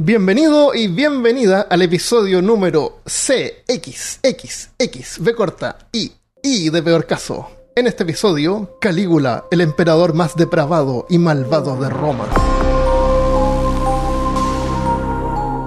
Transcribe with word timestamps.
Bienvenido 0.00 0.76
y 0.76 0.86
bienvenida 0.86 1.66
al 1.68 1.82
episodio 1.82 2.40
número 2.40 3.00
CXXX, 3.04 4.68
B 5.18 5.34
corta, 5.34 5.76
I, 5.90 6.12
I 6.40 6.70
de 6.70 6.84
peor 6.84 7.04
caso. 7.04 7.50
En 7.74 7.88
este 7.88 8.04
episodio, 8.04 8.76
Calígula, 8.80 9.46
el 9.50 9.60
emperador 9.60 10.14
más 10.14 10.36
depravado 10.36 11.04
y 11.08 11.18
malvado 11.18 11.74
de 11.80 11.90
Roma. 11.90 12.26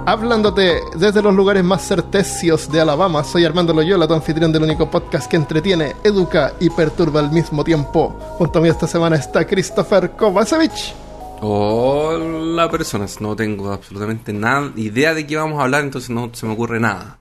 Hablándote 0.06 0.80
desde 0.96 1.20
los 1.20 1.34
lugares 1.34 1.62
más 1.62 1.86
certecios 1.86 2.72
de 2.72 2.80
Alabama, 2.80 3.24
soy 3.24 3.44
Armando 3.44 3.74
Loyola, 3.74 4.08
tu 4.08 4.14
anfitrión 4.14 4.50
del 4.50 4.62
único 4.62 4.90
podcast 4.90 5.30
que 5.30 5.36
entretiene, 5.36 5.94
educa 6.04 6.54
y 6.58 6.70
perturba 6.70 7.20
al 7.20 7.30
mismo 7.30 7.62
tiempo. 7.64 8.18
Junto 8.38 8.60
a 8.60 8.62
mí 8.62 8.70
esta 8.70 8.86
semana 8.86 9.16
está 9.16 9.46
Christopher 9.46 10.12
Kovacevic. 10.12 11.11
Hola 11.44 12.70
personas, 12.70 13.20
no 13.20 13.34
tengo 13.34 13.72
absolutamente 13.72 14.32
nada, 14.32 14.70
idea 14.76 15.12
de 15.12 15.26
qué 15.26 15.36
vamos 15.36 15.58
a 15.58 15.64
hablar, 15.64 15.82
entonces 15.82 16.08
no 16.08 16.30
se 16.32 16.46
me 16.46 16.52
ocurre 16.52 16.78
nada. 16.78 17.20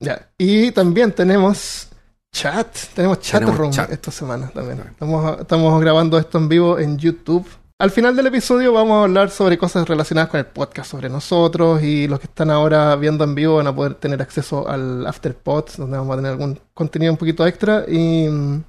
Ya, 0.00 0.30
y 0.38 0.72
también 0.72 1.12
tenemos 1.12 1.90
chat, 2.32 2.74
tenemos 2.94 3.20
chat 3.20 3.40
Tenemos 3.40 3.58
room 3.58 3.70
chat. 3.70 3.92
esta 3.92 4.10
semana 4.10 4.48
también. 4.48 4.80
Estamos, 4.80 5.40
estamos 5.40 5.78
grabando 5.78 6.18
esto 6.18 6.38
en 6.38 6.48
vivo 6.48 6.78
en 6.78 6.96
YouTube. 6.96 7.46
Al 7.78 7.90
final 7.90 8.16
del 8.16 8.28
episodio 8.28 8.72
vamos 8.72 8.96
a 8.96 9.02
hablar 9.02 9.28
sobre 9.28 9.58
cosas 9.58 9.86
relacionadas 9.86 10.30
con 10.30 10.40
el 10.40 10.46
podcast, 10.46 10.90
sobre 10.90 11.10
nosotros 11.10 11.82
y 11.82 12.08
los 12.08 12.20
que 12.20 12.28
están 12.28 12.50
ahora 12.50 12.96
viendo 12.96 13.24
en 13.24 13.34
vivo 13.34 13.56
van 13.56 13.66
a 13.66 13.76
poder 13.76 13.96
tener 13.96 14.22
acceso 14.22 14.66
al 14.66 15.06
Afterpod, 15.06 15.66
donde 15.76 15.98
vamos 15.98 16.14
a 16.14 16.16
tener 16.16 16.32
algún 16.32 16.58
contenido 16.72 17.12
un 17.12 17.18
poquito 17.18 17.46
extra. 17.46 17.84
Y, 17.86 18.26
mm, 18.26 18.64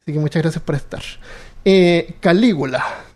así 0.00 0.12
que 0.12 0.18
muchas 0.20 0.42
gracias 0.42 0.62
por 0.62 0.76
estar. 0.76 1.02
Eh, 1.64 2.14
Calígula. 2.20 3.09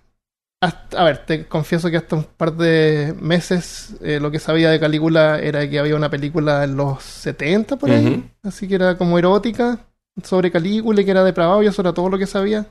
Hasta- 0.65 1.01
a 1.01 1.05
ver, 1.05 1.19
te 1.27 1.47
confieso 1.47 1.91
que 1.91 1.97
hasta 1.99 2.17
un 2.17 2.25
par 2.25 2.55
de 2.55 3.15
meses 3.21 3.95
eh, 4.01 4.19
lo 4.21 4.31
que 4.31 4.39
sabía 4.39 4.71
de 4.71 4.81
Calígula 4.81 5.39
era 5.39 5.69
que 5.69 5.79
había 5.79 5.97
una 5.97 6.09
película 6.09 6.65
en 6.65 6.77
los 6.77 7.03
70 7.03 7.77
por 7.77 7.91
ahí, 7.91 8.31
así 8.43 8.67
que 8.67 8.77
era 8.77 8.97
como 8.97 9.19
erótica 9.19 9.79
sobre 10.23 10.51
Calígula 10.51 11.01
y 11.01 11.05
que 11.05 11.11
era 11.11 11.25
depravado 11.25 11.63
y 11.63 11.67
eso 11.67 11.83
era 11.83 11.93
todo 11.93 12.09
lo 12.09 12.19
que 12.19 12.27
sabía. 12.27 12.67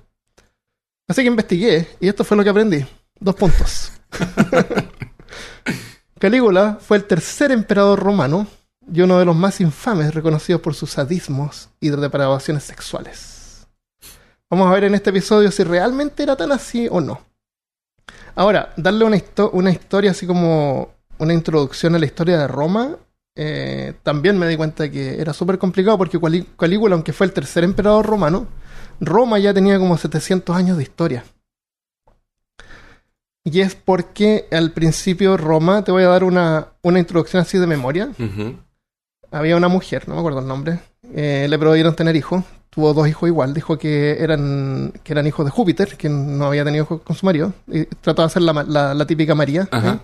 Así 1.08 1.22
que 1.22 1.28
investigué 1.28 1.88
y 2.00 2.08
esto 2.08 2.24
fue 2.24 2.38
lo 2.38 2.44
que 2.44 2.50
aprendí. 2.50 2.84
Dos 3.20 3.36
puntos. 3.36 3.92
Calígula 6.20 6.78
fue 6.80 6.98
el 6.98 7.06
tercer 7.06 7.52
emperador 7.52 8.00
romano 8.00 8.48
y 8.92 9.02
uno 9.02 9.20
de 9.20 9.26
los 9.26 9.36
más 9.36 9.60
infames 9.62 10.14
reconocidos 10.14 10.62
por 10.62 10.74
sus 10.74 10.92
sadismos 10.92 11.70
y 11.80 11.90
depravaciones 11.90 12.64
sexuales. 12.64 13.68
Vamos 14.50 14.70
a 14.70 14.74
ver 14.74 14.86
en 14.86 14.96
este 14.96 15.10
episodio 15.10 15.52
si 15.52 15.64
realmente 15.64 16.24
era 16.24 16.36
tan 16.36 16.52
así 16.52 16.88
o 16.90 17.02
no. 17.02 17.22
Ahora, 18.36 18.74
darle 18.78 19.06
una, 19.06 19.18
histo- 19.18 19.50
una 19.54 19.72
historia 19.72 20.12
así 20.12 20.26
como 20.26 20.90
una 21.20 21.34
introducción 21.34 21.96
a 21.96 22.00
la 22.00 22.06
historia 22.06 22.38
de 22.40 22.48
Roma, 22.48 22.98
eh, 23.36 23.94
también 24.04 24.38
me 24.38 24.48
di 24.48 24.56
cuenta 24.58 24.90
que 24.90 25.20
era 25.22 25.34
súper 25.34 25.58
complicado 25.58 25.98
porque 25.98 26.20
Cali- 26.20 26.48
Calígula, 26.58 26.96
aunque 26.96 27.14
fue 27.14 27.28
el 27.28 27.34
tercer 27.34 27.64
emperador 27.64 28.06
romano, 28.06 28.48
Roma 29.00 29.40
ya 29.40 29.54
tenía 29.54 29.78
como 29.80 29.98
700 29.98 30.56
años 30.56 30.78
de 30.78 30.84
historia. 30.84 31.24
Y 33.46 33.60
es 33.60 33.76
porque 33.76 34.48
al 34.52 34.72
principio 34.72 35.36
Roma, 35.38 35.84
te 35.84 35.92
voy 35.92 36.04
a 36.04 36.08
dar 36.08 36.24
una, 36.24 36.68
una 36.82 37.00
introducción 37.00 37.42
así 37.42 37.58
de 37.58 37.68
memoria, 37.68 38.10
había 39.32 39.58
una 39.58 39.68
mujer, 39.68 40.08
no 40.08 40.14
me 40.16 40.20
acuerdo 40.22 40.40
el 40.40 40.48
nombre, 40.48 40.80
eh, 41.14 41.48
le 41.50 41.60
prohibieron 41.60 41.96
tener 41.96 42.16
hijos, 42.16 42.44
tuvo 42.74 42.94
dos 42.94 43.08
hijos 43.08 43.28
igual, 43.28 43.54
dijo 43.54 43.78
que 43.78 44.22
eran, 44.24 44.94
que 45.04 45.14
eran 45.14 45.28
hijos 45.28 45.46
de 45.46 45.52
Júpiter, 45.52 45.96
que 45.98 46.10
no 46.10 46.46
había 46.46 46.64
tenido 46.64 46.84
hijos 46.86 47.02
con 47.02 47.16
su 47.16 47.26
marido, 47.26 47.54
y 47.68 47.86
trató 47.86 48.22
de 48.24 48.26
hacer 48.28 48.42
la, 48.42 48.54
la- 48.68 48.94
la 48.94 49.06
típica 49.06 49.36
María. 49.36 49.68
Ajá. 49.72 49.94
¿eh? 49.94 50.00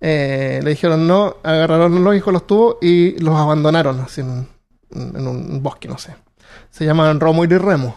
Eh, 0.00 0.60
le 0.64 0.70
dijeron 0.70 1.06
no, 1.06 1.36
agarraron 1.44 2.02
los 2.02 2.16
hijos, 2.16 2.32
los 2.32 2.46
tuvo 2.46 2.78
y 2.82 3.18
los 3.20 3.36
abandonaron 3.36 4.00
así 4.00 4.20
en, 4.22 4.48
en 4.94 5.26
un 5.26 5.62
bosque, 5.62 5.86
no 5.88 5.96
sé. 5.98 6.14
Se 6.70 6.84
llaman 6.84 7.20
Romo 7.20 7.44
y 7.44 7.46
Remo. 7.48 7.96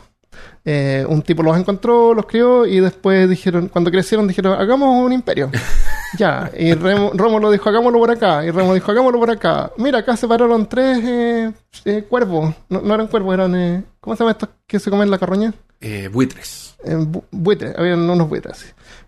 Eh, 0.68 1.06
un 1.08 1.22
tipo 1.22 1.44
los 1.44 1.56
encontró, 1.58 2.14
los 2.14 2.26
crió 2.26 2.66
y 2.66 2.80
después 2.80 3.30
dijeron, 3.30 3.68
cuando 3.68 3.92
crecieron 3.92 4.28
dijeron, 4.28 4.60
hagamos 4.60 4.90
un 5.06 5.14
imperio. 5.14 5.52
ya, 6.18 6.50
y 6.58 6.74
Remo, 6.74 7.12
Rómulo 7.14 7.52
dijo, 7.52 7.70
hagámoslo 7.70 8.00
por 8.00 8.10
acá. 8.12 8.44
Y 8.46 8.52
Remo 8.52 8.74
dijo, 8.74 8.92
hagámoslo 8.92 9.20
por 9.20 9.30
acá. 9.30 9.72
Mira, 9.78 10.00
acá 10.00 10.18
se 10.18 10.28
pararon 10.28 10.68
tres 10.68 11.00
eh, 11.04 11.52
eh, 11.86 12.04
cuervos. 12.10 12.56
No, 12.70 12.82
no 12.82 12.94
eran 12.96 13.08
cuervos, 13.08 13.34
eran... 13.34 13.56
eh, 13.56 13.84
¿Cómo 14.00 14.16
se 14.16 14.24
llama 14.24 14.32
estos 14.32 14.50
que 14.66 14.80
se 14.80 14.90
comen 14.90 15.12
la 15.12 15.18
carroña? 15.20 15.54
Eh, 15.82 16.10
buitres. 16.12 16.76
Bu- 16.84 17.24
buitres, 17.32 17.78
habían 17.78 18.10
unos 18.10 18.28
buitres. 18.30 18.58
sí. 18.58 18.68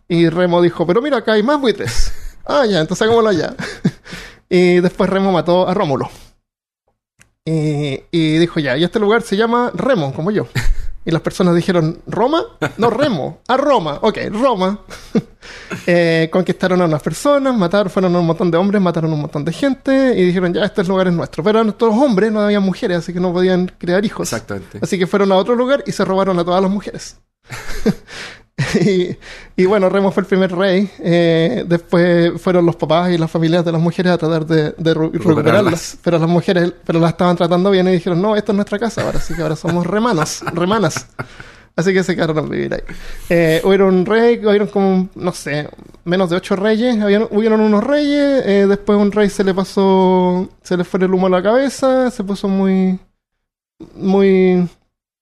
Y 0.10 0.30
Remo 0.30 0.62
dijo, 0.62 0.86
pero 0.88 1.02
mira, 1.02 1.18
acá 1.18 1.34
hay 1.34 1.44
más 1.44 1.60
buitres. 1.60 2.12
ah, 2.46 2.66
ya, 2.66 2.80
entonces 2.82 3.02
hagámoslo 3.06 3.30
allá. 3.32 3.56
y 4.50 4.80
después 4.80 5.10
Remo 5.10 5.32
mató 5.32 5.68
a 5.68 5.74
Rómulo. 5.74 6.10
Y, 7.46 8.04
y 8.12 8.38
dijo, 8.38 8.60
ya, 8.60 8.78
y 8.78 8.84
este 8.84 9.00
lugar 9.00 9.22
se 9.22 9.38
llama 9.38 9.72
Remo, 9.74 10.14
como 10.14 10.32
yo. 10.32 10.48
Y 11.08 11.12
las 11.12 11.22
personas 11.22 11.56
dijeron, 11.56 12.02
¿Roma? 12.06 12.44
No, 12.76 12.90
Remo. 12.90 13.40
A 13.48 13.56
Roma. 13.56 13.98
Ok, 14.02 14.20
Roma. 14.32 14.82
Eh, 15.86 16.28
conquistaron 16.30 16.82
a 16.82 16.86
unas 16.86 17.02
personas, 17.02 17.56
mataron, 17.56 17.90
fueron 17.90 18.14
un 18.14 18.26
montón 18.26 18.52
de 18.52 18.58
hombres, 18.58 18.82
mataron 18.82 19.14
un 19.14 19.22
montón 19.22 19.46
de 19.46 19.54
gente 19.54 20.14
y 20.18 20.26
dijeron, 20.26 20.54
ya, 20.54 20.66
este 20.66 20.84
lugar 20.84 21.08
es 21.08 21.14
nuestro. 21.14 21.42
Pero 21.42 21.62
eran 21.62 21.72
todos 21.72 21.96
hombres, 21.96 22.34
no 22.34 22.42
había 22.42 22.60
mujeres, 22.60 22.98
así 22.98 23.14
que 23.14 23.22
no 23.22 23.32
podían 23.32 23.72
crear 23.78 24.04
hijos. 24.04 24.28
Exactamente. 24.34 24.80
Así 24.82 25.00
que 25.00 25.08
fueron 25.08 25.32
a 25.32 25.36
otro 25.38 25.56
lugar 25.56 25.86
y 25.88 25.94
se 25.94 26.04
robaron 26.04 26.38
a 26.38 26.44
todas 26.44 26.62
las 26.62 26.70
mujeres. 26.70 27.18
y, 28.82 29.16
y 29.56 29.66
bueno, 29.66 29.88
Remo 29.88 30.12
fue 30.12 30.22
el 30.22 30.28
primer 30.28 30.52
rey. 30.56 30.90
eh, 31.00 31.64
después 31.68 32.42
fueron 32.42 32.66
los 32.66 32.76
papás 32.76 33.12
y 33.12 33.18
las 33.18 33.30
familias 33.30 33.64
de 33.64 33.72
las 33.72 33.82
mujeres 33.82 34.14
a 34.14 34.18
tratar 34.18 34.46
de, 34.46 34.94
recuperarlas. 34.94 35.98
Pero 36.04 36.18
las 36.18 36.30
mujeres 36.30 36.74
pero 36.86 37.00
las 37.00 37.12
estaban 37.12 37.36
tratando 37.36 37.70
bien 37.70 37.88
y 37.88 37.92
dijeron, 37.92 38.22
no, 38.22 38.36
esta 38.36 38.52
es 38.52 38.56
nuestra 38.56 38.80
casa 38.80 39.04
ahora, 39.04 39.20
así 39.20 39.36
que 39.36 39.42
ahora 39.42 39.56
somos 39.56 39.86
remanos, 39.86 40.42
remanas. 40.54 41.08
Así 41.76 41.94
que 41.94 42.04
se 42.04 42.16
quedaron 42.16 42.40
a 42.40 42.42
vivir 42.42 42.74
ahí. 42.74 42.82
Eh, 43.30 43.62
hubieron 43.64 43.94
un 43.94 44.06
rey, 44.08 44.44
hubieron 44.44 44.68
como, 44.68 45.10
no 45.14 45.32
sé, 45.32 45.70
menos 46.06 46.32
de 46.32 46.38
ocho 46.38 46.56
reyes. 46.56 47.00
Habían, 47.00 47.28
hubieron 47.30 47.62
unos 47.62 47.84
reyes, 47.84 48.44
eh, 48.48 48.66
después 48.68 48.98
un 48.98 49.12
rey 49.12 49.30
se 49.30 49.44
le 49.44 49.54
pasó, 49.54 50.50
se 50.64 50.76
le 50.76 50.84
fue 50.84 51.00
el 51.02 51.14
humo 51.14 51.28
a 51.28 51.30
la 51.30 51.44
cabeza, 51.44 52.10
se 52.10 52.24
puso 52.24 52.48
muy, 52.48 52.98
muy, 53.94 54.68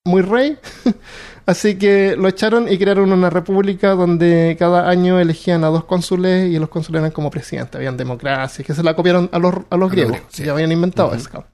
muy 0.05 0.21
rey. 0.21 0.57
Así 1.45 1.77
que 1.77 2.15
lo 2.15 2.27
echaron 2.27 2.71
y 2.71 2.77
crearon 2.77 3.11
una 3.11 3.29
república 3.29 3.91
donde 3.91 4.55
cada 4.57 4.89
año 4.89 5.19
elegían 5.19 5.63
a 5.63 5.67
dos 5.67 5.83
cónsules 5.83 6.51
y 6.51 6.57
los 6.57 6.69
cónsules 6.69 6.99
eran 6.99 7.11
como 7.11 7.29
presidente. 7.29 7.77
Habían 7.77 7.97
democracia, 7.97 8.65
que 8.65 8.73
se 8.73 8.81
la 8.81 8.95
copiaron 8.95 9.29
a 9.31 9.37
los, 9.37 9.53
a 9.69 9.77
los 9.77 9.91
griegos. 9.91 10.17
sí. 10.29 10.43
Ya 10.43 10.53
habían 10.53 10.71
inventado 10.71 11.13
eso. 11.13 11.45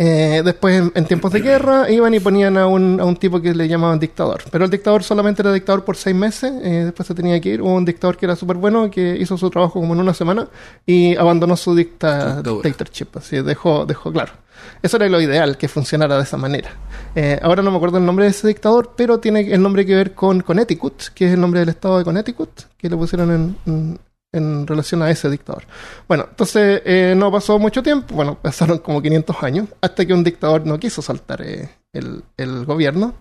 Eh, 0.00 0.42
después, 0.44 0.76
en, 0.76 0.92
en 0.94 1.06
tiempos 1.06 1.32
de 1.32 1.40
guerra, 1.40 1.90
iban 1.90 2.14
y 2.14 2.20
ponían 2.20 2.56
a 2.56 2.68
un, 2.68 3.00
a 3.00 3.04
un 3.04 3.16
tipo 3.16 3.40
que 3.40 3.52
le 3.52 3.66
llamaban 3.66 3.98
dictador. 3.98 4.44
Pero 4.50 4.64
el 4.64 4.70
dictador 4.70 5.02
solamente 5.02 5.42
era 5.42 5.52
dictador 5.52 5.84
por 5.84 5.96
seis 5.96 6.14
meses, 6.14 6.52
eh, 6.62 6.84
después 6.84 7.06
se 7.08 7.14
tenía 7.16 7.40
que 7.40 7.48
ir. 7.48 7.62
Hubo 7.62 7.74
un 7.74 7.84
dictador 7.84 8.16
que 8.16 8.26
era 8.26 8.36
súper 8.36 8.58
bueno, 8.58 8.90
que 8.92 9.16
hizo 9.16 9.36
su 9.36 9.50
trabajo 9.50 9.80
como 9.80 9.94
en 9.94 10.00
una 10.00 10.14
semana 10.14 10.48
y 10.86 11.16
abandonó 11.16 11.56
su 11.56 11.74
dicta, 11.74 12.42
dictatorship. 12.42 13.08
Así, 13.14 13.42
dejó, 13.42 13.86
dejó 13.86 14.12
claro. 14.12 14.34
Eso 14.82 14.96
era 14.96 15.08
lo 15.08 15.20
ideal, 15.20 15.56
que 15.58 15.68
funcionara 15.68 16.16
de 16.16 16.22
esa 16.22 16.36
manera. 16.36 16.70
Eh, 17.14 17.38
ahora 17.42 17.62
no 17.62 17.70
me 17.70 17.76
acuerdo 17.76 17.98
el 17.98 18.06
nombre 18.06 18.24
de 18.26 18.30
ese 18.32 18.46
dictador, 18.48 18.92
pero 18.96 19.18
tiene 19.18 19.40
el 19.52 19.60
nombre 19.62 19.84
que 19.84 19.94
ver 19.94 20.14
con 20.14 20.40
Connecticut, 20.40 21.08
que 21.14 21.26
es 21.26 21.32
el 21.34 21.40
nombre 21.40 21.60
del 21.60 21.68
estado 21.70 21.98
de 21.98 22.04
Connecticut, 22.04 22.50
que 22.76 22.88
le 22.88 22.96
pusieron 22.96 23.56
en, 23.66 23.98
en- 24.32 24.66
relación 24.66 25.02
a 25.02 25.10
ese 25.10 25.28
dictador. 25.30 25.64
Bueno, 26.06 26.26
entonces 26.28 26.82
eh, 26.84 27.14
no 27.16 27.32
pasó 27.32 27.58
mucho 27.58 27.82
tiempo, 27.82 28.14
bueno, 28.14 28.36
pasaron 28.42 28.78
como 28.78 29.00
500 29.02 29.42
años, 29.42 29.68
hasta 29.80 30.04
que 30.06 30.12
un 30.14 30.22
dictador 30.22 30.64
no 30.66 30.78
quiso 30.78 31.00
soltar 31.02 31.42
eh, 31.42 31.68
el, 31.92 32.22
el 32.36 32.64
gobierno. 32.66 33.14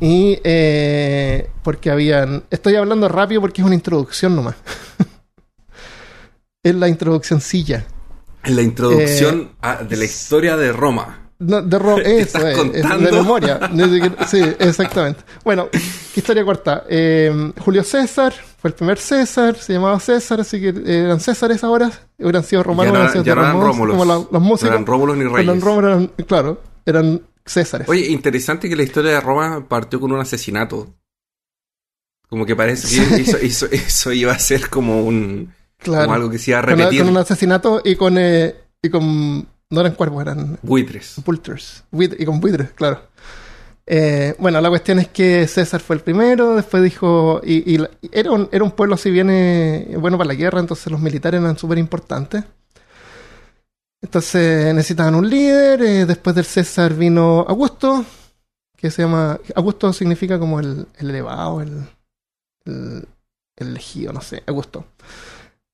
Y 0.00 0.36
porque 1.64 1.90
habían... 1.90 2.44
Estoy 2.50 2.76
hablando 2.76 3.08
rápido 3.08 3.40
porque 3.40 3.62
es 3.62 3.66
una 3.66 3.74
introducción 3.74 4.36
nomás. 4.36 4.54
es 6.62 6.74
la 6.74 6.86
introducción 6.88 7.40
silla. 7.40 7.84
En 8.44 8.56
la 8.56 8.62
introducción 8.62 9.40
Eh, 9.40 9.48
a- 9.62 9.82
de 9.84 9.96
la 9.96 10.04
historia 10.04 10.56
de 10.56 10.72
Roma. 10.72 11.24
No, 11.40 11.62
de 11.62 11.78
Ro- 11.78 11.96
¿Qué 12.02 12.20
eso 12.20 12.38
es, 12.46 12.58
es 12.74 12.88
de 12.88 13.12
memoria. 13.12 13.60
Sí, 14.28 14.40
exactamente. 14.58 15.22
Bueno, 15.44 15.68
historia 16.16 16.44
corta. 16.44 16.84
Eh, 16.88 17.52
Julio 17.60 17.84
César 17.84 18.32
fue 18.60 18.70
el 18.70 18.74
primer 18.74 18.98
César, 18.98 19.56
se 19.56 19.72
llamaba 19.74 20.00
César, 20.00 20.40
así 20.40 20.60
que 20.60 20.68
eh, 20.70 21.04
eran 21.04 21.20
Césares 21.20 21.62
ahora. 21.62 21.90
Hubieran 22.18 22.42
sido 22.42 22.62
romanos, 22.64 22.92
ya 22.92 23.04
no, 23.04 23.12
sido 23.12 23.24
ya 23.24 23.34
no 23.36 23.40
eran 23.42 23.60
Rómulos. 23.60 23.96
como 23.96 24.04
la- 24.04 24.26
los 24.32 24.42
músicos. 24.42 24.62
No 24.62 24.68
eran 24.76 24.86
Rómulos 24.86 25.16
ni 25.16 25.24
Reyes. 25.24 25.60
Roma 25.62 25.88
eran, 25.88 26.06
claro, 26.26 26.60
eran 26.84 27.22
Césares. 27.46 27.88
Oye, 27.88 28.06
interesante 28.08 28.68
que 28.68 28.74
la 28.76 28.82
historia 28.82 29.12
de 29.12 29.20
Roma 29.20 29.64
partió 29.68 30.00
con 30.00 30.10
un 30.12 30.20
asesinato. 30.20 30.88
Como 32.28 32.44
que 32.44 32.54
parece 32.56 32.88
que 33.14 33.22
eso, 33.22 33.36
eso, 33.38 33.66
eso 33.70 34.12
iba 34.12 34.32
a 34.32 34.38
ser 34.38 34.68
como 34.68 35.02
un 35.02 35.54
claro. 35.78 36.04
como 36.04 36.14
algo 36.14 36.30
que 36.30 36.38
se 36.38 36.50
iba 36.50 36.60
a 36.60 36.62
Con- 36.62 36.70
repetir. 36.78 37.00
Con, 37.02 37.10
un 37.10 37.16
asesinato 37.16 37.80
y 37.84 37.96
con, 37.96 38.16
eh, 38.18 38.54
y 38.82 38.88
con. 38.90 39.46
No 39.70 39.80
eran 39.80 39.94
cuervos, 39.94 40.22
eran 40.22 40.58
Buitres. 40.62 41.14
Vultures. 41.24 41.84
Buit- 41.92 42.16
y 42.18 42.24
con 42.24 42.40
buitres, 42.40 42.70
claro. 42.72 43.02
Eh, 43.90 44.34
bueno, 44.38 44.60
la 44.60 44.68
cuestión 44.68 44.98
es 44.98 45.08
que 45.08 45.46
César 45.48 45.80
fue 45.80 45.96
el 45.96 46.02
primero, 46.02 46.56
después 46.56 46.82
dijo, 46.82 47.40
y, 47.44 47.74
y 47.76 47.82
era, 48.12 48.30
un, 48.32 48.48
era 48.52 48.62
un 48.64 48.72
pueblo 48.72 48.96
si 48.98 49.10
viene 49.10 49.94
bueno 49.98 50.18
para 50.18 50.28
la 50.28 50.34
guerra, 50.34 50.60
entonces 50.60 50.90
los 50.92 51.00
militares 51.00 51.40
eran 51.40 51.56
súper 51.58 51.78
importantes. 51.78 52.44
Entonces 54.02 54.74
necesitaban 54.74 55.14
un 55.14 55.28
líder, 55.28 55.82
eh, 55.82 56.06
después 56.06 56.36
del 56.36 56.44
César 56.44 56.94
vino 56.94 57.44
Augusto, 57.48 58.04
que 58.76 58.90
se 58.90 59.02
llama, 59.02 59.38
Augusto 59.56 59.92
significa 59.92 60.38
como 60.38 60.60
el, 60.60 60.86
el 60.98 61.10
elevado, 61.10 61.60
el, 61.62 61.82
el, 62.64 63.08
el, 63.56 63.68
elegido, 63.68 64.12
no 64.12 64.20
sé, 64.20 64.42
Augusto. 64.46 64.84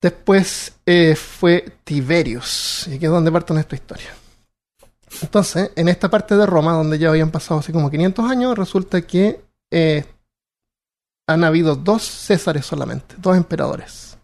Después 0.04 0.74
eh, 0.84 1.16
fue 1.16 1.64
Tiberius, 1.82 2.86
y 2.88 2.96
aquí 2.96 3.06
es 3.06 3.10
donde 3.10 3.32
parte 3.32 3.54
nuestra 3.54 3.74
historia. 3.74 4.14
Entonces, 5.22 5.70
en 5.76 5.88
esta 5.88 6.10
parte 6.10 6.36
de 6.36 6.44
Roma, 6.44 6.74
donde 6.74 6.98
ya 6.98 7.08
habían 7.08 7.30
pasado 7.30 7.60
así 7.60 7.72
como 7.72 7.90
500 7.90 8.30
años, 8.30 8.58
resulta 8.58 9.00
que 9.00 9.40
eh, 9.70 10.04
han 11.26 11.42
habido 11.42 11.74
dos 11.74 12.02
Césares 12.02 12.66
solamente, 12.66 13.14
dos 13.16 13.34
emperadores. 13.34 14.18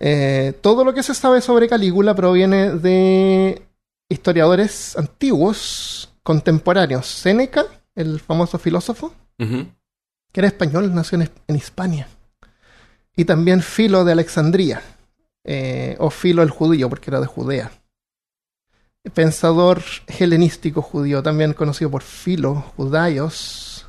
Eh, 0.00 0.54
todo 0.62 0.86
lo 0.86 0.94
que 0.94 1.02
se 1.02 1.12
sabe 1.12 1.42
sobre 1.42 1.68
Calígula 1.68 2.14
proviene 2.14 2.70
de 2.70 3.60
historiadores 4.08 4.96
antiguos, 4.96 6.14
contemporáneos. 6.22 7.06
Séneca, 7.06 7.66
el 7.94 8.20
famoso 8.20 8.58
filósofo, 8.58 9.12
que 9.36 9.66
era 10.32 10.46
español, 10.46 10.94
nació 10.94 11.20
en, 11.20 11.30
en 11.46 11.56
Hispania. 11.56 12.08
Y 13.18 13.24
también 13.24 13.62
Filo 13.62 14.04
de 14.04 14.12
Alejandría, 14.12 14.80
eh, 15.44 15.96
o 15.98 16.08
Filo 16.08 16.42
el 16.42 16.50
judío, 16.50 16.88
porque 16.88 17.10
era 17.10 17.18
de 17.20 17.26
Judea. 17.26 17.72
Pensador 19.14 19.82
helenístico 20.06 20.82
judío, 20.82 21.22
también 21.22 21.52
conocido 21.54 21.90
por 21.90 22.02
Filo, 22.02 22.64
Judaios. 22.76 23.86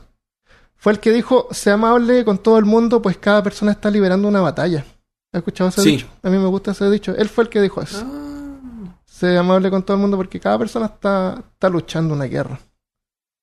Fue 0.78 0.94
el 0.94 1.00
que 1.00 1.12
dijo, 1.12 1.48
sea 1.52 1.74
amable 1.74 2.24
con 2.24 2.38
todo 2.38 2.58
el 2.58 2.66
mundo, 2.66 3.02
pues 3.02 3.18
cada 3.18 3.44
persona 3.44 3.74
está 3.74 3.92
liberando 3.92 4.28
una 4.28 4.42
batalla. 4.42 4.86
¿Has 5.32 5.40
escuchado 5.40 5.70
ese 5.70 5.82
Sí. 5.84 5.92
dicho? 5.92 6.08
A 6.24 6.30
mí 6.30 6.38
me 6.38 6.48
gusta 6.48 6.72
ese 6.72 6.90
dicho. 6.90 7.14
Él 7.16 7.28
fue 7.30 7.44
el 7.44 7.50
que 7.50 7.62
dijo 7.62 7.82
eso. 7.82 8.02
Ah, 8.04 8.96
Sea 9.06 9.42
amable 9.42 9.70
con 9.70 9.84
todo 9.84 9.96
el 9.98 10.02
mundo 10.02 10.16
porque 10.16 10.40
cada 10.40 10.58
persona 10.58 10.86
está, 10.86 11.44
está 11.52 11.68
luchando 11.70 12.14
una 12.14 12.26
guerra. 12.26 12.58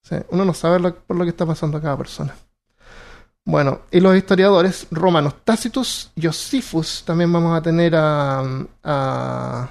Sí, 0.02 0.16
uno 0.30 0.44
no 0.46 0.54
sabe 0.54 0.80
lo- 0.80 0.94
por 0.94 1.16
lo 1.16 1.24
que 1.24 1.30
está 1.30 1.44
pasando 1.44 1.76
a 1.76 1.82
cada 1.82 1.98
persona. 1.98 2.34
Bueno, 3.46 3.82
y 3.92 4.00
los 4.00 4.16
historiadores 4.16 4.88
romanos 4.90 5.36
Tácitus, 5.44 6.10
Josephus, 6.20 7.04
también 7.06 7.32
vamos 7.32 7.56
a 7.56 7.62
tener 7.62 7.94
a, 7.94 8.40
a, 8.82 9.70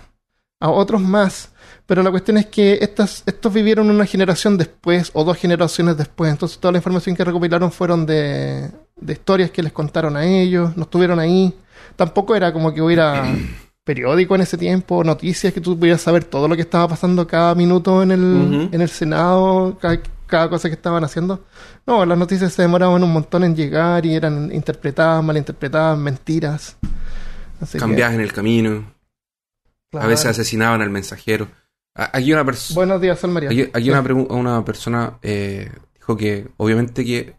a 0.61 0.69
otros 0.69 1.01
más. 1.01 1.51
Pero 1.85 2.01
la 2.01 2.09
cuestión 2.09 2.37
es 2.37 2.45
que 2.45 2.79
estas, 2.81 3.21
estos 3.25 3.53
vivieron 3.53 3.89
una 3.89 4.05
generación 4.05 4.57
después 4.57 5.11
o 5.13 5.25
dos 5.25 5.37
generaciones 5.37 5.97
después. 5.97 6.31
Entonces 6.31 6.57
toda 6.57 6.71
la 6.71 6.77
información 6.77 7.17
que 7.17 7.25
recopilaron 7.25 7.69
fueron 7.69 8.05
de, 8.05 8.71
de 8.95 9.13
historias 9.13 9.51
que 9.51 9.61
les 9.61 9.73
contaron 9.73 10.15
a 10.15 10.25
ellos, 10.25 10.75
no 10.77 10.83
estuvieron 10.83 11.19
ahí. 11.19 11.53
Tampoco 11.97 12.33
era 12.33 12.53
como 12.53 12.73
que 12.73 12.81
hubiera 12.81 13.25
periódico 13.83 14.35
en 14.35 14.41
ese 14.41 14.57
tiempo, 14.57 15.03
noticias 15.03 15.53
que 15.53 15.59
tú 15.59 15.77
pudieras 15.77 16.01
saber 16.01 16.23
todo 16.23 16.47
lo 16.47 16.55
que 16.55 16.61
estaba 16.61 16.87
pasando 16.87 17.27
cada 17.27 17.53
minuto 17.55 18.01
en 18.01 18.11
el, 18.11 18.69
en 18.71 18.81
el 18.81 18.89
Senado, 18.89 19.77
cada, 19.81 19.99
cada 20.27 20.49
cosa 20.49 20.69
que 20.69 20.75
estaban 20.75 21.03
haciendo. 21.03 21.45
No, 21.85 22.05
las 22.05 22.17
noticias 22.17 22.53
se 22.53 22.61
demoraban 22.63 23.03
un 23.03 23.13
montón 23.13 23.43
en 23.43 23.55
llegar 23.55 24.05
y 24.05 24.15
eran 24.15 24.51
interpretadas, 24.51 25.23
malinterpretadas, 25.23 25.97
mentiras. 25.97 26.77
Así 27.61 27.73
que, 27.73 27.79
cambiadas 27.79 28.15
en 28.15 28.21
el 28.21 28.33
camino. 28.33 28.93
A 29.93 30.07
veces 30.07 30.25
asesinaban 30.25 30.81
al 30.81 30.89
mensajero. 30.89 31.47
Aquí 31.93 32.33
una 32.33 32.43
persona. 32.43 32.75
Buenos 32.75 33.01
días, 33.01 33.19
Sol 33.19 33.31
María. 33.31 33.49
Aquí, 33.49 33.69
aquí 33.73 33.89
una, 33.89 34.01
una 34.01 34.65
persona 34.65 35.17
eh, 35.21 35.71
dijo 35.93 36.17
que 36.17 36.49
obviamente 36.57 37.05
que 37.05 37.37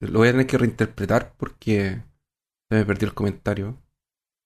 lo 0.00 0.20
voy 0.20 0.28
a 0.28 0.32
tener 0.32 0.46
que 0.46 0.58
reinterpretar 0.58 1.34
porque 1.36 2.00
se 2.68 2.76
me 2.76 2.84
perdió 2.84 3.08
el 3.08 3.14
comentario. 3.14 3.76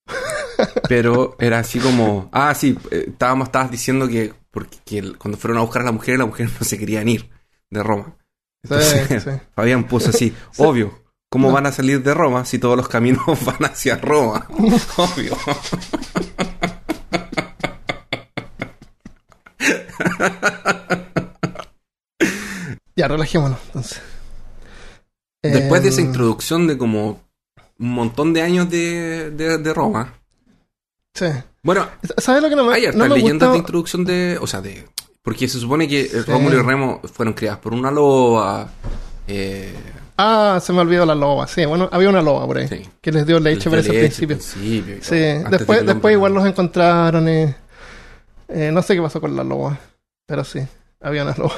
Pero 0.88 1.36
era 1.38 1.58
así 1.58 1.78
como, 1.80 2.30
ah, 2.32 2.54
sí, 2.54 2.78
eh, 2.90 3.06
estábamos, 3.08 3.48
estabas 3.48 3.70
diciendo 3.70 4.08
que 4.08 4.32
porque 4.50 4.78
que 4.84 5.12
cuando 5.14 5.36
fueron 5.36 5.58
a 5.58 5.62
buscar 5.62 5.82
a 5.82 5.86
la 5.86 5.92
mujer, 5.92 6.18
las 6.18 6.28
mujeres 6.28 6.52
no 6.60 6.64
se 6.64 6.78
querían 6.78 7.08
ir 7.08 7.31
de 7.72 7.82
Roma. 7.82 8.16
Entonces, 8.64 9.22
sí. 9.24 9.30
Fabián 9.56 9.84
puso 9.88 10.10
así, 10.10 10.34
obvio, 10.58 11.02
¿cómo 11.30 11.48
No. 11.48 11.54
van 11.54 11.66
a 11.66 11.72
salir 11.72 12.02
de 12.02 12.14
Roma 12.14 12.44
si 12.44 12.58
todos 12.58 12.76
los 12.76 12.88
caminos 12.88 13.24
van 13.44 13.64
hacia 13.70 13.96
Roma? 13.96 14.46
obvio. 14.96 15.36
Ya, 22.96 23.08
relajémonos, 23.08 23.58
entonces. 23.66 24.00
Después 25.42 25.82
de 25.82 25.88
esa 25.88 26.00
Em, 26.00 26.08
introducción 26.08 26.66
de 26.66 26.78
como 26.78 27.20
un 27.78 27.88
montón 27.94 28.32
de 28.32 28.42
años 28.42 28.70
de, 28.70 29.30
de, 29.30 29.58
de 29.58 29.74
Roma. 29.74 30.14
Sí. 31.14 31.26
Bueno, 31.62 31.88
¿Sabes 32.18 32.42
lo 32.42 32.48
que 32.48 32.56
no 32.56 32.64
me, 32.64 32.74
hay 32.74 32.86
no 32.94 33.04
me 33.08 33.08
leyendas 33.16 33.48
gusta? 33.48 33.52
de 33.52 33.58
introducción 33.58 34.04
de. 34.04 34.38
O 34.40 34.46
sea, 34.46 34.60
de. 34.60 34.86
Porque 35.22 35.46
se 35.48 35.58
supone 35.60 35.86
que 35.88 36.04
Sí. 36.06 36.18
Rómulo 36.26 36.58
y 36.58 36.62
Remo 36.62 37.00
fueron 37.12 37.34
criadas 37.34 37.58
por 37.60 37.72
una 37.74 37.90
loba. 37.90 38.68
Eh, 39.28 39.74
Ah, 40.16 40.60
se 40.62 40.72
me 40.72 40.80
olvidó 40.80 41.06
la 41.06 41.14
loba. 41.14 41.46
Sí, 41.46 41.64
bueno, 41.64 41.88
había 41.90 42.08
una 42.10 42.20
loba 42.22 42.46
por 42.46 42.58
ahí. 42.58 42.68
sí. 42.68 42.82
Que 43.00 43.10
les 43.12 43.26
dio 43.26 43.40
leche, 43.40 43.70
parece 43.70 43.90
al 43.90 43.96
principio. 43.98 44.36
principio 44.36 44.96
y 44.98 45.02
Sí, 45.02 45.14
de 45.16 45.44
después, 45.50 45.86
después 45.86 46.12
igual 46.12 46.34
los 46.34 46.46
encontraron. 46.46 47.26
eh, 47.28 47.56
eh, 48.48 48.70
no 48.72 48.82
sé 48.82 48.94
qué 48.94 49.00
pasó 49.02 49.20
con 49.20 49.34
la 49.34 49.42
loba, 49.42 49.78
pero 50.26 50.44
sí, 50.44 50.60
había 51.00 51.22
una 51.22 51.34
loba. 51.36 51.54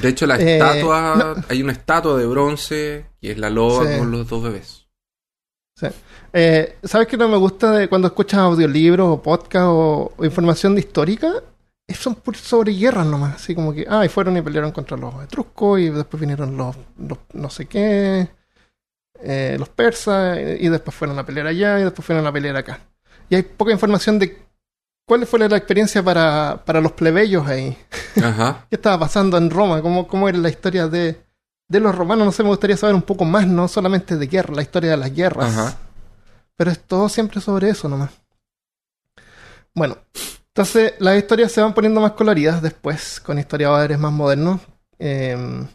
De 0.00 0.08
hecho, 0.08 0.26
la 0.26 0.36
Eh, 0.40 0.58
estatua. 0.58 1.42
Hay 1.48 1.62
una 1.62 1.72
estatua 1.72 2.16
de 2.16 2.26
bronce 2.26 3.06
que 3.20 3.32
es 3.32 3.38
la 3.38 3.50
loba 3.50 3.90
Sí. 3.90 3.98
con 3.98 4.10
los 4.12 4.28
dos 4.28 4.42
bebés. 4.44 4.86
Eh, 6.32 6.76
¿Sabes 6.84 7.08
qué 7.08 7.16
no 7.16 7.28
me 7.28 7.36
gusta 7.38 7.72
de 7.72 7.88
cuando 7.88 8.08
escuchas 8.08 8.38
audiolibros 8.40 9.08
o 9.08 9.22
podcast 9.22 9.64
o, 9.66 10.12
o 10.16 10.24
información 10.24 10.74
de 10.74 10.80
histórica? 10.82 11.32
Es- 11.90 11.98
Son 11.98 12.16
sobre 12.34 12.72
guerras 12.72 13.06
nomás, 13.06 13.34
así 13.36 13.54
como 13.54 13.72
que, 13.72 13.86
ah, 13.88 14.04
y 14.04 14.08
fueron 14.08 14.36
y 14.36 14.42
pelearon 14.42 14.72
contra 14.72 14.96
los 14.96 15.22
etruscos 15.24 15.80
y 15.80 15.90
después 15.90 16.20
vinieron 16.20 16.56
los, 16.56 16.76
los 16.98 17.18
no 17.32 17.50
sé 17.50 17.66
qué, 17.66 18.28
eh, 19.22 19.56
los 19.58 19.68
persas 19.68 20.38
y, 20.38 20.66
y 20.66 20.68
después 20.68 20.94
fueron 20.94 21.18
a 21.18 21.26
pelear 21.26 21.46
allá 21.48 21.78
y 21.80 21.84
después 21.84 22.04
fueron 22.06 22.26
a 22.26 22.32
pelear 22.32 22.56
acá. 22.56 22.80
Y 23.28 23.34
hay 23.34 23.42
poca 23.42 23.72
información 23.72 24.18
de 24.18 24.42
cuál 25.06 25.26
fue 25.26 25.38
la 25.40 25.56
experiencia 25.56 26.02
para, 26.02 26.62
para 26.64 26.80
los 26.80 26.92
plebeyos 26.92 27.46
ahí. 27.46 27.76
Ajá. 28.22 28.66
¿Qué 28.70 28.76
estaba 28.76 28.98
pasando 28.98 29.36
en 29.36 29.50
Roma? 29.50 29.82
¿Cómo, 29.82 30.06
cómo 30.06 30.28
era 30.28 30.38
la 30.38 30.48
historia 30.48 30.86
de, 30.88 31.20
de 31.68 31.80
los 31.80 31.94
romanos? 31.94 32.24
No 32.26 32.32
sé, 32.32 32.42
me 32.42 32.48
gustaría 32.50 32.76
saber 32.76 32.94
un 32.94 33.02
poco 33.02 33.24
más, 33.24 33.46
no 33.46 33.66
solamente 33.68 34.16
de 34.16 34.26
guerra, 34.26 34.54
la 34.54 34.62
historia 34.62 34.90
de 34.92 34.96
las 34.96 35.12
guerras. 35.14 35.56
Ajá. 35.56 35.76
Pero 36.56 36.70
es 36.70 36.80
todo 36.80 37.08
siempre 37.08 37.40
sobre 37.40 37.70
eso 37.70 37.88
nomás. 37.88 38.10
Bueno, 39.74 39.96
entonces 40.60 40.92
las 40.98 41.16
historias 41.16 41.52
se 41.52 41.62
van 41.62 41.72
poniendo 41.72 42.02
más 42.02 42.12
coloridas 42.12 42.60
después, 42.60 43.18
con 43.20 43.38
historiadores 43.38 43.98
más 43.98 44.12
modernos. 44.12 44.60
Eh, 44.98 45.66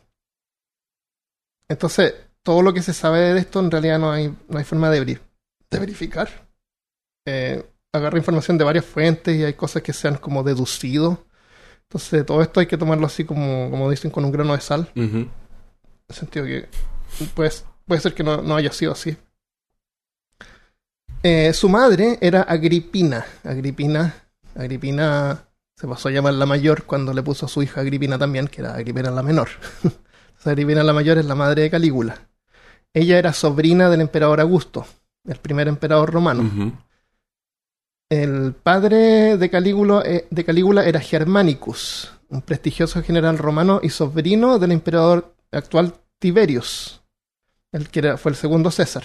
entonces, 1.67 2.13
todo 2.43 2.61
lo 2.61 2.71
que 2.71 2.83
se 2.83 2.93
sabe 2.93 3.33
de 3.33 3.39
esto 3.39 3.59
en 3.61 3.71
realidad 3.71 3.97
no 3.97 4.11
hay, 4.11 4.27
no 4.47 4.59
hay 4.59 4.63
forma 4.63 4.91
de, 4.91 5.01
veri- 5.03 5.19
de 5.71 5.79
verificar. 5.79 6.29
Eh, 7.25 7.65
agarra 7.93 8.19
información 8.19 8.59
de 8.59 8.63
varias 8.63 8.85
fuentes 8.85 9.35
y 9.35 9.43
hay 9.43 9.53
cosas 9.55 9.81
que 9.81 9.91
se 9.91 10.07
han 10.07 10.17
como 10.17 10.43
deducido. 10.43 11.25
Entonces, 11.89 12.23
todo 12.23 12.43
esto 12.43 12.59
hay 12.59 12.67
que 12.67 12.77
tomarlo 12.77 13.07
así 13.07 13.25
como, 13.25 13.71
como 13.71 13.89
dicen, 13.89 14.11
con 14.11 14.23
un 14.23 14.31
grano 14.31 14.53
de 14.53 14.61
sal. 14.61 14.91
En 14.93 15.31
el 16.09 16.15
sentido 16.15 16.45
que 16.45 16.69
pues, 17.33 17.65
puede 17.87 18.01
ser 18.01 18.13
que 18.13 18.23
no, 18.23 18.43
no 18.43 18.55
haya 18.55 18.71
sido 18.71 18.91
así. 18.91 19.17
Eh, 21.23 21.53
su 21.53 21.69
madre 21.69 22.19
era 22.21 22.43
Agripina. 22.43 23.25
Agripina. 23.43 24.21
Agripina 24.55 25.49
se 25.75 25.87
pasó 25.87 26.07
a 26.09 26.11
llamar 26.11 26.33
la 26.35 26.45
mayor 26.45 26.83
cuando 26.85 27.13
le 27.13 27.21
puso 27.21 27.45
a 27.45 27.49
su 27.49 27.61
hija 27.61 27.81
Agripina 27.81 28.17
también, 28.17 28.47
que 28.47 28.61
era 28.61 28.73
Agripina 28.75 29.11
la 29.11 29.23
menor. 29.23 29.49
Entonces, 29.83 30.47
Agripina 30.47 30.83
la 30.83 30.93
mayor 30.93 31.17
es 31.17 31.25
la 31.25 31.35
madre 31.35 31.63
de 31.63 31.69
Calígula. 31.69 32.29
Ella 32.93 33.17
era 33.19 33.33
sobrina 33.33 33.89
del 33.89 34.01
emperador 34.01 34.39
Augusto, 34.39 34.85
el 35.25 35.37
primer 35.37 35.67
emperador 35.67 36.11
romano. 36.13 36.43
El 38.09 38.53
padre 38.53 39.37
de 39.37 39.49
Calígula, 39.49 40.01
eh, 40.05 40.27
de 40.29 40.45
Calígula 40.45 40.85
era 40.85 40.99
Germanicus, 41.01 42.11
un 42.29 42.41
prestigioso 42.41 43.01
general 43.01 43.37
romano 43.37 43.79
y 43.83 43.89
sobrino 43.89 44.59
del 44.59 44.71
emperador 44.71 45.35
actual 45.51 45.95
Tiberius, 46.19 47.01
el 47.73 47.89
que 47.89 47.99
era- 47.99 48.17
fue 48.17 48.31
el 48.31 48.35
segundo 48.37 48.71
César. 48.71 49.03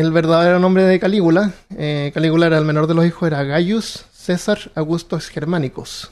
El 0.00 0.12
verdadero 0.12 0.58
nombre 0.58 0.84
de 0.84 0.98
Calígula, 0.98 1.52
eh, 1.76 2.10
Calígula 2.14 2.46
era 2.46 2.56
el 2.56 2.64
menor 2.64 2.86
de 2.86 2.94
los 2.94 3.04
hijos, 3.04 3.26
era 3.26 3.42
Gaius 3.44 4.06
César 4.10 4.72
Augustus 4.74 5.28
Germanicus. 5.28 6.10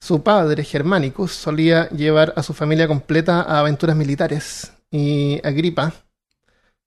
Su 0.00 0.22
padre, 0.22 0.62
Germanicus, 0.62 1.32
solía 1.32 1.88
llevar 1.88 2.32
a 2.36 2.44
su 2.44 2.54
familia 2.54 2.86
completa 2.86 3.42
a 3.42 3.58
aventuras 3.58 3.96
militares 3.96 4.72
y 4.88 5.40
Agripa, 5.44 5.94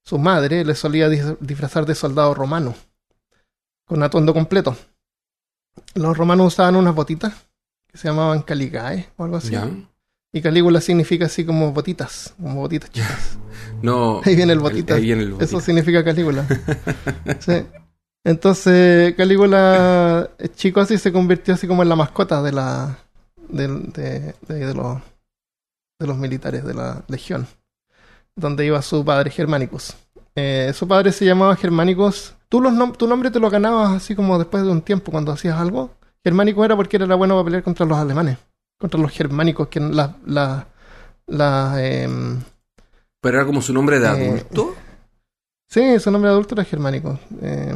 su 0.02 0.18
madre 0.18 0.64
le 0.64 0.74
solía 0.74 1.10
dis- 1.10 1.36
disfrazar 1.38 1.84
de 1.84 1.94
soldado 1.94 2.32
romano, 2.32 2.74
con 3.84 4.02
atuendo 4.02 4.32
completo. 4.32 4.74
Los 5.94 6.16
romanos 6.16 6.46
usaban 6.46 6.76
unas 6.76 6.94
botitas 6.94 7.34
que 7.88 7.98
se 7.98 8.08
llamaban 8.08 8.40
Caligae 8.40 9.10
o 9.18 9.24
algo 9.24 9.36
así. 9.36 9.54
Y 10.32 10.42
Calígula 10.42 10.80
significa 10.80 11.26
así 11.26 11.44
como 11.44 11.72
botitas, 11.72 12.34
como 12.40 12.56
botitas 12.60 12.90
chicas. 12.90 13.38
No. 13.82 14.20
Ahí 14.24 14.34
viene 14.34 14.52
el 14.54 14.58
botita. 14.58 14.94
Ahí 14.94 15.02
viene 15.02 15.22
el 15.22 15.30
botita. 15.32 15.44
Eso 15.44 15.60
significa 15.60 16.02
Calígula. 16.04 16.44
sí. 17.38 17.64
Entonces, 18.24 19.14
Calígula, 19.14 20.30
eh, 20.38 20.48
chico 20.48 20.80
así, 20.80 20.98
se 20.98 21.12
convirtió 21.12 21.54
así 21.54 21.66
como 21.68 21.82
en 21.82 21.88
la 21.88 21.96
mascota 21.96 22.42
de 22.42 22.52
la 22.52 22.98
de, 23.48 23.68
de, 23.68 24.34
de- 24.48 24.66
de 24.66 24.74
los 24.74 24.98
de 26.00 26.06
los 26.06 26.16
militares 26.16 26.64
de 26.64 26.74
la 26.74 27.02
legión, 27.08 27.46
donde 28.36 28.66
iba 28.66 28.80
su 28.82 29.04
padre 29.04 29.30
Germánicos. 29.30 29.96
Eh, 30.34 30.72
su 30.74 30.86
padre 30.88 31.12
se 31.12 31.24
llamaba 31.24 31.56
Germánicos. 31.56 32.34
Tú 32.48 32.60
los 32.60 32.72
nom- 32.72 32.96
tu 32.96 33.06
nombre 33.06 33.30
te 33.30 33.40
lo 33.40 33.50
ganabas 33.50 33.92
así 33.96 34.14
como 34.14 34.38
después 34.38 34.62
de 34.64 34.70
un 34.70 34.82
tiempo 34.82 35.10
cuando 35.12 35.32
hacías 35.32 35.58
algo. 35.58 35.90
Germánico 36.24 36.64
era 36.64 36.76
porque 36.76 36.96
era 36.96 37.14
bueno 37.14 37.34
para 37.34 37.44
pelear 37.44 37.62
contra 37.62 37.86
los 37.86 37.96
alemanes, 37.98 38.38
contra 38.78 39.00
los 39.00 39.10
germánicos, 39.12 39.68
que 39.68 39.80
la 39.80 40.16
la 40.26 40.66
la 41.26 41.74
em, 41.84 42.40
Pero 43.20 43.36
era 43.38 43.46
como 43.46 43.60
su 43.60 43.72
nombre 43.72 43.98
de 44.00 44.06
Eh, 44.06 44.10
adulto. 44.10 44.74
Sí, 45.66 45.98
su 46.00 46.10
nombre 46.10 46.30
adulto 46.30 46.54
era 46.54 46.64
germánico. 46.64 47.18
eh, 47.42 47.74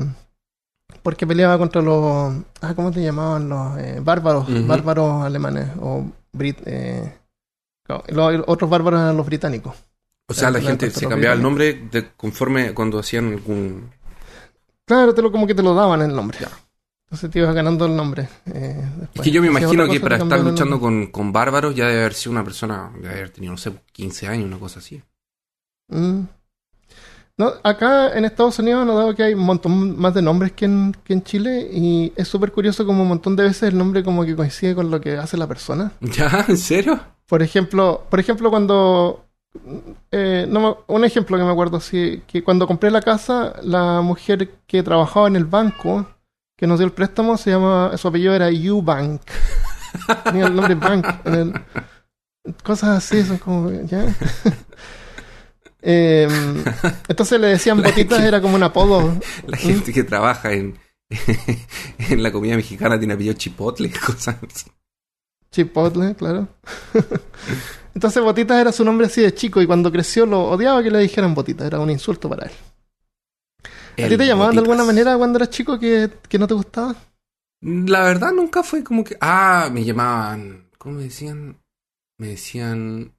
porque 1.03 1.27
peleaba 1.27 1.59
contra 1.59 1.83
los. 1.83 2.33
Ah, 2.61 2.75
¿Cómo 2.75 2.93
te 2.93 3.03
llamaban? 3.03 3.49
Los 3.49 3.77
eh, 3.79 3.99
bárbaros. 4.01 4.47
Bárbaros 4.69 5.25
alemanes. 5.25 5.69
O 5.81 6.05
brit, 6.33 6.59
eh, 6.65 7.13
no, 7.89 8.03
los 8.09 8.45
otros 8.47 8.71
bárbaros 8.71 9.01
eran 9.01 9.17
los 9.17 9.27
británicos. 9.27 9.75
O 10.29 10.35
sea, 10.35 10.51
la 10.51 10.61
la 10.61 10.69
gente 10.69 10.91
se 10.91 11.09
cambiaba 11.09 11.35
el 11.35 11.43
nombre 11.43 11.89
de, 11.91 12.11
conforme 12.17 12.73
cuando 12.73 12.99
hacían 13.01 13.33
algún. 13.33 13.91
Claro, 14.87 15.13
te 15.13 15.23
lo, 15.23 15.33
como 15.33 15.47
que 15.47 15.55
te 15.55 15.63
lo 15.63 15.75
daban 15.75 16.03
el 16.03 16.15
nombre. 16.15 16.39
Ya. 16.41 16.49
Entonces 17.13 17.31
te 17.31 17.41
ibas 17.41 17.55
ganando 17.55 17.85
el 17.85 17.95
nombre. 17.95 18.27
eh, 18.47 18.83
Es 19.13 19.21
que 19.21 19.31
yo 19.31 19.43
me 19.43 19.49
imagino 19.49 19.87
que 19.87 20.01
para 20.01 20.17
estar 20.17 20.41
luchando 20.41 20.81
con, 20.81 21.09
con 21.09 21.31
bárbaros 21.31 21.75
ya 21.75 21.87
debe 21.87 22.01
haber 22.01 22.15
sido 22.15 22.33
una 22.33 22.43
persona, 22.43 22.91
debe 22.95 23.11
haber 23.11 23.29
tenido, 23.31 23.53
no 23.53 23.59
sé, 23.59 23.71
15 23.93 24.29
años, 24.29 24.47
una 24.47 24.59
cosa 24.59 24.79
así. 24.79 25.03
Mm. 25.89 26.23
No, 27.37 27.53
acá 27.63 28.17
en 28.17 28.25
Estados 28.25 28.59
Unidos 28.61 28.83
he 28.83 28.87
notado 28.87 29.15
que 29.15 29.25
hay 29.25 29.35
un 29.35 29.45
montón 29.45 29.99
más 30.01 30.15
de 30.15 30.23
nombres 30.23 30.53
que 30.53 30.65
en, 30.65 30.97
que 31.05 31.13
en 31.13 31.23
Chile 31.23 31.69
y 31.71 32.13
es 32.17 32.29
súper 32.29 32.51
curioso 32.51 32.87
como 32.87 33.03
un 33.03 33.09
montón 33.09 33.37
de 33.37 33.43
veces 33.43 33.65
el 33.65 33.77
nombre 33.77 34.03
como 34.03 34.25
que 34.25 34.35
coincide 34.35 34.75
con 34.75 34.91
lo 34.91 34.99
que 34.99 35.19
hace 35.19 35.37
la 35.37 35.47
persona. 35.47 35.93
¿Ya? 36.01 36.47
¿En 36.49 36.57
serio? 36.57 36.99
Por 37.27 37.43
ejemplo, 37.43 38.07
por 38.09 38.21
ejemplo 38.21 38.49
cuando 38.49 39.27
eh, 40.11 40.47
no 40.49 40.79
un 40.87 41.05
ejemplo 41.05 41.37
que 41.37 41.45
me 41.45 41.51
acuerdo 41.51 41.79
sí, 41.79 42.23
que 42.27 42.43
cuando 42.43 42.67
compré 42.67 42.91
la 42.91 43.03
casa, 43.03 43.55
la 43.63 44.01
mujer 44.01 44.51
que 44.67 44.83
trabajaba 44.83 45.29
en 45.29 45.37
el 45.37 45.45
banco 45.45 46.07
que 46.63 46.69
nos 46.69 46.79
dio 46.79 46.87
el 46.87 46.93
préstamo 46.93 47.37
se 47.37 47.51
llama 47.51 47.91
su 47.97 48.07
apellido 48.07 48.37
era 48.37 48.49
Eubank. 48.49 49.21
Tenía 50.23 50.47
el 50.47 50.55
nombre 50.55 50.77
Bank 50.77 51.05
en 51.25 51.35
el 51.35 51.53
cosas 52.63 52.99
así, 52.99 53.25
son 53.25 53.39
como 53.39 53.69
ya. 53.83 54.07
Em, 55.85 56.63
entonces 57.09 57.41
le 57.41 57.49
decían 57.49 57.83
botitas, 57.83 58.23
era 58.23 58.41
como 58.41 58.55
un 58.55 58.63
apodo. 58.63 59.19
La 59.45 59.57
gente 59.57 59.93
que 59.93 60.05
trabaja 60.05 60.53
en, 60.53 60.79
en 61.99 62.23
la 62.23 62.31
comida 62.31 62.55
mexicana 62.55 62.97
tiene 62.97 63.15
apellido 63.15 63.35
chipotle, 63.35 63.91
cosas 64.07 64.37
así. 64.49 64.71
Chipotle, 65.51 66.15
claro. 66.15 66.47
Entonces 67.93 68.23
Botitas 68.23 68.61
era 68.61 68.71
su 68.71 68.85
nombre 68.85 69.09
así 69.09 69.21
de 69.21 69.35
chico 69.35 69.61
y 69.61 69.67
cuando 69.67 69.91
creció 69.91 70.27
lo 70.27 70.45
odiaba 70.45 70.81
que 70.81 70.93
le 70.93 71.01
dijeran 71.01 71.35
Botitas, 71.35 71.67
era 71.67 71.81
un 71.81 71.91
insulto 71.91 72.29
para 72.29 72.47
él. 72.47 72.53
¿A 74.05 74.09
ti 74.09 74.17
te 74.17 74.27
llamaban 74.27 74.55
de 74.55 74.61
alguna 74.61 74.85
manera 74.85 75.17
cuando 75.17 75.39
eras 75.39 75.51
chico 75.51 75.79
que, 75.79 76.11
que 76.29 76.39
no 76.39 76.47
te 76.47 76.55
gustaba? 76.55 76.95
La 77.61 78.03
verdad 78.03 78.33
nunca 78.33 78.63
fue 78.63 78.83
como 78.83 79.05
que... 79.05 79.17
Ah, 79.21 79.71
me 79.73 79.85
llamaban... 79.85 80.69
¿Cómo 80.79 80.97
me 80.97 81.05
decían? 81.05 81.59
Me 82.19 82.29
decían... 82.29 83.15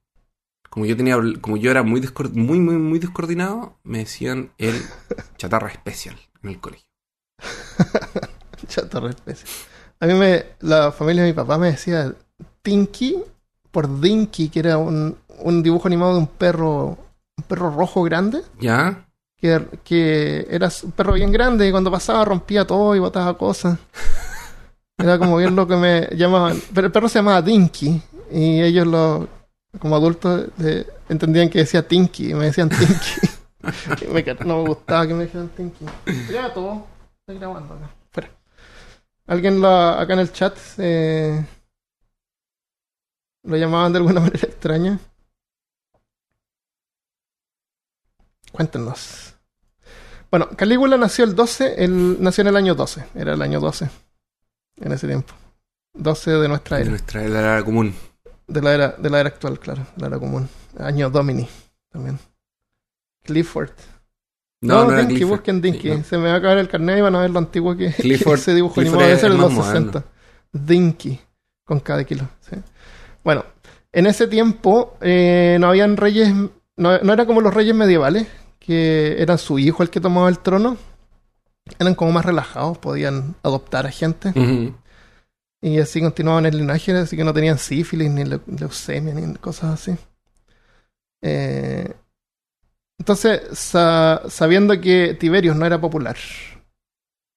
Como 0.69 0.85
yo 0.85 0.97
tenía... 0.97 1.17
Como 1.39 1.57
yo 1.57 1.71
era 1.71 1.83
muy, 1.83 2.01
muy, 2.33 2.59
muy, 2.59 2.75
muy 2.75 2.99
descoordinado, 2.99 3.77
me 3.83 3.99
decían 3.99 4.51
el 4.57 4.75
chatarra 5.37 5.69
especial 5.69 6.17
en 6.41 6.49
el 6.49 6.59
colegio. 6.59 6.87
Chato 8.67 9.07
especie. 9.07 9.47
A 9.99 10.05
mí 10.05 10.13
me, 10.13 10.45
la 10.59 10.91
familia 10.91 11.23
de 11.23 11.29
mi 11.29 11.35
papá 11.35 11.57
me 11.57 11.71
decía 11.71 12.13
Tinky 12.61 13.23
por 13.71 13.99
Dinky, 14.01 14.49
que 14.49 14.59
era 14.59 14.77
un, 14.77 15.17
un 15.39 15.63
dibujo 15.63 15.87
animado 15.87 16.13
de 16.13 16.19
un 16.19 16.27
perro, 16.27 16.97
un 17.37 17.43
perro 17.47 17.71
rojo 17.71 18.03
grande, 18.03 18.41
¿Ya? 18.59 19.07
Que, 19.43 19.61
que 19.83 20.47
era 20.49 20.69
un 20.83 20.93
perro 20.93 21.11
bien 21.11 21.29
grande 21.29 21.67
y 21.67 21.71
cuando 21.71 21.91
pasaba 21.91 22.23
rompía 22.23 22.65
todo 22.65 22.95
y 22.95 22.99
botaba 22.99 23.37
cosas. 23.37 23.77
Era 24.97 25.19
como 25.19 25.35
bien 25.35 25.53
lo 25.53 25.67
que 25.67 25.75
me 25.75 26.07
llamaban. 26.15 26.61
Pero 26.73 26.87
el 26.87 26.93
perro 26.93 27.09
se 27.09 27.19
llamaba 27.19 27.41
Dinky 27.41 28.01
y 28.31 28.61
ellos 28.61 28.87
lo, 28.87 29.27
como 29.79 29.97
adultos 29.97 30.45
entendían 31.09 31.49
que 31.49 31.59
decía 31.59 31.85
Tinky 31.85 32.31
y 32.31 32.33
me 32.33 32.45
decían 32.45 32.69
Tinky. 32.69 33.27
No 34.45 34.57
me 34.61 34.67
gustaba 34.67 35.07
que 35.07 35.13
me 35.13 35.23
dijeran 35.23 35.47
Tinky. 35.49 35.85
Ya 36.29 36.53
todo. 36.53 36.85
Estoy 37.19 37.39
grabando 37.39 37.75
acá. 37.75 37.89
Fuera. 38.11 38.29
Alguien 39.25 39.61
lo, 39.61 39.69
acá 39.69 40.13
en 40.13 40.19
el 40.19 40.33
chat 40.33 40.57
eh, 40.79 41.45
lo 43.43 43.55
llamaban 43.55 43.93
de 43.93 43.99
alguna 43.99 44.19
manera 44.21 44.47
extraña. 44.47 44.99
Cuéntenos. 48.51 49.32
Bueno, 50.33 50.49
Calígula 50.55 50.97
nació 50.97 51.25
el 51.25 51.35
12, 51.35 51.83
el, 51.83 52.17
nació 52.19 52.41
en 52.41 52.47
el 52.47 52.55
año 52.55 52.73
12, 52.73 53.05
era 53.13 53.33
el 53.35 53.41
año 53.43 53.59
12 53.59 53.87
en 54.81 54.91
ese 54.91 55.05
tiempo. 55.05 55.31
12 55.93 56.31
de 56.31 56.47
nuestra 56.47 56.79
era, 56.79 56.89
nuestra 56.89 57.23
era 57.23 57.63
común. 57.63 57.93
de 58.47 58.61
la 58.63 58.73
era, 58.73 58.87
de 58.97 59.09
la 59.11 59.19
era 59.19 59.29
actual, 59.29 59.59
claro, 59.59 59.85
de 59.95 60.01
la 60.01 60.07
era 60.07 60.17
común. 60.17 60.49
Año 60.79 61.11
Domini 61.11 61.47
también. 61.91 62.17
Clifford. 63.23 63.69
No, 64.61 64.85
no, 64.85 64.91
era 64.93 65.01
Dinky, 65.01 65.13
Clifford. 65.17 65.37
busquen 65.37 65.61
Dinky. 65.61 65.89
No. 65.91 66.03
Se 66.03 66.17
me 66.17 66.29
va 66.29 66.33
a 66.33 66.37
acabar 66.37 66.57
el 66.57 66.67
carnet 66.67 66.97
y 66.97 67.01
van 67.01 67.13
a 67.15 67.21
ver 67.21 67.29
lo 67.29 67.37
antiguo 67.37 67.77
que, 67.77 67.91
Clifford- 67.93 68.33
ese 68.39 68.55
dibujo 68.55 68.81
animado 68.81 69.03
debe 69.03 69.19
ser 69.19 69.31
de 69.33 69.37
los 69.37 69.51
moderno. 69.53 69.91
60. 69.91 70.03
Dinky, 70.51 71.19
con 71.63 71.79
cada 71.79 72.03
kilo. 72.05 72.27
sí. 72.41 72.55
Bueno, 73.23 73.45
en 73.91 74.07
ese 74.07 74.25
tiempo 74.27 74.97
eh, 74.99 75.57
no 75.59 75.67
habían 75.67 75.95
reyes, 75.95 76.33
no, 76.33 76.97
no 76.97 77.13
era 77.13 77.27
como 77.27 77.39
los 77.39 77.53
reyes 77.53 77.75
medievales, 77.75 78.27
que 78.65 79.21
era 79.21 79.37
su 79.37 79.59
hijo 79.59 79.83
el 79.83 79.89
que 79.89 79.99
tomaba 80.01 80.29
el 80.29 80.39
trono. 80.39 80.77
Eran 81.79 81.95
como 81.95 82.11
más 82.11 82.25
relajados, 82.25 82.77
podían 82.77 83.35
adoptar 83.43 83.85
a 83.85 83.91
gente. 83.91 84.31
Y 85.61 85.79
así 85.79 86.01
continuaban 86.01 86.45
el 86.45 86.57
linaje, 86.57 86.91
así 86.91 87.15
que 87.15 87.23
no 87.23 87.33
tenían 87.33 87.57
sífilis, 87.57 88.09
ni 88.11 88.23
leu- 88.23 88.41
leucemia, 88.47 89.13
ni 89.13 89.33
cosas 89.35 89.73
así. 89.79 89.95
Eh, 91.21 91.93
entonces, 92.99 93.57
sa- 93.57 94.23
sabiendo 94.29 94.79
que 94.81 95.13
Tiberius 95.19 95.55
no 95.55 95.65
era 95.65 95.79
popular, 95.79 96.17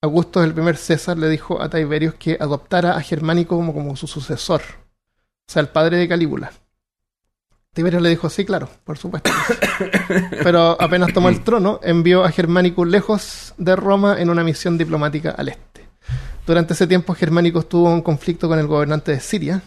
Augusto, 0.02 0.42
el 0.42 0.52
primer 0.54 0.76
César, 0.76 1.16
le 1.18 1.28
dijo 1.28 1.60
a 1.62 1.68
Tiberius 1.70 2.14
que 2.14 2.36
adoptara 2.38 2.96
a 2.96 3.00
Germánico 3.00 3.56
como, 3.56 3.72
como 3.72 3.96
su 3.96 4.06
sucesor, 4.06 4.60
o 4.62 5.52
sea, 5.52 5.62
el 5.62 5.68
padre 5.68 5.96
de 5.96 6.08
Calígula. 6.08 6.52
Tiberius 7.76 8.00
le 8.00 8.08
dijo, 8.08 8.30
sí, 8.30 8.46
claro, 8.46 8.70
por 8.84 8.96
supuesto. 8.96 9.30
Pero 10.42 10.80
apenas 10.80 11.12
tomó 11.12 11.28
el 11.28 11.44
trono, 11.44 11.78
envió 11.82 12.24
a 12.24 12.30
Germánico 12.30 12.86
lejos 12.86 13.52
de 13.58 13.76
Roma 13.76 14.18
en 14.18 14.30
una 14.30 14.42
misión 14.42 14.78
diplomática 14.78 15.32
al 15.32 15.50
este. 15.50 15.86
Durante 16.46 16.72
ese 16.72 16.86
tiempo, 16.86 17.14
Germánicos 17.14 17.68
tuvo 17.68 17.92
un 17.92 18.00
conflicto 18.00 18.48
con 18.48 18.58
el 18.58 18.66
gobernante 18.66 19.12
de 19.12 19.20
Siria. 19.20 19.60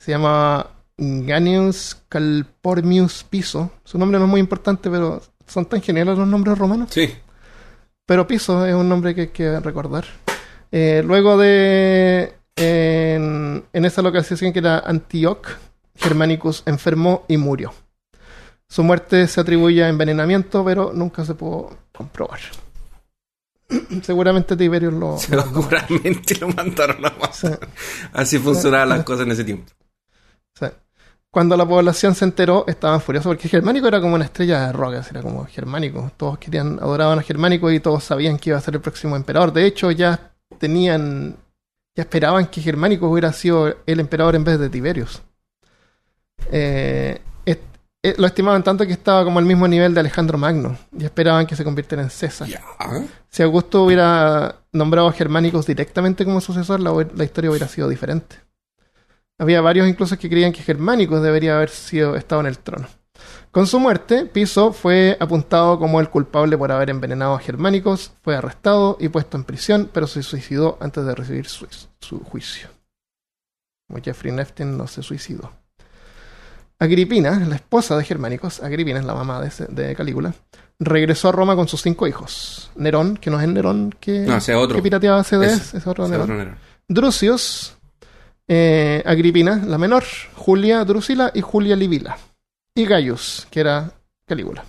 Se 0.00 0.10
llamaba 0.10 0.72
Ganius 0.96 1.96
Calpormius 2.08 3.22
Piso. 3.22 3.70
Su 3.84 3.98
nombre 3.98 4.18
no 4.18 4.24
es 4.24 4.30
muy 4.32 4.40
importante, 4.40 4.90
pero 4.90 5.22
son 5.46 5.66
tan 5.66 5.80
geniales 5.80 6.18
los 6.18 6.26
nombres 6.26 6.58
romanos. 6.58 6.88
Sí. 6.90 7.08
Pero 8.04 8.26
Piso 8.26 8.66
es 8.66 8.74
un 8.74 8.88
nombre 8.88 9.14
que 9.14 9.20
hay 9.20 9.28
que 9.28 9.60
recordar. 9.60 10.06
Eh, 10.72 11.04
luego 11.06 11.38
de. 11.38 12.34
En, 12.56 13.64
en 13.72 13.84
esa 13.84 14.02
localización 14.02 14.52
que 14.52 14.58
era 14.58 14.80
Antioch, 14.80 15.46
Germanicus 16.02 16.62
enfermó 16.66 17.24
y 17.28 17.36
murió. 17.36 17.72
Su 18.68 18.82
muerte 18.82 19.28
se 19.28 19.40
atribuye 19.40 19.84
a 19.84 19.88
envenenamiento, 19.88 20.64
pero 20.64 20.92
nunca 20.94 21.24
se 21.24 21.34
pudo 21.34 21.76
comprobar. 21.92 22.40
Seguramente 24.02 24.56
Tiberius 24.56 24.94
lo. 24.94 25.18
Seguramente 25.18 26.36
lo 26.40 26.48
mandaron 26.48 27.04
a 27.04 27.10
matar. 27.10 27.34
Sí. 27.34 27.48
Así 28.12 28.38
funcionaban 28.38 28.88
las 28.88 29.04
cosas 29.04 29.26
en 29.26 29.32
ese 29.32 29.44
tiempo. 29.44 29.70
Sí. 30.58 30.66
Cuando 31.30 31.56
la 31.56 31.66
población 31.66 32.14
se 32.14 32.24
enteró, 32.24 32.64
estaban 32.66 33.00
furiosos 33.00 33.30
porque 33.30 33.48
Germánico 33.48 33.88
era 33.88 34.00
como 34.00 34.14
una 34.14 34.24
estrella 34.24 34.66
de 34.66 34.72
rock, 34.72 34.94
era 35.10 35.22
como 35.22 35.44
Germánico. 35.46 36.10
Todos 36.16 36.38
querían, 36.38 36.78
adoraban 36.78 37.18
a 37.18 37.22
Germánico 37.22 37.70
y 37.70 37.80
todos 37.80 38.04
sabían 38.04 38.38
que 38.38 38.50
iba 38.50 38.58
a 38.58 38.62
ser 38.62 38.74
el 38.74 38.80
próximo 38.80 39.16
emperador. 39.16 39.52
De 39.52 39.64
hecho, 39.64 39.90
ya 39.90 40.34
tenían, 40.58 41.36
ya 41.96 42.02
esperaban 42.02 42.46
que 42.46 42.60
Germánico 42.60 43.08
hubiera 43.08 43.32
sido 43.32 43.74
el 43.86 44.00
emperador 44.00 44.34
en 44.34 44.44
vez 44.44 44.58
de 44.58 44.68
Tiberius. 44.68 45.22
Eh, 46.50 47.20
est- 47.44 47.60
eh, 48.02 48.14
lo 48.18 48.26
estimaban 48.26 48.62
tanto 48.64 48.86
que 48.86 48.92
estaba 48.92 49.24
como 49.24 49.38
al 49.38 49.44
mismo 49.44 49.68
nivel 49.68 49.94
de 49.94 50.00
Alejandro 50.00 50.36
Magno 50.38 50.76
y 50.98 51.04
esperaban 51.04 51.46
que 51.46 51.56
se 51.56 51.64
convirtiera 51.64 52.02
en 52.02 52.10
César. 52.10 52.48
Si 53.28 53.42
Augusto 53.42 53.84
hubiera 53.84 54.56
nombrado 54.72 55.08
a 55.08 55.12
Germánicos 55.12 55.66
directamente 55.66 56.24
como 56.24 56.40
sucesor, 56.40 56.80
la, 56.80 56.92
la 57.14 57.24
historia 57.24 57.50
hubiera 57.50 57.68
sido 57.68 57.88
diferente. 57.88 58.36
Había 59.38 59.60
varios 59.60 59.88
incluso 59.88 60.18
que 60.18 60.28
creían 60.28 60.52
que 60.52 60.62
Germánicos 60.62 61.22
debería 61.22 61.56
haber 61.56 61.70
sido 61.70 62.16
estado 62.16 62.40
en 62.42 62.46
el 62.48 62.58
trono. 62.58 62.86
Con 63.50 63.66
su 63.66 63.78
muerte, 63.78 64.24
Piso 64.26 64.72
fue 64.72 65.16
apuntado 65.20 65.78
como 65.78 66.00
el 66.00 66.08
culpable 66.08 66.56
por 66.56 66.72
haber 66.72 66.90
envenenado 66.90 67.34
a 67.34 67.38
Germánicos, 67.38 68.12
fue 68.22 68.34
arrestado 68.36 68.96
y 68.98 69.08
puesto 69.08 69.36
en 69.36 69.44
prisión, 69.44 69.90
pero 69.92 70.06
se 70.06 70.22
suicidó 70.22 70.78
antes 70.80 71.04
de 71.04 71.14
recibir 71.14 71.46
su, 71.46 71.66
su 72.00 72.20
juicio. 72.20 72.68
Como 73.88 74.02
Jeffrey 74.02 74.32
Neftin 74.32 74.76
no 74.78 74.86
se 74.86 75.02
suicidó. 75.02 75.52
Agripina, 76.82 77.38
la 77.46 77.54
esposa 77.56 77.96
de 77.96 78.04
Germánicos, 78.04 78.60
Agripina 78.62 78.98
es 78.98 79.04
la 79.04 79.14
mamá 79.14 79.40
de, 79.40 79.94
Calígula, 79.94 80.34
regresó 80.78 81.28
a 81.28 81.32
Roma 81.32 81.54
con 81.54 81.68
sus 81.68 81.80
cinco 81.82 82.06
hijos. 82.06 82.70
Nerón, 82.76 83.16
que 83.16 83.30
no 83.30 83.38
es 83.38 83.44
el 83.44 83.54
Nerón 83.54 83.94
que, 84.00 84.20
No, 84.20 84.36
ese 84.36 84.54
otro. 84.54 84.74
que 84.76 84.82
pirateaba 84.82 85.22
CDs, 85.22 85.52
Ese- 85.52 85.78
es 85.78 85.86
otro 85.86 86.04
Ese 86.04 86.12
Nerón. 86.12 86.24
otro 86.24 86.36
Nerón. 86.36 86.56
Drusius, 86.88 87.74
eh, 88.48 89.02
Agripina, 89.06 89.62
la 89.64 89.78
menor, 89.78 90.02
Julia 90.34 90.84
Drusila 90.84 91.30
y 91.34 91.40
Julia 91.40 91.76
Livila. 91.76 92.18
Y 92.74 92.84
Gaius, 92.86 93.46
que 93.50 93.60
era 93.60 93.92
Calígula. 94.26 94.64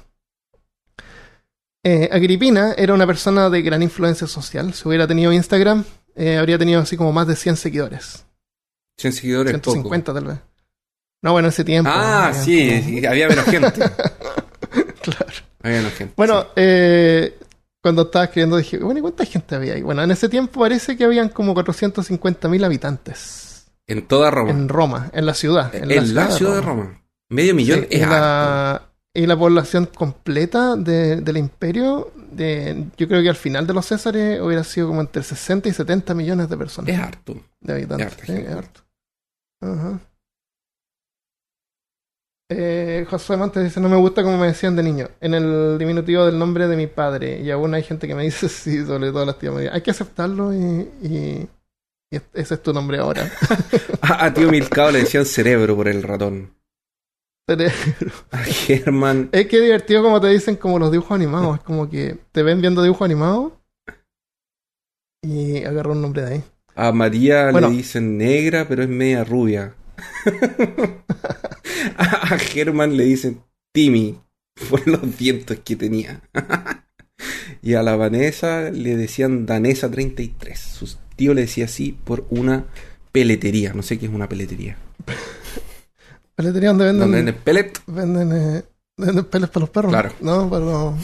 Eh, 1.84 2.10
Agripina 2.12 2.74
era 2.78 2.94
una 2.94 3.06
persona 3.08 3.50
de 3.50 3.62
gran 3.62 3.82
influencia 3.82 4.28
social. 4.28 4.74
Si 4.74 4.88
hubiera 4.88 5.06
tenido 5.08 5.34
Instagram, 5.34 5.84
eh, 6.16 6.38
habría 6.38 6.58
tenido 6.58 6.80
así 6.82 6.96
como 6.96 7.12
más 7.12 7.28
de 7.28 7.36
100 7.36 7.58
seguidores. 7.58 8.26
100 8.98 9.14
seguidores. 9.14 9.54
poco. 9.54 9.72
150 9.72 10.14
tal 10.14 10.26
vez. 10.26 10.38
No, 11.24 11.32
bueno, 11.32 11.48
en 11.48 11.50
ese 11.54 11.64
tiempo. 11.64 11.90
Ah, 11.92 12.28
había 12.28 12.34
sí, 12.44 13.04
había 13.08 13.28
menos 13.28 13.46
gente. 13.46 13.72
claro. 15.02 15.34
Había 15.64 15.78
menos 15.78 15.94
gente. 15.94 16.14
Bueno, 16.16 16.46
eh, 16.56 17.38
cuando 17.82 18.04
estaba 18.04 18.26
escribiendo 18.26 18.58
dije, 18.58 18.78
bueno, 18.78 19.00
¿y 19.00 19.02
cuánta 19.02 19.26
gente 19.26 19.56
había 19.56 19.74
ahí? 19.74 19.82
Bueno, 19.82 20.04
en 20.04 20.12
ese 20.12 20.30
tiempo 20.30 20.60
parece 20.60 20.96
que 20.98 21.06
habían 21.06 21.30
como 21.30 21.56
450.000 21.56 22.66
habitantes. 22.66 23.66
En 23.88 24.06
toda 24.06 24.32
Roma. 24.32 24.52
en 24.52 24.70
Roma, 24.70 25.10
en 25.14 25.26
la 25.26 25.34
ciudad. 25.34 25.74
En, 25.76 26.14
la 26.16 26.30
ciudad 26.30 26.56
de 26.56 26.62
Roma. 26.62 27.02
Medio 27.30 27.56
millón 27.56 27.80
Sí, 27.82 27.88
es 27.90 28.00
y, 28.00 28.04
harto. 28.04 28.16
la, 28.16 28.82
y 29.14 29.26
la 29.26 29.38
población 29.38 29.90
completa 29.94 30.76
de- 30.76 31.18
del 31.22 31.38
imperio, 31.38 32.12
de, 32.32 32.86
yo 32.98 33.08
creo 33.08 33.22
que 33.22 33.30
al 33.30 33.36
final 33.36 33.66
de 33.68 33.74
los 33.74 33.86
Césares 33.86 34.40
hubiera 34.42 34.64
sido 34.64 34.88
como 34.88 35.02
entre 35.02 35.24
60 35.24 35.68
y 35.70 35.74
70 35.74 36.14
millones 36.14 36.50
de 36.50 36.58
personas. 36.58 36.94
Es 36.94 37.00
harto. 37.00 37.36
de 37.62 37.74
habitantes. 37.74 38.08
es 38.20 38.24
gente. 38.26 38.42
es 38.44 38.56
harto. 38.58 38.82
Ajá. 39.62 40.00
Eh, 42.50 43.06
Josué 43.10 43.38
Montes 43.38 43.64
dice, 43.64 43.80
no 43.80 43.90
me 43.90 43.96
gusta 43.96 44.22
como 44.22 44.38
me 44.38 44.48
decían 44.48 44.76
de 44.76 44.84
niño, 44.84 45.10
en 45.22 45.34
el 45.34 45.78
diminutivo 45.80 46.26
del 46.26 46.38
nombre 46.38 46.68
de 46.68 46.76
mi 46.76 46.88
padre. 46.88 47.40
Y 47.42 47.50
aún 47.52 47.74
hay 47.74 47.84
gente 47.84 48.08
que 48.08 48.16
me 48.16 48.24
dice, 48.24 48.50
sí, 48.50 48.86
sobre 48.86 49.12
todo 49.12 49.26
las 49.26 49.40
tías. 49.40 49.54
Hay 49.72 49.82
que 49.82 49.92
aceptarlo 49.92 50.54
y, 50.54 50.58
y- 51.02 51.48
y 52.12 52.18
ese 52.34 52.54
es 52.54 52.62
tu 52.62 52.72
nombre 52.74 53.00
ahora. 53.00 53.28
A, 54.02 54.26
a 54.26 54.34
tío 54.34 54.52
Milcao 54.52 54.92
le 54.92 55.00
decían 55.00 55.26
cerebro 55.26 55.76
por 55.76 55.88
el 55.88 56.04
ratón. 56.04 56.54
Cerebro. 57.50 58.12
A 58.30 58.38
Germán. 58.38 59.30
Es 59.32 59.48
que 59.48 59.60
divertido 59.60 60.04
como 60.04 60.22
te 60.22 60.28
dicen 60.28 60.56
como 60.58 60.78
los 60.78 60.92
dibujos 60.92 61.16
animados. 61.16 61.58
Es 61.58 61.64
como 61.64 61.90
que 61.90 62.18
te 62.32 62.44
ven 62.44 62.62
viendo 62.62 62.84
dibujos 62.84 63.06
animados 63.06 63.54
y 65.24 65.64
agarra 65.64 65.92
un 65.94 66.02
nombre 66.04 66.22
de 66.22 66.34
ahí. 66.36 66.44
A 66.76 66.92
María 66.92 67.50
Bueno. 67.52 67.70
le 67.70 67.78
dicen 67.78 68.16
negra, 68.18 68.68
pero 68.68 68.84
es 68.84 68.90
media 68.90 69.24
rubia. 69.24 69.74
a 71.98 72.38
Germán 72.38 72.98
le 72.98 73.06
dicen 73.06 73.42
Timmy 73.72 74.20
por 74.70 74.88
los 74.88 75.18
dientes 75.18 75.60
que 75.64 75.76
tenía. 75.76 76.22
y 77.62 77.74
a 77.74 77.84
la 77.84 77.96
Vanessa 77.96 78.70
le 78.70 78.96
decían 78.96 79.46
Danesa 79.46 79.90
33. 79.90 80.60
Su 80.60 80.96
tío 81.16 81.34
le 81.34 81.42
decía 81.42 81.66
así 81.66 81.98
por 82.04 82.26
una 82.30 82.66
peletería. 83.12 83.74
No 83.74 83.84
sé 83.84 83.98
qué 84.00 84.06
es 84.08 84.12
una 84.12 84.30
peletería. 84.30 84.78
Peletería 86.36 86.70
donde 86.70 86.86
venden, 86.86 87.00
Donde 87.02 87.18
venden 87.18 87.36
pellet. 87.44 87.72
venden, 87.86 88.32
eh, 88.32 88.64
venden 88.98 89.26
pellets 89.26 89.52
para 89.52 89.62
los 89.62 89.70
perros. 89.70 89.92
Claro. 89.92 90.14
No, 90.20 90.50
para 90.50 90.66
los 90.66 90.96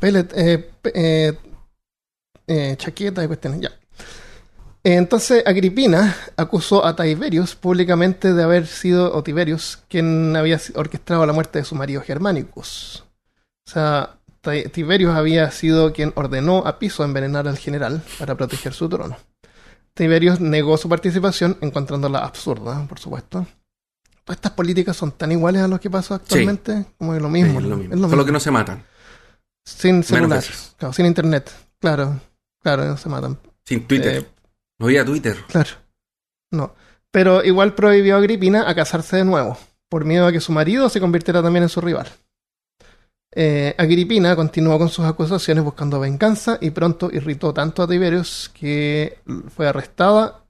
pellet, 0.00 0.32
eh, 0.34 0.70
eh, 0.94 1.34
eh, 2.46 2.74
chaquetas 2.78 3.24
y 3.24 3.26
cuestiones. 3.26 3.60
Ya. 3.60 3.70
Entonces 4.84 5.42
Agripina 5.46 6.16
acusó 6.36 6.84
a 6.86 6.94
Tiberius 6.96 7.54
públicamente 7.56 8.32
de 8.32 8.42
haber 8.42 8.66
sido, 8.66 9.14
o 9.14 9.22
Tiberius, 9.22 9.78
quien 9.88 10.34
había 10.36 10.60
orquestado 10.74 11.26
la 11.26 11.32
muerte 11.32 11.58
de 11.58 11.64
su 11.64 11.74
marido 11.74 12.00
Germanicus. 12.02 13.04
O 13.66 13.70
sea, 13.70 14.14
Ti- 14.40 14.68
Tiberius 14.70 15.14
había 15.14 15.50
sido 15.50 15.92
quien 15.92 16.12
ordenó 16.14 16.58
a 16.66 16.78
Piso 16.78 17.04
envenenar 17.04 17.48
al 17.48 17.58
general 17.58 18.02
para 18.18 18.34
proteger 18.36 18.72
su 18.72 18.88
trono. 18.88 19.16
Tiberius 19.94 20.38
negó 20.40 20.76
su 20.78 20.88
participación, 20.88 21.58
encontrándola 21.60 22.20
absurda, 22.20 22.86
por 22.88 23.00
supuesto. 23.00 23.46
Todas 24.24 24.36
estas 24.36 24.52
políticas 24.52 24.96
son 24.96 25.10
tan 25.12 25.32
iguales 25.32 25.62
a 25.62 25.68
lo 25.68 25.80
que 25.80 25.90
pasa 25.90 26.14
actualmente 26.16 26.84
como 26.96 27.14
es 27.14 27.20
lo 27.22 27.28
mismo. 27.28 27.58
es 27.58 27.66
lo 27.66 27.76
mismo. 27.76 27.94
Es 27.94 28.00
lo 28.00 28.06
Solo 28.08 28.16
mismo. 28.18 28.26
que 28.26 28.32
no 28.32 28.40
se 28.40 28.50
matan. 28.52 28.84
Sin 29.64 30.02
celular, 30.04 30.38
veces. 30.38 30.74
claro, 30.78 30.92
sin 30.94 31.06
internet. 31.06 31.50
Claro, 31.80 32.20
claro, 32.62 32.84
no 32.84 32.96
se 32.96 33.08
matan. 33.08 33.38
Sin 33.66 33.86
Twitter. 33.86 34.18
Eh, 34.18 34.26
no 34.78 34.86
había 34.86 35.04
Twitter. 35.04 35.36
Claro. 35.48 35.70
No. 36.50 36.74
Pero 37.10 37.44
igual 37.44 37.74
prohibió 37.74 38.16
a 38.16 38.18
Agripina 38.18 38.68
a 38.68 38.74
casarse 38.74 39.16
de 39.16 39.24
nuevo, 39.24 39.58
por 39.88 40.04
miedo 40.04 40.26
a 40.26 40.32
que 40.32 40.40
su 40.40 40.52
marido 40.52 40.88
se 40.88 41.00
convirtiera 41.00 41.42
también 41.42 41.64
en 41.64 41.68
su 41.68 41.80
rival. 41.80 42.08
Eh, 43.34 43.74
Agripina 43.76 44.34
continuó 44.36 44.78
con 44.78 44.88
sus 44.88 45.04
acusaciones 45.04 45.62
buscando 45.62 46.00
venganza 46.00 46.58
y 46.60 46.70
pronto 46.70 47.10
irritó 47.12 47.52
tanto 47.52 47.82
a 47.82 47.88
Tiberius 47.88 48.50
que 48.54 49.18
fue 49.54 49.68
arrestada 49.68 50.46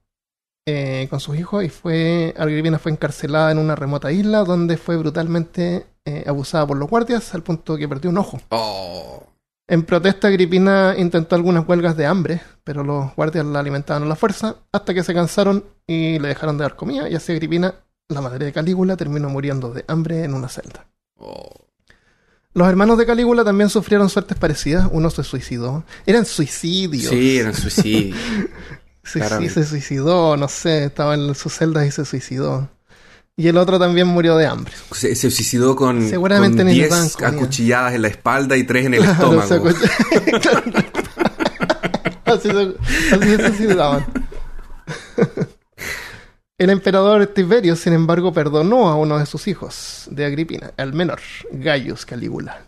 eh, 0.65 1.07
con 1.09 1.19
sus 1.19 1.37
hijos 1.37 1.63
y 1.63 1.69
fue 1.69 2.33
Agripina 2.37 2.79
fue 2.79 2.93
encarcelada 2.93 3.51
en 3.51 3.57
una 3.57 3.75
remota 3.75 4.11
isla 4.11 4.43
donde 4.43 4.77
fue 4.77 4.95
brutalmente 4.97 5.87
eh, 6.05 6.23
abusada 6.25 6.67
por 6.67 6.77
los 6.77 6.89
guardias 6.89 7.33
al 7.35 7.43
punto 7.43 7.75
que 7.75 7.87
perdió 7.87 8.09
un 8.11 8.17
ojo. 8.17 8.39
Oh. 8.49 9.23
En 9.69 9.83
protesta, 9.83 10.27
Agripina 10.27 10.95
intentó 10.97 11.35
algunas 11.35 11.67
huelgas 11.67 11.95
de 11.95 12.07
hambre, 12.07 12.41
pero 12.63 12.83
los 12.83 13.15
guardias 13.15 13.45
la 13.45 13.59
alimentaban 13.59 14.01
a 14.01 14.07
la 14.07 14.15
fuerza 14.15 14.55
hasta 14.71 14.95
que 14.95 15.03
se 15.03 15.13
cansaron 15.13 15.63
y 15.85 16.17
le 16.17 16.29
dejaron 16.29 16.57
de 16.57 16.63
dar 16.63 16.75
comida, 16.75 17.07
y 17.07 17.13
así 17.13 17.33
Agripina, 17.33 17.75
la 18.07 18.21
madre 18.21 18.45
de 18.45 18.51
Calígula, 18.51 18.97
terminó 18.97 19.29
muriendo 19.29 19.71
de 19.71 19.85
hambre 19.87 20.23
en 20.23 20.33
una 20.33 20.49
celda. 20.49 20.87
Oh. 21.19 21.67
Los 22.55 22.67
hermanos 22.67 22.97
de 22.97 23.05
Calígula 23.05 23.43
también 23.43 23.69
sufrieron 23.69 24.09
suertes 24.09 24.39
parecidas, 24.39 24.89
uno 24.91 25.11
se 25.11 25.23
suicidó. 25.23 25.83
Eran 26.07 26.25
suicidios. 26.25 27.11
Sí, 27.11 27.37
eran 27.37 27.53
suicidios. 27.53 28.17
Sí, 29.01 29.19
sí, 29.21 29.49
se 29.49 29.65
suicidó, 29.65 30.37
no 30.37 30.47
sé, 30.47 30.83
estaba 30.83 31.15
en 31.15 31.33
sus 31.33 31.53
celdas 31.53 31.87
y 31.87 31.89
se 31.89 32.05
suicidó. 32.05 32.69
Y 33.39 33.47
el 33.47 33.55
otro 33.55 33.79
también 33.79 34.05
murió 34.05 34.35
de 34.35 34.45
hambre. 34.47 34.73
Se, 34.91 35.15
se 35.15 35.31
suicidó 35.31 35.73
con, 35.73 36.09
Seguramente 36.09 36.57
con 36.57 36.65
le 36.67 36.73
10 36.73 36.89
daban 36.89 37.09
comida. 37.09 37.29
acuchilladas 37.29 37.93
en 37.93 38.01
la 38.01 38.09
espalda 38.09 38.57
y 38.57 38.65
3 38.65 38.85
en 38.87 38.93
el 38.95 39.03
Claro, 39.03 39.41
estómago. 39.41 39.69
así, 42.25 42.49
se, 42.49 42.75
así 43.15 43.35
se 43.37 43.47
suicidaban. 43.47 44.05
El 46.57 46.69
emperador 46.69 47.25
Tiberio, 47.27 47.77
sin 47.77 47.93
embargo, 47.93 48.33
perdonó 48.33 48.89
a 48.89 48.95
uno 48.97 49.17
de 49.17 49.25
sus 49.25 49.47
hijos 49.47 50.07
de 50.11 50.25
Agripina, 50.25 50.71
el 50.75 50.91
menor, 50.91 51.21
Gaius 51.51 52.05
Calígula. 52.05 52.63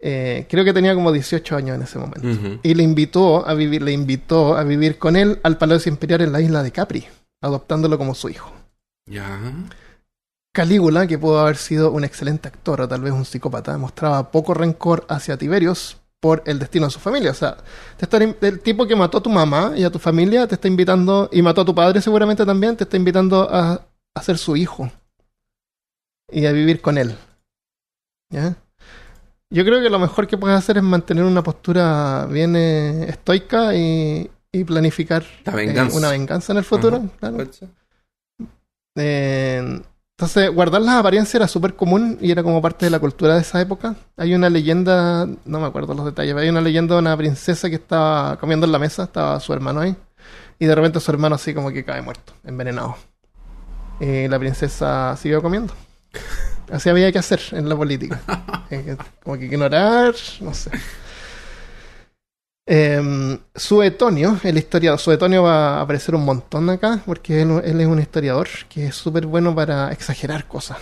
Eh, 0.00 0.46
creo 0.48 0.64
que 0.64 0.72
tenía 0.72 0.94
como 0.94 1.12
18 1.12 1.56
años 1.56 1.76
en 1.76 1.82
ese 1.82 1.98
momento. 1.98 2.58
Y 2.62 2.74
le 2.74 2.82
invitó 2.82 3.46
a 3.46 3.52
vivir, 3.52 3.82
le 3.82 3.92
invitó 3.92 4.56
a 4.56 4.64
vivir 4.64 4.96
con 4.96 5.16
él 5.16 5.38
al 5.42 5.58
Palacio 5.58 5.92
Imperial 5.92 6.22
en 6.22 6.32
la 6.32 6.40
isla 6.40 6.62
de 6.62 6.72
Capri, 6.72 7.04
adoptándolo 7.42 7.98
como 7.98 8.14
su 8.14 8.30
hijo. 8.30 8.50
Ya. 9.06 9.52
Calígula, 10.52 11.06
que 11.06 11.18
pudo 11.18 11.40
haber 11.40 11.56
sido 11.56 11.90
un 11.90 12.04
excelente 12.04 12.48
actor 12.48 12.80
o 12.80 12.88
tal 12.88 13.02
vez 13.02 13.12
un 13.12 13.24
psicópata, 13.24 13.76
mostraba 13.76 14.30
poco 14.30 14.54
rencor 14.54 15.04
hacia 15.08 15.36
Tiberios 15.36 16.00
por 16.20 16.42
el 16.46 16.58
destino 16.58 16.86
de 16.86 16.92
su 16.92 17.00
familia. 17.00 17.32
O 17.32 17.34
sea, 17.34 17.56
te 17.96 18.04
está, 18.04 18.18
el 18.18 18.60
tipo 18.60 18.86
que 18.86 18.96
mató 18.96 19.18
a 19.18 19.22
tu 19.22 19.30
mamá 19.30 19.72
y 19.76 19.84
a 19.84 19.90
tu 19.90 19.98
familia 19.98 20.46
te 20.46 20.54
está 20.54 20.68
invitando, 20.68 21.28
y 21.32 21.42
mató 21.42 21.62
a 21.62 21.64
tu 21.64 21.74
padre 21.74 22.00
seguramente 22.00 22.46
también, 22.46 22.76
te 22.76 22.84
está 22.84 22.96
invitando 22.96 23.48
a, 23.50 23.84
a 24.14 24.22
ser 24.22 24.38
su 24.38 24.56
hijo 24.56 24.90
y 26.30 26.46
a 26.46 26.52
vivir 26.52 26.80
con 26.80 26.98
él. 26.98 27.16
¿Ya? 28.30 28.56
Yo 29.50 29.64
creo 29.64 29.82
que 29.82 29.90
lo 29.90 29.98
mejor 29.98 30.26
que 30.26 30.38
puedes 30.38 30.56
hacer 30.56 30.78
es 30.78 30.82
mantener 30.82 31.24
una 31.24 31.42
postura 31.42 32.26
bien 32.26 32.56
eh, 32.56 33.08
estoica 33.08 33.74
y, 33.74 34.30
y 34.50 34.64
planificar 34.64 35.24
La 35.44 35.62
eh, 35.62 35.88
una 35.92 36.10
venganza 36.10 36.52
en 36.52 36.58
el 36.58 36.64
futuro. 36.64 36.96
Ajá. 36.96 37.32
claro. 37.32 37.46
Eh, 38.96 39.80
entonces, 40.16 40.54
guardar 40.54 40.80
las 40.80 40.94
apariencias 40.94 41.34
era 41.34 41.48
súper 41.48 41.74
común 41.74 42.18
y 42.20 42.30
era 42.30 42.44
como 42.44 42.62
parte 42.62 42.86
de 42.86 42.90
la 42.90 43.00
cultura 43.00 43.34
de 43.34 43.40
esa 43.40 43.60
época. 43.60 43.96
Hay 44.16 44.32
una 44.34 44.48
leyenda, 44.48 45.26
no 45.44 45.60
me 45.60 45.66
acuerdo 45.66 45.92
los 45.92 46.06
detalles, 46.06 46.34
pero 46.34 46.44
hay 46.44 46.50
una 46.50 46.60
leyenda 46.60 46.94
de 46.94 47.00
una 47.00 47.16
princesa 47.16 47.68
que 47.68 47.76
estaba 47.76 48.38
comiendo 48.38 48.64
en 48.64 48.72
la 48.72 48.78
mesa, 48.78 49.04
estaba 49.04 49.40
su 49.40 49.52
hermano 49.52 49.80
ahí, 49.80 49.96
y 50.60 50.66
de 50.66 50.74
repente 50.74 51.00
su 51.00 51.10
hermano 51.10 51.34
así 51.34 51.52
como 51.52 51.72
que 51.72 51.84
cae 51.84 52.00
muerto, 52.00 52.32
envenenado. 52.44 52.96
Y 54.00 54.28
la 54.28 54.38
princesa 54.38 55.16
siguió 55.16 55.42
comiendo. 55.42 55.74
Así 56.70 56.88
había 56.88 57.10
que 57.12 57.18
hacer 57.18 57.40
en 57.52 57.68
la 57.68 57.76
política. 57.76 58.20
Eh, 58.70 58.96
como 59.22 59.36
que 59.36 59.44
ignorar, 59.44 60.14
no 60.40 60.54
sé. 60.54 60.70
Eh, 62.66 63.38
Suetonio, 63.54 64.40
el 64.42 64.56
historiador, 64.56 64.98
Suetonio 64.98 65.42
va 65.42 65.78
a 65.78 65.80
aparecer 65.82 66.14
un 66.14 66.24
montón 66.24 66.70
acá 66.70 67.02
porque 67.04 67.42
él, 67.42 67.60
él 67.62 67.80
es 67.80 67.86
un 67.86 68.00
historiador 68.00 68.48
que 68.68 68.86
es 68.86 68.94
súper 68.94 69.26
bueno 69.26 69.54
para 69.54 69.92
exagerar 69.92 70.48
cosas. 70.48 70.78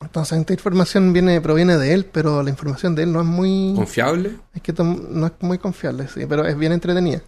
Entonces, 0.00 0.38
esta 0.38 0.52
información 0.52 1.12
viene, 1.12 1.40
proviene 1.40 1.76
de 1.76 1.92
él, 1.92 2.04
pero 2.04 2.42
la 2.42 2.50
información 2.50 2.94
de 2.94 3.02
él 3.02 3.12
no 3.12 3.20
es 3.20 3.26
muy. 3.26 3.72
¿Confiable? 3.74 4.38
Es 4.54 4.62
que 4.62 4.72
no 4.72 5.26
es 5.26 5.32
muy 5.40 5.58
confiable, 5.58 6.06
sí, 6.08 6.24
pero 6.28 6.46
es 6.46 6.56
bien 6.56 6.72
entretenida. 6.72 7.22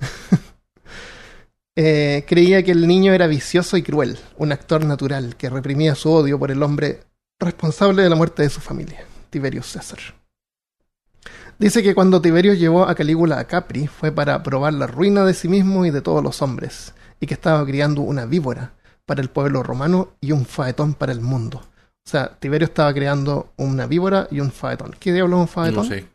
eh, 1.77 2.25
creía 2.29 2.63
que 2.63 2.71
el 2.71 2.87
niño 2.87 3.13
era 3.13 3.27
vicioso 3.27 3.77
y 3.77 3.83
cruel, 3.83 4.19
un 4.37 4.53
actor 4.53 4.85
natural 4.85 5.37
que 5.37 5.51
reprimía 5.51 5.97
su 5.97 6.11
odio 6.11 6.39
por 6.39 6.51
el 6.53 6.63
hombre 6.63 7.01
responsable 7.41 8.03
de 8.03 8.11
la 8.11 8.17
muerte 8.17 8.43
de 8.43 8.51
su 8.51 8.61
familia, 8.61 9.05
Tiberius 9.31 9.67
César. 9.67 10.20
Dice 11.61 11.83
que 11.83 11.95
cuando 11.95 12.23
Tiberius 12.23 12.59
llevó 12.59 12.85
a 12.85 12.95
Calígula 12.95 13.39
a 13.39 13.45
Capri 13.45 13.87
fue 13.87 14.11
para 14.13 14.43
probar 14.43 14.73
la 14.73 14.87
ruina 14.87 15.27
de 15.27 15.35
sí 15.35 15.47
mismo 15.47 15.85
y 15.85 15.91
de 15.91 16.01
todos 16.01 16.25
los 16.25 16.41
hombres, 16.41 16.95
y 17.21 17.27
que 17.27 17.35
estaba 17.35 17.67
criando 17.67 18.01
una 18.01 18.25
víbora 18.25 18.73
para 19.05 19.21
el 19.21 19.29
pueblo 19.29 19.63
romano 19.63 20.09
y 20.23 20.33
un 20.33 20.47
faetón 20.47 20.95
para 20.95 21.13
el 21.13 21.21
mundo. 21.21 21.59
O 21.59 22.09
sea, 22.11 22.31
Tiberio 22.41 22.65
estaba 22.65 22.95
creando 22.95 23.53
una 23.59 23.87
víbora 23.87 24.27
y 24.31 24.41
un 24.41 24.51
faetón. 24.51 24.97
¿Qué 24.99 25.13
diablos 25.13 25.37
es 25.37 25.41
un 25.43 25.49
faetón? 25.49 25.75
No 25.75 25.85
sé. 25.85 26.07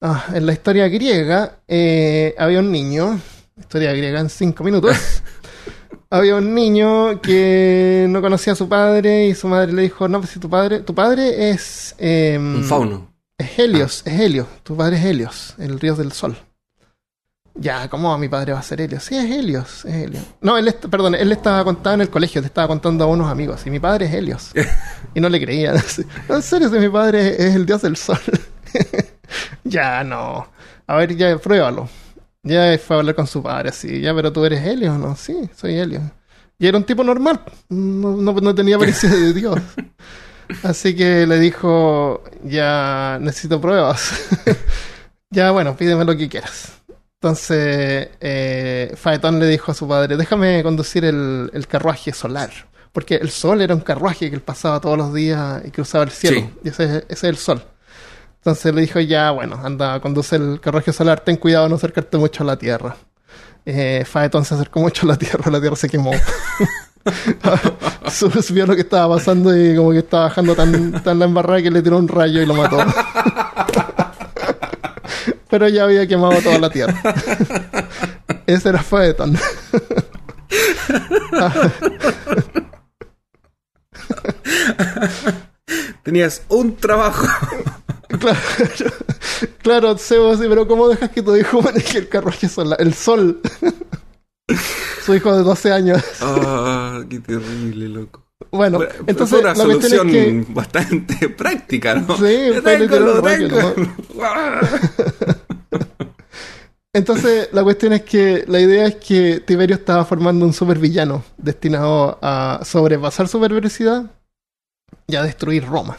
Ah, 0.00 0.26
en 0.32 0.46
la 0.46 0.52
historia 0.52 0.86
griega 0.86 1.56
eh, 1.66 2.36
había 2.38 2.60
un 2.60 2.70
niño, 2.70 3.18
historia 3.58 3.92
griega 3.92 4.20
en 4.20 4.30
cinco 4.30 4.62
minutos, 4.62 4.96
había 6.10 6.36
un 6.36 6.54
niño 6.54 7.20
que 7.20 8.06
no 8.08 8.20
conocía 8.20 8.52
a 8.52 8.56
su 8.56 8.68
padre 8.68 9.26
y 9.26 9.34
su 9.34 9.48
madre 9.48 9.72
le 9.72 9.82
dijo, 9.82 10.06
no, 10.06 10.20
pues 10.20 10.30
si 10.30 10.38
tu 10.38 10.48
padre, 10.48 10.78
tu 10.78 10.94
padre 10.94 11.50
es... 11.50 11.96
Eh, 11.98 12.38
Un 12.38 12.62
fauno. 12.62 13.07
Es 13.38 13.58
Helios, 13.58 14.02
es 14.04 14.20
Helios, 14.20 14.46
tu 14.64 14.76
padre 14.76 14.96
es 14.98 15.04
Helios, 15.04 15.54
el 15.58 15.78
río 15.78 15.94
del 15.94 16.12
sol. 16.12 16.36
Ya, 17.54 17.88
¿cómo 17.88 18.16
mi 18.18 18.28
padre 18.28 18.52
va 18.52 18.60
a 18.60 18.62
ser 18.62 18.80
Helios? 18.80 19.02
Sí, 19.02 19.16
es 19.16 19.24
Helios, 19.24 19.84
es 19.84 19.94
Helios. 19.94 20.24
No, 20.40 20.56
él, 20.58 20.74
perdón, 20.90 21.14
él 21.14 21.28
le 21.28 21.34
estaba 21.34 21.64
contando 21.64 21.94
en 21.94 22.00
el 22.02 22.10
colegio, 22.10 22.40
le 22.40 22.46
estaba 22.48 22.68
contando 22.68 23.04
a 23.04 23.06
unos 23.06 23.30
amigos, 23.30 23.66
y 23.66 23.70
mi 23.70 23.80
padre 23.80 24.06
es 24.06 24.14
Helios. 24.14 24.52
y 25.14 25.20
no 25.20 25.28
le 25.28 25.40
creían. 25.40 25.76
No, 26.28 26.36
en 26.36 26.42
serio, 26.42 26.68
si 26.68 26.78
mi 26.78 26.88
padre 26.88 27.30
es 27.30 27.54
el 27.54 27.66
dios 27.66 27.82
del 27.82 27.96
sol. 27.96 28.20
ya, 29.64 30.04
no. 30.04 30.48
A 30.86 30.96
ver, 30.96 31.16
ya, 31.16 31.36
pruébalo. 31.38 31.88
Ya 32.42 32.78
fue 32.78 32.96
a 32.96 32.98
hablar 33.00 33.14
con 33.14 33.26
su 33.26 33.42
padre, 33.42 33.70
así, 33.70 34.00
ya, 34.00 34.14
pero 34.14 34.32
tú 34.32 34.44
eres 34.44 34.64
Helios, 34.64 34.98
¿no? 34.98 35.16
Sí, 35.16 35.50
soy 35.56 35.78
Helios. 35.78 36.02
Y 36.58 36.66
era 36.66 36.76
un 36.76 36.84
tipo 36.84 37.04
normal, 37.04 37.40
no, 37.68 38.16
no, 38.16 38.32
no 38.32 38.54
tenía 38.54 38.76
apariencia 38.76 39.08
de 39.08 39.32
dios. 39.32 39.58
Así 40.62 40.94
que 40.96 41.26
le 41.26 41.38
dijo, 41.38 42.22
ya 42.44 43.18
necesito 43.20 43.60
pruebas. 43.60 44.12
ya, 45.30 45.50
bueno, 45.50 45.76
pídeme 45.76 46.04
lo 46.04 46.16
que 46.16 46.28
quieras. 46.28 46.72
Entonces, 47.20 48.10
eh, 48.20 48.94
Faetón 48.96 49.40
le 49.40 49.46
dijo 49.46 49.72
a 49.72 49.74
su 49.74 49.88
padre, 49.88 50.16
déjame 50.16 50.62
conducir 50.62 51.04
el, 51.04 51.50
el 51.52 51.66
carruaje 51.66 52.12
solar. 52.12 52.50
Porque 52.92 53.16
el 53.16 53.30
sol 53.30 53.60
era 53.60 53.74
un 53.74 53.80
carruaje 53.80 54.30
que 54.30 54.36
él 54.36 54.42
pasaba 54.42 54.80
todos 54.80 54.96
los 54.96 55.12
días 55.12 55.62
y 55.64 55.70
cruzaba 55.70 56.04
el 56.04 56.10
cielo. 56.10 56.40
Sí. 56.40 56.50
Y 56.64 56.68
ese, 56.68 56.84
ese 56.84 57.04
es 57.08 57.24
el 57.24 57.36
sol. 57.36 57.62
Entonces 58.36 58.74
le 58.74 58.80
dijo, 58.80 59.00
ya, 59.00 59.30
bueno, 59.32 59.60
anda, 59.62 60.00
conduce 60.00 60.36
el 60.36 60.60
carruaje 60.60 60.92
solar, 60.92 61.20
ten 61.20 61.36
cuidado 61.36 61.64
de 61.64 61.70
no 61.70 61.76
acercarte 61.76 62.16
mucho 62.16 62.44
a 62.44 62.46
la 62.46 62.56
Tierra. 62.56 62.96
Eh, 63.66 64.04
Faetón 64.06 64.44
se 64.44 64.54
acercó 64.54 64.80
mucho 64.80 65.04
a 65.04 65.10
la 65.10 65.16
Tierra, 65.16 65.50
la 65.50 65.60
Tierra 65.60 65.76
se 65.76 65.88
quemó. 65.88 66.12
Su- 68.10 68.30
vio 68.54 68.66
lo 68.66 68.74
que 68.74 68.82
estaba 68.82 69.16
pasando 69.16 69.56
y 69.56 69.76
como 69.76 69.92
que 69.92 69.98
estaba 69.98 70.24
bajando 70.24 70.54
tan, 70.54 71.02
tan 71.02 71.18
la 71.18 71.24
embarrada 71.26 71.62
que 71.62 71.70
le 71.70 71.82
tiró 71.82 71.98
un 71.98 72.08
rayo 72.08 72.40
y 72.42 72.46
lo 72.46 72.54
mató. 72.54 72.78
Pero 75.50 75.68
ya 75.68 75.84
había 75.84 76.06
quemado 76.06 76.40
toda 76.42 76.58
la 76.58 76.68
tierra. 76.70 76.94
Ese 78.46 78.68
era 78.68 78.82
Faetón. 78.82 79.38
Tenías 86.02 86.42
un 86.48 86.76
trabajo. 86.76 87.26
Claro, 88.18 88.38
claro, 89.62 89.98
sí, 89.98 90.14
pero 90.48 90.66
¿cómo 90.66 90.88
dejas 90.88 91.10
que 91.10 91.22
tu 91.22 91.36
hijo 91.36 91.60
maneje 91.60 91.98
el 91.98 92.08
carruaje 92.08 92.48
solar? 92.48 92.80
El 92.80 92.94
sol. 92.94 93.40
Su 95.04 95.14
hijo 95.14 95.36
de 95.36 95.42
12 95.42 95.72
años. 95.72 96.02
Ah, 96.20 97.02
qué 97.08 97.20
terrible, 97.20 97.88
loco. 97.88 98.24
Bueno, 98.50 98.80
entonces 99.06 99.30
fue 99.30 99.40
una 99.40 99.48
la 99.50 99.54
solución 99.56 100.08
es 100.08 100.14
que 100.14 100.46
bastante 100.52 101.28
práctica, 101.36 101.94
¿no? 101.94 102.16
Sí, 102.16 102.50
tengo, 102.64 102.98
lo 102.98 103.22
tengo. 103.22 103.74
Entonces, 106.92 107.50
la 107.52 107.62
cuestión 107.62 107.92
es 107.92 108.02
que 108.02 108.44
la 108.48 108.60
idea 108.60 108.86
es 108.86 108.96
que 108.96 109.40
Tiberio 109.40 109.76
estaba 109.76 110.04
formando 110.04 110.46
un 110.46 110.52
supervillano 110.52 111.24
destinado 111.36 112.18
a 112.22 112.60
sobrepasar 112.64 113.28
su 113.28 113.40
perversidad 113.40 114.10
y 115.06 115.16
a 115.16 115.22
destruir 115.22 115.66
Roma. 115.66 115.98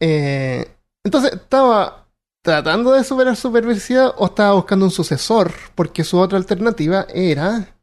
Eh, 0.00 0.66
entonces, 1.04 1.32
estaba 1.34 1.99
tratando 2.42 2.92
de 2.92 3.04
superar 3.04 3.36
su 3.36 3.52
perversidad 3.52 4.14
o 4.16 4.26
estaba 4.26 4.54
buscando 4.54 4.84
un 4.86 4.90
sucesor, 4.90 5.52
porque 5.74 6.04
su 6.04 6.18
otra 6.18 6.38
alternativa 6.38 7.06
era 7.12 7.76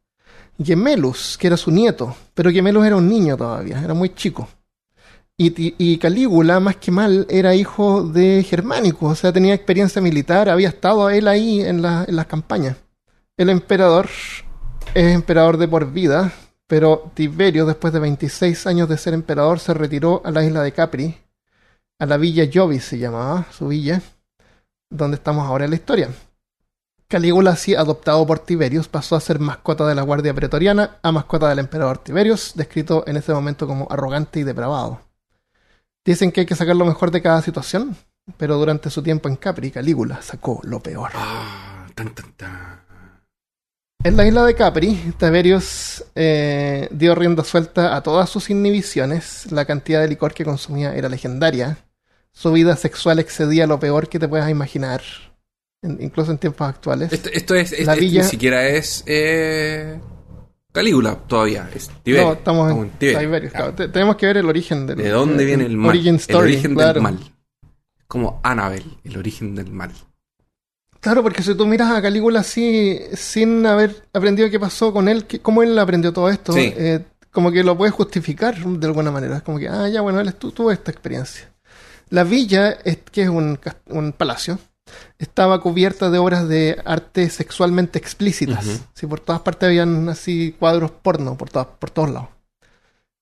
Gemelus, 0.64 1.38
que 1.38 1.48
era 1.48 1.58
su 1.58 1.72
nieto, 1.72 2.16
pero 2.34 2.52
Gemelus 2.52 2.86
era 2.86 2.96
un 2.96 3.08
niño 3.10 3.38
todavía, 3.38 3.82
era 3.84 3.94
muy 3.94 4.10
chico. 4.14 4.48
Y, 5.38 5.54
y 5.78 5.98
Calígula, 6.00 6.60
más 6.60 6.78
que 6.78 6.92
mal, 6.92 7.28
era 7.30 7.56
hijo 7.56 8.04
de 8.04 8.44
Germánico, 8.44 9.08
o 9.08 9.16
sea, 9.16 9.34
tenía 9.34 9.54
experiencia 9.54 10.02
militar, 10.02 10.50
había 10.50 10.70
estado 10.70 11.10
él 11.12 11.28
ahí 11.28 11.62
en, 11.62 11.82
la- 11.82 12.06
en 12.08 12.16
las 12.16 12.28
campañas. 12.28 12.78
El 13.38 13.50
emperador 13.50 14.10
es 14.96 15.14
emperador 15.16 15.58
de 15.58 15.68
por 15.68 15.92
vida, 15.92 16.34
pero 16.68 17.12
Tiberio, 17.14 17.66
después 17.66 17.94
de 17.94 18.00
26 18.00 18.66
años 18.68 18.90
de 18.90 18.98
ser 18.98 19.14
emperador, 19.14 19.60
se 19.60 19.74
retiró 19.74 20.22
a 20.26 20.32
la 20.32 20.44
isla 20.44 20.64
de 20.64 20.72
Capri, 20.72 21.18
a 22.00 22.06
la 22.06 22.18
villa 22.18 22.50
Jovis 22.52 22.84
se 22.86 22.98
llamaba, 23.00 23.48
su 23.52 23.68
villa, 23.68 24.02
donde 24.90 25.16
estamos 25.16 25.46
ahora 25.46 25.66
en 25.66 25.72
la 25.72 25.76
historia. 25.76 26.10
Calígula, 27.08 27.52
así 27.52 27.74
adoptado 27.74 28.26
por 28.28 28.40
Tiberius, 28.40 28.90
pasó 28.90 29.16
a 29.16 29.22
ser 29.22 29.40
mascota 29.40 29.88
de 29.88 29.96
la 29.96 30.02
Guardia 30.02 30.34
Pretoriana 30.34 30.98
a 31.02 31.12
mascota 31.14 31.48
del 31.48 31.60
emperador 31.60 32.00
Tiberius, 32.00 32.52
descrito 32.56 33.06
en 33.08 33.16
ese 33.16 33.34
momento 33.34 33.66
como 33.66 33.88
arrogante 33.90 34.42
y 34.42 34.44
depravado. 34.44 35.00
Dicen 36.06 36.32
que 36.32 36.42
hay 36.42 36.46
que 36.46 36.56
sacar 36.56 36.76
lo 36.76 36.86
mejor 36.86 37.12
de 37.12 37.22
cada 37.22 37.42
situación, 37.42 37.96
pero 38.36 38.58
durante 38.58 38.90
su 38.90 39.02
tiempo 39.02 39.30
en 39.30 39.38
Capri, 39.38 39.72
Calígula 39.72 40.22
sacó 40.22 40.60
lo 40.64 40.82
peor. 40.82 41.12
Ah, 41.14 41.88
tan, 41.96 42.14
tan, 42.14 42.34
tan. 42.34 42.88
En 44.04 44.16
la 44.16 44.26
isla 44.26 44.46
de 44.46 44.56
Capri, 44.56 45.14
Tiberius 45.18 46.06
eh, 46.16 46.88
dio 46.92 47.16
rienda 47.16 47.44
suelta 47.44 47.96
a 47.96 48.04
todas 48.04 48.30
sus 48.30 48.50
inhibiciones. 48.50 49.52
La 49.52 49.66
cantidad 49.66 50.02
de 50.02 50.08
licor 50.08 50.34
que 50.34 50.46
consumía 50.46 50.94
era 50.96 51.10
legendaria. 51.10 51.78
Su 52.40 52.52
vida 52.52 52.76
sexual 52.76 53.18
excedía 53.18 53.66
lo 53.66 53.80
peor 53.80 54.10
que 54.10 54.20
te 54.20 54.28
puedas 54.28 54.48
imaginar, 54.52 55.02
en- 55.82 55.98
incluso 56.02 56.32
en 56.32 56.38
tiempos 56.38 56.68
actuales. 56.70 57.12
Esto, 57.12 57.30
esto 57.34 57.56
es, 57.56 57.72
es- 57.74 57.88
La 57.88 57.94
es- 57.96 58.00
villa- 58.00 58.22
ni 58.22 58.28
siquiera 58.30 58.68
es 58.68 59.04
eh, 59.08 60.00
Calígula 60.72 61.16
todavía, 61.16 61.68
es 61.74 61.90
Tiberio. 62.04 62.28
No, 62.28 62.34
estamos 62.34 62.72
en 62.72 62.90
Tiberio. 62.92 63.50
Ah, 63.56 63.72
claro. 63.74 63.92
Tenemos 63.92 64.16
que 64.18 64.28
ver 64.28 64.38
el 64.38 64.46
origen 64.46 64.86
del. 64.86 64.98
¿De 64.98 65.10
dónde 65.10 65.46
viene 65.46 65.66
el 65.66 65.76
mal? 65.78 65.90
Origin 65.90 66.16
story, 66.18 66.38
el 66.50 66.54
origen 66.58 66.76
claro. 66.76 66.94
del 66.94 67.02
mal. 67.04 67.20
Como 68.08 68.40
Annabel, 68.44 68.84
el 69.04 69.18
origen 69.18 69.56
del 69.56 69.72
mal. 69.72 69.92
Claro, 71.00 71.24
porque 71.24 71.42
si 71.42 71.56
tú 71.56 71.66
miras 71.66 71.92
a 71.92 72.02
Calígula 72.04 72.42
así, 72.42 73.00
sin 73.14 73.66
haber 73.66 74.04
aprendido 74.14 74.50
qué 74.52 74.60
pasó 74.60 74.94
con 74.94 75.08
él, 75.08 75.26
que- 75.26 75.40
cómo 75.40 75.64
él 75.64 75.78
aprendió 75.80 76.14
todo 76.14 76.30
esto, 76.30 76.54
Sí. 76.54 76.72
eh, 76.78 77.04
como 77.32 77.52
que 77.52 77.64
lo 77.64 77.76
puedes 77.78 77.94
justificar 77.96 78.56
de 78.58 78.86
alguna 78.88 79.10
manera. 79.10 79.38
Es 79.38 79.44
como 79.44 79.58
que, 79.58 79.68
ah, 79.70 79.88
ya, 79.90 80.02
bueno, 80.02 80.20
él 80.20 80.34
tuvo 80.36 80.72
esta 80.72 80.92
experiencia. 80.92 81.52
La 82.10 82.24
villa, 82.24 82.78
que 83.12 83.22
es 83.24 83.30
un, 83.30 83.60
palacio, 84.18 84.60
estaba 85.20 85.60
cubierta 85.62 86.10
de 86.10 86.18
obras 86.18 86.48
de 86.48 86.82
arte 86.86 87.30
sexualmente 87.30 88.00
explícitas. 88.00 88.66
Ujú. 88.66 88.80
Sí, 88.94 89.08
por 89.08 89.20
todas 89.20 89.42
partes 89.42 89.68
habían 89.68 90.08
así 90.10 90.56
cuadros 90.58 90.92
porno, 90.92 91.38
por, 91.38 91.50
todas- 91.50 91.68
por 91.80 91.90
todos 91.90 92.10
lados. 92.10 92.30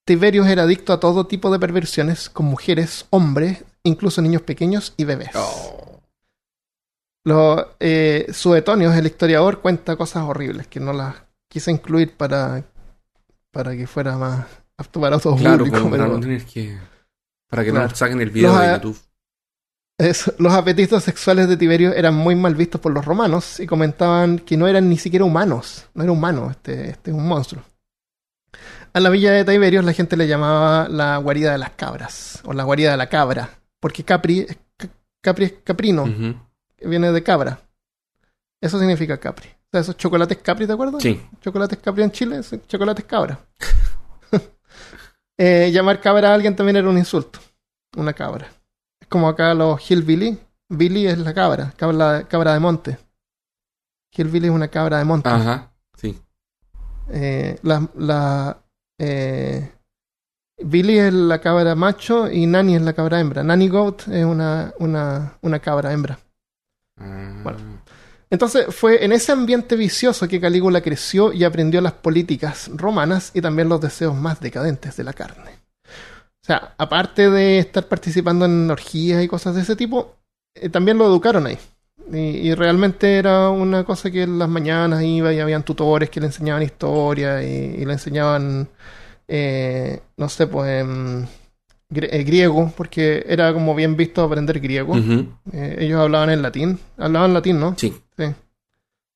Tiberius 0.08 0.48
era 0.48 0.63
adicto 0.63 0.93
a 0.93 1.00
todo 1.00 1.26
tipo 1.26 1.52
de 1.52 1.58
perversiones 1.58 2.30
con 2.30 2.45
mujeres, 2.45 3.08
hombres, 3.10 3.63
incluso 3.84 4.21
niños 4.21 4.43
pequeños 4.43 4.93
y 4.98 5.04
bebés. 5.04 5.32
Oh. 5.34 6.00
Los, 7.26 7.65
eh, 7.80 8.28
Suetonius, 8.32 8.95
el 8.95 9.08
historiador, 9.08 9.62
cuenta 9.62 9.95
cosas 9.95 10.24
horribles 10.24 10.67
que 10.67 10.80
no 10.80 10.93
las 10.93 11.15
quise 11.50 11.71
incluir 11.71 12.15
para, 12.15 12.63
para 13.52 13.76
que 13.76 13.88
fuera 13.88 14.15
más 14.17 14.45
apto 14.78 15.02
para 15.02 15.17
todo 15.17 15.36
Claro, 15.38 15.60
público. 15.60 15.80
como 15.80 15.89
para 15.89 16.04
pero 16.04 16.15
no 16.15 16.19
tener 16.19 16.45
que. 16.45 16.78
Para 17.49 17.63
que 17.63 17.71
Claro. 17.71 17.88
no 17.89 17.95
saquen 17.95 18.21
el 18.21 18.29
video 18.29 18.51
Los, 18.51 18.62
de 18.62 18.71
YouTube. 18.73 18.99
los 20.39 20.53
apetitos 20.53 21.03
sexuales 21.03 21.47
de 21.47 21.58
Tiberio 21.58 21.93
eran 21.93 22.13
muy 22.15 22.36
mal 22.36 22.55
vistos 22.55 22.81
por 22.81 22.91
los 22.91 23.05
romanos 23.05 23.60
y 23.60 23.67
comentaban 23.67 24.39
que 24.39 24.58
no 24.58 24.67
eran 24.67 24.89
ni 24.89 24.97
siquiera 24.97 25.25
humanos. 25.25 25.86
No 25.93 26.03
era 26.03 26.12
humano, 26.12 26.49
este, 26.51 26.89
este 26.89 27.12
es 27.12 27.17
un 27.17 27.27
monstruo. 27.27 27.63
A 28.93 28.99
la 28.99 29.10
villa 29.10 29.31
de 29.31 29.43
Tiberios 29.45 29.84
la 29.86 29.93
gente 29.93 30.15
le 30.17 30.27
llamaba 30.27 30.88
la 30.89 31.17
guarida 31.17 31.51
de 31.51 31.58
las 31.58 31.71
cabras 31.71 32.41
o 32.45 32.53
la 32.53 32.63
guarida 32.63 32.91
de 32.91 32.97
la 32.97 33.08
cabra, 33.10 33.49
porque 33.79 34.03
Capri, 34.03 34.39
es- 34.39 34.58
Capri 35.21 35.45
es 35.45 35.53
caprino, 35.63 36.05
que 36.77 36.88
viene 36.88 37.12
de 37.12 37.23
cabra. 37.23 37.60
Eso 38.62 38.79
significa 38.79 39.17
Capri. 39.17 39.49
O 39.49 39.67
sea, 39.71 39.81
esos 39.81 39.97
chocolates 39.97 40.38
Capri, 40.38 40.65
¿te 40.65 40.73
acuerdas? 40.73 41.01
Sí. 41.03 41.21
Chocolates 41.41 41.77
Capri 41.79 42.03
en 42.03 42.12
Chile, 42.12 42.41
chocolates 42.67 43.05
cabra. 43.05 43.39
Eh, 45.38 45.71
llamar 45.71 46.00
cabra 46.00 46.32
a 46.32 46.34
alguien 46.34 46.56
también 46.56 46.78
era 46.78 46.89
un 46.89 46.98
insulto. 46.98 47.39
Una 47.98 48.13
cabra. 48.13 48.48
Es 49.00 49.08
como 49.08 49.28
acá 49.28 49.54
los 49.54 49.80
hillbilly. 49.89 50.39
Billy 50.69 51.08
es 51.08 51.19
la 51.19 51.34
cabra, 51.34 51.74
cabra, 51.78 52.28
cabra 52.28 52.54
de 52.54 52.60
monte. 52.60 52.98
Hillbilly 54.12 54.48
es 54.48 54.54
una 54.54 54.67
cabra 54.67 54.98
de 54.98 55.06
monte. 55.06 55.30
Ajá. 55.30 55.71
Sí. 55.95 56.19
Eh, 57.10 57.60
la, 57.62 57.88
la, 57.95 58.58
eh, 58.98 59.71
Billy 60.58 60.98
es 61.00 61.13
la 61.13 61.39
cabra 61.39 61.76
macho 61.76 62.32
y 62.32 62.45
Nani 62.45 62.76
es 62.76 62.82
la 62.82 62.93
cabra 62.93 63.19
hembra. 63.19 63.43
Nanny 63.43 63.67
Goat 63.67 64.08
es 64.08 64.26
una, 64.26 64.74
una, 64.80 65.38
una 65.41 65.60
cabra 65.60 65.91
hembra. 65.91 66.17
Ah. 66.98 67.41
Bueno. 67.43 67.60
Entonces 68.29 68.73
fue 68.73 69.05
en 69.05 69.11
ese 69.11 69.31
ambiente 69.31 69.75
vicioso 69.75 70.27
que 70.27 70.41
Calígula 70.41 70.81
creció 70.81 71.31
y 71.31 71.43
aprendió 71.43 71.81
las 71.81 71.93
políticas 71.93 72.69
romanas 72.73 73.31
y 73.33 73.41
también 73.41 73.69
los 73.69 73.81
deseos 73.81 74.15
más 74.15 74.39
decadentes 74.39 74.97
de 74.97 75.03
la 75.03 75.13
carne. 75.13 75.51
O 75.85 76.45
sea, 76.45 76.75
aparte 76.77 77.29
de 77.29 77.59
estar 77.59 77.88
participando 77.88 78.45
en 78.45 78.69
orgías 78.69 79.23
y 79.23 79.27
cosas 79.27 79.55
de 79.55 79.61
ese 79.61 79.75
tipo, 79.75 80.15
eh, 80.55 80.69
también 80.69 80.97
lo 80.97 81.05
educaron 81.05 81.47
ahí. 81.47 81.57
Y, 82.11 82.53
realmente 82.53 83.17
era 83.17 83.49
una 83.49 83.83
cosa 83.83 84.11
que 84.11 84.23
en 84.23 84.38
las 84.38 84.47
mañanas 84.47 85.01
iba 85.01 85.33
y 85.33 85.39
habían 85.39 85.63
tutores 85.63 86.11
que 86.11 86.19
le 86.19 86.27
enseñaban 86.27 86.61
historia 86.61 87.41
y, 87.41 87.83
le 87.83 87.93
enseñaban, 87.93 88.69
eh, 89.27 90.01
no 90.17 90.29
sé, 90.29 90.45
pues 90.45 90.81
em, 90.81 91.25
griego, 91.89 92.74
porque 92.76 93.24
era 93.28 93.54
como 93.54 93.76
bien 93.76 93.95
visto 93.95 94.24
aprender 94.24 94.60
griego. 94.60 94.95
Eh, 95.54 95.78
ellos 95.80 96.00
hablaban 96.02 96.30
en 96.30 96.41
latín, 96.41 96.80
hablaban 96.98 97.34
latín, 97.34 97.60
¿no? 97.60 97.76
Sí. 97.78 97.93
Sí. 98.17 98.26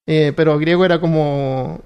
Eh, 0.07 0.33
pero 0.35 0.57
griego 0.57 0.85
era 0.85 0.99
como. 0.99 1.81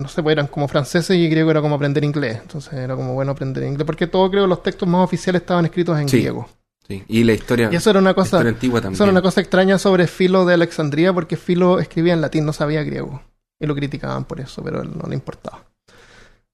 No 0.00 0.06
sé, 0.08 0.22
pues 0.22 0.32
eran 0.34 0.46
como 0.46 0.68
franceses 0.68 1.16
y 1.16 1.28
griego 1.28 1.50
era 1.50 1.60
como 1.60 1.74
aprender 1.74 2.04
inglés. 2.04 2.38
Entonces 2.40 2.72
era 2.74 2.94
como 2.94 3.14
bueno 3.14 3.32
aprender 3.32 3.64
inglés. 3.64 3.84
Porque 3.84 4.06
todo, 4.06 4.30
creo, 4.30 4.46
los 4.46 4.62
textos 4.62 4.88
más 4.88 5.04
oficiales 5.04 5.42
estaban 5.42 5.64
escritos 5.64 5.98
en 5.98 6.08
Sí. 6.08 6.18
griego. 6.18 6.48
Sí. 6.86 7.02
Y 7.08 7.24
la 7.24 7.32
historia, 7.32 7.68
Y 7.72 7.76
eso 7.76 7.90
era 7.90 7.98
una 7.98 8.14
cosa. 8.14 8.38
antigua 8.40 8.80
también. 8.80 8.94
Eso 8.94 9.02
era 9.04 9.10
una 9.12 9.22
cosa 9.22 9.40
extraña 9.40 9.76
sobre 9.76 10.06
Filo 10.06 10.46
de 10.46 10.54
Alejandría, 10.54 11.12
porque 11.12 11.36
Filo 11.36 11.80
escribía 11.80 12.12
en 12.14 12.20
latín, 12.20 12.46
no 12.46 12.52
sabía 12.52 12.82
griego. 12.84 13.20
Y 13.60 13.66
lo 13.66 13.74
criticaban 13.74 14.24
por 14.24 14.40
eso, 14.40 14.62
pero 14.62 14.84
no 14.84 15.08
le 15.08 15.14
importaba. 15.14 15.64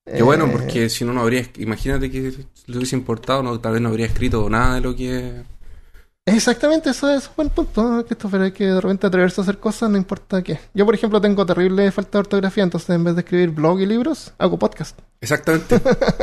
Qué 0.07 0.23
bueno, 0.23 0.47
Eh, 0.47 0.51
porque 0.53 0.89
si 0.91 1.05
no, 1.05 1.13
no 1.13 1.23
habría. 1.23 1.45
Imagínate 1.59 2.11
que 2.11 2.33
lo 2.67 2.77
hubiese 2.77 2.97
importado, 2.97 3.43
no, 3.43 3.59
tal 3.61 3.73
vez 3.73 3.81
no 3.83 3.89
habría 3.89 4.07
escrito 4.07 4.49
nada 4.51 4.75
de 4.77 4.81
lo 4.83 4.95
que. 4.95 5.43
Exactamente, 6.27 6.89
eso 6.91 7.11
es 7.11 7.27
un 7.29 7.33
buen 7.37 7.49
punto, 7.51 8.05
Christopher. 8.07 8.41
Hay 8.43 8.53
que 8.53 8.65
de 8.65 8.81
repente 8.81 9.07
atreverse 9.07 9.41
a 9.41 9.45
hacer 9.45 9.59
cosas, 9.59 9.91
no 9.91 9.97
importa 9.99 10.43
qué. 10.43 10.59
Yo, 10.73 10.87
por 10.87 10.95
ejemplo, 10.95 11.21
tengo 11.21 11.45
terrible 11.45 11.91
falta 11.93 12.13
de 12.13 12.21
ortografía, 12.21 12.65
entonces 12.65 12.89
en 12.91 13.05
vez 13.05 13.15
de 13.15 13.21
escribir 13.21 13.51
blog 13.51 13.81
y 13.81 13.87
libros, 13.87 14.33
hago 14.39 14.59
podcast. 14.59 14.99
Exactamente. 15.21 15.81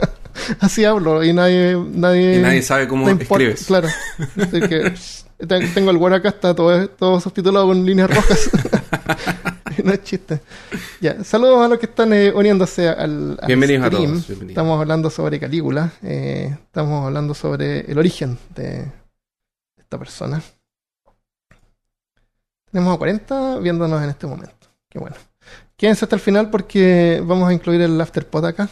Así 0.59 0.85
hablo 0.85 1.23
y 1.23 1.33
nadie. 1.33 1.75
nadie 1.93 2.39
y 2.39 2.41
nadie 2.41 2.61
sabe 2.63 2.87
cómo 2.87 3.07
escribes. 3.09 3.65
Claro. 3.65 3.89
Así 4.37 4.59
que 4.61 4.93
te- 5.47 5.67
tengo 5.67 5.91
el 5.91 5.97
Word 5.97 6.13
acá, 6.13 6.29
está 6.29 6.55
todo, 6.55 6.87
todo 6.87 7.19
subtitulado 7.19 7.67
con 7.67 7.85
líneas 7.85 8.09
rojas. 8.15 8.49
no 9.85 9.91
es 9.93 10.03
chiste. 10.03 10.41
Ya, 10.99 11.23
saludos 11.23 11.65
a 11.65 11.67
los 11.67 11.79
que 11.79 11.85
están 11.85 12.13
eh, 12.13 12.31
uniéndose 12.33 12.87
al, 12.89 13.37
al 13.41 13.47
Bienvenidos 13.47 13.85
a 13.85 13.89
todos, 13.89 14.01
bienvenidos. 14.03 14.49
Estamos 14.49 14.81
hablando 14.81 15.09
sobre 15.09 15.39
Calígula. 15.39 15.91
eh, 16.03 16.55
estamos 16.63 17.05
hablando 17.05 17.33
sobre 17.33 17.81
el 17.91 17.97
origen 17.97 18.37
de 18.55 18.85
esta 19.77 19.97
persona. 19.97 20.41
Tenemos 22.71 22.95
a 22.95 22.97
40 22.97 23.59
viéndonos 23.59 24.01
en 24.01 24.09
este 24.09 24.27
momento. 24.27 24.67
Qué 24.89 24.99
bueno. 24.99 25.15
Quédense 25.75 26.05
hasta 26.05 26.15
el 26.15 26.21
final 26.21 26.49
porque 26.49 27.21
vamos 27.25 27.49
a 27.49 27.53
incluir 27.53 27.81
el 27.81 27.99
afterpod 27.99 28.45
acá. 28.45 28.69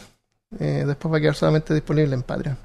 Eh, 0.58 0.84
después 0.86 1.12
va 1.12 1.18
a 1.18 1.20
quedar 1.20 1.34
solamente 1.34 1.74
disponible 1.74 2.14
en 2.14 2.22
Patreon. 2.22 2.56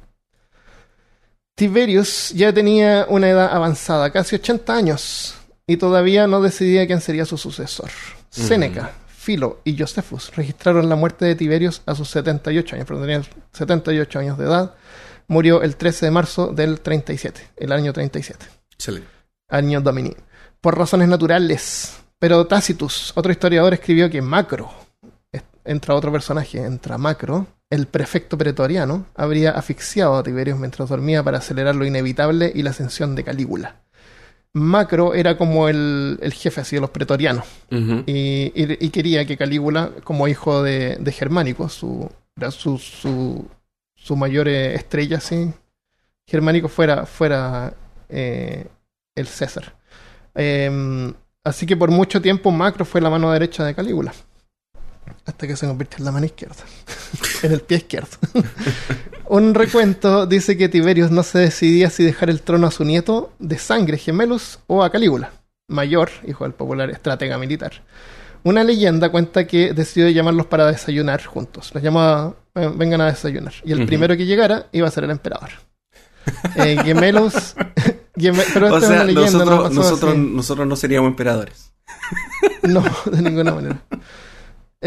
Tiberius 1.55 2.31
ya 2.31 2.51
tenía 2.53 3.05
una 3.09 3.29
edad 3.29 3.53
avanzada, 3.53 4.11
casi 4.11 4.35
80 4.35 4.73
años, 4.75 5.35
y 5.67 5.77
todavía 5.77 6.27
no 6.27 6.41
decidía 6.41 6.87
quién 6.87 7.01
sería 7.01 7.25
su 7.25 7.37
sucesor. 7.37 7.89
Séneca, 8.29 8.91
Filo 9.07 9.61
y 9.63 9.77
Josephus 9.77 10.35
registraron 10.35 10.87
la 10.89 10.95
muerte 10.95 11.25
de 11.25 11.35
Tiberius 11.35 11.81
a 11.85 11.95
sus 11.95 12.09
78 12.09 12.75
años, 12.75 12.87
pero 12.87 13.01
tenía 13.01 13.23
78 13.53 14.19
años 14.19 14.37
de 14.37 14.45
edad. 14.45 14.75
Murió 15.27 15.63
el 15.63 15.75
13 15.75 16.05
de 16.05 16.11
marzo 16.11 16.47
del 16.47 16.81
37, 16.81 17.49
el 17.57 17.71
año 17.71 17.91
37 17.91 18.45
Excelente. 18.73 19.07
año 19.49 19.81
Domini, 19.81 20.15
por 20.61 20.77
razones 20.77 21.07
naturales. 21.07 21.97
Pero 22.19 22.45
Tacitus, 22.45 23.11
otro 23.15 23.31
historiador, 23.31 23.73
escribió 23.73 24.09
que 24.09 24.21
Macro, 24.21 24.71
entra 25.63 25.95
otro 25.95 26.11
personaje, 26.11 26.59
entra 26.63 26.97
Macro, 26.97 27.47
el 27.69 27.87
prefecto 27.87 28.37
pretoriano, 28.37 29.07
habría 29.15 29.51
asfixiado 29.51 30.15
a 30.15 30.23
Tiberius 30.23 30.59
mientras 30.59 30.87
dormía 30.87 31.23
para 31.23 31.39
acelerar 31.39 31.75
lo 31.75 31.85
inevitable 31.85 32.51
y 32.53 32.61
la 32.61 32.69
ascensión 32.69 33.15
de 33.15 33.23
Calígula. 33.23 33.81
Macro 34.55 35.13
era 35.13 35.37
como 35.37 35.67
el, 35.67 36.17
el 36.21 36.33
jefe 36.33 36.61
así 36.61 36.75
de 36.77 36.81
los 36.81 36.89
pretorianos 36.89 37.45
y, 38.07 38.51
y- 38.55 38.77
y 38.85 38.89
quería 38.89 39.25
que 39.25 39.35
Calígula, 39.37 39.91
como 40.03 40.27
hijo 40.27 40.63
de, 40.63 40.95
de 40.97 41.11
Germánico, 41.11 41.67
su, 41.69 42.09
era 42.37 42.51
su, 42.51 42.77
su, 42.77 43.45
su 43.95 44.15
mayor 44.15 44.47
eh, 44.47 44.73
estrella, 44.75 45.17
así, 45.17 45.51
Germánico 46.27 46.67
fuera, 46.69 47.05
fuera 47.05 47.73
eh, 48.09 48.65
el 49.15 49.27
César. 49.27 49.75
Eh, 50.35 51.13
así 51.43 51.65
que 51.65 51.77
por 51.77 51.91
mucho 51.91 52.21
tiempo 52.21 52.49
Macro 52.51 52.85
fue 52.85 53.01
la 53.01 53.09
mano 53.09 53.31
derecha 53.31 53.63
de 53.65 53.75
Calígula. 53.75 54.13
Hasta 55.25 55.47
que 55.47 55.55
se 55.55 55.67
convirtió 55.67 55.97
en 55.99 56.05
la 56.05 56.11
mano 56.11 56.25
izquierda. 56.25 56.55
en 57.43 57.51
el 57.51 57.61
pie 57.61 57.77
izquierdo. 57.77 58.17
Un 59.27 59.53
recuento 59.55 60.25
dice 60.27 60.55
que 60.57 60.69
Tiberius 60.69 61.11
no 61.11 61.23
se 61.23 61.39
decidía 61.39 61.89
si 61.89 62.03
dejar 62.03 62.29
el 62.29 62.41
trono 62.41 62.67
a 62.67 62.71
su 62.71 62.83
nieto 62.85 63.33
de 63.39 63.57
sangre 63.57 63.97
Gemelus 63.97 64.59
o 64.67 64.83
a 64.83 64.91
Calígula, 64.91 65.31
mayor, 65.67 66.09
hijo 66.27 66.43
del 66.43 66.53
popular 66.53 66.89
estratega 66.91 67.37
militar. 67.37 67.83
Una 68.43 68.63
leyenda 68.63 69.09
cuenta 69.09 69.47
que 69.47 69.73
decidió 69.73 70.07
llamarlos 70.09 70.45
para 70.45 70.67
desayunar 70.67 71.25
juntos. 71.25 71.71
Los 71.73 71.81
llamaba, 71.83 72.35
"Eh, 72.53 72.71
vengan 72.75 73.01
a 73.01 73.07
desayunar. 73.07 73.53
Y 73.63 73.71
el 73.71 73.87
primero 73.87 74.15
que 74.15 74.27
llegara 74.27 74.67
iba 74.71 74.87
a 74.87 74.91
ser 74.91 75.05
el 75.05 75.09
emperador. 75.11 75.49
Eh, 76.55 76.77
Gemelos. 76.83 77.55
Geme- 78.15 78.45
pero 78.53 78.67
O 78.71 78.77
esta 78.77 78.87
sea, 78.87 78.97
es 78.97 79.03
una 79.03 79.03
leyenda, 79.05 79.39
no 79.39 79.45
nosotros, 79.45 79.73
nosotros, 79.73 80.17
nosotros 80.17 80.67
no 80.67 80.75
seríamos 80.75 81.09
emperadores. 81.09 81.71
No, 82.61 82.83
de 83.11 83.21
ninguna 83.23 83.53
manera. 83.55 83.81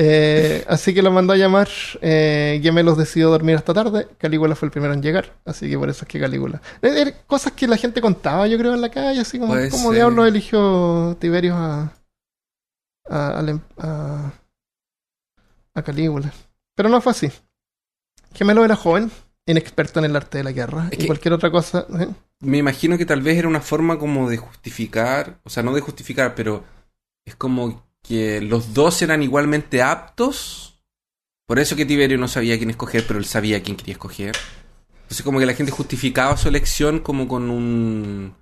Eh, 0.00 0.64
así 0.68 0.94
que 0.94 1.02
los 1.02 1.12
mandó 1.12 1.32
a 1.32 1.36
llamar. 1.36 1.68
Eh, 2.00 2.60
Gemelos 2.62 2.96
decidió 2.96 3.30
dormir 3.30 3.56
hasta 3.56 3.74
tarde. 3.74 4.06
Calígula 4.16 4.54
fue 4.54 4.66
el 4.66 4.70
primero 4.70 4.94
en 4.94 5.02
llegar. 5.02 5.34
Así 5.44 5.68
que 5.68 5.76
por 5.76 5.90
eso 5.90 6.04
es 6.04 6.08
que 6.08 6.20
Calígula. 6.20 6.62
Eh, 6.82 7.02
eh, 7.02 7.14
cosas 7.26 7.52
que 7.52 7.66
la 7.66 7.76
gente 7.76 8.00
contaba, 8.00 8.46
yo 8.46 8.56
creo, 8.58 8.74
en 8.74 8.80
la 8.80 8.90
calle. 8.90 9.20
Así 9.20 9.40
como, 9.40 9.54
Puede 9.54 9.70
¿cómo 9.70 9.92
diablos 9.92 10.28
eligió 10.28 11.16
Tiberius 11.18 11.56
a. 11.56 11.92
a, 13.08 13.38
al 13.40 13.60
a, 13.78 14.32
a 15.74 15.82
Calígula? 15.82 16.32
Pero 16.76 16.88
no 16.88 17.00
fue 17.00 17.10
así. 17.10 17.32
Gemelo 18.34 18.64
era 18.64 18.76
joven, 18.76 19.10
inexperto 19.46 19.98
en 19.98 20.04
el 20.04 20.14
arte 20.14 20.38
de 20.38 20.44
la 20.44 20.52
guerra 20.52 20.88
Es 20.92 21.02
y 21.02 21.06
cualquier 21.08 21.34
otra 21.34 21.50
cosa. 21.50 21.86
¿eh? 21.98 22.06
Me 22.38 22.58
imagino 22.58 22.96
que 22.96 23.04
tal 23.04 23.22
vez 23.22 23.36
era 23.36 23.48
una 23.48 23.60
forma 23.60 23.98
como 23.98 24.30
de 24.30 24.36
justificar, 24.36 25.40
o 25.42 25.50
sea, 25.50 25.64
no 25.64 25.74
de 25.74 25.80
justificar, 25.80 26.36
pero 26.36 26.62
es 27.26 27.34
como 27.34 27.87
que 28.02 28.40
los 28.40 28.74
dos 28.74 29.00
eran 29.02 29.22
igualmente 29.22 29.82
aptos. 29.82 30.80
Por 31.46 31.58
eso 31.58 31.76
que 31.76 31.86
Tiberio 31.86 32.18
no 32.18 32.28
sabía 32.28 32.56
quién 32.58 32.70
escoger, 32.70 33.06
pero 33.06 33.18
él 33.18 33.24
sabía 33.24 33.62
quién 33.62 33.76
quería 33.76 33.92
escoger. 33.94 34.36
Entonces 35.02 35.22
como 35.24 35.38
que 35.38 35.46
la 35.46 35.54
gente 35.54 35.72
justificaba 35.72 36.36
su 36.36 36.48
elección 36.48 37.00
como 37.00 37.26
con 37.26 37.50
un... 37.50 38.26
No, 38.28 38.34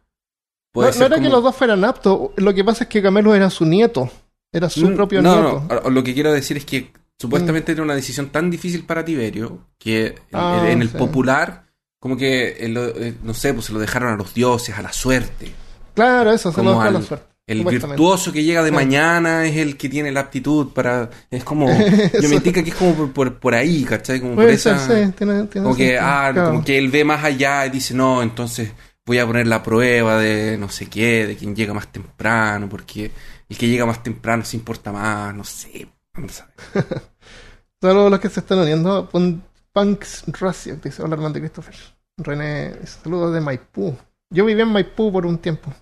puede 0.73 0.89
no 0.89 0.93
ser 0.95 1.13
era 1.13 1.21
que 1.23 1.29
los 1.29 1.43
dos 1.43 1.55
fueran 1.55 1.85
aptos. 1.85 2.31
Lo 2.37 2.53
que 2.55 2.65
pasa 2.65 2.85
es 2.85 2.91
que 2.91 3.01
Camelo 3.03 3.35
era 3.35 3.49
su 3.51 3.65
nieto. 3.65 4.11
Era 4.53 4.69
su 4.69 4.87
Mm, 4.89 4.95
propio 4.97 5.23
no, 5.23 5.35
nieto. 5.35 5.61
Mm. 5.61 5.69
No, 5.85 5.91
lo 5.91 6.03
que 6.05 6.15
quiero 6.15 6.33
decir 6.33 6.57
es 6.57 6.65
que 6.65 6.93
supuestamente 7.19 7.73
era 7.73 7.83
una 7.83 7.95
decisión 7.95 8.31
tan 8.31 8.51
difícil 8.51 8.85
para 8.85 9.05
Tiberio 9.05 9.67
que 9.79 10.07
en- 10.07 10.17
Ah, 10.33 10.69
en 10.69 10.83
el 10.83 10.91
sí. 10.91 10.97
popular, 10.99 11.67
como 12.01 12.17
que, 12.17 12.57
eh, 12.59 12.69
lo- 12.69 12.89
eh, 12.89 13.15
no 13.23 13.33
sé, 13.35 13.55
pues 13.55 13.67
se 13.67 13.73
lo 13.73 13.79
dejaron 13.79 14.13
a 14.13 14.17
los 14.17 14.35
dioses, 14.35 14.77
a 14.77 14.83
la 14.83 14.93
suerte. 14.93 15.53
Claro, 15.95 16.31
eso, 16.33 16.53
se 16.53 16.63
lo 16.63 16.71
dejó 16.71 16.83
a 16.83 16.91
la 16.91 17.03
suerte. 17.03 17.27
El 17.47 17.65
virtuoso 17.65 18.33
que 18.33 18.43
llega 18.43 18.65
de 18.65 18.73
mañana 18.73 19.47
es 19.47 19.57
el 19.57 19.77
que 19.77 19.89
tiene 19.89 20.11
la 20.11 20.21
aptitud 20.21 20.73
para... 20.73 21.09
Es 21.31 21.45
como... 21.45 21.69
Yo 22.21 22.29
me 22.29 22.37
indica 22.37 22.63
que 22.63 22.71
es 22.71 22.75
como 22.77 22.95
por, 22.95 23.13
por, 23.13 23.39
por 23.39 23.55
ahí, 23.55 23.85
¿cachai? 23.85 24.19
Como 24.21 24.35
por 24.35 24.45
Puede 24.45 24.55
esa... 24.57 24.77
ser, 24.79 25.07
sí, 25.07 25.13
tiene, 25.13 25.45
tiene 25.45 25.65
como 25.65 25.77
que, 25.77 25.97
ah, 25.99 26.31
claro. 26.33 26.51
como 26.51 26.65
que 26.65 26.77
él 26.77 26.91
ve 26.91 27.05
más 27.05 27.23
allá 27.25 27.65
y 27.67 27.71
dice, 27.71 27.95
no, 27.95 28.21
entonces 28.21 28.73
voy 29.05 29.19
a 29.19 29.27
poner 29.27 29.47
la 29.47 29.63
prueba 29.63 30.19
de 30.19 30.59
no 30.59 30.69
sé 30.69 30.87
qué, 30.87 31.27
de 31.29 31.37
quien 31.37 31.55
llega 31.55 31.73
más 31.73 31.93
temprano, 31.93 32.69
porque 32.69 33.13
el 33.49 33.57
que 33.57 33.69
llega 33.69 33.87
más 33.87 34.03
temprano 34.03 34.45
se 34.45 34.57
importa 34.57 34.91
más, 34.91 35.33
no 35.33 35.45
sé. 35.45 35.89
no 36.17 36.29
sabe. 36.29 36.51
Saludos 37.81 38.07
a 38.09 38.11
los 38.11 38.21
que 38.21 38.29
se 38.29 38.41
están 38.41 38.59
uniendo. 38.59 39.09
Pun- 39.09 39.43
Punks 39.73 40.25
Racio, 40.41 40.77
dice, 40.83 41.03
hola 41.03 41.15
Armando 41.15 41.39
y 41.39 41.43
Christopher. 41.43 41.75
René, 42.17 42.75
saludos 42.87 43.35
de 43.35 43.41
Maipú. 43.41 43.95
Yo 44.31 44.45
viví 44.47 44.63
en 44.63 44.69
Maipú 44.69 45.13
por 45.13 45.27
un 45.27 45.39
tiempo. 45.39 45.73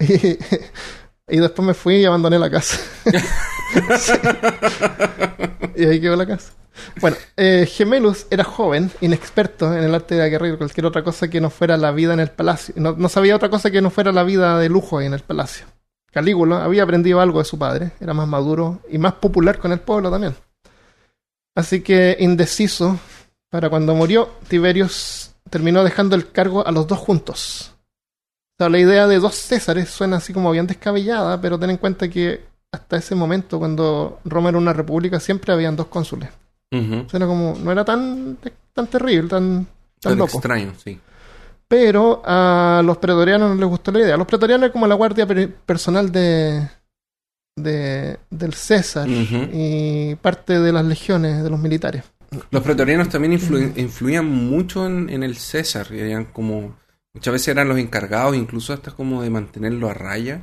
Y 1.32 1.38
después 1.38 1.64
me 1.64 1.74
fui 1.74 1.98
y 1.98 2.04
abandoné 2.04 2.38
la 2.38 2.50
casa. 2.50 2.78
Sí. 3.98 4.12
Y 5.76 5.84
ahí 5.84 6.00
quedó 6.00 6.16
la 6.16 6.26
casa. 6.26 6.52
Bueno, 7.00 7.16
eh, 7.36 7.66
Gemelus 7.66 8.26
era 8.30 8.42
joven, 8.42 8.90
inexperto 9.00 9.72
en 9.72 9.84
el 9.84 9.94
arte 9.94 10.16
de 10.16 10.22
la 10.22 10.28
guerra 10.28 10.48
y 10.48 10.56
cualquier 10.56 10.86
otra 10.86 11.04
cosa 11.04 11.28
que 11.28 11.40
no 11.40 11.50
fuera 11.50 11.76
la 11.76 11.92
vida 11.92 12.12
en 12.12 12.18
el 12.18 12.30
palacio. 12.30 12.74
No, 12.76 12.96
no 12.98 13.08
sabía 13.08 13.36
otra 13.36 13.48
cosa 13.48 13.70
que 13.70 13.80
no 13.80 13.90
fuera 13.90 14.10
la 14.10 14.24
vida 14.24 14.58
de 14.58 14.68
lujo 14.68 14.98
ahí 14.98 15.06
en 15.06 15.14
el 15.14 15.20
palacio. 15.20 15.66
Calígula 16.10 16.64
había 16.64 16.82
aprendido 16.82 17.20
algo 17.20 17.38
de 17.38 17.44
su 17.44 17.58
padre, 17.58 17.92
era 18.00 18.12
más 18.12 18.26
maduro 18.26 18.80
y 18.90 18.98
más 18.98 19.14
popular 19.14 19.58
con 19.58 19.70
el 19.70 19.78
pueblo 19.78 20.10
también. 20.10 20.34
Así 21.54 21.82
que, 21.82 22.16
indeciso, 22.18 22.98
para 23.50 23.70
cuando 23.70 23.94
murió, 23.94 24.30
Tiberius 24.48 25.32
terminó 25.48 25.84
dejando 25.84 26.16
el 26.16 26.32
cargo 26.32 26.66
a 26.66 26.72
los 26.72 26.88
dos 26.88 26.98
juntos. 26.98 27.76
O 28.60 28.62
sea, 28.62 28.68
la 28.68 28.78
idea 28.78 29.06
de 29.06 29.18
dos 29.18 29.36
Césares 29.36 29.88
suena 29.88 30.18
así 30.18 30.34
como 30.34 30.50
bien 30.50 30.66
descabellada, 30.66 31.40
pero 31.40 31.58
ten 31.58 31.70
en 31.70 31.78
cuenta 31.78 32.10
que 32.10 32.42
hasta 32.70 32.98
ese 32.98 33.14
momento, 33.14 33.58
cuando 33.58 34.20
Roma 34.26 34.50
era 34.50 34.58
una 34.58 34.74
república, 34.74 35.18
siempre 35.18 35.54
habían 35.54 35.76
dos 35.76 35.86
cónsules. 35.86 36.28
Como, 36.70 37.56
no 37.58 37.72
era 37.72 37.86
tan, 37.86 38.36
tan 38.74 38.86
terrible, 38.86 39.30
tan, 39.30 39.64
tan 39.98 40.12
Tan 40.12 40.18
loco. 40.18 40.32
extraño, 40.36 40.72
sí. 40.84 41.00
Pero 41.66 42.20
a 42.22 42.82
los 42.84 42.98
pretorianos 42.98 43.48
no 43.48 43.56
les 43.56 43.66
gustó 43.68 43.92
la 43.92 44.00
idea. 44.00 44.16
Los 44.18 44.26
pretorianos 44.26 44.66
es 44.66 44.72
como 44.72 44.86
la 44.86 44.94
guardia 44.94 45.26
per- 45.26 45.54
personal 45.54 46.12
de, 46.12 46.68
de 47.56 48.18
del 48.28 48.52
César 48.52 49.08
y 49.08 50.14
parte 50.16 50.60
de 50.60 50.70
las 50.70 50.84
legiones 50.84 51.42
de 51.42 51.48
los 51.48 51.58
militares. 51.58 52.04
Los 52.50 52.62
pretorianos 52.62 53.08
también 53.08 53.32
influ- 53.38 53.72
influían 53.76 54.26
mucho 54.26 54.86
en, 54.86 55.08
en 55.08 55.22
el 55.22 55.36
César. 55.36 55.86
y 55.92 55.98
Eran 56.00 56.26
como. 56.26 56.76
Muchas 57.14 57.32
veces 57.32 57.48
eran 57.48 57.68
los 57.68 57.78
encargados, 57.78 58.36
incluso 58.36 58.72
hasta 58.72 58.92
como 58.92 59.22
de 59.22 59.30
mantenerlo 59.30 59.88
a 59.90 59.94
raya. 59.94 60.42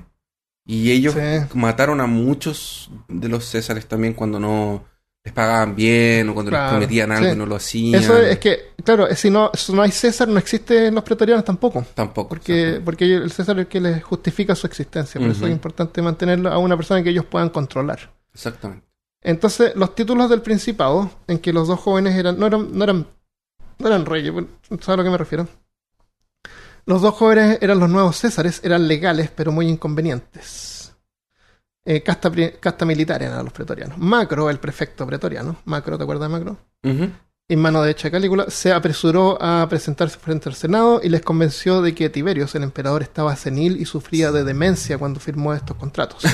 Y 0.66 0.92
ellos 0.92 1.14
Sí. 1.14 1.48
mataron 1.54 2.02
a 2.02 2.08
muchos 2.08 2.92
de 3.08 3.30
los 3.30 3.46
Césares 3.46 3.86
también 3.88 4.14
cuando 4.14 4.38
no 4.40 4.84
les 5.24 5.34
pagaban 5.34 5.76
bien 5.76 6.28
o 6.30 6.34
cuando 6.34 6.52
les 6.52 6.70
prometían 6.70 7.12
algo 7.12 7.26
sí. 7.30 7.34
y 7.34 7.38
no 7.38 7.46
lo 7.46 7.56
hacían. 7.56 8.02
Eso 8.02 8.18
es, 8.18 8.34
es 8.34 8.40
que, 8.40 8.60
claro, 8.84 9.08
si 9.16 9.30
no, 9.30 9.50
si 9.54 9.72
no 9.74 9.82
hay 9.82 9.92
César, 9.92 10.28
no 10.28 10.38
existen 10.40 10.94
los 10.94 11.04
pretorianos 11.06 11.46
tampoco. 11.46 11.86
Tampoco. 11.94 12.30
Porque, 12.30 12.62
exacto. 12.64 12.86
porque 12.86 13.16
el 13.16 13.32
César 13.32 13.56
es 13.58 13.62
el 13.62 13.68
que 13.68 13.80
les 13.80 14.04
justifica 14.04 14.56
su 14.56 14.68
existencia. 14.68 15.20
Por 15.22 15.30
eso 15.30 15.46
es 15.46 15.52
importante 15.52 16.02
mantenerlo 16.02 16.50
a 16.52 16.58
una 16.58 16.76
persona 16.76 17.02
que 17.02 17.10
ellos 17.12 17.26
puedan 17.26 17.50
controlar. 17.50 18.14
Exactamente. 18.34 18.86
Entonces, 19.22 19.74
los 19.76 19.96
títulos 19.96 20.30
del 20.30 20.42
Principado, 20.42 21.12
en 21.28 21.40
que 21.40 21.52
los 21.52 21.68
dos 21.68 21.80
jóvenes 21.80 22.16
eran, 22.16 22.38
no 22.40 22.46
eran, 22.46 22.70
no 22.78 22.84
eran, 22.84 23.08
no 23.80 23.88
eran 23.88 24.06
reyes, 24.06 24.34
¿sabes 24.70 24.88
a 24.90 24.96
lo 24.98 25.04
que 25.04 25.10
me 25.10 25.18
refiero? 25.18 25.48
Los 26.88 27.02
dos 27.02 27.16
jóvenes 27.16 27.58
eran 27.60 27.80
los 27.80 27.90
nuevos 27.90 28.18
Césares, 28.18 28.62
eran 28.64 28.88
legales, 28.88 29.30
pero 29.30 29.52
muy 29.52 29.68
inconvenientes. 29.68 30.96
Eh, 31.84 32.02
casta, 32.02 32.32
casta 32.62 32.86
militar 32.86 33.22
eran 33.22 33.44
los 33.44 33.52
pretorianos. 33.52 33.98
Macro, 33.98 34.50
el 34.50 34.58
prefecto 34.58 35.06
pretoriano, 35.06 35.58
Macro, 35.66 35.98
¿te 35.98 36.04
acuerdas 36.04 36.30
de 36.30 36.38
Macro? 36.38 36.58
En 37.50 37.60
mano 37.60 37.82
derecha 37.82 38.08
de 38.08 38.12
Calígula, 38.12 38.50
se 38.50 38.72
apresuró 38.72 39.38
a 39.42 39.68
presentarse 39.68 40.18
frente 40.18 40.48
al 40.48 40.56
Senado 40.56 41.02
y 41.04 41.10
les 41.10 41.22
convenció 41.22 41.82
de 41.82 41.94
que 41.94 42.10
Tiberios, 42.10 42.56
el 42.56 42.64
emperador, 42.64 43.04
estaba 43.04 43.36
senil 43.36 43.82
y 43.82 43.84
sufría 43.84 44.32
de 44.32 44.46
demencia 44.46 44.98
cuando 44.98 45.20
firmó 45.20 45.54
estos 45.54 45.76
contratos. 45.76 46.24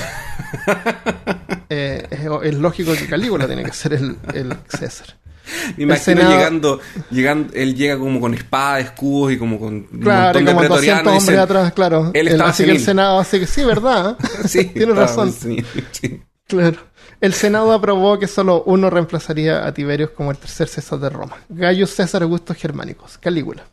Eh, 1.70 2.06
es, 2.10 2.20
es 2.20 2.54
lógico 2.54 2.92
que 2.92 3.08
Calígula 3.08 3.46
tiene 3.46 3.64
que 3.64 3.72
ser 3.72 3.94
el, 3.94 4.18
el 4.32 4.54
César. 4.68 5.18
Me 5.76 5.84
imagino 5.84 6.04
Senado- 6.04 6.30
llegando, 6.36 6.80
llegando, 7.10 7.52
él 7.54 7.74
llega 7.74 7.98
como 7.98 8.20
con 8.20 8.34
espada, 8.34 8.80
escudos 8.80 9.32
y 9.32 9.38
como 9.38 9.58
con 9.58 9.74
un 9.74 10.00
Claro, 10.00 10.38
y 10.38 10.42
montón 10.42 10.44
de 10.44 10.52
como 10.68 10.74
200 10.76 10.78
pretorianos. 10.78 11.04
y 11.04 11.08
hombres 11.08 11.22
dicen, 11.26 11.38
atrás, 11.40 11.72
claro. 11.72 12.10
él 12.14 12.26
El- 12.28 12.32
estaba 12.34 12.50
así 12.50 12.64
que 12.64 12.70
el 12.70 12.76
senil. 12.76 12.84
Senado, 12.86 13.18
así 13.18 13.40
que 13.40 13.46
sí, 13.46 13.64
¿verdad? 13.64 14.16
sí, 14.46 14.64
Tienes 14.74 14.96
razón. 14.96 15.32
senil, 15.32 15.66
sí. 15.92 16.20
Claro. 16.46 16.78
El 17.20 17.32
Senado 17.32 17.72
aprobó 17.72 18.18
que 18.18 18.26
solo 18.26 18.62
uno 18.66 18.90
reemplazaría 18.90 19.66
a 19.66 19.72
Tiberios 19.72 20.10
como 20.10 20.30
el 20.30 20.36
tercer 20.36 20.68
César 20.68 20.98
de 20.98 21.08
Roma. 21.08 21.36
Gaius 21.48 21.90
César 21.90 22.22
Augustus 22.22 22.56
Germánicos, 22.56 23.16
Calígula. 23.18 23.64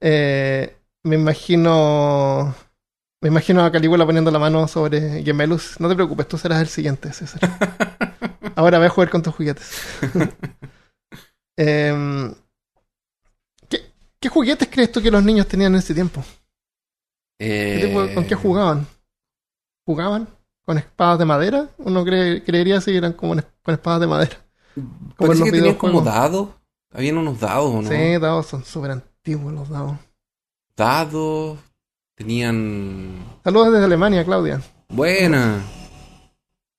Eh, 0.00 0.76
me 1.04 1.16
imagino. 1.16 2.54
Me 3.20 3.28
imagino 3.28 3.64
a 3.64 3.72
Calígula 3.72 4.06
poniendo 4.06 4.30
la 4.30 4.38
mano 4.38 4.68
sobre 4.68 5.24
Gemelus. 5.24 5.80
No 5.80 5.88
te 5.88 5.96
preocupes, 5.96 6.28
tú 6.28 6.38
serás 6.38 6.60
el 6.60 6.68
siguiente, 6.68 7.12
César. 7.12 7.40
Ahora 8.58 8.80
ve 8.80 8.86
a 8.86 8.90
jugar 8.90 9.08
con 9.08 9.22
tus 9.22 9.32
juguetes. 9.36 9.70
Em, 11.56 12.34
¿qué, 13.68 13.92
qué 14.20 14.28
juguetes 14.28 14.68
crees 14.70 14.90
tú 14.92 15.00
que 15.02 15.10
los 15.10 15.22
niños 15.24 15.46
tenían 15.46 15.72
en 15.74 15.78
ese 15.78 15.94
tiempo? 15.94 16.24
¿Qué 17.38 17.80
tipo- 17.86 18.14
¿Con 18.14 18.24
qué 18.26 18.34
Eh, 18.34 18.36
jugaban? 18.36 18.86
¿Jugaban? 19.84 20.28
¿Con 20.64 20.78
espadas 20.78 21.18
de 21.20 21.24
madera? 21.24 21.68
Uno 21.78 22.04
cree- 22.04 22.42
creería 22.44 22.80
si 22.80 22.96
eran 22.96 23.12
como 23.12 23.34
con 23.62 23.74
espadas 23.74 24.00
de 24.00 24.06
madera. 24.08 24.36
Como 25.16 25.32
en 25.32 25.38
los 25.38 25.46
que 25.48 25.52
tenían 25.52 25.74
como 25.76 26.00
dados. 26.00 26.48
Habían 26.92 27.18
unos 27.18 27.38
dados, 27.40 27.72
¿o 27.74 27.82
¿no? 27.82 27.88
Sí, 27.88 28.18
dados 28.18 28.46
son 28.46 28.64
súper 28.64 28.90
antiguos 28.92 29.52
los 29.52 29.68
dados. 29.68 29.96
Dados. 30.76 31.58
Tenían. 32.16 33.24
Saludos 33.44 33.72
desde 33.72 33.84
Alemania, 33.84 34.24
Claudia. 34.24 34.60
Buena. 34.88 35.60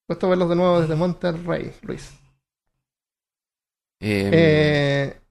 Puesto 0.09 0.25
a 0.25 0.29
verlos 0.31 0.49
de 0.49 0.55
nuevo 0.55 0.81
desde 0.81 0.95
Monterrey, 0.95 1.71
Luis. 1.83 2.09
Eh, 3.99 4.31
Eh, 4.33 5.21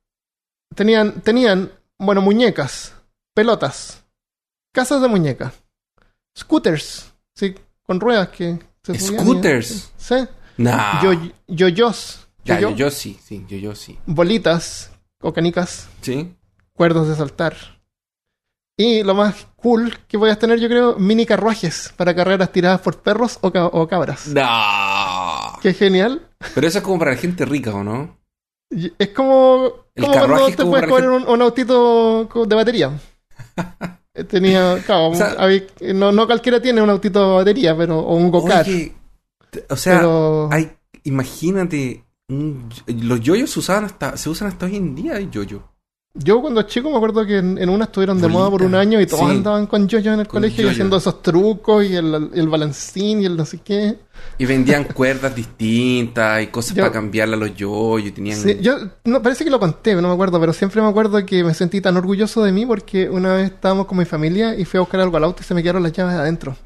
tenían, 0.73 1.21
tenían, 1.21 1.73
bueno, 1.99 2.21
muñecas, 2.23 2.95
pelotas, 3.35 4.05
casas 4.73 5.03
de 5.03 5.09
muñecas, 5.09 5.53
scooters, 6.39 7.13
sí, 7.35 7.57
con 7.83 7.99
ruedas 7.99 8.29
que 8.29 8.57
se 8.85 8.93
y- 8.93 8.99
Scooters. 9.01 9.91
Sí, 9.97 10.15
nah. 10.59 11.03
yo, 11.03 11.11
yoyos, 11.49 12.29
Ya, 12.45 12.61
yo, 12.61 12.71
yo, 12.71 12.77
yo 12.77 12.91
sí, 12.93 13.19
sí, 13.21 13.45
yo, 13.49 13.57
yo 13.59 13.75
sí. 13.75 13.99
bolitas 14.07 14.93
o 15.21 15.33
canicas, 15.33 15.89
¿Sí? 16.03 16.37
cuerdos 16.73 17.09
de 17.09 17.17
saltar. 17.17 17.57
Y 18.77 19.03
lo 19.03 19.17
más 19.17 19.48
cool 19.61 19.93
que 20.09 20.17
voy 20.17 20.31
a 20.31 20.39
tener, 20.39 20.59
yo 20.61 20.69
creo, 20.69 20.97
mini 20.99 21.27
carruajes 21.27 21.93
para 21.97 22.15
carreras 22.15 22.51
tiradas 22.53 22.81
por 22.81 23.01
perros 23.03 23.39
o, 23.43 23.51
ca- 23.51 23.67
o 23.67 23.87
cabras. 23.89 24.29
No. 24.29 25.59
Qué 25.61 25.75
genial. 25.75 26.27
Pero 26.55 26.67
eso 26.69 26.79
es 26.79 26.85
como 26.85 26.99
para 26.99 27.11
la 27.13 27.17
gente 27.17 27.45
rica, 27.45 27.75
¿o 27.75 27.83
no? 27.85 28.17
Y 28.71 28.93
Es 28.99 29.09
como, 29.11 29.71
El 29.95 30.05
como 30.05 30.15
cuando 30.15 30.47
te 30.47 30.57
como 30.57 30.71
puedes 30.73 30.89
coger 30.89 31.09
un, 31.11 31.29
un 31.29 31.43
autito 31.43 32.29
de 32.47 32.55
batería. 32.55 32.93
Tenía, 34.29 34.79
claro, 34.85 35.09
O 35.11 35.15
sea- 35.15 35.35
había- 35.39 35.63
no, 35.95 36.11
no 36.13 36.27
cualquiera 36.27 36.61
tiene 36.61 36.83
un 36.83 36.91
autito 36.91 37.29
de 37.31 37.35
batería, 37.37 37.77
pero, 37.77 37.99
o 38.01 38.15
un 38.17 38.31
go-kart. 38.31 38.69
O 39.71 39.77
sea, 39.77 39.97
pero 39.99 40.49
hay, 40.53 40.71
imagínate, 41.05 42.05
un- 42.29 42.69
los 42.87 43.21
yoyos 43.21 43.51
se 43.51 43.61
usaban 43.61 43.85
hasta, 43.85 44.17
se 44.17 44.29
usan 44.29 44.49
hasta 44.49 44.67
hoy 44.67 44.77
en 44.77 44.95
día, 44.95 45.17
el 45.17 45.31
yoyo. 45.31 45.63
Yo 46.19 46.41
cuando 46.41 46.63
chico 46.63 46.91
me 46.91 46.97
acuerdo 46.97 47.25
que 47.25 47.39
en, 47.39 47.57
en 47.59 47.69
una 47.69 47.85
estuvieron 47.85 48.21
de 48.21 48.29
moda 48.29 48.51
por 48.51 48.63
un 48.63 48.75
año 48.75 49.01
y 49.01 49.07
todos 49.07 49.25
sí. 49.31 49.37
andaban 49.37 49.67
con 49.67 49.87
yoyos 49.89 50.15
en 50.15 50.21
el 50.21 50.27
Con 50.27 50.41
colegio 50.41 50.57
y 50.61 50.63
yoyo. 50.65 50.73
haciendo 50.73 50.97
esos 50.97 51.23
trucos 51.23 51.85
y 51.85 51.95
el, 51.97 52.31
el 52.35 52.49
balancín 52.49 53.23
y 53.23 53.27
el 53.27 53.37
no 53.37 53.45
sé 53.47 53.59
qué. 53.65 53.97
Y 54.37 54.45
vendían 54.47 54.85
cuerdas 54.85 55.35
distintas 55.35 56.43
y 56.43 56.49
cosas 56.49 56.75
Yo- 56.75 56.83
para 56.83 56.93
cambiarle 56.93 57.35
a 57.35 57.39
los 57.39 57.55
yoyos. 57.55 58.13
Tenían... 58.15 58.37
Sí, 58.39 58.59
yo 58.61 58.77
no, 59.05 59.23
parece 59.23 59.45
que 59.45 59.51
lo 59.51 59.61
conté, 59.61 59.95
no 59.95 60.09
me 60.09 60.15
acuerdo, 60.15 60.39
pero 60.41 60.53
siempre 60.53 60.83
me 60.83 60.89
acuerdo 60.89 61.25
que 61.25 61.45
me 61.45 61.55
sentí 61.55 61.81
tan 61.81 61.97
orgulloso 61.97 62.43
de 62.43 62.53
mí 62.53 62.67
porque 62.67 63.09
una 63.09 63.35
vez 63.35 63.53
estábamos 63.53 63.87
con 63.87 63.97
mi 63.99 64.05
familia 64.05 64.55
y 64.57 64.65
fui 64.65 64.79
a 64.79 64.81
buscar 64.81 65.01
algo 65.01 65.17
al 65.17 65.25
auto 65.25 65.43
y 65.43 65.45
se 65.47 65.55
me 65.55 65.63
quedaron 65.63 65.83
las 65.83 65.93
llaves 65.93 66.15
adentro. 66.15 66.57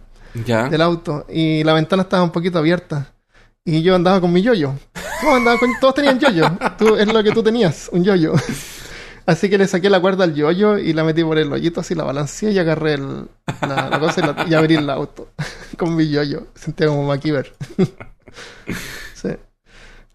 ¿Ya? 0.47 0.67
del 0.71 0.81
auto 0.81 1.27
y 1.31 1.62
la 1.62 1.75
ventana 1.75 2.05
estaba 2.05 2.23
un 2.23 2.31
poquito 2.31 2.59
abierta. 2.59 3.12
Y 3.67 3.83
yo 3.83 3.95
andaba 3.95 4.19
con 4.19 4.33
mi 4.33 4.41
yoyo. 4.41 4.73
Todos, 5.21 5.35
andaban 5.37 5.59
con- 5.59 5.71
todos 5.79 5.95
tenían 5.95 6.19
yoyo. 6.19 6.45
Tú, 6.79 6.97
es 6.97 7.07
lo 7.12 7.23
que 7.23 7.33
tú 7.33 7.43
tenías, 7.43 7.91
un 7.93 8.03
yoyo. 8.03 8.33
Así 9.26 9.48
que 9.48 9.58
le 9.58 9.66
saqué 9.68 9.88
la 9.88 10.00
cuerda 10.00 10.24
al 10.24 10.35
yoyo 10.35 10.78
y 10.78 10.92
la 10.92 11.04
metí 11.04 11.22
por 11.22 11.38
el 11.38 11.52
hoyito, 11.52 11.80
así 11.80 11.94
la 11.94 12.04
balanceé 12.04 12.50
y 12.52 12.58
agarré 12.58 12.94
el- 12.94 13.28
la, 13.61 13.88
la 13.88 14.00
cosa 14.00 14.20
y, 14.20 14.24
la- 14.26 14.46
y 14.48 14.54
abrí 14.54 14.74
el 14.74 14.90
auto 14.90 15.28
con 15.78 15.94
mi 15.94 16.08
yoyo. 16.08 16.48
Sentía 16.54 16.88
como 16.88 17.04
MacGyver. 17.06 17.52
sí. 19.14 19.28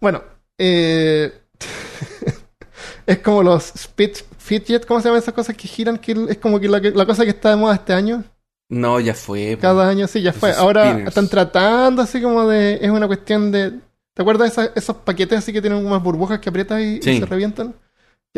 Bueno, 0.00 0.22
eh, 0.58 1.32
es 3.06 3.18
como 3.20 3.42
los 3.42 3.74
speed, 3.74 4.16
fidget, 4.38 4.86
¿cómo 4.86 5.00
se 5.00 5.08
llaman 5.08 5.22
esas 5.22 5.34
cosas 5.34 5.56
que 5.56 5.68
giran? 5.68 5.98
Que 5.98 6.12
es 6.28 6.38
como 6.38 6.60
que 6.60 6.68
la, 6.68 7.06
cosa 7.06 7.24
que 7.24 7.30
está 7.30 7.50
de 7.50 7.56
moda 7.56 7.74
este 7.74 7.92
año. 7.92 8.24
No, 8.70 9.00
ya 9.00 9.14
fue. 9.14 9.56
Cada 9.60 9.88
año 9.88 10.06
sí, 10.06 10.20
ya 10.20 10.32
fue. 10.34 10.52
Ahora 10.52 10.84
spinners. 10.90 11.08
están 11.08 11.28
tratando 11.28 12.02
así 12.02 12.20
como 12.20 12.46
de... 12.46 12.78
Es 12.82 12.90
una 12.90 13.06
cuestión 13.06 13.50
de... 13.50 13.70
¿Te 14.14 14.22
acuerdas 14.22 14.54
de 14.54 14.62
esas- 14.62 14.76
esos 14.76 14.96
paquetes 14.96 15.38
así 15.38 15.52
que 15.54 15.62
tienen 15.62 15.86
unas 15.86 16.02
burbujas 16.02 16.38
que 16.40 16.50
aprietas 16.50 16.80
y, 16.82 16.98
y 17.02 17.18
se 17.18 17.24
revientan? 17.24 17.74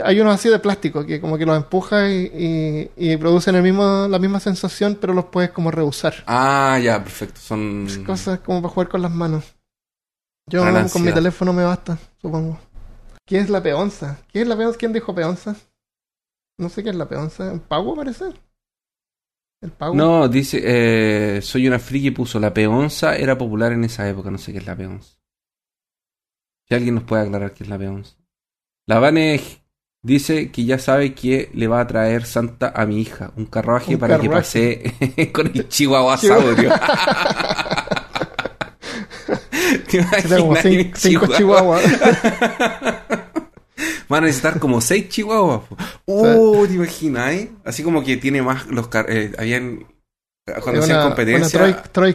Hay 0.03 0.20
unos 0.20 0.34
así 0.34 0.49
de 0.49 0.59
plástico 0.59 1.05
que 1.05 1.20
como 1.20 1.36
que 1.36 1.45
los 1.45 1.57
empujas 1.57 2.09
y, 2.11 2.30
y- 2.32 2.91
y 2.97 3.16
producen 3.16 3.57
el 3.57 3.62
mismo, 3.62 4.07
la 4.09 4.18
misma 4.18 4.41
sensación, 4.41 4.97
pero 5.01 5.12
los 5.12 5.26
puedes 5.26 5.51
como 5.51 5.70
reusar. 5.70 6.14
Ah, 6.26 6.78
ya, 6.82 7.03
perfecto. 7.03 7.41
Son. 7.41 7.86
Cosas 8.07 8.41
como 8.41 8.62
para 8.62 8.72
jugar 8.72 8.88
con 8.88 9.03
las 9.03 9.11
manos. 9.11 9.57
Yo 10.49 10.62
con 10.93 11.05
mi 11.05 11.12
teléfono 11.12 11.53
me 11.53 11.64
basta, 11.64 11.99
supongo. 12.20 12.59
¿Qué 13.26 13.38
es 13.38 13.51
la 13.51 13.62
peonza? 13.62 14.18
¿Qué 14.32 14.41
es 14.43 14.49
la 14.49 14.57
peonza? 14.57 14.78
¿Quién 14.78 14.93
dijo 14.93 15.14
peonza? 15.14 15.55
No 16.59 16.68
sé 16.68 16.82
qué 16.82 16.91
es 16.91 16.97
la 16.97 17.09
peonza. 17.09 17.61
¿Pago 17.68 17.95
parece? 17.95 18.24
¿El 19.62 19.70
pago? 19.72 19.95
No, 19.95 20.28
dice, 20.28 20.61
eh, 21.36 21.43
soy 21.43 21.68
una 21.68 21.78
friki 21.78 22.11
puso 22.11 22.41
la 22.41 22.53
peonza, 22.55 23.16
era 23.16 23.36
popular 23.36 23.72
en 23.72 23.84
esa 23.84 24.09
época, 24.09 24.30
no 24.30 24.38
sé 24.38 24.53
qué 24.53 24.59
es 24.59 24.66
la 24.66 24.76
peonza. 24.76 25.16
Si 26.66 26.74
alguien 26.74 26.95
nos 26.95 27.05
puede 27.05 27.22
aclarar 27.22 27.53
qué 27.53 27.64
es 27.64 27.68
la 27.70 27.78
peonza. 27.78 28.16
La 28.86 28.99
Vane 28.99 29.34
dice 30.03 30.51
que 30.51 30.64
ya 30.64 30.78
sabe 30.78 31.14
que 31.14 31.51
le 31.55 31.66
va 31.68 31.80
a 31.80 31.86
traer 31.86 32.24
Santa 32.24 32.72
a 32.74 32.86
mi 32.86 33.01
hija, 33.01 33.32
un 33.36 33.46
carruaje 33.46 33.94
Un 33.94 34.01
para 34.01 34.18
que 34.18 34.28
pase 34.30 35.30
con 35.32 35.46
el 35.48 35.68
chihuahua 35.68 36.16
saurio. 36.16 36.72
¿Te 39.90 39.98
Era 39.98 40.38
como 40.38 40.57
cinco 40.57 40.96
chihuahua? 40.96 41.36
chihuahuas. 41.36 41.82
Van 44.09 44.24
a 44.24 44.26
necesitar 44.26 44.59
como 44.59 44.80
seis 44.80 45.09
chihuahuas. 45.09 45.62
po. 45.68 45.76
Uh, 46.07 46.66
¿te 46.66 46.74
imaginas? 46.74 47.32
eh? 47.32 47.51
Así 47.64 47.82
como 47.82 48.03
que 48.05 48.16
tiene 48.16 48.42
más 48.42 48.66
los 48.66 48.88
eh, 49.09 49.32
habían 49.38 49.86
cuando 50.62 50.80
hacían 50.82 50.98
Una- 50.98 51.07
competencia 51.07 51.59
una 51.61 51.66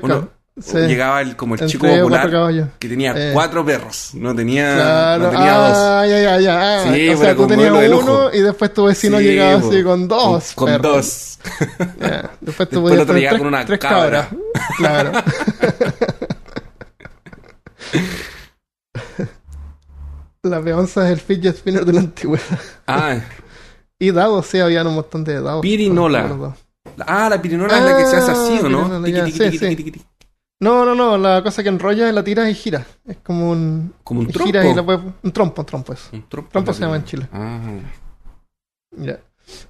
uno- 0.02 0.30
Sí. 0.58 0.78
llegaba 0.78 1.20
el, 1.22 1.36
como 1.36 1.56
el 1.56 1.60
Entre 1.62 1.72
chico 1.74 1.86
popular 1.86 2.72
que 2.80 2.88
tenía 2.88 3.14
Eh. 3.14 3.32
cuatro 3.34 3.66
perros, 3.66 4.12
no 4.14 4.34
tenía, 4.34 4.74
Claro. 4.76 5.24
no 5.24 5.30
tenía 5.32 5.54
dos. 5.58 5.78
ah, 5.78 6.06
ya, 6.08 6.20
ya, 6.22 6.40
ya. 6.40 6.78
Ah, 6.82 6.84
Sí, 6.94 7.10
o 7.10 7.18
sea, 7.18 7.36
tú 7.36 7.46
tenías 7.48 7.72
uno 7.92 8.30
y 8.34 8.40
después 8.40 8.74
tu 8.74 8.86
vecino 8.86 9.18
Sí, 9.18 9.24
llegaba 9.26 9.60
po. 9.60 9.68
así 9.70 9.84
con 9.84 10.08
dos. 10.08 10.54
Con, 10.56 10.82
dos. 10.82 11.40
Ya. 12.00 12.32
Después 12.40 12.70
tú 12.70 12.88
Después 12.88 13.06
tres, 13.08 13.38
con 13.38 13.48
una 13.48 13.66
tres 13.66 13.80
cabra. 13.80 14.30
cabras. 14.30 14.46
Claro. 14.78 15.12
La 20.44 20.62
peonza 20.62 21.06
es 21.08 21.14
el 21.14 21.20
fidget 21.20 21.58
spinner 21.58 21.86
de 21.86 21.94
la 21.94 22.00
antigüedad. 22.02 22.60
Ah, 22.88 23.18
Y 23.98 24.12
dados, 24.12 24.46
sí, 24.46 24.60
habían 24.60 24.86
un 24.88 24.96
montón 24.96 25.24
de 25.24 25.42
dados. 25.42 25.62
Pirinola. 25.62 26.56
Ah, 27.08 27.28
la 27.30 27.42
pirinola 27.42 27.78
es 27.78 27.84
la 27.84 27.98
que 27.98 28.06
se 28.06 28.18
hace 28.18 28.32
así, 28.32 28.60
¿o 28.64 28.70
no? 28.70 28.84
pirinola, 28.84 29.10
ya, 29.10 29.26
Tiqui, 29.26 29.76
tiqui, 29.76 30.02
No, 30.62 30.86
no, 30.86 30.96
no, 30.96 31.18
la 31.18 31.44
cosa 31.44 31.62
que 31.64 31.70
enrolla 31.70 32.12
la 32.12 32.24
tiras 32.24 32.50
y 32.50 32.54
gira. 32.54 32.86
Es 33.06 33.18
como 33.18 33.52
un... 33.52 33.94
Como 34.04 34.22
un 34.22 34.30
y 34.30 34.32
trompo. 34.32 34.46
Gira 34.48 34.66
y 34.66 34.74
la 34.74 34.84
puedes- 34.86 35.02
Un 35.22 35.32
trompo, 35.32 35.62
un 35.62 35.66
trompo 35.66 35.94
eso. 35.94 36.10
Un 36.14 36.28
trompo, 36.30 36.74
se 36.74 36.82
llama 36.82 36.96
en 36.96 37.04
pirinola. 37.04 37.30
Ah. 37.34 37.80
Ya. 38.98 39.20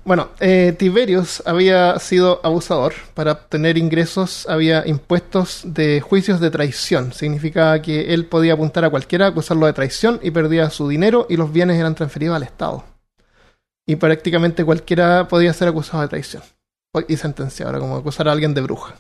Bueno, 0.06 0.30
eh, 0.40 0.74
Tiberius 0.78 1.44
había 1.46 1.98
sido 2.00 2.40
abusador. 2.44 2.94
Para 3.14 3.34
obtener 3.34 3.78
ingresos 3.78 4.48
había 4.48 4.88
impuestos 4.88 5.64
de 5.66 6.00
juicios 6.02 6.40
de 6.40 6.52
traición. 6.52 7.12
Significaba 7.14 7.82
que 7.82 8.14
él 8.14 8.26
podía 8.28 8.54
apuntar 8.54 8.86
a 8.86 8.90
cualquiera, 8.90 9.28
acusarlo 9.28 9.66
de 9.66 9.74
traición 9.74 10.20
y 10.22 10.32
perdía 10.32 10.70
su 10.70 10.88
dinero 10.88 11.26
y 11.30 11.36
los 11.36 11.52
bienes 11.52 11.78
eran 11.80 11.96
transferidos 11.96 12.36
al 12.36 12.44
Estado. 12.44 12.84
Y 13.88 13.98
prácticamente 13.98 14.64
cualquiera 14.64 15.28
podía 15.28 15.52
ser 15.52 15.68
acusado 15.68 16.04
de 16.04 16.10
traición. 16.10 16.44
Y 17.10 17.18
sentenciado, 17.18 17.72
era 17.72 17.80
como 17.80 17.98
acusar 17.98 18.30
a 18.30 18.32
alguien 18.32 18.54
de 18.54 18.62
bruja. 18.62 18.96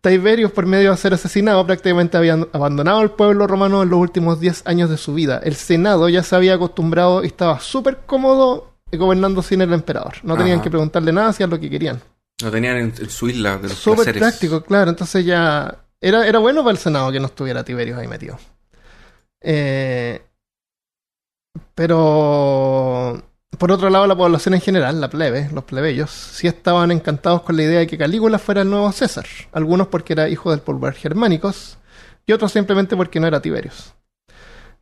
Tiberius, 0.00 0.50
por 0.52 0.66
medio 0.66 0.90
de 0.92 0.96
ser 0.96 1.12
asesinado, 1.14 1.66
prácticamente 1.66 2.16
había 2.16 2.34
abandonado 2.52 3.02
el 3.02 3.10
pueblo 3.10 3.46
romano 3.46 3.82
en 3.82 3.90
los 3.90 3.98
últimos 3.98 4.40
10 4.40 4.66
años 4.66 4.88
de 4.88 4.96
su 4.96 5.12
vida. 5.14 5.40
El 5.44 5.54
Senado 5.54 6.08
ya 6.08 6.22
se 6.22 6.34
había 6.36 6.54
acostumbrado 6.54 7.22
y 7.22 7.26
estaba 7.26 7.60
súper 7.60 7.98
cómodo 8.06 8.72
gobernando 8.92 9.42
sin 9.42 9.60
el 9.60 9.72
emperador. 9.72 10.14
No 10.22 10.36
tenían 10.36 10.62
que 10.62 10.70
preguntarle 10.70 11.12
nada, 11.12 11.28
hacían 11.28 11.50
lo 11.50 11.60
que 11.60 11.68
querían. 11.70 12.00
Lo 12.42 12.50
tenían 12.50 12.76
en, 12.78 12.94
en 12.98 13.10
su 13.10 13.28
isla 13.28 13.58
de 13.58 13.68
los 13.68 13.72
Súper 13.74 13.96
placeres. 14.04 14.20
práctico, 14.22 14.62
claro. 14.62 14.90
Entonces 14.90 15.24
ya 15.24 15.84
era, 16.00 16.26
era 16.26 16.38
bueno 16.38 16.62
para 16.62 16.72
el 16.72 16.78
Senado 16.78 17.12
que 17.12 17.20
no 17.20 17.26
estuviera 17.26 17.62
Tiberius 17.62 17.98
ahí 17.98 18.08
metido. 18.08 18.38
Eh, 19.42 20.22
pero 21.74 23.22
por 23.60 23.72
otro 23.72 23.90
lado, 23.90 24.06
la 24.06 24.16
población 24.16 24.54
en 24.54 24.62
general, 24.62 25.02
la 25.02 25.10
plebe, 25.10 25.50
los 25.52 25.64
plebeyos, 25.64 26.10
sí 26.10 26.46
estaban 26.46 26.90
encantados 26.90 27.42
con 27.42 27.56
la 27.56 27.62
idea 27.64 27.80
de 27.80 27.86
que 27.86 27.98
Calígula 27.98 28.38
fuera 28.38 28.62
el 28.62 28.70
nuevo 28.70 28.90
César. 28.90 29.26
Algunos 29.52 29.88
porque 29.88 30.14
era 30.14 30.30
hijo 30.30 30.50
del 30.50 30.60
pulgar 30.60 30.94
germánicos 30.94 31.76
y 32.26 32.32
otros 32.32 32.52
simplemente 32.52 32.96
porque 32.96 33.20
no 33.20 33.26
era 33.26 33.42
Tiberius. 33.42 33.92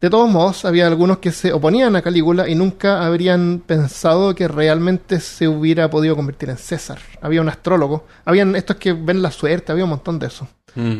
De 0.01 0.09
todos 0.09 0.31
modos, 0.31 0.65
había 0.65 0.87
algunos 0.87 1.19
que 1.19 1.33
se 1.33 1.53
oponían 1.53 1.97
a 1.97 2.03
Calígula 2.03 2.49
y 2.49 2.55
nunca 2.55 3.05
habrían 3.05 3.65
pensado 3.67 4.33
que 4.37 4.47
realmente 4.47 5.19
se 5.19 5.49
hubiera 5.49 5.91
podido 5.91 6.15
convertir 6.15 6.49
en 6.51 6.57
César. 6.57 7.01
Había 7.21 7.41
un 7.41 7.49
astrólogo, 7.49 8.07
habían 8.25 8.55
estos 8.55 8.77
que 8.77 8.93
ven 8.93 9.23
la 9.23 9.33
suerte, 9.33 9.73
había 9.73 9.83
un 9.83 9.91
montón 9.91 10.21
de 10.21 10.29
eso. 10.29 10.47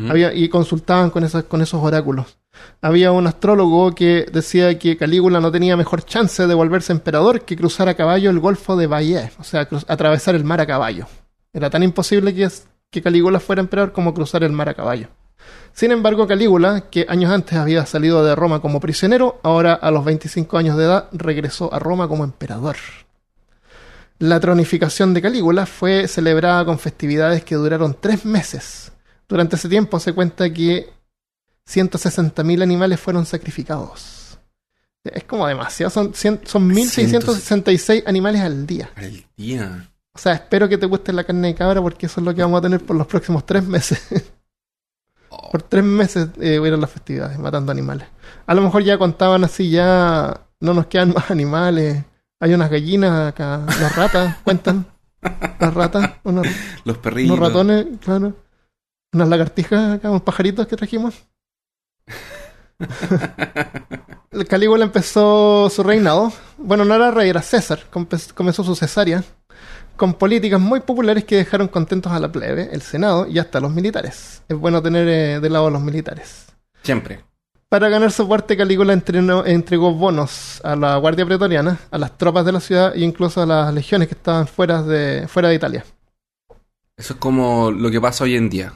Había, 0.09 0.33
y 0.33 0.49
consultaban 0.49 1.11
con 1.11 1.23
esos, 1.23 1.45
con 1.45 1.61
esos 1.61 1.81
oráculos. 1.81 2.38
Había 2.81 3.11
un 3.11 3.27
astrólogo 3.27 3.93
que 3.93 4.25
decía 4.31 4.77
que 4.79 4.97
Calígula 4.97 5.39
no 5.39 5.51
tenía 5.51 5.75
mejor 5.75 6.03
chance 6.03 6.47
de 6.47 6.53
volverse 6.53 6.91
emperador 6.91 7.41
que 7.41 7.57
cruzar 7.57 7.89
a 7.89 7.95
caballo 7.95 8.29
el 8.29 8.39
Golfo 8.39 8.75
de 8.75 8.87
Bayeux, 8.87 9.31
o 9.39 9.43
sea, 9.43 9.67
atravesar 9.87 10.35
el 10.35 10.43
mar 10.43 10.61
a 10.61 10.67
caballo. 10.67 11.07
Era 11.51 11.69
tan 11.69 11.83
imposible 11.83 12.33
que, 12.33 12.47
que 12.89 13.01
Calígula 13.01 13.39
fuera 13.39 13.61
emperador 13.61 13.91
como 13.91 14.13
cruzar 14.13 14.43
el 14.43 14.51
mar 14.51 14.69
a 14.69 14.73
caballo. 14.73 15.07
Sin 15.73 15.91
embargo, 15.91 16.27
Calígula, 16.27 16.89
que 16.89 17.05
años 17.09 17.31
antes 17.31 17.57
había 17.57 17.85
salido 17.85 18.23
de 18.23 18.35
Roma 18.35 18.61
como 18.61 18.79
prisionero, 18.79 19.39
ahora 19.43 19.73
a 19.73 19.91
los 19.91 20.03
25 20.05 20.57
años 20.57 20.77
de 20.77 20.85
edad 20.85 21.09
regresó 21.11 21.73
a 21.73 21.79
Roma 21.79 22.07
como 22.07 22.23
emperador. 22.23 22.75
La 24.19 24.39
tronificación 24.39 25.13
de 25.13 25.21
Calígula 25.21 25.65
fue 25.65 26.07
celebrada 26.07 26.65
con 26.65 26.77
festividades 26.77 27.43
que 27.45 27.55
duraron 27.55 27.95
tres 27.99 28.25
meses. 28.25 28.91
Durante 29.29 29.55
ese 29.55 29.69
tiempo 29.69 29.99
se 29.99 30.11
cuenta 30.11 30.51
que 30.51 30.89
160.000 31.69 32.63
animales 32.63 32.99
fueron 32.99 33.25
sacrificados. 33.25 34.39
Es 35.03 35.23
como 35.23 35.47
demasiado, 35.47 35.89
son, 35.89 36.13
cien- 36.13 36.41
son 36.45 36.69
1.666 36.69 38.03
animales 38.05 38.41
al 38.41 38.65
día. 38.67 38.89
El 38.97 39.25
día. 39.37 39.89
O 40.13 40.17
sea, 40.19 40.33
espero 40.33 40.67
que 40.67 40.77
te 40.77 40.85
guste 40.87 41.13
la 41.13 41.23
carne 41.23 41.47
de 41.49 41.55
cabra 41.55 41.81
porque 41.81 42.07
eso 42.07 42.19
es 42.19 42.25
lo 42.25 42.33
que 42.35 42.41
vamos 42.41 42.59
a 42.59 42.61
tener 42.63 42.83
por 42.85 42.95
los 42.95 43.07
próximos 43.07 43.45
tres 43.45 43.63
meses. 43.65 44.01
Oh, 45.31 45.51
por 45.51 45.61
tres 45.61 45.83
meses 45.83 46.29
eh, 46.41 46.57
hubieron 46.59 46.81
las 46.81 46.89
festividades, 46.89 47.37
matando 47.37 47.71
animales. 47.71 48.07
A 48.47 48.55
lo 48.55 48.63
mejor 48.63 48.81
ya 48.83 48.97
contaban 48.97 49.43
así, 49.43 49.69
ya 49.69 50.41
no 50.59 50.73
nos 50.73 50.87
quedan 50.87 51.09
más 51.15 51.29
animales. 51.29 52.03
Hay 52.39 52.51
unas 52.55 52.71
gallinas 52.71 53.27
acá, 53.29 53.63
las 53.79 53.95
ratas, 53.95 54.37
cuentan. 54.43 54.87
Las 55.59 55.71
ratas, 55.75 56.13
unos, 56.23 56.47
los 56.83 56.97
perritos. 56.97 57.37
unos 57.37 57.47
ratones, 57.47 57.85
claro. 58.03 58.33
Unas 59.13 59.27
lagartijas 59.29 59.97
acá, 59.97 60.09
unos 60.09 60.23
pajaritos 60.23 60.65
que 60.65 60.75
trajimos. 60.75 61.13
El 64.31 64.47
Calígula 64.47 64.85
empezó 64.85 65.69
su 65.69 65.83
reinado. 65.83 66.31
Bueno, 66.57 66.85
no 66.85 66.95
era 66.95 67.11
rey, 67.11 67.29
era 67.29 67.41
César. 67.41 67.83
Comenzó 67.89 68.63
su 68.63 68.75
cesárea. 68.75 69.23
Con 69.95 70.13
políticas 70.13 70.61
muy 70.61 70.79
populares 70.79 71.25
que 71.25 71.35
dejaron 71.35 71.67
contentos 71.67 72.11
a 72.11 72.19
la 72.19 72.31
plebe, 72.31 72.69
el 72.71 72.81
Senado 72.81 73.27
y 73.27 73.37
hasta 73.37 73.57
a 73.57 73.61
los 73.61 73.71
militares. 73.73 74.43
Es 74.47 74.57
bueno 74.57 74.81
tener 74.81 75.07
eh, 75.09 75.39
de 75.41 75.49
lado 75.49 75.67
a 75.67 75.71
los 75.71 75.81
militares. 75.81 76.45
Siempre. 76.83 77.25
Para 77.67 77.89
ganar 77.89 78.09
soporte, 78.11 78.55
Calígula 78.55 78.93
entrenó- 78.93 79.45
entregó 79.45 79.93
bonos 79.93 80.61
a 80.63 80.77
la 80.77 80.95
Guardia 80.95 81.25
Pretoriana, 81.25 81.77
a 81.91 81.97
las 81.97 82.17
tropas 82.17 82.45
de 82.45 82.51
la 82.53 82.61
ciudad 82.61 82.95
e 82.95 83.01
incluso 83.01 83.41
a 83.41 83.45
las 83.45 83.73
legiones 83.73 84.07
que 84.07 84.15
estaban 84.15 84.47
fuera 84.47 84.81
de, 84.81 85.27
fuera 85.27 85.49
de 85.49 85.55
Italia. 85.55 85.85
Eso 86.95 87.13
es 87.13 87.19
como 87.19 87.69
lo 87.69 87.91
que 87.91 87.99
pasa 87.99 88.23
hoy 88.23 88.35
en 88.37 88.49
día. 88.49 88.73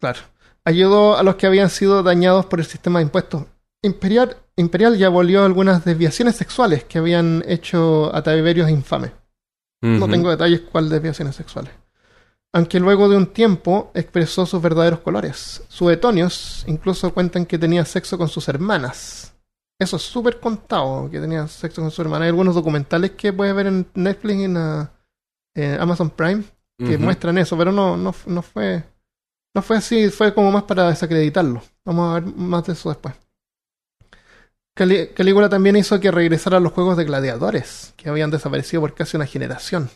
Claro. 0.00 0.20
Ayudó 0.64 1.16
a 1.16 1.22
los 1.22 1.34
que 1.36 1.46
habían 1.46 1.68
sido 1.68 2.02
dañados 2.02 2.46
por 2.46 2.60
el 2.60 2.66
sistema 2.66 2.98
de 2.98 3.04
impuestos. 3.04 3.44
Imperial, 3.82 4.36
Imperial 4.56 4.96
ya 4.96 5.08
abolió 5.08 5.44
algunas 5.44 5.84
desviaciones 5.84 6.36
sexuales 6.36 6.84
que 6.84 6.98
habían 6.98 7.44
hecho 7.46 8.14
a 8.14 8.22
Tiberius 8.22 8.70
infame. 8.70 9.12
No 9.82 10.08
tengo 10.08 10.30
detalles 10.30 10.62
cuáles 10.62 10.90
desviaciones 10.90 11.36
sexuales. 11.36 11.70
Aunque 12.54 12.80
luego 12.80 13.10
de 13.10 13.18
un 13.18 13.26
tiempo 13.26 13.90
expresó 13.92 14.46
sus 14.46 14.62
verdaderos 14.62 15.00
colores. 15.00 15.62
Suetonios 15.68 16.64
incluso 16.66 17.12
cuentan 17.12 17.44
que 17.44 17.58
tenía 17.58 17.84
sexo 17.84 18.16
con 18.16 18.28
sus 18.28 18.48
hermanas. 18.48 19.34
Eso 19.78 19.96
es 19.96 20.02
súper 20.02 20.40
contado, 20.40 21.10
que 21.10 21.20
tenía 21.20 21.46
sexo 21.48 21.82
con 21.82 21.90
sus 21.90 21.98
hermanas. 21.98 22.22
Hay 22.22 22.28
algunos 22.28 22.54
documentales 22.54 23.10
que 23.10 23.34
puedes 23.34 23.54
ver 23.54 23.66
en 23.66 23.86
Netflix 23.92 24.38
y 24.38 24.44
en 24.44 24.56
ah, 24.56 24.90
eh, 25.54 25.76
Amazon 25.78 26.08
Prime 26.08 26.44
que 26.78 26.98
muestran 26.98 27.38
eso, 27.38 27.56
pero 27.56 27.70
no, 27.70 27.96
no, 27.96 28.14
no 28.26 28.42
fue 28.42 28.82
no 29.54 29.62
fue 29.62 29.76
así, 29.78 30.10
fue 30.10 30.34
como 30.34 30.50
más 30.50 30.64
para 30.64 30.88
desacreditarlo. 30.88 31.62
Vamos 31.84 32.10
a 32.10 32.20
ver 32.20 32.34
más 32.34 32.64
de 32.66 32.72
eso 32.72 32.88
después. 32.88 33.14
Cali- 34.74 35.10
también 35.50 35.76
hizo 35.76 36.00
que 36.00 36.10
regresaran 36.10 36.62
los 36.62 36.72
juegos 36.72 36.96
de 36.96 37.04
gladiadores, 37.04 37.94
que 37.96 38.08
habían 38.08 38.30
desaparecido 38.30 38.80
por 38.82 38.94
casi 38.94 39.16
una 39.16 39.26
generación. 39.26 39.88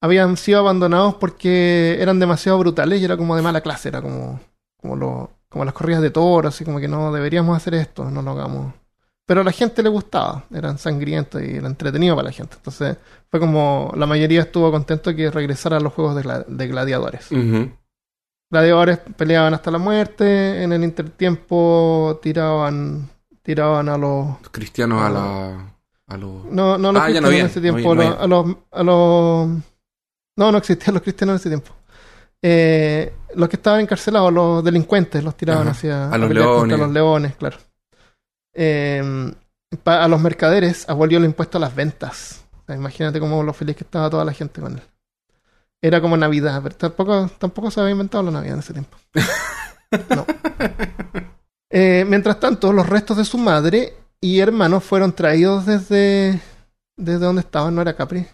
Habían 0.00 0.36
sido 0.36 0.60
abandonados 0.60 1.16
porque 1.16 1.98
eran 2.00 2.20
demasiado 2.20 2.58
brutales 2.58 3.00
y 3.00 3.04
era 3.04 3.16
como 3.16 3.36
de 3.36 3.42
mala 3.42 3.62
clase, 3.62 3.88
era 3.88 4.02
como, 4.02 4.40
como, 4.78 4.96
lo, 4.96 5.30
como 5.48 5.64
las 5.64 5.74
corridas 5.74 6.02
de 6.02 6.10
toros, 6.10 6.54
así 6.54 6.64
como 6.64 6.80
que 6.80 6.88
no 6.88 7.12
deberíamos 7.12 7.56
hacer 7.56 7.74
esto, 7.74 8.10
no 8.10 8.22
lo 8.22 8.32
hagamos. 8.32 8.74
Pero 9.26 9.42
a 9.42 9.44
la 9.44 9.52
gente 9.52 9.82
le 9.82 9.90
gustaba, 9.90 10.44
eran 10.54 10.78
sangrientos 10.78 11.42
y 11.42 11.56
era 11.56 11.68
entretenido 11.68 12.16
para 12.16 12.28
la 12.28 12.32
gente. 12.32 12.56
Entonces 12.56 12.96
fue 13.30 13.40
como 13.40 13.92
la 13.96 14.06
mayoría 14.06 14.42
estuvo 14.42 14.70
contento 14.72 15.14
que 15.14 15.30
regresaran 15.30 15.82
los 15.84 15.92
juegos 15.92 16.16
de, 16.16 16.22
gla- 16.24 16.46
de 16.46 16.68
gladiadores. 16.68 17.28
Gladiadores 18.50 18.98
peleaban 19.16 19.54
hasta 19.54 19.70
la 19.70 19.78
muerte, 19.78 20.62
en 20.62 20.72
el 20.72 20.82
intertiempo 20.84 22.18
tiraban 22.22 23.08
tiraban 23.42 23.88
a 23.88 23.96
los 23.96 24.40
Los 24.42 24.50
cristianos 24.50 25.00
a 25.02 25.08
la. 25.10 25.74
A 26.08 26.16
los. 26.16 26.44
no 26.46 26.76
no 26.76 26.92
los 26.92 27.00
Ah, 27.00 27.04
cristianos 27.04 27.22
no 27.22 27.28
había, 27.28 27.40
en 27.40 27.46
ese 27.46 27.60
no 27.60 27.62
tiempo 27.62 27.92
había, 27.92 28.10
no 28.10 28.20
a 28.20 28.26
los- 28.26 28.46
a 28.46 28.46
los 28.46 28.56
a 28.72 28.82
los 28.82 29.48
No, 30.36 30.52
no 30.52 30.58
existían 30.58 30.94
los 30.94 31.02
cristianos 31.02 31.34
en 31.34 31.36
ese 31.36 31.48
tiempo. 31.50 31.70
Eh, 32.42 33.12
los 33.34 33.48
que 33.48 33.56
estaban 33.56 33.80
encarcelados, 33.80 34.32
los 34.32 34.64
delincuentes, 34.64 35.22
los 35.22 35.36
tiraban 35.36 35.62
Ajá. 35.68 35.70
hacia 35.72 36.10
A 36.10 36.18
los 36.18 36.30
leones. 36.30 36.78
los 36.78 36.90
leones, 36.90 37.36
claro. 37.36 37.58
Eh, 38.54 39.32
a 39.84 40.08
los 40.08 40.20
mercaderes 40.20 40.88
abolió 40.88 41.18
el 41.18 41.24
impuesto 41.24 41.58
a 41.58 41.60
las 41.60 41.74
ventas. 41.74 42.44
O 42.62 42.64
sea, 42.66 42.74
imagínate 42.74 43.20
cómo 43.20 43.42
lo 43.42 43.52
feliz 43.52 43.76
que 43.76 43.84
estaba 43.84 44.08
toda 44.10 44.24
la 44.24 44.32
gente 44.32 44.60
con 44.60 44.72
él. 44.74 44.82
Era 45.82 46.00
como 46.00 46.16
Navidad, 46.16 46.60
pero 46.62 46.76
tampoco, 46.76 47.30
tampoco 47.38 47.70
se 47.70 47.80
había 47.80 47.92
inventado 47.92 48.24
la 48.24 48.30
Navidad 48.32 48.54
en 48.54 48.60
ese 48.60 48.72
tiempo. 48.72 48.96
No. 50.14 50.24
Eh, 51.68 52.04
mientras 52.06 52.38
tanto, 52.38 52.72
los 52.72 52.88
restos 52.88 53.16
de 53.16 53.24
su 53.24 53.38
madre 53.38 53.94
y 54.20 54.38
hermanos 54.38 54.84
fueron 54.84 55.12
traídos 55.12 55.66
desde, 55.66 56.40
desde 56.96 57.24
donde 57.24 57.40
estaban, 57.40 57.74
no 57.74 57.82
era 57.82 57.96
Capri, 57.96 58.26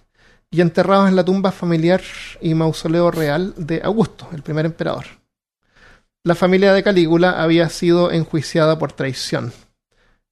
y 0.50 0.60
enterrados 0.60 1.08
en 1.08 1.16
la 1.16 1.24
tumba 1.24 1.52
familiar 1.52 2.02
y 2.40 2.54
mausoleo 2.54 3.10
real 3.10 3.54
de 3.56 3.80
Augusto, 3.82 4.28
el 4.32 4.42
primer 4.42 4.66
emperador. 4.66 5.04
La 6.24 6.34
familia 6.34 6.72
de 6.72 6.82
Calígula 6.82 7.42
había 7.42 7.68
sido 7.68 8.10
enjuiciada 8.10 8.78
por 8.78 8.92
traición. 8.92 9.52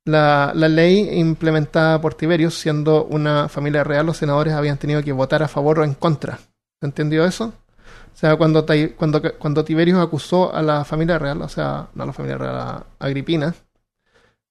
La, 0.05 0.53
la 0.55 0.69
ley 0.69 1.19
implementada 1.19 2.01
por 2.01 2.15
Tiberius, 2.15 2.59
siendo 2.59 3.05
una 3.05 3.49
familia 3.49 3.85
real, 3.85 4.05
los 4.05 4.17
senadores 4.17 4.55
habían 4.55 4.77
tenido 4.77 5.03
que 5.03 5.12
votar 5.12 5.43
a 5.43 5.49
favor 5.49 5.79
o 5.79 5.85
en 5.85 5.95
contra. 5.95 6.39
¿Se 6.85 6.89
entendió 6.89 7.24
eso? 7.24 7.47
O 7.47 8.14
sea, 8.16 8.37
cuando, 8.37 8.66
cuando, 8.99 9.22
cuando 9.39 9.64
Tiberius 9.64 9.99
acusó 9.99 10.55
a 10.55 10.61
la 10.61 10.85
familia 10.85 11.18
real, 11.18 11.41
o 11.41 11.49
sea, 11.49 11.89
no 11.95 12.03
a 12.03 12.07
la 12.07 12.12
familia 12.12 12.37
real, 12.37 12.55
a 12.57 12.87
Agripina, 12.99 13.55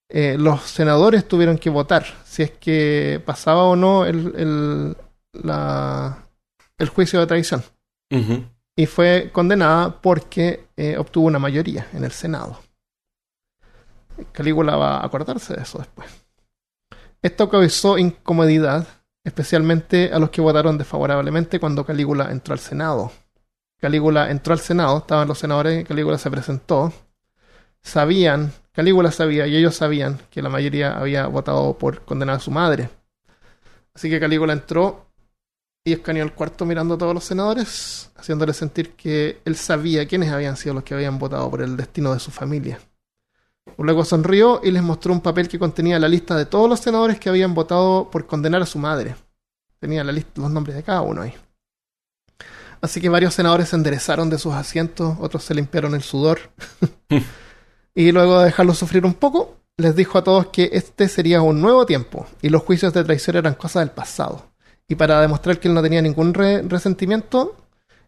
eh, 0.10 0.36
los 0.40 0.62
senadores 0.62 1.28
tuvieron 1.28 1.60
que 1.60 1.70
votar 1.70 2.04
si 2.26 2.42
es 2.42 2.50
que 2.50 3.22
pasaba 3.24 3.66
o 3.66 3.76
no 3.76 4.04
el, 4.06 4.34
el, 4.36 4.98
la- 5.44 6.26
el 6.80 6.90
juicio 6.90 7.20
de 7.20 7.28
traición. 7.28 7.64
Y 8.76 8.88
fue 8.88 9.30
condenada 9.32 10.02
porque 10.02 10.66
eh, 10.76 10.98
obtuvo 10.98 11.28
una 11.28 11.38
mayoría 11.38 11.86
en 11.94 12.04
el 12.04 12.12
Senado. 12.12 12.60
Calígula 14.32 14.76
va 14.76 14.98
a 14.98 15.06
acordarse 15.06 15.54
de 15.56 15.62
eso 15.62 15.78
después. 15.78 16.10
Esto 17.22 17.48
causó 17.48 18.00
incomodidad, 18.00 18.88
especialmente 19.24 20.12
a 20.14 20.20
los 20.20 20.30
que 20.30 20.42
votaron 20.42 20.78
desfavorablemente 20.78 21.60
cuando 21.60 21.86
Calígula 21.86 22.32
entró 22.32 22.54
al 22.54 22.60
Senado. 22.60 23.12
Calígula 23.80 24.32
entró 24.32 24.54
al 24.54 24.60
Senado, 24.60 25.00
estaban 25.00 25.28
los 25.28 25.40
senadores, 25.40 25.86
Calígula 25.86 26.18
se 26.18 26.32
presentó. 26.32 26.94
Sabían, 27.82 28.54
Calígula 28.72 29.12
sabía 29.12 29.46
y 29.48 29.56
ellos 29.56 29.76
sabían 29.76 30.20
que 30.30 30.42
la 30.42 30.50
mayoría 30.50 30.98
había 30.98 31.28
votado 31.28 31.78
por 31.78 32.06
condenar 32.06 32.38
a 32.38 32.40
su 32.40 32.52
madre. 32.52 32.90
Así 33.94 34.10
que 34.10 34.20
Calígula 34.20 34.54
entró 34.54 35.08
y 35.86 35.94
escaneó 35.94 36.24
el 36.24 36.34
cuarto 36.34 36.66
mirando 36.66 36.96
a 36.96 36.98
todos 36.98 37.14
los 37.14 37.26
senadores, 37.26 38.12
haciéndole 38.16 38.54
sentir 38.54 38.96
que 38.96 39.42
él 39.44 39.56
sabía 39.56 40.08
quiénes 40.08 40.32
habían 40.32 40.56
sido 40.56 40.76
los 40.76 40.84
que 40.84 40.94
habían 40.94 41.20
votado 41.20 41.50
por 41.52 41.62
el 41.62 41.76
destino 41.76 42.14
de 42.14 42.20
su 42.20 42.32
familia. 42.32 42.80
Luego 43.78 44.06
sonrió 44.06 44.62
y 44.64 44.72
les 44.72 44.84
mostró 44.84 45.14
un 45.14 45.22
papel 45.22 45.48
que 45.48 45.60
contenía 45.60 46.00
la 46.00 46.08
lista 46.08 46.36
de 46.36 46.46
todos 46.46 46.70
los 46.70 46.80
senadores 46.80 47.20
que 47.20 47.30
habían 47.30 47.54
votado 47.54 48.10
por 48.12 48.28
condenar 48.28 48.62
a 48.62 48.66
su 48.66 48.80
madre. 48.80 49.16
Tenía 49.80 50.04
la 50.04 50.12
lista, 50.12 50.42
los 50.42 50.52
nombres 50.52 50.76
de 50.76 50.84
cada 50.84 51.02
uno 51.02 51.22
ahí. 51.22 51.34
Así 52.82 53.00
que 53.00 53.10
varios 53.10 53.34
senadores 53.34 53.70
se 53.70 53.76
enderezaron 53.76 54.30
de 54.30 54.38
sus 54.38 54.54
asientos, 54.54 55.16
otros 55.20 55.44
se 55.44 55.56
limpiaron 55.56 55.96
el 55.96 56.04
sudor. 56.04 56.40
y 57.96 58.12
luego 58.12 58.40
de 58.40 58.46
dejarlos 58.46 58.78
sufrir 58.78 59.06
un 59.06 59.14
poco, 59.14 59.58
les 59.78 59.96
dijo 59.96 60.18
a 60.18 60.24
todos 60.24 60.48
que 60.48 60.70
este 60.74 61.08
sería 61.08 61.42
un 61.42 61.62
nuevo 61.62 61.86
tiempo 61.86 62.28
y 62.42 62.50
los 62.50 62.62
juicios 62.64 62.94
de 62.94 63.04
traición 63.04 63.38
eran 63.38 63.56
cosas 63.56 63.82
del 63.82 63.92
pasado. 63.92 64.52
Y 64.88 64.96
para 64.96 65.22
demostrar 65.22 65.60
que 65.60 65.68
él 65.68 65.74
no 65.74 65.82
tenía 65.82 66.02
ningún 66.02 66.34
re- 66.34 66.62
resentimiento 66.62 67.56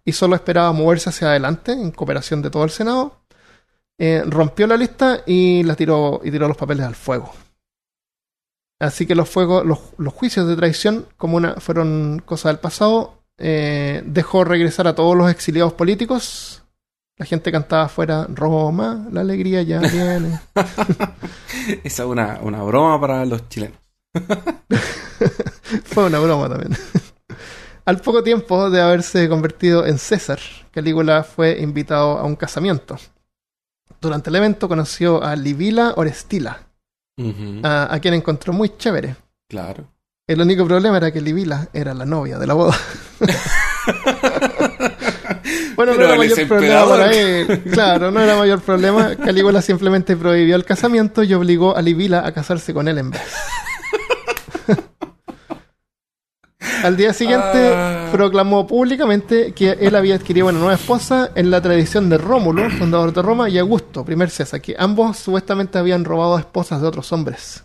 y 0.03 0.11
solo 0.11 0.35
esperaba 0.35 0.71
moverse 0.73 1.09
hacia 1.09 1.29
adelante 1.29 1.71
en 1.71 1.91
cooperación 1.91 2.41
de 2.41 2.49
todo 2.51 2.63
el 2.65 2.69
Senado, 2.69 3.21
eh, 3.97 4.23
rompió 4.25 4.67
la 4.67 4.77
lista 4.77 5.21
y 5.25 5.63
la 5.63 5.75
tiró 5.75 6.21
y 6.23 6.31
tiró 6.31 6.47
los 6.47 6.57
papeles 6.57 6.85
al 6.85 6.95
fuego. 6.95 7.33
Así 8.79 9.05
que 9.05 9.15
los 9.15 9.29
fuegos, 9.29 9.65
los, 9.65 9.79
los 9.97 10.13
juicios 10.13 10.47
de 10.47 10.55
traición, 10.55 11.07
como 11.17 11.37
una, 11.37 11.55
fueron 11.55 12.21
cosas 12.25 12.51
del 12.51 12.59
pasado, 12.59 13.21
eh, 13.37 14.03
dejó 14.05 14.43
regresar 14.43 14.87
a 14.87 14.95
todos 14.95 15.15
los 15.15 15.31
exiliados 15.31 15.73
políticos. 15.73 16.63
La 17.17 17.25
gente 17.25 17.51
cantaba 17.51 17.83
afuera, 17.83 18.27
Roma, 18.29 19.07
la 19.11 19.21
alegría 19.21 19.61
ya 19.61 19.79
viene. 19.91 20.39
Esa 21.83 22.03
es 22.03 22.09
una, 22.09 22.39
una 22.41 22.63
broma 22.63 22.99
para 22.99 23.25
los 23.25 23.47
chilenos. 23.47 23.77
Fue 25.85 26.05
una 26.05 26.19
broma 26.19 26.49
también. 26.49 26.77
Al 27.85 27.99
poco 27.99 28.23
tiempo 28.23 28.69
de 28.69 28.81
haberse 28.81 29.29
convertido 29.29 29.85
en 29.85 29.99
César, 29.99 30.39
Calígula 30.71 31.23
fue 31.23 31.61
invitado 31.61 32.17
a 32.17 32.23
un 32.23 32.35
casamiento. 32.35 32.97
Durante 34.05 34.29
el 34.29 34.35
evento 34.35 34.67
conoció 34.67 35.23
a 35.23 35.35
Livila 35.35 35.93
Orestila, 35.97 36.67
a, 37.63 37.93
a 37.93 37.99
quien 37.99 38.13
encontró 38.13 38.53
muy 38.53 38.77
chévere. 38.77 39.15
Claro. 39.49 39.87
El 40.27 40.41
único 40.41 40.65
problema 40.65 40.97
era 40.97 41.11
que 41.11 41.21
Livila 41.21 41.69
era 41.73 41.93
la 41.93 42.05
novia 42.05 42.39
de 42.39 42.47
la 42.47 42.53
boda. 42.55 42.75
bueno, 45.75 45.91
no 45.93 45.97
Pero 45.97 46.13
era 46.13 46.15
él 46.15 46.23
es 46.23 46.31
mayor 46.31 46.47
problema 46.47 46.87
para 46.87 47.11
él. 47.11 47.63
Claro, 47.71 48.11
no 48.11 48.19
era 48.19 48.35
mayor 48.35 48.61
problema. 48.61 49.15
Calígula 49.15 49.61
simplemente 49.61 50.17
prohibió 50.17 50.55
el 50.55 50.65
casamiento 50.65 51.21
y 51.21 51.33
obligó 51.33 51.77
a 51.77 51.81
Livila 51.81 52.25
a 52.25 52.31
casarse 52.31 52.73
con 52.73 52.87
él 52.87 52.97
en 52.97 53.11
vez. 53.11 53.21
Al 56.83 56.97
día 56.97 57.13
siguiente 57.13 57.73
Ah. 57.73 58.09
proclamó 58.11 58.65
públicamente 58.67 59.53
que 59.53 59.71
él 59.71 59.95
había 59.95 60.15
adquirido 60.15 60.47
una 60.47 60.59
nueva 60.59 60.73
esposa 60.75 61.31
en 61.35 61.49
la 61.51 61.61
tradición 61.61 62.09
de 62.09 62.17
Rómulo, 62.17 62.69
fundador 62.71 63.13
de 63.13 63.21
Roma, 63.21 63.49
y 63.49 63.57
Augusto, 63.57 64.03
primer 64.05 64.29
César, 64.29 64.61
que 64.61 64.75
ambos 64.77 65.17
supuestamente 65.17 65.77
habían 65.77 66.05
robado 66.05 66.37
esposas 66.37 66.81
de 66.81 66.87
otros 66.87 67.11
hombres. 67.11 67.63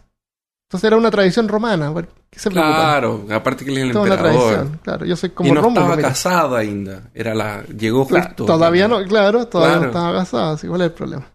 Entonces 0.68 0.86
era 0.86 0.96
una 0.96 1.10
tradición 1.10 1.48
romana. 1.48 1.92
¿por 1.92 2.06
¿Qué 2.30 2.38
se? 2.38 2.48
Claro, 2.50 3.26
aparte 3.30 3.64
que 3.64 3.72
él 3.72 3.78
es 3.78 3.84
el 3.86 3.92
Toda 3.92 4.06
emperador. 4.14 4.40
tradición, 4.42 4.80
claro. 4.84 5.04
Yo 5.04 5.16
soy 5.16 5.30
como 5.30 5.48
y 5.48 5.52
no 5.52 5.60
Rómulo. 5.62 5.80
estaba 5.80 5.96
mira. 5.96 6.08
casado 6.10 6.56
ainda. 6.56 7.02
Era 7.12 7.34
la, 7.34 7.64
llegó 7.64 8.06
Claro, 8.06 8.26
justo. 8.28 8.44
todavía 8.46 8.86
no, 8.86 9.02
claro, 9.04 9.46
todavía 9.48 9.78
no 9.80 9.86
estaba 9.86 10.12
casado, 10.18 10.52
así 10.54 10.68
cuál 10.68 10.82
es 10.82 10.86
el 10.86 10.92
problema. 10.92 11.26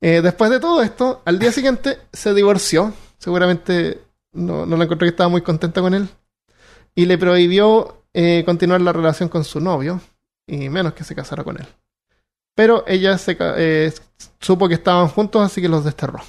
Eh, 0.00 0.20
después 0.22 0.50
de 0.50 0.60
todo 0.60 0.82
esto, 0.82 1.22
al 1.24 1.38
día 1.38 1.50
siguiente 1.50 1.98
se 2.12 2.32
divorció. 2.32 2.92
Seguramente 3.18 4.02
no, 4.34 4.66
no 4.66 4.76
la 4.76 4.84
encontré 4.84 5.06
que 5.06 5.10
estaba 5.10 5.28
muy 5.30 5.40
contenta 5.40 5.80
con 5.80 5.94
él. 5.94 6.08
Y 6.94 7.06
le 7.06 7.18
prohibió 7.18 8.02
eh, 8.12 8.42
continuar 8.46 8.80
la 8.80 8.92
relación 8.92 9.28
con 9.28 9.44
su 9.44 9.60
novio. 9.60 10.00
Y 10.46 10.68
menos 10.68 10.92
que 10.94 11.04
se 11.04 11.14
casara 11.14 11.42
con 11.44 11.58
él. 11.58 11.66
Pero 12.54 12.84
ella 12.86 13.16
se, 13.18 13.36
eh, 13.40 13.92
supo 14.40 14.68
que 14.68 14.74
estaban 14.74 15.08
juntos, 15.08 15.42
así 15.42 15.60
que 15.62 15.68
los 15.68 15.84
desterró. 15.84 16.20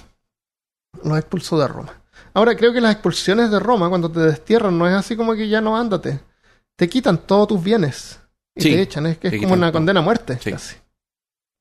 Los 1.04 1.18
expulsó 1.18 1.60
de 1.60 1.68
Roma. 1.68 1.94
Ahora 2.34 2.56
creo 2.56 2.74
que 2.74 2.82
las 2.82 2.94
expulsiones 2.94 3.52
de 3.52 3.60
Roma, 3.60 3.90
cuando 3.90 4.10
te 4.10 4.22
destierran, 4.22 4.78
no 4.78 4.88
es 4.88 4.94
así 4.96 5.16
como 5.16 5.34
que 5.36 5.48
ya 5.50 5.62
no 5.62 5.78
ándate. 5.78 6.20
Te 6.76 6.90
quitan 6.90 7.18
todos 7.20 7.50
tus 7.50 7.64
bienes. 7.64 8.20
Y 8.56 8.62
Sí, 8.62 8.70
te 8.72 8.82
echan. 8.82 9.06
Es 9.06 9.18
que 9.18 9.28
es 9.28 9.42
como 9.42 9.54
una 9.54 9.68
todo. 9.68 9.74
condena 9.74 10.00
a 10.00 10.04
muerte, 10.04 10.40
Sí. 10.42 10.52
casi. 10.52 10.76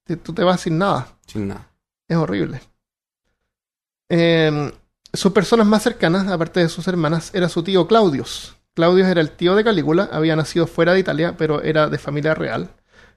Te- 0.05 0.16
Tú 0.16 0.32
te 0.32 0.44
vas 0.44 0.61
sin 0.61 0.78
nada. 0.78 1.09
Sin 1.26 1.48
nada. 1.48 1.68
Es 2.09 2.16
horrible. 2.16 2.61
Eh, 4.09 4.72
sus 5.12 5.32
personas 5.32 5.66
más 5.66 5.82
cercanas, 5.82 6.26
aparte 6.28 6.61
de 6.61 6.68
sus 6.68 6.86
hermanas, 6.88 7.30
era 7.34 7.48
su 7.48 7.62
tío 7.62 7.86
Claudius. 7.86 8.57
Claudius 8.75 9.07
era 9.07 9.20
el 9.20 9.31
tío 9.31 9.55
de 9.55 9.64
Calígula, 9.64 10.09
había 10.12 10.37
nacido 10.37 10.66
fuera 10.66 10.93
de 10.93 11.01
Italia, 11.01 11.37
pero 11.39 11.62
era 11.62 11.89
de 11.89 11.99
familia 11.99 12.35
real. 12.35 12.70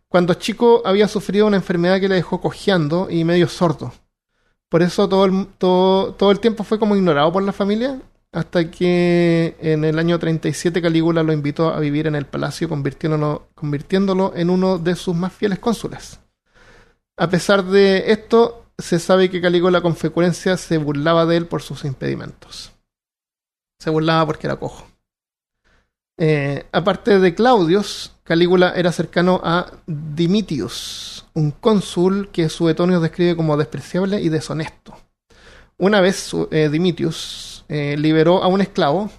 Cuando 0.07 0.35
chico 0.35 0.83
había 0.85 1.07
sufrido 1.07 1.47
una 1.47 1.57
enfermedad 1.57 1.99
que 1.99 2.07
le 2.07 2.15
dejó 2.15 2.39
cojeando 2.39 3.07
y 3.09 3.23
medio 3.23 3.47
sordo. 3.47 3.93
Por 4.69 4.81
eso 4.81 5.09
todo 5.09 5.25
el, 5.25 5.47
todo, 5.57 6.13
todo 6.13 6.31
el 6.31 6.39
tiempo 6.39 6.63
fue 6.63 6.79
como 6.79 6.95
ignorado 6.95 7.31
por 7.31 7.43
la 7.43 7.53
familia, 7.53 7.99
hasta 8.31 8.69
que 8.69 9.55
en 9.59 9.83
el 9.83 9.97
año 9.97 10.19
37 10.19 10.81
Calígula 10.81 11.23
lo 11.23 11.33
invitó 11.33 11.69
a 11.73 11.79
vivir 11.79 12.07
en 12.07 12.15
el 12.15 12.25
palacio, 12.25 12.69
convirtiéndolo, 12.69 13.47
convirtiéndolo 13.55 14.33
en 14.35 14.49
uno 14.49 14.77
de 14.77 14.95
sus 14.95 15.15
más 15.15 15.33
fieles 15.33 15.59
cónsules. 15.59 16.19
A 17.17 17.29
pesar 17.29 17.63
de 17.63 18.11
esto, 18.11 18.65
se 18.77 18.99
sabe 18.99 19.31
que 19.31 19.41
Calígula 19.41 19.81
con 19.81 19.95
frecuencia 19.95 20.55
se 20.57 20.77
burlaba 20.77 21.25
de 21.25 21.37
él 21.37 21.47
por 21.47 21.63
sus 21.63 21.83
impedimentos. 21.83 22.71
Se 23.79 23.89
burlaba 23.89 24.25
porque 24.27 24.47
era 24.47 24.57
cojo. 24.57 24.87
Eh, 26.19 26.65
aparte 26.71 27.19
de 27.19 27.35
Claudius, 27.35 28.13
Calígula 28.23 28.73
era 28.75 28.91
cercano 28.91 29.39
a 29.43 29.71
Dimitius, 29.85 31.25
un 31.33 31.51
cónsul 31.51 32.29
que 32.31 32.49
Suetonio 32.49 32.99
describe 32.99 33.35
como 33.35 33.55
despreciable 33.57 34.19
y 34.21 34.29
deshonesto. 34.29 34.97
Una 35.77 36.01
vez 36.01 36.31
eh, 36.51 36.69
Dimitius 36.71 37.63
eh, 37.69 37.95
liberó 37.97 38.41
a 38.43 38.47
un 38.47 38.61
esclavo. 38.61 39.11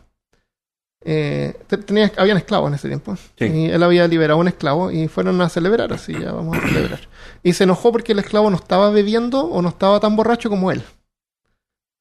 Eh, 1.05 1.57
te- 1.68 1.76
tenía, 1.78 2.12
habían 2.16 2.36
esclavos 2.36 2.68
en 2.68 2.74
ese 2.74 2.88
tiempo. 2.88 3.16
Sí. 3.38 3.44
Y 3.44 3.66
él 3.66 3.80
había 3.84 4.09
liberado 4.09 4.38
a 4.38 4.40
un 4.42 4.49
esclavo 4.49 4.90
y 4.90 5.07
fueron 5.07 5.40
a 5.40 5.49
celebrar, 5.49 5.92
así 5.92 6.12
ya 6.12 6.32
vamos 6.32 6.59
a 6.59 6.61
celebrar. 6.66 7.09
Y 7.44 7.53
se 7.53 7.62
enojó 7.64 7.92
porque 7.92 8.11
el 8.12 8.18
esclavo 8.18 8.51
no 8.51 8.57
estaba 8.57 8.90
bebiendo 8.90 9.44
o 9.44 9.62
no 9.62 9.68
estaba 9.68 10.01
tan 10.01 10.16
borracho 10.16 10.51
como 10.51 10.72
él. 10.72 10.82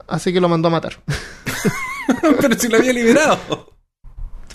Así 0.07 0.33
que 0.33 0.41
lo 0.41 0.49
mandó 0.49 0.69
a 0.69 0.71
matar. 0.71 0.93
Pero 2.41 2.57
si 2.57 2.67
lo 2.67 2.77
había 2.77 2.93
liberado. 2.93 3.76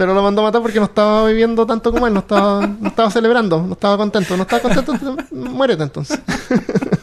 Pero 0.03 0.15
lo 0.15 0.23
mandó 0.25 0.41
a 0.41 0.47
matar 0.47 0.61
porque 0.63 0.81
no 0.81 0.87
estaba 0.87 1.29
viviendo 1.29 1.65
tanto 1.65 1.93
como 1.93 2.09
él, 2.09 2.13
no 2.13 2.19
estaba, 2.19 2.67
no 2.67 2.89
estaba 2.89 3.09
celebrando, 3.09 3.63
no 3.63 3.75
estaba 3.75 3.97
contento, 3.97 4.37
no 4.37 4.43
estaba 4.43 4.61
contento, 4.63 5.17
muérete 5.31 5.85
entonces. 5.85 6.19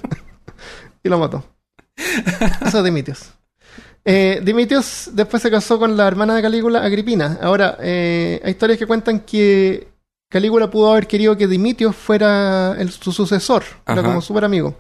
y 1.04 1.08
lo 1.08 1.18
mató. 1.18 1.46
Eso 1.96 2.80
es 2.80 2.84
Dimitios. 2.84 3.32
Eh, 4.04 4.42
Dimitios 4.44 5.12
después 5.14 5.42
se 5.42 5.50
casó 5.50 5.80
con 5.80 5.96
la 5.96 6.08
hermana 6.10 6.36
de 6.36 6.42
Calígula, 6.42 6.84
Agripina. 6.84 7.38
Ahora, 7.42 7.78
eh, 7.80 8.42
hay 8.44 8.52
historias 8.52 8.78
que 8.78 8.86
cuentan 8.86 9.22
que 9.22 9.88
Calígula 10.30 10.70
pudo 10.70 10.92
haber 10.92 11.08
querido 11.08 11.38
que 11.38 11.48
Dimitios 11.48 11.96
fuera 11.96 12.76
el- 12.78 12.92
su 12.92 13.14
sucesor, 13.14 13.64
era 13.88 14.04
como 14.04 14.22
súper 14.22 14.44
amigo. 14.44 14.76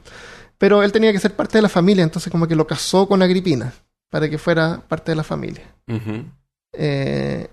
Pero 0.57 0.83
él 0.83 0.91
tenía 0.91 1.13
que 1.13 1.19
ser 1.19 1.33
parte 1.37 1.57
de 1.57 1.61
la 1.61 1.69
familia, 1.69 2.03
entonces 2.03 2.29
como 2.29 2.47
que 2.49 2.55
lo 2.57 2.67
casó 2.67 3.07
con 3.07 3.21
Agripina, 3.21 3.71
para 4.09 4.29
que 4.29 4.37
fuera 4.37 4.81
parte 4.89 5.13
de 5.13 5.15
la 5.15 5.23
familia. 5.23 5.63
Ujú. 5.87 6.25
Eh, 6.73 7.47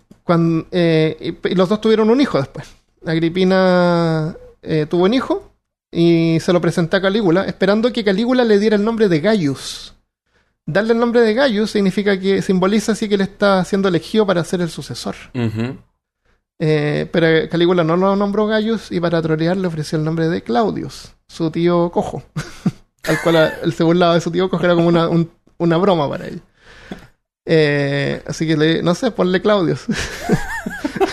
eh, 0.70 1.36
y, 1.44 1.52
y 1.52 1.54
los 1.54 1.68
dos 1.68 1.80
tuvieron 1.80 2.10
un 2.10 2.20
hijo 2.20 2.38
después. 2.38 2.66
Agripina 3.04 4.36
eh, 4.62 4.86
tuvo 4.88 5.04
un 5.04 5.14
hijo 5.14 5.52
y 5.92 6.38
se 6.40 6.52
lo 6.52 6.60
presenté 6.60 6.96
a 6.96 7.00
Calígula, 7.02 7.44
esperando 7.44 7.92
que 7.92 8.04
Calígula 8.04 8.44
le 8.44 8.58
diera 8.58 8.76
el 8.76 8.84
nombre 8.84 9.08
de 9.08 9.20
Gaius. 9.20 9.94
Darle 10.66 10.94
el 10.94 10.98
nombre 10.98 11.20
de 11.20 11.32
Gaius 11.34 11.70
significa 11.70 12.18
que 12.18 12.42
simboliza 12.42 12.92
así 12.92 13.08
que 13.08 13.14
él 13.14 13.20
está 13.20 13.64
siendo 13.64 13.88
elegido 13.88 14.26
para 14.26 14.42
ser 14.42 14.60
el 14.60 14.68
sucesor. 14.70 15.14
Eh, 16.58 17.08
pero 17.12 17.48
Calígula 17.50 17.84
no 17.84 17.96
lo 17.96 18.16
nombró 18.16 18.46
Gaius 18.46 18.90
y 18.90 18.98
para 18.98 19.20
trolear 19.22 19.56
le 19.56 19.68
ofreció 19.68 19.98
el 19.98 20.04
nombre 20.04 20.28
de 20.28 20.42
Claudius, 20.42 21.12
su 21.28 21.50
tío 21.50 21.90
cojo. 21.90 22.22
al 23.04 23.20
cual 23.22 23.52
él 23.62 23.72
se 23.72 23.84
burlaba 23.84 24.14
de 24.14 24.20
su 24.20 24.30
tío 24.30 24.48
cojo, 24.50 24.64
era 24.64 24.74
como 24.74 24.88
una, 24.88 25.08
un- 25.08 25.30
una 25.58 25.76
broma 25.76 26.08
para 26.08 26.26
él. 26.26 26.42
Eh, 27.48 28.22
así 28.26 28.44
que 28.46 28.56
le, 28.56 28.82
no 28.82 28.94
sé, 28.96 29.12
ponle 29.12 29.40
Claudius. 29.40 29.84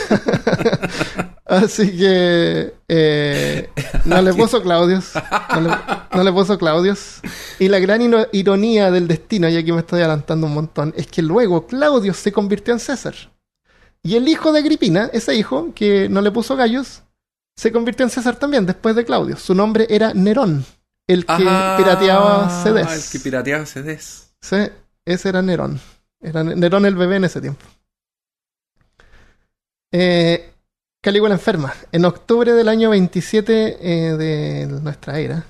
así 1.45 1.97
que 1.97 2.73
eh, 2.87 3.69
no 4.05 4.21
le 4.21 4.33
puso 4.37 4.61
Claudius. 4.61 5.11
No 5.53 5.61
le, 5.61 5.69
no 6.15 6.23
le 6.23 6.31
puso 6.31 6.57
Claudius. 6.57 7.21
Y 7.59 7.67
la 7.67 7.79
gran 7.79 8.01
ironía 8.31 8.91
del 8.91 9.07
destino, 9.07 9.47
y 9.47 9.57
aquí 9.57 9.71
me 9.71 9.79
estoy 9.79 9.99
adelantando 9.99 10.47
un 10.47 10.53
montón, 10.53 10.93
es 10.97 11.07
que 11.07 11.21
luego 11.21 11.67
Claudius 11.67 12.17
se 12.17 12.31
convirtió 12.31 12.73
en 12.73 12.79
César. 12.79 13.15
Y 14.01 14.15
el 14.15 14.27
hijo 14.27 14.51
de 14.51 14.59
Agripina, 14.59 15.09
ese 15.13 15.35
hijo 15.35 15.71
que 15.73 16.09
no 16.09 16.21
le 16.21 16.31
puso 16.31 16.55
gallos, 16.55 17.03
se 17.55 17.71
convirtió 17.71 18.05
en 18.05 18.09
César 18.09 18.35
también 18.35 18.65
después 18.65 18.95
de 18.95 19.05
Claudio. 19.05 19.37
Su 19.37 19.55
nombre 19.55 19.87
era 19.89 20.13
Nerón, 20.13 20.65
el 21.07 21.25
que 21.25 21.45
Ah, 21.47 21.75
pirateaba 21.77 22.63
CDs. 22.63 23.05
El 23.05 23.11
que 23.11 23.23
pirateaba 23.23 23.65
CDs. 23.65 24.33
Sí, 24.41 24.57
ese 25.05 25.29
era 25.29 25.41
Nerón. 25.41 25.79
Era 26.23 26.43
Nerón 26.43 26.85
el 26.85 26.95
bebé 26.95 27.17
en 27.17 27.25
ese 27.25 27.41
tiempo. 27.41 27.65
Eh, 29.91 30.53
Calígula 31.01 31.33
enferma. 31.33 31.73
En 31.91 32.05
octubre 32.05 32.53
del 32.53 32.69
año 32.69 32.89
27 32.89 33.77
eh, 33.81 34.17
de 34.17 34.67
nuestra 34.67 35.19
era, 35.19 35.45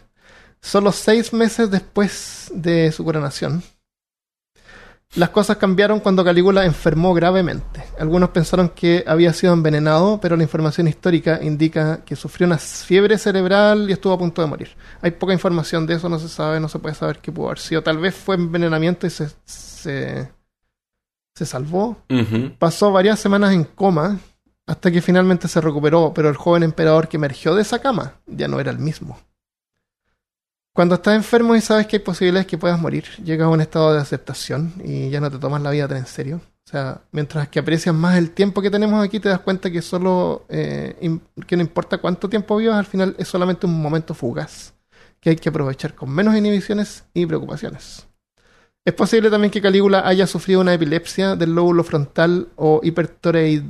solo 0.59 0.91
seis 0.91 1.31
meses 1.31 1.69
después 1.69 2.51
de 2.53 2.91
su 2.91 3.05
coronación, 3.05 3.63
las 5.15 5.29
cosas 5.29 5.57
cambiaron 5.57 5.99
cuando 5.99 6.23
Calígula 6.23 6.65
enfermó 6.65 7.13
gravemente. 7.13 7.83
Algunos 7.99 8.29
pensaron 8.29 8.69
que 8.69 9.03
había 9.05 9.31
sido 9.31 9.53
envenenado, 9.53 10.19
pero 10.19 10.35
la 10.35 10.41
información 10.41 10.87
histórica 10.87 11.39
indica 11.43 12.03
que 12.03 12.15
sufrió 12.15 12.47
una 12.47 12.57
fiebre 12.57 13.19
cerebral 13.19 13.87
y 13.87 13.93
estuvo 13.93 14.13
a 14.13 14.17
punto 14.17 14.41
de 14.41 14.47
morir. 14.47 14.69
Hay 15.01 15.11
poca 15.11 15.33
información 15.33 15.85
de 15.85 15.93
eso, 15.95 16.09
no 16.09 16.17
se 16.17 16.29
sabe, 16.29 16.59
no 16.59 16.67
se 16.67 16.79
puede 16.79 16.95
saber 16.95 17.19
qué 17.19 17.31
pudo 17.31 17.45
haber 17.47 17.59
sido. 17.59 17.83
Tal 17.83 17.99
vez 17.99 18.15
fue 18.15 18.33
envenenamiento 18.33 19.05
y 19.05 19.11
se, 19.11 20.31
se 21.35 21.45
salvó. 21.45 21.97
Pasó 22.59 22.91
varias 22.91 23.19
semanas 23.19 23.53
en 23.53 23.63
coma 23.63 24.19
hasta 24.65 24.91
que 24.91 25.01
finalmente 25.01 25.47
se 25.47 25.61
recuperó, 25.61 26.13
pero 26.13 26.29
el 26.29 26.37
joven 26.37 26.63
emperador 26.63 27.07
que 27.07 27.17
emergió 27.17 27.55
de 27.55 27.63
esa 27.63 27.79
cama 27.79 28.15
ya 28.27 28.47
no 28.47 28.59
era 28.59 28.71
el 28.71 28.79
mismo. 28.79 29.19
Cuando 30.73 30.95
estás 30.95 31.15
enfermo 31.15 31.55
y 31.55 31.61
sabes 31.61 31.85
que 31.85 31.97
hay 31.97 32.01
posibilidades 32.01 32.47
que 32.47 32.57
puedas 32.57 32.79
morir, 32.79 33.05
llegas 33.23 33.45
a 33.45 33.49
un 33.49 33.61
estado 33.61 33.93
de 33.93 33.99
aceptación 33.99 34.73
y 34.83 35.09
ya 35.09 35.19
no 35.19 35.29
te 35.29 35.37
tomas 35.37 35.61
la 35.61 35.69
vida 35.69 35.87
tan 35.87 35.97
en 35.97 36.07
serio. 36.07 36.41
O 36.65 36.69
sea, 36.69 37.01
mientras 37.11 37.49
que 37.49 37.59
aprecias 37.59 37.93
más 37.93 38.17
el 38.17 38.31
tiempo 38.31 38.61
que 38.61 38.71
tenemos 38.71 39.03
aquí, 39.03 39.19
te 39.19 39.29
das 39.29 39.39
cuenta 39.39 39.69
que 39.69 39.81
solo 39.81 40.45
eh, 40.49 41.19
que 41.45 41.57
no 41.57 41.61
importa 41.61 41.99
cuánto 41.99 42.29
tiempo 42.29 42.57
vivas, 42.57 42.77
al 42.77 42.85
final 42.85 43.15
es 43.19 43.27
solamente 43.27 43.67
un 43.67 43.79
momento 43.81 44.13
fugaz 44.13 44.73
que 45.19 45.29
hay 45.29 45.35
que 45.37 45.49
aprovechar 45.49 45.95
con 45.95 46.09
menos 46.09 46.35
inhibiciones 46.35 47.05
y 47.13 47.25
preocupaciones. 47.25 48.07
Es 48.85 48.93
posible 48.93 49.29
también 49.29 49.49
que 49.51 49.61
Calígula 49.61 50.05
haya 50.07 50.27
sufrido 50.27 50.59
una 50.61 50.73
epilepsia 50.73 51.35
del 51.35 51.55
lóbulo 51.55 51.83
frontal 51.83 52.49
o 52.57 52.81
hipertiroid- 52.81 53.63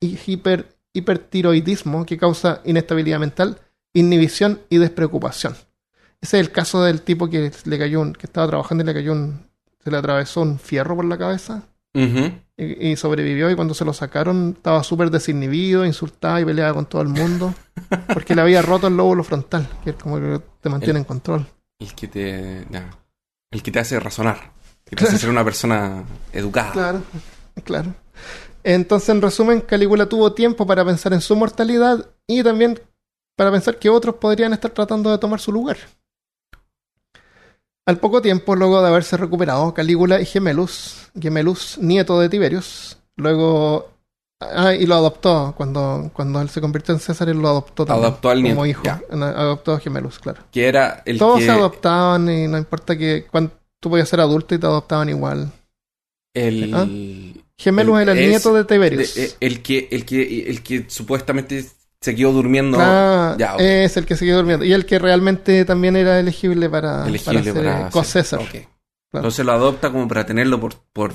hiper- 0.00 0.66
hipertiroidismo 0.94 2.06
que 2.06 2.16
causa 2.16 2.60
inestabilidad 2.64 3.18
mental, 3.20 3.58
inhibición 3.94 4.60
y 4.70 4.78
despreocupación. 4.78 5.54
Ese 6.20 6.38
es 6.40 6.46
el 6.46 6.50
caso 6.52 6.82
del 6.82 7.02
tipo 7.02 7.28
que 7.28 7.50
le 7.64 7.78
cayó 7.78 8.00
un- 8.00 8.14
que 8.14 8.26
estaba 8.26 8.46
trabajando 8.48 8.82
y 8.84 8.86
le 8.86 8.94
cayó 8.94 9.12
un, 9.12 9.46
se 9.84 9.90
le 9.90 9.96
atravesó 9.98 10.40
un 10.40 10.58
fierro 10.58 10.96
por 10.96 11.04
la 11.04 11.18
cabeza 11.18 11.62
y, 12.56 12.88
y 12.90 12.96
sobrevivió 12.96 13.50
y 13.50 13.54
cuando 13.54 13.74
se 13.74 13.84
lo 13.84 13.92
sacaron 13.92 14.54
estaba 14.56 14.82
súper 14.82 15.10
desinhibido, 15.10 15.84
insultaba 15.84 16.40
y 16.40 16.44
peleaba 16.44 16.74
con 16.74 16.86
todo 16.86 17.02
el 17.02 17.08
mundo 17.08 17.54
porque 18.12 18.34
le 18.34 18.40
había 18.40 18.62
roto 18.62 18.86
el 18.86 18.96
lóbulo 18.96 19.22
frontal, 19.24 19.68
que 19.84 19.90
es 19.90 19.96
como 19.96 20.16
que 20.18 20.40
te 20.60 20.68
mantiene 20.70 20.98
en 21.00 21.04
control. 21.04 21.46
El 21.78 21.94
que 21.94 22.08
te. 22.08 22.66
El 23.56 23.62
que 23.62 23.70
te 23.70 23.78
hace 23.78 23.98
razonar. 23.98 24.52
Que 24.84 24.96
te 24.96 25.04
hace 25.04 25.16
ser 25.16 25.30
una 25.30 25.42
persona 25.42 26.04
educada. 26.30 26.72
Claro, 26.72 27.02
claro. 27.64 27.94
Entonces, 28.62 29.08
en 29.08 29.22
resumen, 29.22 29.62
Calígula 29.62 30.06
tuvo 30.10 30.34
tiempo 30.34 30.66
para 30.66 30.84
pensar 30.84 31.14
en 31.14 31.22
su 31.22 31.34
mortalidad 31.34 32.06
y 32.26 32.42
también 32.42 32.78
para 33.34 33.50
pensar 33.50 33.78
que 33.78 33.88
otros 33.88 34.16
podrían 34.16 34.52
estar 34.52 34.72
tratando 34.72 35.10
de 35.10 35.16
tomar 35.16 35.40
su 35.40 35.52
lugar. 35.52 35.78
Al 37.86 37.98
poco 37.98 38.20
tiempo, 38.20 38.54
luego 38.54 38.82
de 38.82 38.88
haberse 38.88 39.16
recuperado, 39.16 39.72
Calígula 39.72 40.20
y 40.20 40.26
Gemelus, 40.26 41.08
Gemelus, 41.18 41.78
nieto 41.78 42.20
de 42.20 42.28
Tiberius, 42.28 42.98
luego... 43.16 43.95
Ah, 44.40 44.74
y 44.74 44.84
lo 44.86 44.94
adoptó. 44.96 45.54
Cuando, 45.56 46.10
cuando 46.12 46.40
él 46.42 46.48
se 46.50 46.60
convirtió 46.60 46.92
en 46.94 47.00
César, 47.00 47.28
él 47.28 47.38
lo 47.38 47.48
adoptó 47.48 47.86
también. 47.86 48.04
Adoptó 48.06 48.28
al 48.30 48.42
Como 48.42 48.64
nieto, 48.64 48.66
hijo. 48.66 48.82
ya. 48.84 49.02
Adoptó 49.10 49.72
a 49.72 49.80
Gemelus, 49.80 50.18
claro. 50.18 50.42
Que 50.52 50.68
era 50.68 51.02
el 51.06 51.18
Todos 51.18 51.38
que. 51.38 51.46
se 51.46 51.50
adoptaban 51.50 52.28
y 52.30 52.46
no 52.46 52.58
importa 52.58 52.96
que... 52.98 53.26
Cuando 53.30 53.52
tú 53.80 53.90
podías 53.90 54.08
ser 54.08 54.20
adulto 54.20 54.54
y 54.54 54.58
te 54.58 54.66
adoptaban 54.66 55.08
igual. 55.08 55.50
El. 56.34 56.74
¿Ah? 56.74 56.86
Gemelus 57.58 58.00
era 58.00 58.12
el 58.12 58.18
Es 58.18 58.28
nieto 58.28 58.52
de 58.52 58.64
Tiberius. 58.64 59.16
eh, 59.16 59.32
el 59.40 59.62
que, 59.62 59.88
el 59.90 60.04
que, 60.04 60.50
el 60.50 60.62
que 60.62 60.84
supuestamente 60.88 61.64
se 61.98 62.14
quedó 62.14 62.32
durmiendo. 62.32 62.76
Ah, 62.78 63.34
ya, 63.38 63.54
es 63.56 63.96
el 63.96 64.04
que 64.04 64.16
se 64.16 64.26
quedó 64.26 64.36
durmiendo. 64.38 64.66
Y 64.66 64.72
el 64.74 64.84
que 64.84 64.98
realmente 64.98 65.64
también 65.64 65.96
era 65.96 66.20
elegible 66.20 66.68
para, 66.68 67.06
elegible 67.06 67.40
para 67.54 67.90
ser 67.90 67.90
para 67.90 68.20
eh, 68.20 68.24
ser- 68.24 68.38
ok. 68.40 68.68
Entonces 69.14 69.46
lo 69.46 69.52
adopta 69.52 69.90
como 69.90 70.06
para 70.06 70.26
tenerlo 70.26 70.60
por, 70.60 70.74
por. 70.92 71.14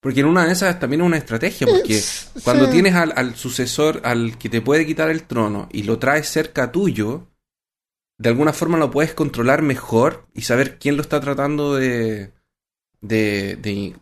Porque 0.00 0.20
en 0.20 0.26
una 0.26 0.46
de 0.46 0.52
esas 0.52 0.78
también 0.80 1.02
es 1.02 1.06
una 1.06 1.18
estrategia. 1.18 1.66
Porque 1.66 1.94
Es- 1.98 2.30
cuando 2.42 2.66
sí. 2.66 2.72
tienes 2.72 2.94
al, 2.94 3.12
al 3.16 3.36
sucesor, 3.36 4.00
al 4.04 4.38
que 4.38 4.48
te 4.48 4.60
puede 4.62 4.86
quitar 4.86 5.10
el 5.10 5.24
trono, 5.24 5.68
y 5.72 5.82
lo 5.82 5.98
traes 5.98 6.28
cerca 6.28 6.72
tuyo, 6.72 7.26
de 8.18 8.28
alguna 8.28 8.52
forma 8.52 8.78
lo 8.78 8.90
puedes 8.90 9.14
controlar 9.14 9.62
mejor 9.62 10.26
y 10.34 10.42
saber 10.42 10.78
quién 10.78 10.96
lo 10.96 11.02
está 11.02 11.20
tratando 11.20 11.74
de. 11.74 12.32
de. 13.00 13.56
de- 13.56 13.96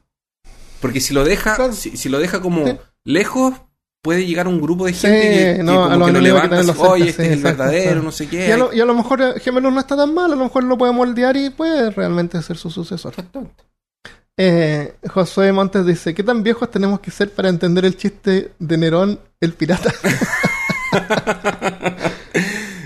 porque 0.81 1.01
si 1.01 1.13
lo 1.15 1.25
deja. 1.25 1.57
Claro. 1.57 1.73
Si, 1.73 1.97
si 1.97 2.09
lo 2.09 2.19
deja 2.21 2.41
como 2.41 2.65
Sí. 2.67 2.77
lejos, 3.05 3.55
puede 4.01 4.25
llegar 4.25 4.47
un 4.47 4.61
grupo 4.61 4.87
de 4.87 4.93
gente 4.93 5.21
que, 5.21 5.57
que 5.59 5.63
no, 5.65 5.91
como 5.91 6.07
que 6.07 6.13
lo 6.13 6.19
que 6.19 6.23
levanta 6.25 6.63
cerca, 6.63 6.83
oye, 6.83 7.09
este 7.09 7.23
es 7.27 7.33
el 7.33 7.39
exacto, 7.41 7.65
verdadero, 7.65 8.03
no 8.03 8.13
sé 8.13 8.29
qué. 8.29 8.47
Y 8.49 8.53
a, 8.53 8.57
lo, 8.57 8.73
y 8.73 8.81
a 8.81 8.85
lo 8.85 8.95
mejor 8.95 9.41
Gemelus 9.41 9.73
no 9.73 9.81
está 9.81 9.97
tan 9.97 10.15
mal, 10.15 10.33
a 10.33 10.37
lo 10.37 10.45
mejor 10.45 10.63
lo 10.63 10.79
puede 10.79 10.93
moldear 10.93 11.37
y 11.37 11.51
puede 11.51 11.91
realmente 11.91 12.41
ser 12.43 12.57
su 12.57 12.71
sucesor. 12.71 13.11
Exactamente. 13.11 13.65
Eh, 14.41 14.95
Josué 15.09 15.51
Montes 15.53 15.85
dice, 15.85 16.15
¿qué 16.15 16.23
tan 16.23 16.45
viejos 16.45 16.71
tenemos 16.71 17.01
que 17.01 17.11
ser 17.11 17.31
para 17.33 17.49
entender 17.49 17.85
el 17.85 17.97
chiste 17.97 18.53
de 18.61 18.77
Nerón, 18.79 19.19
el 19.41 19.53
pirata? 19.53 19.93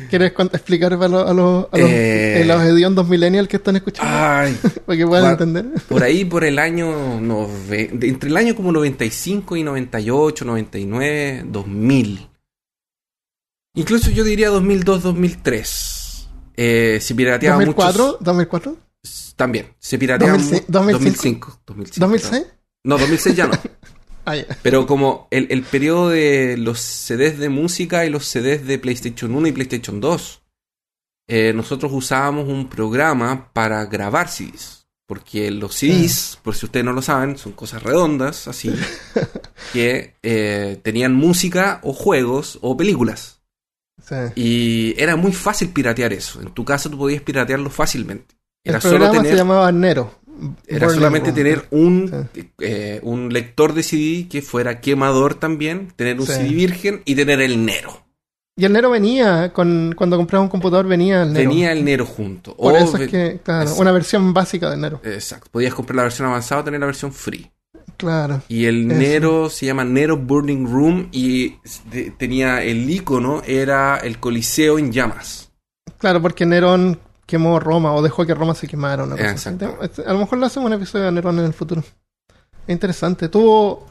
¿Quieres 0.09 0.33
explicar 0.39 0.91
para 0.99 1.09
los, 1.09 1.29
a 1.31 1.33
los, 1.33 1.67
a 1.73 1.79
los, 1.79 1.89
Eh. 1.91 2.41
eh, 2.43 2.45
los 2.45 2.63
hediondos 2.63 3.09
millennials 3.09 3.49
que 3.49 3.57
están 3.57 3.77
escuchando? 3.77 4.11
Ay, 4.15 4.55
para 4.87 4.99
que 4.99 5.07
puedan 5.07 5.25
Gua- 5.25 5.33
entender. 5.33 5.65
Por 5.89 6.03
ahí, 6.03 6.25
por 6.27 6.45
el 6.45 6.59
año. 6.59 7.19
nove- 7.21 7.91
entre 8.03 8.29
el 8.29 8.37
año 8.37 8.55
como 8.55 8.73
95 8.73 9.57
y 9.57 9.63
98, 9.63 10.45
99, 10.45 11.45
2000. 11.47 12.29
Incluso 13.75 14.11
yo 14.11 14.23
diría 14.25 14.51
2002, 14.51 15.03
2003. 15.03 16.29
Eh, 16.59 16.99
se 17.01 17.15
pirateaba 17.15 17.63
¿2004? 17.65 18.19
¿2004? 18.21 18.77
También. 19.37 19.75
Se 19.79 19.99
pirateaba 19.99 20.35
2006, 20.35 20.63
mu- 20.63 20.73
2005. 20.73 21.61
2005. 21.67 22.01
2006? 22.07 22.47
No, 22.85 22.99
2006 22.99 23.37
ya 23.37 23.47
no. 23.47 23.55
Ah. 24.25 24.37
Pero 24.63 24.87
como 24.87 25.27
el, 25.33 25.49
el 25.51 25.63
periodo 25.65 26.11
de 26.11 26.57
los 26.57 26.79
CDs 26.79 27.39
de 27.41 27.49
música 27.49 28.07
y 28.07 28.09
los 28.09 28.25
CDs 28.25 28.65
de 28.65 28.79
PlayStation 28.79 29.35
1 29.35 29.49
y 29.49 29.53
PlayStation 29.53 30.01
2, 30.01 30.43
eh, 31.29 31.53
nosotros 31.53 31.91
usábamos 31.93 32.47
un 32.47 32.69
programa 32.69 33.53
para 33.53 33.85
grabar 33.87 34.29
CDs. 34.29 34.87
Porque 35.09 35.51
los 35.51 35.75
CDs, 35.75 36.39
por 36.41 36.55
si 36.55 36.67
ustedes 36.67 36.87
no 36.87 36.93
lo 36.93 37.03
saben, 37.03 37.37
son 37.37 37.51
cosas 37.51 37.83
redondas, 37.83 38.47
así, 38.47 38.73
que 39.73 40.15
eh, 40.23 40.79
tenían 40.85 41.15
música 41.15 41.81
o 41.83 41.93
juegos 41.93 42.61
o 42.63 42.77
películas. 42.77 43.41
Sí. 44.09 44.15
Y 44.37 44.95
era 45.03 45.17
muy 45.17 45.33
fácil 45.33 45.71
piratear 45.71 46.13
eso. 46.13 46.41
En 46.41 46.55
tu 46.55 46.65
casa 46.65 46.89
tú 46.89 46.97
podías 46.97 47.23
piratearlo 47.23 47.71
fácilmente. 47.71 48.37
Era 48.65 48.77
el 48.77 48.83
solo 48.83 48.97
programa 48.99 49.25
se 49.29 49.37
llamaba 49.37 49.73
Nero. 49.73 50.15
era 50.67 50.87
Burning 50.87 50.95
solamente 51.01 51.31
Room. 51.31 51.37
tener 51.37 51.67
un, 51.71 52.29
eh, 52.61 53.01
un 53.03 53.33
lector 53.33 53.75
de 53.75 53.83
CD 53.83 54.29
que 54.29 54.43
fuera 54.43 54.81
quemador 54.81 55.35
también, 55.35 55.93
tener 55.97 56.19
un 56.21 56.27
Sí. 56.27 56.33
CD 56.33 56.49
virgen 56.51 57.03
y 57.05 57.15
tener 57.15 57.41
el 57.41 57.65
Nero. 57.65 58.05
Y 58.57 58.65
el 58.67 58.73
Nero 58.73 58.91
venía, 58.91 59.53
con, 59.53 59.95
cuando 59.97 60.17
compraba 60.17 60.43
un 60.45 60.51
computador 60.51 60.87
venía 60.87 61.23
el 61.23 61.33
Nero. 61.33 61.49
Tenía 61.51 61.73
el 61.73 61.85
Nero 61.85 62.05
junto. 62.05 62.55
Por 62.57 62.75
O 62.75 62.77
eso 62.77 62.97
es 62.99 63.09
que, 63.11 63.41
claro, 63.43 63.63
Exacto. 63.63 63.81
una 63.83 63.93
versión 63.93 64.35
básica 64.35 64.69
del 64.71 64.81
Nero. 64.81 65.01
Exacto. 65.05 65.49
Podías 65.51 65.73
comprar 65.75 65.97
la 65.97 66.03
versión 66.03 66.29
avanzada 66.29 66.61
o 66.61 66.65
tener 66.65 66.81
la 66.81 66.87
versión 66.87 67.13
free. 67.13 67.51
Claro. 67.97 68.43
Y 68.49 68.67
el 68.67 68.91
Eso. 68.91 69.01
Nero 69.01 69.51
se 69.51 69.67
llama 69.67 69.85
Nero 69.85 70.17
Burning 70.17 70.67
Room 70.67 71.09
y 71.13 71.55
de- 71.91 72.13
tenía 72.19 72.63
el 72.63 72.89
icono, 72.91 73.43
era 73.47 73.97
el 73.99 74.19
Coliseo 74.19 74.79
en 74.79 74.93
llamas. 74.93 75.51
Claro, 75.99 76.21
porque 76.21 76.45
Nerón 76.45 76.99
quemó 77.33 77.59
Roma 77.59 77.93
o 77.95 78.03
dejó 78.03 78.25
que 78.25 78.35
Roma 78.35 78.55
se 78.55 78.69
quemara. 78.69 79.03
Una 79.05 79.17
cosa 79.17 79.31
así. 79.31 79.49
Exacto. 79.49 79.83
Este, 79.83 80.03
A 80.07 80.13
lo 80.13 80.21
mejor 80.21 80.39
le 80.39 80.47
hacemos 80.47 80.67
un 80.69 80.75
episodio 80.75 81.07
de 81.07 81.13
Nerón 81.13 81.39
en 81.41 81.47
el 81.47 81.53
futuro. 81.55 81.81
Es 81.81 82.69
interesante. 82.73 83.29
Tuvo, 83.29 83.87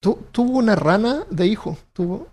tu- 0.00 0.26
tuvo 0.32 0.58
una 0.58 0.74
rana 0.76 1.24
de 1.30 1.46
hijo. 1.46 1.78
Tuvo, 1.92 2.28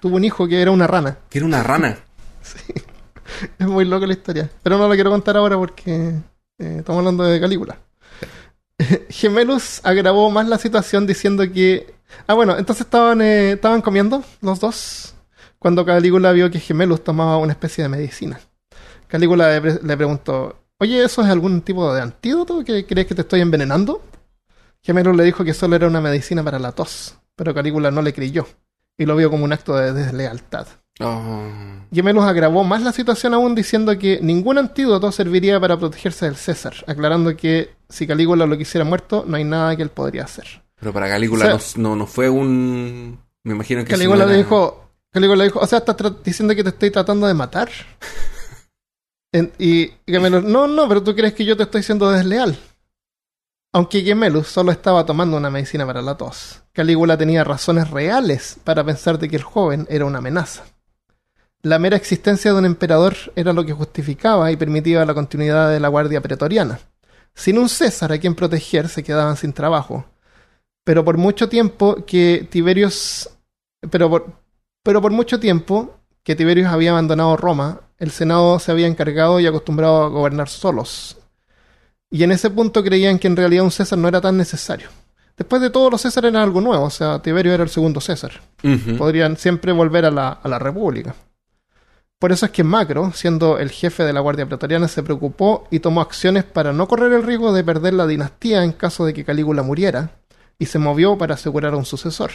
tuvo 0.00 0.16
un 0.16 0.24
hijo 0.24 0.46
que 0.46 0.60
era 0.62 0.70
una 0.70 0.86
rana. 0.86 1.18
Que 1.28 1.38
era 1.38 1.46
una 1.46 1.62
rana. 1.62 1.98
Es 3.58 3.66
muy 3.66 3.84
loca 3.86 4.06
la 4.06 4.12
historia. 4.12 4.50
Pero 4.62 4.76
no 4.78 4.86
la 4.86 4.94
quiero 4.94 5.10
contar 5.10 5.36
ahora 5.36 5.56
porque 5.56 6.08
eh, 6.58 6.76
estamos 6.78 6.98
hablando 7.00 7.24
de 7.24 7.40
Calígula. 7.40 7.78
Gemelus 9.08 9.80
agravó 9.82 10.30
más 10.30 10.46
la 10.46 10.58
situación 10.58 11.06
diciendo 11.06 11.42
que. 11.50 11.94
Ah, 12.26 12.34
bueno, 12.34 12.56
entonces 12.58 12.84
estaban, 12.84 13.22
eh, 13.22 13.52
estaban 13.52 13.80
comiendo 13.80 14.22
los 14.42 14.60
dos 14.60 15.14
cuando 15.58 15.84
Calígula 15.86 16.32
vio 16.32 16.50
que 16.50 16.60
Gemelus 16.60 17.02
tomaba 17.02 17.38
una 17.38 17.52
especie 17.52 17.82
de 17.82 17.88
medicina. 17.88 18.38
Calígula 19.08 19.48
le, 19.50 19.60
pre- 19.60 19.80
le 19.82 19.96
preguntó: 19.96 20.56
Oye, 20.78 21.04
¿eso 21.04 21.22
es 21.22 21.28
algún 21.28 21.62
tipo 21.62 21.92
de 21.94 22.02
antídoto? 22.02 22.64
¿Que 22.64 22.84
crees 22.86 23.06
que 23.06 23.14
te 23.14 23.22
estoy 23.22 23.40
envenenando? 23.40 24.02
Gemelus 24.82 25.16
le 25.16 25.24
dijo 25.24 25.44
que 25.44 25.54
solo 25.54 25.76
era 25.76 25.86
una 25.86 26.00
medicina 26.00 26.42
para 26.42 26.58
la 26.58 26.72
tos, 26.72 27.16
pero 27.36 27.54
Calígula 27.54 27.90
no 27.90 28.02
le 28.02 28.12
creyó 28.12 28.46
y 28.98 29.06
lo 29.06 29.16
vio 29.16 29.30
como 29.30 29.44
un 29.44 29.52
acto 29.52 29.74
de 29.76 29.92
deslealtad. 29.92 30.66
Oh. 31.00 31.42
Gemelos 31.92 32.24
agravó 32.24 32.62
más 32.64 32.82
la 32.82 32.92
situación 32.92 33.34
aún 33.34 33.54
diciendo 33.54 33.98
que 33.98 34.20
ningún 34.22 34.58
antídoto 34.58 35.10
serviría 35.10 35.58
para 35.58 35.76
protegerse 35.78 36.26
del 36.26 36.36
César, 36.36 36.74
aclarando 36.86 37.34
que 37.36 37.70
si 37.88 38.06
Calígula 38.06 38.46
lo 38.46 38.56
quisiera 38.58 38.84
muerto, 38.84 39.24
no 39.26 39.36
hay 39.36 39.44
nada 39.44 39.74
que 39.74 39.82
él 39.82 39.88
podría 39.90 40.24
hacer. 40.24 40.62
Pero 40.78 40.92
para 40.92 41.08
Calígula 41.08 41.54
O 41.54 41.58
sea- 41.58 41.80
no, 41.82 41.90
no, 41.90 41.96
no 41.96 42.06
fue 42.06 42.28
un... 42.28 43.18
Me 43.42 43.54
imagino 43.54 43.82
que... 43.84 43.90
Calígula 43.90 44.24
le 44.26 44.34
era- 44.34 44.42
dijo, 44.42 44.90
Calígula 45.10 45.38
le 45.38 45.44
dijo, 45.44 45.58
o 45.60 45.66
sea, 45.66 45.78
estás 45.78 45.96
diciendo 46.22 46.54
que 46.54 46.62
te 46.62 46.68
estoy 46.70 46.90
tratando 46.90 47.26
de 47.26 47.34
matar. 47.34 47.70
Y 49.58 49.90
Gemelos, 50.06 50.44
no, 50.44 50.68
no, 50.68 50.88
pero 50.88 51.02
tú 51.02 51.14
crees 51.14 51.34
que 51.34 51.44
yo 51.44 51.56
te 51.56 51.64
estoy 51.64 51.82
siendo 51.82 52.10
desleal. 52.10 52.56
Aunque 53.72 54.02
Gemelus 54.02 54.46
solo 54.46 54.70
estaba 54.70 55.04
tomando 55.04 55.36
una 55.36 55.50
medicina 55.50 55.84
para 55.84 56.00
la 56.00 56.16
tos, 56.16 56.62
Calígula 56.72 57.18
tenía 57.18 57.42
razones 57.42 57.90
reales 57.90 58.56
para 58.62 58.84
pensar 58.84 59.18
de 59.18 59.28
que 59.28 59.34
el 59.34 59.42
joven 59.42 59.86
era 59.90 60.04
una 60.04 60.18
amenaza. 60.18 60.62
La 61.62 61.80
mera 61.80 61.96
existencia 61.96 62.52
de 62.52 62.58
un 62.58 62.66
emperador 62.66 63.16
era 63.34 63.52
lo 63.52 63.66
que 63.66 63.72
justificaba 63.72 64.52
y 64.52 64.56
permitía 64.56 65.04
la 65.04 65.14
continuidad 65.14 65.70
de 65.70 65.80
la 65.80 65.88
guardia 65.88 66.20
pretoriana. 66.20 66.78
Sin 67.34 67.58
un 67.58 67.68
César 67.68 68.12
a 68.12 68.18
quien 68.18 68.36
proteger, 68.36 68.88
se 68.88 69.02
quedaban 69.02 69.36
sin 69.36 69.52
trabajo. 69.52 70.04
Pero 70.84 71.04
por 71.04 71.16
mucho 71.16 71.48
tiempo 71.48 72.04
que 72.04 72.46
Tiberius. 72.48 73.30
Pero 73.90 74.08
por, 74.08 74.32
pero 74.84 75.02
por 75.02 75.10
mucho 75.10 75.40
tiempo 75.40 75.96
que 76.22 76.36
Tiberius 76.36 76.68
había 76.68 76.90
abandonado 76.90 77.36
Roma, 77.36 77.80
el 78.04 78.12
Senado 78.12 78.58
se 78.58 78.70
había 78.70 78.86
encargado 78.86 79.40
y 79.40 79.46
acostumbrado 79.46 80.04
a 80.04 80.08
gobernar 80.08 80.48
solos. 80.48 81.16
Y 82.10 82.22
en 82.22 82.32
ese 82.32 82.50
punto 82.50 82.84
creían 82.84 83.18
que 83.18 83.26
en 83.26 83.36
realidad 83.36 83.64
un 83.64 83.70
César 83.70 83.98
no 83.98 84.06
era 84.06 84.20
tan 84.20 84.36
necesario. 84.36 84.88
Después 85.36 85.60
de 85.60 85.70
todo, 85.70 85.90
los 85.90 86.02
César 86.02 86.24
eran 86.24 86.42
algo 86.42 86.60
nuevo, 86.60 86.84
o 86.84 86.90
sea, 86.90 87.20
Tiberio 87.20 87.52
era 87.52 87.64
el 87.64 87.70
segundo 87.70 88.00
César 88.00 88.40
podrían 88.96 89.36
siempre 89.36 89.72
volver 89.72 90.04
a 90.04 90.10
la, 90.10 90.28
a 90.28 90.48
la 90.48 90.58
República. 90.58 91.14
Por 92.18 92.32
eso 92.32 92.46
es 92.46 92.52
que 92.52 92.64
Macro, 92.64 93.12
siendo 93.12 93.58
el 93.58 93.70
jefe 93.70 94.04
de 94.04 94.12
la 94.12 94.20
Guardia 94.20 94.46
Pretoriana, 94.46 94.88
se 94.88 95.02
preocupó 95.02 95.66
y 95.70 95.80
tomó 95.80 96.00
acciones 96.00 96.44
para 96.44 96.72
no 96.72 96.88
correr 96.88 97.12
el 97.12 97.22
riesgo 97.22 97.52
de 97.52 97.64
perder 97.64 97.94
la 97.94 98.06
dinastía 98.06 98.64
en 98.64 98.72
caso 98.72 99.04
de 99.04 99.12
que 99.12 99.24
Calígula 99.24 99.62
muriera, 99.62 100.10
y 100.58 100.66
se 100.66 100.78
movió 100.78 101.18
para 101.18 101.34
asegurar 101.34 101.74
a 101.74 101.76
un 101.76 101.84
sucesor. 101.84 102.30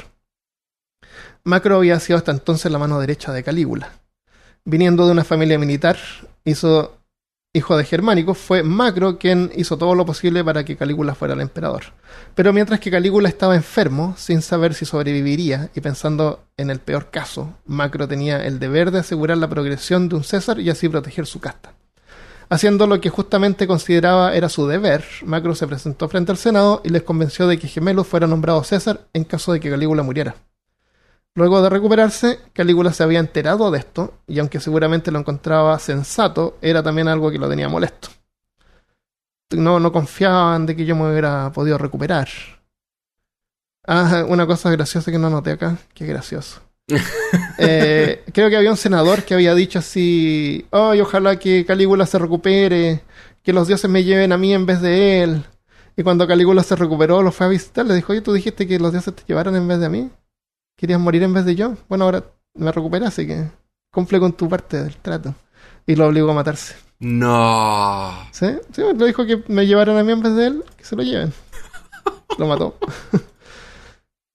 Macro 1.44 1.78
había 1.78 2.00
sido 2.00 2.18
hasta 2.18 2.32
entonces 2.32 2.72
la 2.72 2.78
mano 2.78 3.00
derecha 3.00 3.32
de 3.32 3.44
Calígula. 3.44 3.99
Viniendo 4.66 5.06
de 5.06 5.12
una 5.12 5.24
familia 5.24 5.58
militar, 5.58 5.98
hizo 6.46 7.00
hijo 7.54 7.76
de 7.78 7.84
Germánico, 7.84 8.36
fue 8.36 8.62
Macro 8.62 9.18
quien 9.18 9.52
hizo 9.56 9.78
todo 9.78 9.96
lo 9.96 10.06
posible 10.06 10.44
para 10.44 10.64
que 10.64 10.78
Calígula 10.78 11.16
fuera 11.16 11.34
el 11.34 11.42
emperador. 11.42 11.86
Pero 12.36 12.54
mientras 12.54 12.80
que 12.80 12.92
Calígula 12.92 13.28
estaba 13.28 13.56
enfermo, 13.56 14.14
sin 14.18 14.42
saber 14.42 14.76
si 14.76 14.86
sobreviviría, 14.86 15.72
y 15.74 15.82
pensando 15.82 16.44
en 16.58 16.70
el 16.70 16.80
peor 16.80 17.10
caso, 17.10 17.56
Macro 17.66 18.08
tenía 18.08 18.46
el 18.46 18.60
deber 18.60 18.92
de 18.92 19.00
asegurar 19.00 19.38
la 19.38 19.50
progresión 19.50 20.10
de 20.10 20.16
un 20.16 20.24
César 20.24 20.60
y 20.60 20.70
así 20.70 20.90
proteger 20.90 21.26
su 21.26 21.40
casta. 21.40 21.74
Haciendo 22.52 22.88
lo 22.88 23.00
que 23.00 23.10
justamente 23.10 23.68
consideraba 23.68 24.36
era 24.36 24.50
su 24.50 24.68
deber, 24.68 25.04
Macro 25.24 25.56
se 25.56 25.68
presentó 25.68 26.10
frente 26.10 26.32
al 26.32 26.38
Senado 26.38 26.82
y 26.84 26.90
les 26.90 27.04
convenció 27.04 27.48
de 27.48 27.58
que 27.60 27.68
Gemelo 27.68 28.04
fuera 28.04 28.28
nombrado 28.28 28.64
César 28.64 29.08
en 29.14 29.24
caso 29.24 29.54
de 29.54 29.60
que 29.60 29.70
Calígula 29.70 30.04
muriera. 30.04 30.36
Luego 31.36 31.62
de 31.62 31.70
recuperarse, 31.70 32.40
Calígula 32.54 32.92
se 32.92 33.04
había 33.04 33.20
enterado 33.20 33.72
de 33.72 33.80
esto, 33.80 34.14
y 34.28 34.40
aunque 34.40 34.60
seguramente 34.60 35.12
lo 35.12 35.20
encontraba 35.20 35.78
sensato, 35.80 36.58
era 36.62 36.84
también 36.84 37.08
algo 37.08 37.32
que 37.32 37.38
lo 37.38 37.50
tenía 37.50 37.70
molesto. 37.70 38.10
No, 39.52 39.80
no 39.80 39.92
confiaban 39.92 40.66
de 40.66 40.76
que 40.76 40.86
yo 40.86 40.96
me 40.96 41.10
hubiera 41.10 41.52
podido 41.52 41.78
recuperar. 41.78 42.28
Ah, 43.88 44.24
una 44.28 44.46
cosa 44.46 44.70
graciosa 44.70 45.12
que 45.12 45.18
no 45.18 45.30
noté 45.30 45.52
acá, 45.52 45.78
qué 45.94 46.06
gracioso. 46.06 46.62
Eh, 47.62 48.24
creo 48.34 48.50
que 48.50 48.56
había 48.56 48.72
un 48.72 48.78
senador 48.78 49.24
que 49.24 49.34
había 49.34 49.54
dicho 49.54 49.80
así, 49.80 50.66
ay, 50.72 51.02
ojalá 51.02 51.38
que 51.38 51.66
Calígula 51.66 52.06
se 52.06 52.18
recupere, 52.18 53.04
que 53.44 53.52
los 53.52 53.68
dioses 53.68 53.92
me 53.92 54.06
lleven 54.06 54.32
a 54.32 54.38
mí 54.38 54.54
en 54.54 54.66
vez 54.66 54.82
de 54.82 55.24
él. 55.24 55.44
Y 55.98 56.04
cuando 56.04 56.26
Calígula 56.26 56.64
se 56.64 56.78
recuperó, 56.78 57.22
lo 57.22 57.34
fue 57.34 57.48
a 57.48 57.50
visitar, 57.50 57.86
le 57.86 57.96
dijo, 57.96 58.14
oye, 58.14 58.22
tú 58.22 58.32
dijiste 58.32 58.66
que 58.66 58.80
los 58.80 58.94
dioses 58.94 59.14
te 59.14 59.24
llevaran 59.28 59.58
en 59.58 59.68
vez 59.68 59.80
de 59.80 59.86
a 59.88 59.90
mí. 59.90 60.10
¿Querías 60.80 61.02
morir 61.02 61.22
en 61.24 61.34
vez 61.34 61.44
de 61.44 61.56
yo? 61.56 61.74
Bueno, 61.90 62.06
ahora 62.06 62.24
me 62.54 62.72
recuperé, 62.72 63.06
así 63.06 63.28
que 63.28 63.50
cumple 63.92 64.18
con 64.18 64.32
tu 64.32 64.48
parte 64.48 64.82
del 64.82 64.96
trato. 64.96 65.36
Y 65.86 65.94
lo 65.94 66.08
obligó 66.08 66.32
a 66.32 66.36
matarse. 66.36 66.74
No. 67.00 68.14
¿Sí? 68.32 68.48
Sí, 68.72 68.84
le 68.96 69.08
dijo 69.08 69.26
que 69.26 69.44
me 69.50 69.68
llevaran 69.68 69.98
a 69.98 70.04
mí 70.04 70.14
en 70.14 70.22
vez 70.22 70.36
de 70.36 70.48
él, 70.48 70.64
que 70.78 70.86
se 70.86 70.96
lo 70.96 71.04
lleven. 71.04 71.34
Lo 72.38 72.48
mató. 72.48 72.76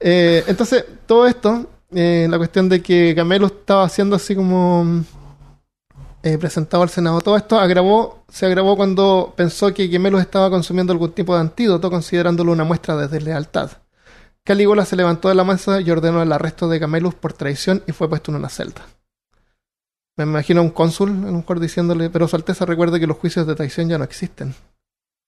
Eh, 0.06 0.44
entonces, 0.48 0.84
todo 1.06 1.26
esto, 1.26 1.66
eh, 1.90 2.26
la 2.28 2.36
cuestión 2.36 2.68
de 2.68 2.82
que 2.82 3.14
Camelo 3.16 3.46
estaba 3.46 3.84
haciendo 3.84 4.16
así 4.16 4.36
como 4.36 5.02
eh, 6.22 6.36
presentado 6.36 6.82
al 6.82 6.90
Senado, 6.90 7.22
todo 7.22 7.38
esto 7.38 7.58
agravó, 7.58 8.22
se 8.28 8.44
agravó 8.44 8.76
cuando 8.76 9.32
pensó 9.34 9.72
que 9.72 9.88
Gemelos 9.88 10.20
estaba 10.20 10.50
consumiendo 10.50 10.92
algún 10.92 11.12
tipo 11.12 11.34
de 11.34 11.40
antídoto, 11.40 11.88
considerándolo 11.90 12.52
una 12.52 12.64
muestra 12.64 12.96
de 12.96 13.08
deslealtad. 13.08 13.70
Calígula 14.46 14.84
se 14.84 14.96
levantó 14.96 15.30
de 15.30 15.34
la 15.34 15.44
mesa 15.44 15.80
y 15.80 15.90
ordenó 15.90 16.22
el 16.22 16.30
arresto 16.30 16.68
de 16.68 16.78
Camelus 16.78 17.14
por 17.14 17.32
traición 17.32 17.82
y 17.86 17.92
fue 17.92 18.10
puesto 18.10 18.30
en 18.30 18.36
una 18.36 18.50
celda. 18.50 18.86
Me 20.18 20.24
imagino 20.24 20.60
a 20.60 20.64
un 20.64 20.70
cónsul, 20.70 21.10
a 21.10 21.30
lo 21.30 21.32
mejor 21.32 21.60
diciéndole, 21.60 22.10
pero 22.10 22.28
su 22.28 22.36
Alteza 22.36 22.66
recuerde 22.66 23.00
que 23.00 23.06
los 23.06 23.16
juicios 23.16 23.46
de 23.46 23.54
traición 23.54 23.88
ya 23.88 23.96
no 23.96 24.04
existen. 24.04 24.54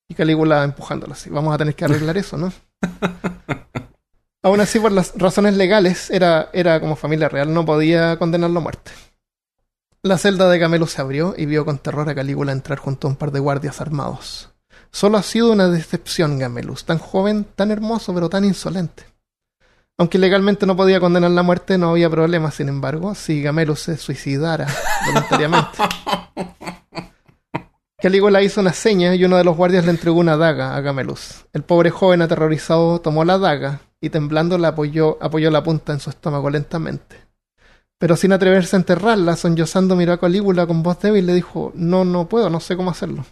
Y 0.08 0.14
Calígula 0.14 0.62
empujándolo 0.64 1.14
así. 1.14 1.30
Vamos 1.30 1.54
a 1.54 1.58
tener 1.58 1.74
que 1.74 1.86
arreglar 1.86 2.18
eso, 2.18 2.36
¿no? 2.36 2.52
Aún 4.42 4.60
así, 4.60 4.78
por 4.78 4.92
las 4.92 5.14
razones 5.16 5.56
legales, 5.56 6.10
era, 6.10 6.50
era 6.52 6.78
como 6.78 6.94
familia 6.94 7.28
real, 7.28 7.52
no 7.52 7.64
podía 7.64 8.18
condenarlo 8.18 8.60
a 8.60 8.62
muerte. 8.62 8.92
La 10.02 10.18
celda 10.18 10.48
de 10.48 10.60
Camelo 10.60 10.86
se 10.86 11.00
abrió 11.00 11.34
y 11.36 11.46
vio 11.46 11.64
con 11.64 11.78
terror 11.78 12.08
a 12.08 12.14
Calígula 12.14 12.52
entrar 12.52 12.78
junto 12.78 13.08
a 13.08 13.10
un 13.10 13.16
par 13.16 13.32
de 13.32 13.40
guardias 13.40 13.80
armados. 13.80 14.50
Solo 14.96 15.18
ha 15.18 15.22
sido 15.22 15.52
una 15.52 15.68
decepción, 15.68 16.38
Gamelus, 16.38 16.86
tan 16.86 16.96
joven, 16.96 17.44
tan 17.54 17.70
hermoso, 17.70 18.14
pero 18.14 18.30
tan 18.30 18.46
insolente. 18.46 19.04
Aunque 19.98 20.16
legalmente 20.16 20.64
no 20.64 20.74
podía 20.74 21.00
condenar 21.00 21.32
la 21.32 21.42
muerte, 21.42 21.76
no 21.76 21.90
había 21.90 22.08
problema, 22.08 22.50
sin 22.50 22.70
embargo, 22.70 23.14
si 23.14 23.42
Gamelus 23.42 23.80
se 23.80 23.98
suicidara 23.98 24.66
voluntariamente. 25.06 25.76
Calígula 28.00 28.40
hizo 28.40 28.62
una 28.62 28.72
seña 28.72 29.14
y 29.14 29.22
uno 29.22 29.36
de 29.36 29.44
los 29.44 29.54
guardias 29.54 29.84
le 29.84 29.90
entregó 29.90 30.18
una 30.18 30.38
daga 30.38 30.74
a 30.74 30.80
Gamelus. 30.80 31.44
El 31.52 31.62
pobre 31.62 31.90
joven 31.90 32.22
aterrorizado 32.22 32.98
tomó 33.02 33.22
la 33.26 33.36
daga 33.36 33.80
y 34.00 34.08
temblando 34.08 34.56
la 34.56 34.68
apoyó, 34.68 35.22
apoyó 35.22 35.50
la 35.50 35.62
punta 35.62 35.92
en 35.92 36.00
su 36.00 36.08
estómago 36.08 36.48
lentamente. 36.48 37.18
Pero 37.98 38.16
sin 38.16 38.32
atreverse 38.32 38.76
a 38.76 38.78
enterrarla, 38.78 39.36
sollozando 39.36 39.94
miró 39.94 40.14
a 40.14 40.20
Calígula 40.20 40.66
con 40.66 40.82
voz 40.82 40.98
débil 41.00 41.24
y 41.24 41.26
le 41.26 41.34
dijo, 41.34 41.72
no, 41.74 42.06
no 42.06 42.30
puedo, 42.30 42.48
no 42.48 42.60
sé 42.60 42.78
cómo 42.78 42.90
hacerlo. 42.90 43.26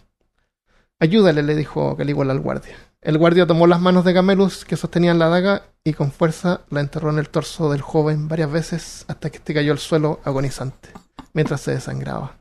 Ayúdale, 0.99 1.43
le 1.43 1.55
dijo 1.55 1.95
Calígula 1.97 2.31
al 2.31 2.39
guardia. 2.39 2.77
El 3.01 3.17
guardia 3.17 3.45
tomó 3.45 3.67
las 3.67 3.81
manos 3.81 4.05
de 4.05 4.13
Camelus 4.13 4.65
que 4.65 4.77
sostenían 4.77 5.19
la 5.19 5.29
daga 5.29 5.63
y 5.83 5.93
con 5.93 6.11
fuerza 6.11 6.61
la 6.69 6.79
enterró 6.79 7.11
en 7.11 7.19
el 7.19 7.29
torso 7.29 7.71
del 7.71 7.81
joven 7.81 8.27
varias 8.27 8.51
veces 8.51 9.05
hasta 9.07 9.29
que 9.29 9.37
este 9.37 9.53
cayó 9.53 9.73
al 9.73 9.77
suelo 9.77 10.19
agonizante, 10.23 10.89
mientras 11.33 11.61
se 11.61 11.71
desangraba. 11.71 12.37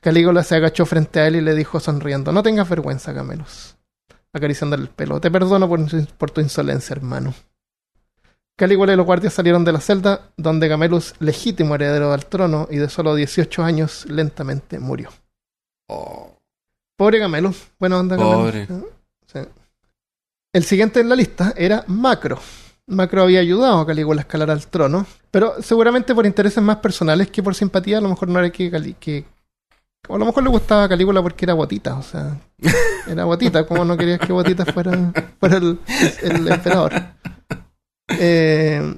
Calígula 0.00 0.44
se 0.44 0.54
agachó 0.54 0.86
frente 0.86 1.20
a 1.20 1.26
él 1.26 1.36
y 1.36 1.40
le 1.40 1.54
dijo 1.54 1.80
sonriendo, 1.80 2.32
no 2.32 2.42
tengas 2.42 2.68
vergüenza, 2.68 3.12
Camelus, 3.12 3.76
acariciándole 4.32 4.84
el 4.84 4.90
pelo, 4.90 5.20
te 5.20 5.30
perdono 5.30 5.68
por, 5.68 6.30
tu 6.30 6.40
insolencia, 6.40 6.94
hermano. 6.94 7.34
Calígula 8.56 8.92
y 8.92 8.96
los 8.96 9.06
guardias 9.06 9.34
salieron 9.34 9.64
de 9.64 9.72
la 9.72 9.80
celda, 9.80 10.32
donde 10.36 10.68
Camelus, 10.68 11.14
legítimo 11.18 11.74
heredero 11.74 12.12
del 12.12 12.26
trono 12.26 12.68
y 12.70 12.76
de 12.76 12.88
solo 12.88 13.14
18 13.14 13.64
años, 13.64 14.06
lentamente 14.06 14.78
murió. 14.78 15.10
Oh, 15.88 16.29
Pobre 17.00 17.18
Camelus, 17.18 17.56
buena 17.78 17.98
onda 17.98 18.14
Pobre. 18.14 18.66
Sí. 19.26 19.38
El 20.52 20.64
siguiente 20.64 21.00
en 21.00 21.08
la 21.08 21.16
lista 21.16 21.54
era 21.56 21.82
Macro. 21.86 22.38
Macro 22.88 23.22
había 23.22 23.40
ayudado 23.40 23.80
a 23.80 23.86
Calígula 23.86 24.20
a 24.20 24.24
escalar 24.24 24.50
al 24.50 24.66
trono, 24.66 25.06
pero 25.30 25.62
seguramente 25.62 26.14
por 26.14 26.26
intereses 26.26 26.62
más 26.62 26.76
personales 26.76 27.30
que 27.30 27.42
por 27.42 27.54
simpatía, 27.54 27.96
a 27.96 28.00
lo 28.02 28.10
mejor 28.10 28.28
no 28.28 28.38
era 28.38 28.50
que, 28.50 28.70
Cali- 28.70 28.96
que 29.00 29.24
o 30.10 30.16
a 30.16 30.18
lo 30.18 30.26
mejor 30.26 30.42
le 30.42 30.50
gustaba 30.50 30.84
a 30.84 30.88
Calígula 30.90 31.22
porque 31.22 31.46
era 31.46 31.54
botita, 31.54 31.96
o 31.96 32.02
sea, 32.02 32.38
era 33.08 33.24
botita, 33.24 33.66
como 33.66 33.82
no 33.86 33.96
querías 33.96 34.18
que 34.20 34.34
botita 34.34 34.66
fuera, 34.66 35.10
fuera 35.40 35.56
el, 35.56 35.78
el 36.20 36.48
emperador. 36.48 36.92
Eh, 38.10 38.94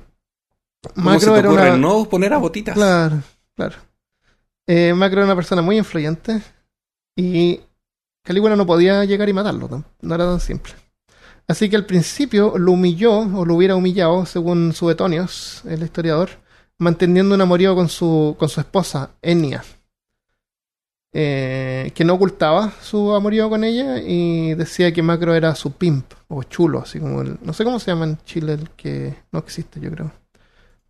¿Cómo 0.92 1.20
se 1.20 1.26
Macro 1.28 1.32
te 1.34 1.38
era 1.38 1.50
una, 1.50 1.76
no 1.76 2.04
poner 2.08 2.32
a 2.32 2.38
botitas? 2.38 2.74
Claro, 2.74 3.22
claro. 3.54 3.76
Eh, 4.66 4.92
Macro 4.92 5.18
era 5.18 5.26
una 5.26 5.36
persona 5.36 5.62
muy 5.62 5.78
influyente 5.78 6.42
y 7.16 7.60
Calígula 8.22 8.56
no 8.56 8.66
podía 8.66 9.04
llegar 9.04 9.28
y 9.28 9.32
matarlo, 9.32 9.84
no, 10.00 10.14
era 10.14 10.24
tan 10.24 10.40
simple. 10.40 10.72
Así 11.48 11.68
que 11.68 11.76
al 11.76 11.86
principio 11.86 12.56
lo 12.56 12.72
humilló, 12.72 13.18
o 13.18 13.44
lo 13.44 13.56
hubiera 13.56 13.74
humillado, 13.74 14.26
según 14.26 14.72
Suetonios, 14.72 15.62
el 15.66 15.82
historiador, 15.82 16.30
manteniendo 16.78 17.34
un 17.34 17.40
amorío 17.40 17.74
con 17.74 17.88
su, 17.88 18.36
con 18.38 18.48
su 18.48 18.60
esposa, 18.60 19.10
Enia, 19.20 19.64
eh, 21.14 21.90
que 21.94 22.04
no 22.04 22.14
ocultaba 22.14 22.72
su 22.80 23.12
amorío 23.12 23.50
con 23.50 23.64
ella 23.64 23.98
y 23.98 24.54
decía 24.54 24.92
que 24.92 25.02
Macro 25.02 25.34
era 25.34 25.54
su 25.54 25.72
pimp, 25.72 26.12
o 26.28 26.42
chulo, 26.44 26.80
así 26.80 27.00
como 27.00 27.20
el... 27.20 27.38
No 27.42 27.52
sé 27.52 27.64
cómo 27.64 27.78
se 27.78 27.90
llama 27.90 28.06
en 28.06 28.18
Chile 28.24 28.54
el 28.54 28.70
que 28.70 29.14
no 29.30 29.40
existe, 29.40 29.78
yo 29.80 29.90
creo. 29.90 30.12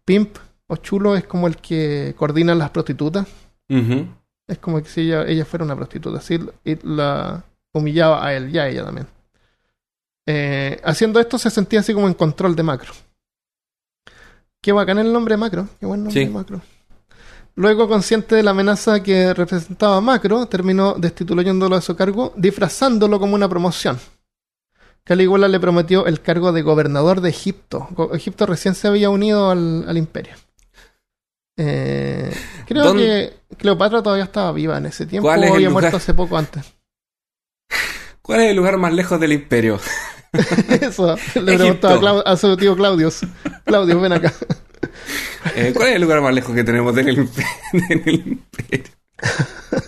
Pimp 0.04 0.36
o 0.68 0.76
chulo 0.76 1.16
es 1.16 1.24
como 1.24 1.48
el 1.48 1.56
que 1.56 2.14
coordina 2.16 2.54
las 2.54 2.70
prostitutas. 2.70 3.26
Es 4.48 4.58
como 4.58 4.82
que 4.82 4.88
si 4.88 5.02
ella, 5.02 5.24
ella 5.26 5.44
fuera 5.44 5.64
una 5.64 5.76
prostituta. 5.76 6.18
Así 6.18 6.38
y 6.64 6.76
la 6.86 7.44
humillaba 7.72 8.24
a 8.24 8.34
él 8.34 8.54
y 8.54 8.58
a 8.58 8.68
ella 8.68 8.84
también. 8.84 9.06
Eh, 10.26 10.80
haciendo 10.84 11.18
esto 11.20 11.38
se 11.38 11.50
sentía 11.50 11.80
así 11.80 11.94
como 11.94 12.06
en 12.08 12.14
control 12.14 12.54
de 12.54 12.62
Macro. 12.62 12.92
Qué 14.60 14.72
bacán 14.72 14.98
el 14.98 15.12
nombre 15.12 15.36
Macro. 15.36 15.68
Qué 15.80 15.86
buen 15.86 16.04
nombre 16.04 16.24
Sí. 16.24 16.30
Macro. 16.30 16.60
Luego, 17.54 17.86
consciente 17.86 18.34
de 18.34 18.42
la 18.42 18.52
amenaza 18.52 19.02
que 19.02 19.34
representaba 19.34 20.00
Macro, 20.00 20.46
terminó 20.46 20.94
destituyéndolo 20.94 21.76
de 21.76 21.82
su 21.82 21.94
cargo, 21.94 22.32
disfrazándolo 22.36 23.18
como 23.20 23.34
una 23.34 23.48
promoción. 23.48 23.98
Calígula 25.04 25.48
le 25.48 25.60
prometió 25.60 26.06
el 26.06 26.22
cargo 26.22 26.52
de 26.52 26.62
gobernador 26.62 27.20
de 27.20 27.28
Egipto. 27.28 27.88
Egipto 28.14 28.46
recién 28.46 28.74
se 28.74 28.88
había 28.88 29.10
unido 29.10 29.50
al, 29.50 29.84
al 29.86 29.98
imperio. 29.98 30.34
Eh, 31.56 32.34
creo 32.66 32.84
¿Dónde- 32.84 33.34
que 33.50 33.56
Cleopatra 33.56 34.02
todavía 34.02 34.24
estaba 34.24 34.52
viva 34.52 34.78
en 34.78 34.86
ese 34.86 35.04
tiempo 35.06 35.28
¿Cuál 35.28 35.44
es 35.44 35.50
había 35.50 35.68
lugar? 35.68 35.82
muerto 35.82 35.96
hace 35.98 36.14
poco 36.14 36.38
antes. 36.38 36.64
¿Cuál 38.22 38.40
es 38.40 38.50
el 38.50 38.56
lugar 38.56 38.78
más 38.78 38.92
lejos 38.92 39.18
del 39.20 39.32
imperio? 39.32 39.78
Eso, 40.80 41.16
le 41.34 41.56
preguntó 41.58 41.88
a, 41.88 42.00
Clau- 42.00 42.22
a 42.24 42.36
su 42.36 42.56
tío 42.56 42.74
Claudius. 42.76 43.20
Claudius, 43.64 44.00
ven 44.00 44.12
acá. 44.14 44.32
Eh, 45.54 45.72
¿Cuál 45.74 45.88
es 45.90 45.96
el 45.96 46.02
lugar 46.02 46.20
más 46.22 46.32
lejos 46.32 46.54
que 46.54 46.64
tenemos 46.64 46.94
del 46.94 47.18
imperio? 48.06 48.92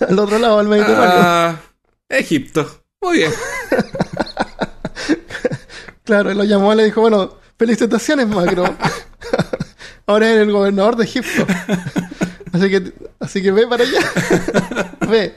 Al 0.08 0.18
otro 0.18 0.38
lado 0.38 0.58
del 0.58 0.68
Mediterráneo. 0.68 1.16
Ah, 1.18 1.56
Egipto. 2.08 2.82
Muy 3.00 3.18
bien. 3.18 3.32
Claro, 6.04 6.30
él 6.30 6.36
lo 6.38 6.44
llamó 6.44 6.72
y 6.72 6.76
le 6.76 6.84
dijo, 6.84 7.00
bueno, 7.00 7.38
felicitaciones, 7.58 8.28
Macro. 8.28 8.76
Ahora 10.06 10.28
eres 10.30 10.42
el 10.42 10.52
gobernador 10.52 10.96
de 10.96 11.04
Egipto. 11.04 11.46
Así 12.52 12.70
que, 12.70 12.92
así 13.18 13.42
que 13.42 13.50
ve 13.50 13.66
para 13.66 13.82
allá. 13.82 13.98
ve. 15.10 15.34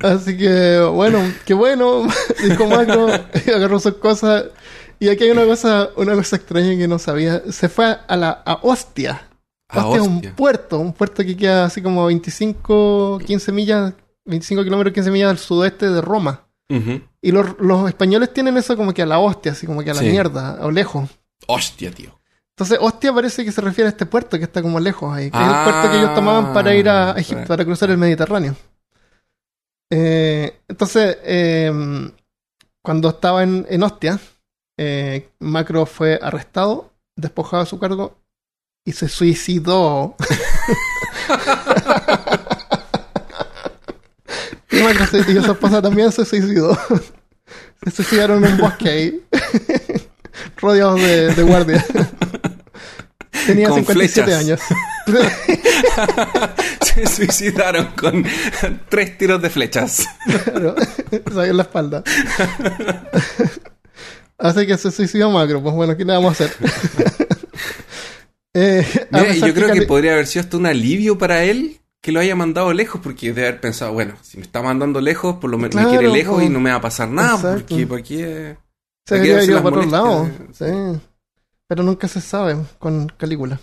Así 0.00 0.36
que, 0.36 0.80
bueno, 0.80 1.18
qué 1.44 1.52
bueno, 1.52 2.06
dijo 2.42 2.66
Macro, 2.66 3.08
agarró 3.54 3.78
sus 3.78 3.94
cosas. 3.96 4.46
Y 4.98 5.08
aquí 5.08 5.24
hay 5.24 5.30
una 5.30 5.44
cosa, 5.44 5.90
una 5.96 6.14
cosa 6.14 6.36
extraña 6.36 6.76
que 6.78 6.88
no 6.88 6.98
sabía. 6.98 7.42
Se 7.50 7.68
fue 7.68 7.98
a 8.06 8.16
la 8.16 8.30
a 8.46 8.60
Ostia. 8.62 9.28
Ostia 9.70 9.96
es 9.96 10.06
un 10.06 10.20
puerto, 10.22 10.78
un 10.78 10.94
puerto 10.94 11.22
que 11.22 11.36
queda 11.36 11.66
así 11.66 11.82
como 11.82 12.06
25, 12.06 13.18
15 13.26 13.52
millas, 13.52 13.92
25 14.24 14.64
kilómetros, 14.64 14.94
15 14.94 15.10
millas 15.10 15.30
al 15.32 15.38
sudoeste 15.38 15.90
de 15.90 16.00
Roma. 16.00 16.46
Y 17.20 17.30
los, 17.30 17.58
los 17.60 17.88
españoles 17.88 18.32
tienen 18.32 18.56
eso 18.56 18.74
como 18.76 18.92
que 18.94 19.02
a 19.02 19.06
la 19.06 19.18
hostia, 19.18 19.52
así 19.52 19.66
como 19.66 19.82
que 19.84 19.90
a 19.90 19.94
la 19.94 20.00
Sí. 20.00 20.06
mierda, 20.06 20.58
o 20.62 20.70
lejos. 20.70 21.08
Hostia, 21.46 21.90
tío. 21.90 22.18
Entonces, 22.56 22.78
hostia 22.80 23.12
parece 23.12 23.44
que 23.44 23.50
se 23.52 23.60
refiere 23.60 23.88
a 23.88 23.90
este 23.90 24.06
puerto 24.06 24.38
que 24.38 24.44
está 24.44 24.62
como 24.62 24.78
lejos 24.78 25.12
ahí. 25.12 25.30
Que 25.30 25.36
es 25.36 25.42
Ah, 25.44 25.64
el 25.66 25.72
puerto 25.72 25.90
que 25.90 25.98
ellos 25.98 26.14
tomaban 26.14 26.52
para 26.52 26.74
ir 26.74 26.88
a 26.88 27.12
Egipto, 27.12 27.46
para 27.48 27.64
cruzar 27.64 27.90
el 27.90 27.98
Mediterráneo. 27.98 28.54
Eh, 29.90 30.60
entonces, 30.68 31.18
eh, 31.24 31.72
cuando 32.82 33.08
estaba 33.08 33.42
en, 33.42 33.66
en 33.68 33.82
Ostia, 33.82 34.18
eh, 34.78 35.28
Macro 35.40 35.84
fue 35.86 36.18
arrestado, 36.22 36.90
despojado 37.16 37.64
de 37.64 37.68
su 37.70 37.78
cargo 37.80 38.18
y 38.84 38.92
se 38.92 39.08
suicidó. 39.08 40.14
y 44.70 44.76
Macro 44.82 45.06
se- 45.06 45.18
y 45.32 45.42
su 45.42 45.52
esposa 45.52 45.82
también 45.82 46.10
se 46.12 46.24
suicidó. 46.24 46.78
se 47.84 47.90
suicidaron 47.90 48.44
en 48.44 48.52
un 48.52 48.58
bosque 48.58 48.88
ahí, 48.88 49.22
rodeados 50.56 51.00
de, 51.00 51.34
de 51.34 51.42
guardias. 51.42 51.84
Tenía 53.46 53.68
Con 53.68 53.78
57 53.78 54.24
flechas. 54.24 54.40
años. 54.40 54.60
Se 56.82 57.06
suicidaron 57.06 57.88
con 57.98 58.24
tres 58.88 59.18
tiros 59.18 59.42
de 59.42 59.50
flechas. 59.50 60.06
Claro, 60.44 60.74
ahí 61.40 61.50
en 61.50 61.56
la 61.56 61.62
espalda. 61.64 62.02
Así 64.38 64.66
que 64.66 64.76
se 64.78 64.90
suicidó 64.90 65.30
Macro. 65.30 65.62
Pues 65.62 65.74
bueno, 65.74 65.96
¿qué 65.96 66.04
le 66.04 66.12
vamos 66.12 66.40
a 66.40 66.44
hacer? 66.44 66.56
Eh, 68.56 68.86
a 69.10 69.18
Mira, 69.20 69.32
yo 69.34 69.52
creo 69.52 69.72
que 69.72 69.82
podría 69.82 70.12
haber 70.12 70.28
sido 70.28 70.44
hasta 70.44 70.56
un 70.56 70.66
alivio 70.66 71.18
para 71.18 71.42
él 71.42 71.80
que 72.00 72.12
lo 72.12 72.20
haya 72.20 72.36
mandado 72.36 72.72
lejos, 72.72 73.00
porque 73.02 73.32
debe 73.32 73.48
haber 73.48 73.60
pensado, 73.60 73.92
bueno, 73.92 74.14
si 74.22 74.36
me 74.38 74.44
está 74.44 74.62
mandando 74.62 75.00
lejos, 75.00 75.38
por 75.40 75.50
lo 75.50 75.56
menos 75.58 75.72
Claro, 75.72 75.90
me 75.90 75.98
quiere 75.98 76.12
lejos 76.12 76.40
y 76.40 76.48
no 76.48 76.60
me 76.60 76.70
va 76.70 76.76
a 76.76 76.80
pasar 76.80 77.08
nada, 77.08 77.34
Exacto. 77.34 77.64
porque 77.74 77.86
¿para 77.88 78.02
qué? 78.02 78.56
se 79.06 79.14
hay 79.16 79.20
que 79.22 79.26
había 79.26 79.32
darse 79.34 79.46
ido 79.46 79.54
las 79.54 79.62
por 79.64 79.72
otro 79.78 79.90
lado. 79.90 80.18
molestias. 80.22 80.56
Sí. 80.56 81.00
Pero 81.66 81.82
nunca 81.82 82.08
se 82.08 82.20
sabe 82.20 82.56
con 82.78 83.08
Calígula. 83.08 83.60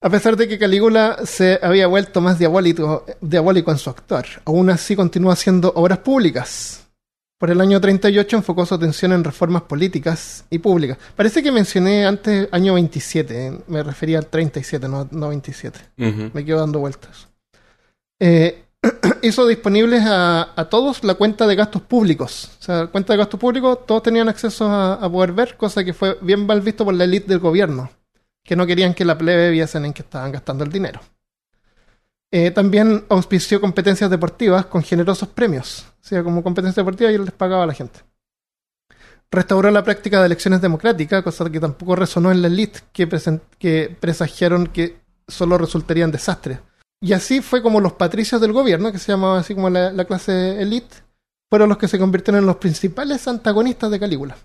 A 0.00 0.10
pesar 0.10 0.36
de 0.36 0.46
que 0.46 0.58
Calígula 0.58 1.18
se 1.24 1.58
había 1.62 1.86
vuelto 1.86 2.20
más 2.20 2.38
diabólico, 2.38 3.04
diabólico 3.20 3.72
en 3.72 3.78
su 3.78 3.90
actuar, 3.90 4.26
aún 4.44 4.70
así 4.70 4.94
continúa 4.94 5.32
haciendo 5.32 5.72
obras 5.74 5.98
públicas. 5.98 6.86
Por 7.38 7.50
el 7.50 7.60
año 7.60 7.80
38 7.80 8.36
enfocó 8.36 8.64
su 8.64 8.74
atención 8.74 9.12
en 9.12 9.24
reformas 9.24 9.62
políticas 9.62 10.44
y 10.48 10.58
públicas. 10.58 10.96
Parece 11.14 11.42
que 11.42 11.52
mencioné 11.52 12.06
antes 12.06 12.48
año 12.50 12.74
27, 12.74 13.46
eh, 13.46 13.58
me 13.66 13.82
refería 13.82 14.18
al 14.18 14.26
37, 14.26 14.88
no, 14.88 15.06
no 15.10 15.28
27. 15.28 15.78
Ujú. 15.98 16.30
Me 16.32 16.44
quedo 16.44 16.60
dando 16.60 16.78
vueltas. 16.78 17.28
Eh, 18.18 18.65
hizo 19.22 19.46
disponibles 19.46 20.02
a, 20.06 20.66
todos 20.70 21.04
la 21.04 21.14
cuenta 21.14 21.46
de 21.46 21.54
gastos 21.54 21.82
públicos. 21.82 22.50
O 22.60 22.62
sea, 22.62 22.86
cuenta 22.86 23.12
de 23.12 23.18
gastos 23.18 23.40
públicos, 23.40 23.86
todos 23.86 24.02
tenían 24.02 24.28
acceso 24.28 24.70
a, 24.70 25.10
poder 25.10 25.32
ver, 25.32 25.56
cosa 25.56 25.84
que 25.84 25.92
fue 25.92 26.18
bien 26.20 26.46
mal 26.46 26.60
visto 26.60 26.84
por 26.84 26.94
la 26.94 27.04
élite 27.04 27.28
del 27.28 27.38
gobierno, 27.38 27.90
que 28.44 28.56
no 28.56 28.66
querían 28.66 28.94
que 28.94 29.04
la 29.04 29.16
plebe 29.18 29.50
viesen 29.50 29.84
en 29.84 29.92
que 29.92 30.02
estaban 30.02 30.32
gastando 30.32 30.64
el 30.64 30.70
dinero. 30.70 31.00
Eh, 32.30 32.50
también 32.50 33.04
auspició 33.08 33.60
competencias 33.60 34.10
deportivas 34.10 34.66
con 34.66 34.82
generosos 34.82 35.28
premios. 35.28 35.86
O 36.02 36.08
sea, 36.08 36.22
como 36.22 36.42
competencia 36.42 36.82
deportiva 36.82 37.10
y 37.10 37.18
les 37.18 37.32
pagaba 37.32 37.64
a 37.64 37.66
la 37.66 37.74
gente. 37.74 38.00
Restauró 39.30 39.70
la 39.70 39.82
práctica 39.82 40.20
de 40.20 40.26
elecciones 40.26 40.60
democráticas, 40.60 41.22
cosa 41.22 41.50
que 41.50 41.60
tampoco 41.60 41.96
resonó 41.96 42.30
en 42.30 42.42
la 42.42 42.48
élite, 42.48 42.80
que, 42.92 43.08
que 43.58 43.96
presagiaron 43.98 44.68
que 44.68 45.00
solo 45.26 45.58
resultaría 45.58 46.04
en 46.04 46.12
desastres. 46.12 46.58
Y 47.00 47.12
así 47.12 47.40
fue 47.40 47.62
como 47.62 47.80
los 47.80 47.92
patricios 47.92 48.40
del 48.40 48.52
gobierno, 48.52 48.90
que 48.92 48.98
se 48.98 49.12
llamaba 49.12 49.38
así 49.38 49.54
como 49.54 49.70
la, 49.70 49.92
la 49.92 50.04
clase 50.04 50.60
elite, 50.60 50.96
fueron 51.50 51.68
los 51.68 51.78
que 51.78 51.88
se 51.88 51.98
convirtieron 51.98 52.40
en 52.40 52.46
los 52.46 52.56
principales 52.56 53.26
antagonistas 53.28 53.90
de 53.90 54.00
Calígula. 54.00 54.36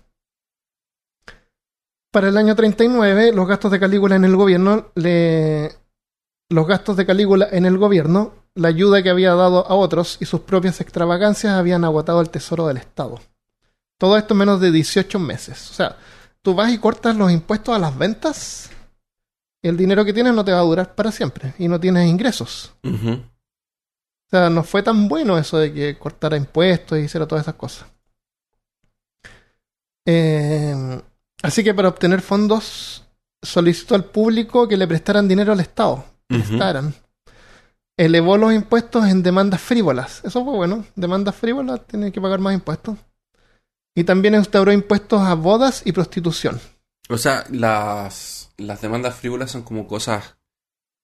Para 2.12 2.28
el 2.28 2.36
año 2.36 2.54
39, 2.54 3.32
los 3.32 3.48
gastos 3.48 3.72
de 3.72 3.80
Calígula 3.80 4.16
en 4.16 4.24
el 4.24 4.36
gobierno. 4.36 4.92
Los 4.94 6.66
gastos 6.66 6.96
de 6.98 7.06
Calígula 7.06 7.48
en 7.50 7.64
el 7.64 7.78
gobierno 7.78 8.34
la 8.54 8.68
ayuda 8.68 9.02
que 9.02 9.10
había 9.10 9.34
dado 9.34 9.66
a 9.66 9.74
otros 9.74 10.18
y 10.20 10.26
sus 10.26 10.40
propias 10.40 10.80
extravagancias 10.80 11.54
habían 11.54 11.84
agotado 11.84 12.20
el 12.20 12.28
tesoro 12.30 12.66
del 12.66 12.76
Estado. 12.76 13.18
Todo 13.98 14.18
esto 14.18 14.34
en 14.34 14.38
menos 14.38 14.60
de 14.60 14.70
18 14.70 15.18
meses. 15.18 15.70
O 15.70 15.74
sea, 15.74 15.96
tú 16.42 16.54
vas 16.54 16.70
y 16.70 16.78
cortas 16.78 17.16
los 17.16 17.32
impuestos 17.32 17.74
a 17.74 17.78
las 17.78 17.96
ventas, 17.96 18.70
el 19.62 19.76
dinero 19.76 20.04
que 20.04 20.12
tienes 20.12 20.34
no 20.34 20.44
te 20.44 20.52
va 20.52 20.58
a 20.58 20.62
durar 20.62 20.94
para 20.94 21.12
siempre 21.12 21.54
y 21.58 21.68
no 21.68 21.78
tienes 21.78 22.08
ingresos. 22.08 22.72
O 22.84 24.30
sea, 24.30 24.50
no 24.50 24.64
fue 24.64 24.82
tan 24.82 25.08
bueno 25.08 25.38
eso 25.38 25.58
de 25.58 25.72
que 25.72 25.98
cortara 25.98 26.36
impuestos 26.36 26.98
y 26.98 27.02
hiciera 27.02 27.26
todas 27.26 27.44
esas 27.44 27.54
cosas. 27.54 27.86
Eh, 30.04 31.00
así 31.42 31.62
que 31.62 31.74
para 31.74 31.88
obtener 31.88 32.20
fondos 32.22 33.04
solicitó 33.40 33.94
al 33.94 34.04
público 34.04 34.66
que 34.66 34.76
le 34.76 34.88
prestaran 34.88 35.28
dinero 35.28 35.52
al 35.52 35.60
Estado. 35.60 36.04
Prestaran. 36.26 36.94
Elevó 37.96 38.36
los 38.36 38.52
impuestos 38.52 39.06
en 39.06 39.22
demandas 39.22 39.60
frívolas. 39.60 40.22
Eso 40.24 40.44
fue 40.44 40.54
bueno. 40.54 40.84
Demandas 40.96 41.36
frívolas 41.36 41.86
tienen 41.86 42.10
que 42.10 42.20
pagar 42.20 42.40
más 42.40 42.54
impuestos. 42.54 42.96
Y 43.94 44.04
también 44.04 44.34
instauró 44.34 44.72
impuestos 44.72 45.20
a 45.20 45.34
bodas 45.34 45.82
y 45.84 45.92
prostitución. 45.92 46.58
O 47.14 47.18
sea, 47.18 47.44
las, 47.50 48.50
las 48.56 48.80
demandas 48.80 49.14
frívolas 49.14 49.50
son 49.50 49.62
como 49.62 49.86
cosas 49.86 50.36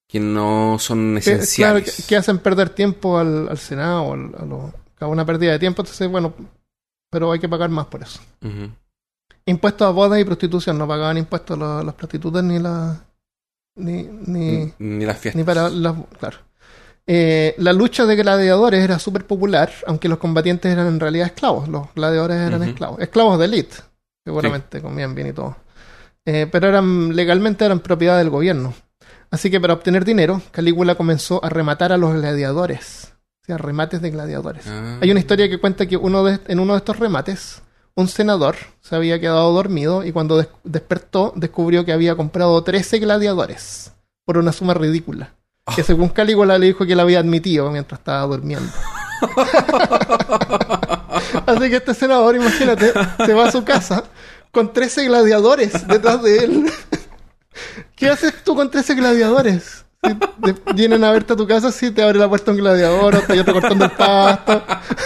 que 0.07 0.19
no 0.19 0.77
son 0.79 1.15
Que, 1.15 1.21
claro, 1.21 1.37
esenciales. 1.41 1.95
que, 1.97 2.03
que 2.03 2.15
hacen 2.17 2.39
perder 2.39 2.69
tiempo 2.71 3.17
al, 3.19 3.47
al 3.49 3.57
Senado, 3.57 4.03
o 4.03 4.13
al- 4.13 4.35
a 4.39 4.45
lo- 4.45 4.73
a 4.99 5.07
una 5.07 5.25
pérdida 5.25 5.51
de 5.51 5.59
tiempo. 5.59 5.81
Entonces, 5.81 6.09
bueno, 6.09 6.33
pero 7.09 7.31
hay 7.31 7.39
que 7.39 7.47
pagar 7.47 7.69
más 7.69 7.85
por 7.87 8.01
eso. 8.03 8.19
Impuestos 9.45 9.87
a 9.87 9.91
bodas 9.91 10.19
y 10.19 10.25
prostitución. 10.25 10.77
No 10.77 10.87
pagaban 10.87 11.17
impuestos 11.17 11.57
las, 11.57 11.83
las 11.85 11.95
prostitutas 11.95 12.43
ni 12.43 12.59
las. 12.59 12.97
Ni, 13.77 14.03
ni, 14.03 14.73
Ni 14.79 15.05
las 15.05 15.17
fiestas. 15.17 15.35
ni 15.35 15.43
para 15.43 15.69
las. 15.69 15.95
Claro. 16.19 16.37
Eh, 17.07 17.55
la 17.57 17.73
lucha 17.73 18.05
de 18.05 18.15
gladiadores 18.15 18.83
era 18.83 18.99
súper 18.99 19.25
popular, 19.25 19.71
aunque 19.87 20.09
los 20.09 20.19
combatientes 20.19 20.71
eran 20.71 20.87
en 20.87 20.99
realidad 20.99 21.27
esclavos. 21.27 21.67
Los 21.67 21.93
gladiadores 21.95 22.37
eran 22.37 22.61
esclavos. 22.63 22.99
Esclavos 22.99 23.39
de 23.39 23.45
élite, 23.45 23.77
seguramente, 24.25 24.81
comían 24.81 25.15
bien 25.15 25.27
y 25.29 25.33
todo. 25.33 25.55
Eh, 26.31 26.45
pero 26.51 26.67
eran 26.67 27.15
legalmente 27.15 27.65
eran 27.65 27.79
propiedad 27.79 28.19
del 28.19 28.29
gobierno. 28.29 28.75
Así 29.31 29.49
que 29.49 29.59
para 29.59 29.73
obtener 29.73 30.05
dinero, 30.05 30.43
Calígula 30.51 30.93
comenzó 30.93 31.43
a 31.43 31.49
rematar 31.49 31.91
a 31.91 31.97
los 31.97 32.13
gladiadores. 32.13 33.13
O 33.41 33.45
sea, 33.47 33.57
remates 33.57 33.99
de 33.99 34.11
gladiadores. 34.11 34.67
Ah. 34.67 34.99
Hay 35.01 35.09
una 35.09 35.21
historia 35.21 35.49
que 35.49 35.57
cuenta 35.59 35.87
que 35.87 35.97
uno 35.97 36.23
de, 36.23 36.39
en 36.47 36.59
uno 36.59 36.73
de 36.73 36.77
estos 36.77 36.99
remates, 36.99 37.63
un 37.95 38.07
senador 38.07 38.57
se 38.79 38.95
había 38.95 39.19
quedado 39.19 39.51
dormido 39.53 40.05
y 40.05 40.11
cuando 40.11 40.37
des- 40.37 40.49
despertó 40.63 41.33
descubrió 41.35 41.83
que 41.83 41.93
había 41.93 42.15
comprado 42.15 42.63
13 42.63 42.99
gladiadores 42.99 43.91
por 44.23 44.37
una 44.37 44.51
suma 44.51 44.75
ridícula. 44.75 45.33
Que 45.75 45.81
según 45.83 46.09
Calígula 46.09 46.59
le 46.59 46.67
dijo 46.67 46.85
que 46.85 46.95
la 46.95 47.01
había 47.03 47.19
admitido 47.19 47.71
mientras 47.71 47.99
estaba 48.01 48.21
durmiendo. 48.27 48.71
Así 51.45 51.69
que 51.69 51.75
este 51.77 51.93
senador, 51.93 52.35
imagínate, 52.35 52.93
se 53.25 53.33
va 53.33 53.47
a 53.47 53.51
su 53.51 53.63
casa 53.63 54.03
con 54.51 54.73
13 54.73 55.05
gladiadores 55.05 55.87
detrás 55.87 56.21
de 56.23 56.37
él. 56.43 56.71
¿Qué 57.95 58.09
haces 58.09 58.33
tú 58.43 58.55
con 58.55 58.69
13 58.71 58.95
gladiadores? 58.95 59.85
Si 60.01 60.13
te- 60.15 60.73
vienen 60.73 61.03
a 61.03 61.11
verte 61.11 61.33
a 61.33 61.35
tu 61.35 61.45
casa, 61.45 61.71
si 61.73 61.91
te 61.91 62.01
abre 62.01 62.17
la 62.19 62.29
puerta 62.29 62.51
un 62.51 62.57
gladiador, 62.57 63.15
otro, 63.15 63.53
cortando 63.53 63.83
el 63.85 63.91
pasto, 63.91 64.63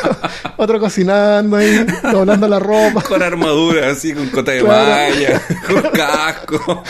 otro 0.58 0.80
cocinando 0.80 1.58
ahí, 1.58 1.84
doblando 2.12 2.48
la 2.48 2.60
ropa. 2.60 3.02
Con 3.02 3.24
armadura, 3.24 3.90
así, 3.90 4.14
con 4.14 4.28
cota 4.30 4.52
de 4.52 4.60
Claro. 4.62 5.14
malla, 5.16 5.42
con 5.68 5.82
casco. 5.92 6.84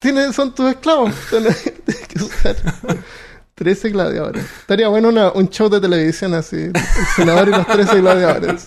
Tienen, 0.00 0.32
son 0.32 0.52
tus 0.52 0.68
esclavos. 0.70 1.14
Tienes 1.30 1.62
que 2.08 2.22
usar 2.24 2.56
13 3.54 3.90
gladiadores. 3.90 4.44
Estaría 4.62 4.88
bueno 4.88 5.08
una- 5.08 5.30
un 5.30 5.48
show 5.48 5.68
de 5.68 5.80
televisión 5.80 6.34
así. 6.34 6.56
El 6.56 6.72
senador 7.14 7.46
y 7.48 7.50
los 7.52 7.66
13 7.68 8.00
gladiadores. 8.00 8.66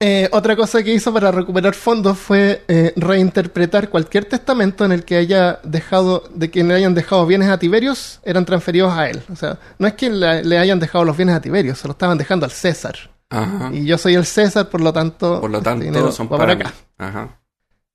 Eh, 0.00 0.28
otra 0.30 0.54
cosa 0.54 0.80
que 0.84 0.94
hizo 0.94 1.12
para 1.12 1.32
recuperar 1.32 1.74
fondos 1.74 2.16
fue 2.16 2.62
eh, 2.68 2.92
reinterpretar 2.94 3.88
cualquier 3.88 4.26
testamento 4.26 4.84
en 4.84 4.92
el 4.92 5.04
que 5.04 5.16
haya 5.16 5.58
dejado, 5.64 6.22
de 6.32 6.50
quien 6.50 6.68
le 6.68 6.74
hayan 6.74 6.94
dejado 6.94 7.26
bienes 7.26 7.48
a 7.48 7.58
Tiberios, 7.58 8.20
eran 8.22 8.44
transferidos 8.44 8.92
a 8.96 9.10
él. 9.10 9.20
O 9.32 9.34
sea, 9.34 9.58
no 9.78 9.88
es 9.88 9.94
que 9.94 10.08
le, 10.08 10.44
le 10.44 10.56
hayan 10.58 10.78
dejado 10.78 11.04
los 11.04 11.16
bienes 11.16 11.34
a 11.34 11.40
Tiberios, 11.40 11.78
se 11.78 11.88
los 11.88 11.96
estaban 11.96 12.16
dejando 12.16 12.46
al 12.46 12.52
César. 12.52 12.96
Ajá. 13.30 13.70
Y 13.72 13.86
yo 13.86 13.98
soy 13.98 14.14
el 14.14 14.24
César, 14.24 14.68
por 14.68 14.80
lo 14.80 14.92
tanto, 14.92 15.40
Por 15.40 15.50
lo 15.50 15.60
tanto, 15.60 16.12
son 16.12 16.28
para 16.28 16.52
acá. 16.52 16.72
Ajá. 16.96 17.40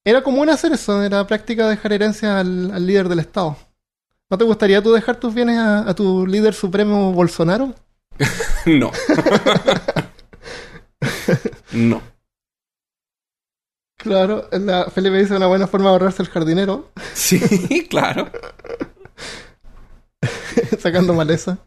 Era 0.04 0.22
común 0.22 0.50
hacer 0.50 0.74
eso, 0.74 1.02
era 1.02 1.26
práctica 1.26 1.70
dejar 1.70 1.94
herencia 1.94 2.42
al, 2.42 2.72
al 2.72 2.86
líder 2.86 3.08
del 3.08 3.20
Estado. 3.20 3.56
¿No 4.30 4.38
te 4.38 4.44
gustaría 4.44 4.84
tú 4.84 4.92
dejar 4.92 5.16
tus 5.16 5.34
bienes 5.34 5.58
a, 5.58 5.90
a 5.90 5.94
tu 5.94 6.28
líder 6.28 6.54
supremo 6.54 7.14
Bolsonaro? 7.14 7.74
No. 8.66 8.92
no. 11.74 12.02
Claro, 13.98 14.50
la, 14.52 14.90
Felipe 14.90 15.18
dice 15.18 15.36
una 15.36 15.48
buena 15.48 15.68
forma 15.68 15.88
de 15.90 15.94
ahorrarse 15.94 16.24
el 16.24 16.30
jardinero, 16.30 16.92
Sí, 17.14 17.40
claro. 17.90 18.30
sacando 20.80 21.14
maleza. 21.14 21.60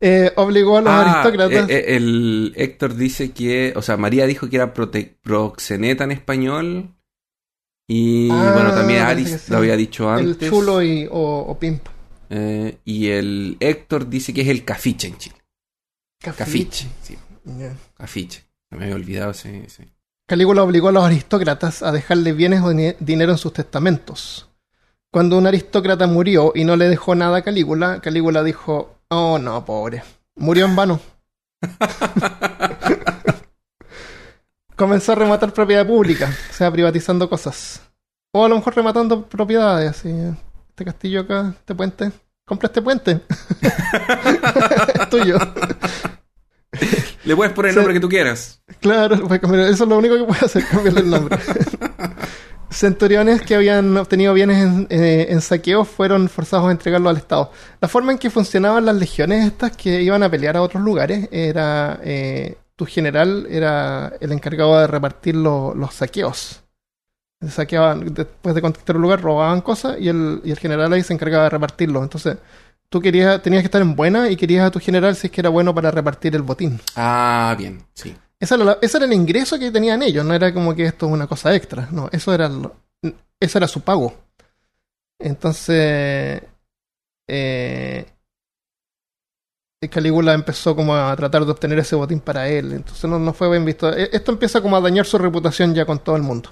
Eh, 0.00 0.32
obligó 0.36 0.78
a 0.78 0.80
los 0.82 0.90
Ah, 0.90 1.20
aristócratas. 1.22 1.70
eh, 1.70 1.74
eh, 1.78 1.96
el 1.96 2.52
Héctor 2.56 2.94
dice 2.96 3.30
que, 3.32 3.72
o 3.76 3.82
sea, 3.82 3.96
María 3.96 4.26
dijo 4.26 4.48
que 4.48 4.56
era 4.56 4.74
proxeneta 4.74 6.04
en 6.04 6.10
español. 6.12 6.94
Y 7.86 8.30
Ah, 8.30 8.50
bueno, 8.54 8.72
también 8.74 9.02
Aris 9.02 9.42
sí. 9.42 9.52
lo 9.52 9.58
había 9.58 9.76
dicho 9.76 10.12
el 10.18 10.30
antes. 10.30 10.48
chulo 10.50 10.82
y, 10.82 11.06
o, 11.10 11.20
o 11.46 11.58
pimp. 11.58 11.86
Eh, 12.30 12.78
y 12.84 13.08
el 13.08 13.56
Héctor 13.60 14.08
dice 14.08 14.32
que 14.34 14.40
es 14.40 14.48
el 14.48 14.64
cafiche 14.64 15.08
en 15.08 15.18
Chile. 15.18 15.36
Cafiche, 16.20 16.88
sí, 17.02 17.16
cafiche. 17.94 18.44
Me 18.74 18.84
había 18.84 18.96
olvidado 18.96 19.30
ese. 19.30 19.64
ese. 19.64 19.88
Calígula 20.26 20.62
obligó 20.62 20.88
a 20.88 20.92
los 20.92 21.04
aristócratas 21.04 21.82
a 21.82 21.92
dejarle 21.92 22.32
bienes 22.32 22.62
o 22.62 22.70
dinero 22.70 23.32
en 23.32 23.38
sus 23.38 23.52
testamentos. 23.52 24.48
Cuando 25.12 25.36
un 25.38 25.46
aristócrata 25.46 26.06
murió 26.06 26.52
y 26.54 26.64
no 26.64 26.76
le 26.76 26.88
dejó 26.88 27.14
nada 27.14 27.38
a 27.38 27.42
Calígula, 27.42 28.00
Calígula 28.00 28.42
dijo, 28.42 28.98
oh 29.08 29.38
no, 29.38 29.64
pobre, 29.64 30.02
murió 30.36 30.64
en 30.64 30.74
vano. 30.74 31.00
Comenzó 34.76 35.12
a 35.12 35.14
rematar 35.14 35.52
propiedad 35.52 35.86
pública, 35.86 36.34
o 36.50 36.52
sea, 36.52 36.72
privatizando 36.72 37.28
cosas. 37.28 37.80
O 38.32 38.44
a 38.44 38.48
lo 38.48 38.56
mejor 38.56 38.74
rematando 38.74 39.28
propiedades, 39.28 39.90
así, 39.90 40.10
este 40.68 40.84
castillo 40.84 41.20
acá, 41.20 41.54
este 41.56 41.74
puente, 41.74 42.10
compra 42.44 42.66
este 42.66 42.82
puente. 42.82 43.20
es 43.60 45.08
tuyo. 45.10 45.38
Le 47.24 47.34
puedes 47.36 47.52
poner 47.52 47.70
el 47.70 47.76
nombre 47.76 47.94
que 47.94 48.00
tú 48.00 48.08
quieras. 48.08 48.60
Claro, 48.80 49.16
cambiar- 49.28 49.68
eso 49.68 49.84
es 49.84 49.88
lo 49.90 49.98
único 49.98 50.16
que 50.16 50.24
puede 50.24 50.44
hacer, 50.44 50.64
cambiarle 50.70 51.00
el 51.00 51.10
nombre. 51.10 51.38
Centuriones 52.70 53.42
que 53.42 53.54
habían 53.54 53.96
obtenido 53.96 54.34
bienes 54.34 54.62
en, 54.62 54.86
eh, 54.90 55.26
en 55.30 55.40
saqueo 55.40 55.84
fueron 55.84 56.28
forzados 56.28 56.68
a 56.68 56.72
entregarlo 56.72 57.08
al 57.08 57.16
Estado. 57.18 57.52
La 57.80 57.86
forma 57.88 58.10
en 58.12 58.18
que 58.18 58.30
funcionaban 58.30 58.84
las 58.84 58.96
legiones 58.96 59.46
estas 59.46 59.76
que 59.76 60.02
iban 60.02 60.22
a 60.24 60.30
pelear 60.30 60.56
a 60.56 60.62
otros 60.62 60.82
lugares 60.82 61.28
era... 61.30 62.00
eh, 62.02 62.56
tu 62.76 62.86
general 62.86 63.46
era 63.48 64.14
el 64.20 64.32
encargado 64.32 64.80
de 64.80 64.88
repartir 64.88 65.36
lo- 65.36 65.72
los 65.76 65.94
saqueos. 65.94 66.60
Saqueaban, 67.48 68.12
después 68.12 68.52
de 68.54 68.60
conquistar 68.62 68.96
un 68.96 69.02
lugar, 69.02 69.20
robaban 69.20 69.60
cosas 69.60 69.96
y 70.00 70.08
el, 70.08 70.40
y 70.44 70.50
el 70.50 70.58
general 70.58 70.92
ahí 70.92 71.04
se 71.04 71.12
encargaba 71.12 71.44
de 71.44 71.50
repartirlo. 71.50 72.02
Entonces, 72.02 72.36
tú 72.88 73.00
querías, 73.00 73.42
tenías 73.42 73.62
que 73.62 73.66
estar 73.66 73.82
en 73.82 73.96
buena 73.96 74.30
y 74.30 74.36
querías 74.36 74.66
a 74.66 74.70
tu 74.70 74.80
general 74.80 75.16
si 75.16 75.26
es 75.26 75.32
que 75.32 75.40
era 75.40 75.50
bueno 75.50 75.74
para 75.74 75.90
repartir 75.90 76.34
el 76.36 76.42
botín. 76.42 76.80
Ah, 76.96 77.54
bien, 77.58 77.84
sí. 77.94 78.16
Esa 78.38 78.56
era 78.56 78.64
la- 78.64 78.78
ese 78.82 78.96
era 78.98 79.06
el 79.06 79.12
ingreso 79.12 79.58
que 79.58 79.70
tenían 79.70 80.02
ellos, 80.02 80.24
no 80.24 80.34
era 80.34 80.52
como 80.52 80.74
que 80.74 80.84
esto 80.86 81.06
es 81.06 81.12
una 81.12 81.26
cosa 81.26 81.54
extra, 81.54 81.88
no, 81.90 82.08
eso 82.12 82.32
era, 82.34 82.48
lo- 82.48 82.76
eso 83.40 83.58
era 83.58 83.68
su 83.68 83.80
pago. 83.82 84.14
Entonces, 85.18 86.42
eh, 87.28 88.06
Calígula 89.90 90.32
empezó 90.32 90.74
como 90.74 90.94
a 90.96 91.14
tratar 91.14 91.44
de 91.44 91.50
obtener 91.52 91.78
ese 91.78 91.94
botín 91.94 92.18
para 92.20 92.48
él, 92.48 92.72
entonces 92.72 93.04
no, 93.08 93.18
no 93.18 93.32
fue 93.34 93.50
bien 93.50 93.64
visto. 93.66 93.92
E- 93.92 94.08
Esto 94.12 94.32
empieza 94.32 94.60
como 94.62 94.76
a 94.76 94.80
dañar 94.80 95.04
su 95.06 95.18
reputación 95.18 95.74
ya 95.74 95.84
con 95.84 95.98
todo 95.98 96.16
el 96.16 96.22
mundo. 96.22 96.50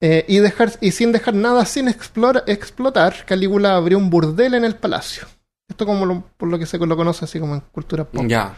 Eh, 0.00 0.24
y, 0.28 0.38
dejar, 0.38 0.72
y 0.80 0.92
sin 0.92 1.10
dejar 1.12 1.34
nada 1.34 1.64
sin 1.64 1.88
explora- 1.88 2.44
explotar, 2.46 3.24
Calígula 3.26 3.74
abrió 3.76 3.98
un 3.98 4.10
burdel 4.10 4.54
en 4.54 4.64
el 4.64 4.76
palacio. 4.76 5.26
Esto 5.68 5.84
como 5.86 6.06
lo- 6.06 6.22
por 6.36 6.48
lo 6.48 6.58
que 6.58 6.66
se 6.66 6.78
lo 6.78 6.96
conoce 6.96 7.24
así 7.24 7.40
como 7.40 7.54
en 7.54 7.60
cultura 7.60 8.04
pop. 8.04 8.24
Ya. 8.26 8.54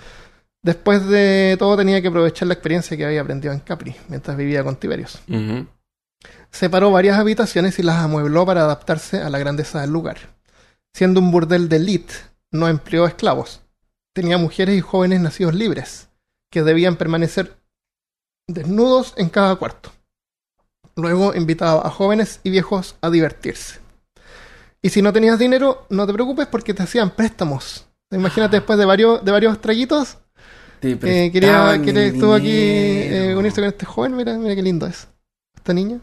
Después 0.62 1.06
de 1.08 1.56
todo 1.58 1.76
tenía 1.78 2.02
que 2.02 2.08
aprovechar 2.08 2.46
la 2.48 2.54
experiencia 2.54 2.94
que 2.96 3.06
había 3.06 3.22
aprendido 3.22 3.54
en 3.54 3.60
Capri, 3.60 3.96
mientras 4.08 4.36
vivía 4.36 4.62
con 4.62 4.76
Tiberios. 4.76 5.18
Ujú. 5.28 5.66
Separó 6.50 6.90
varias 6.90 7.18
habitaciones 7.18 7.78
y 7.78 7.82
las 7.82 7.96
amuebló 7.96 8.44
para 8.44 8.62
adaptarse 8.62 9.22
a 9.22 9.30
la 9.30 9.38
grandeza 9.38 9.80
del 9.80 9.90
lugar. 9.90 10.18
Siendo 10.94 11.20
un 11.20 11.30
burdel 11.30 11.68
de 11.70 11.76
elite, 11.76 12.12
no 12.52 12.68
empleó 12.68 13.06
esclavos. 13.06 13.62
Tenía 14.14 14.36
mujeres 14.36 14.76
y 14.76 14.80
jóvenes 14.82 15.20
nacidos 15.20 15.54
libres, 15.54 16.10
que 16.52 16.62
debían 16.62 16.96
permanecer 16.96 17.56
desnudos 18.48 19.14
en 19.16 19.28
cada 19.30 19.56
cuarto. 19.56 19.92
Luego 20.96 21.34
invitaba 21.34 21.86
a 21.86 21.90
jóvenes 21.90 22.40
y 22.42 22.50
viejos 22.50 22.96
a 23.00 23.10
divertirse. 23.10 23.78
Y 24.82 24.90
si 24.90 25.02
no 25.02 25.12
tenías 25.12 25.38
dinero, 25.38 25.86
no 25.90 26.06
te 26.06 26.12
preocupes 26.12 26.46
porque 26.46 26.74
te 26.74 26.82
hacían 26.82 27.10
préstamos. 27.10 27.86
Imagínate 28.10 28.56
después 28.56 28.78
de 28.78 28.84
varios, 28.86 29.24
de 29.24 29.30
varios 29.30 29.60
traguitos, 29.60 30.18
Te 30.80 30.92
eh, 30.92 31.30
quería, 31.30 31.80
quería- 31.84 32.06
estuvo 32.06 32.34
aquí 32.34 32.50
eh, 32.50 33.34
unirse 33.36 33.60
con 33.60 33.68
este 33.68 33.84
joven, 33.86 34.16
mira, 34.16 34.36
mira 34.38 34.54
qué 34.54 34.62
lindo 34.62 34.86
es. 34.86 35.06
Esta 35.54 35.72
niña. 35.74 36.00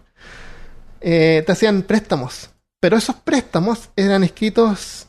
Eh, 1.01 1.43
te 1.45 1.51
hacían 1.51 1.81
préstamos. 1.81 2.49
Pero 2.79 2.95
esos 2.97 3.15
préstamos 3.15 3.89
eran 3.95 4.23
escritos, 4.23 5.07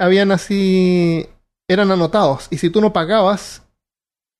habían 0.00 0.32
así, 0.32 1.28
eran 1.68 1.92
anotados. 1.92 2.48
Y 2.50 2.58
si 2.58 2.70
tú 2.70 2.80
no 2.80 2.92
pagabas, 2.92 3.62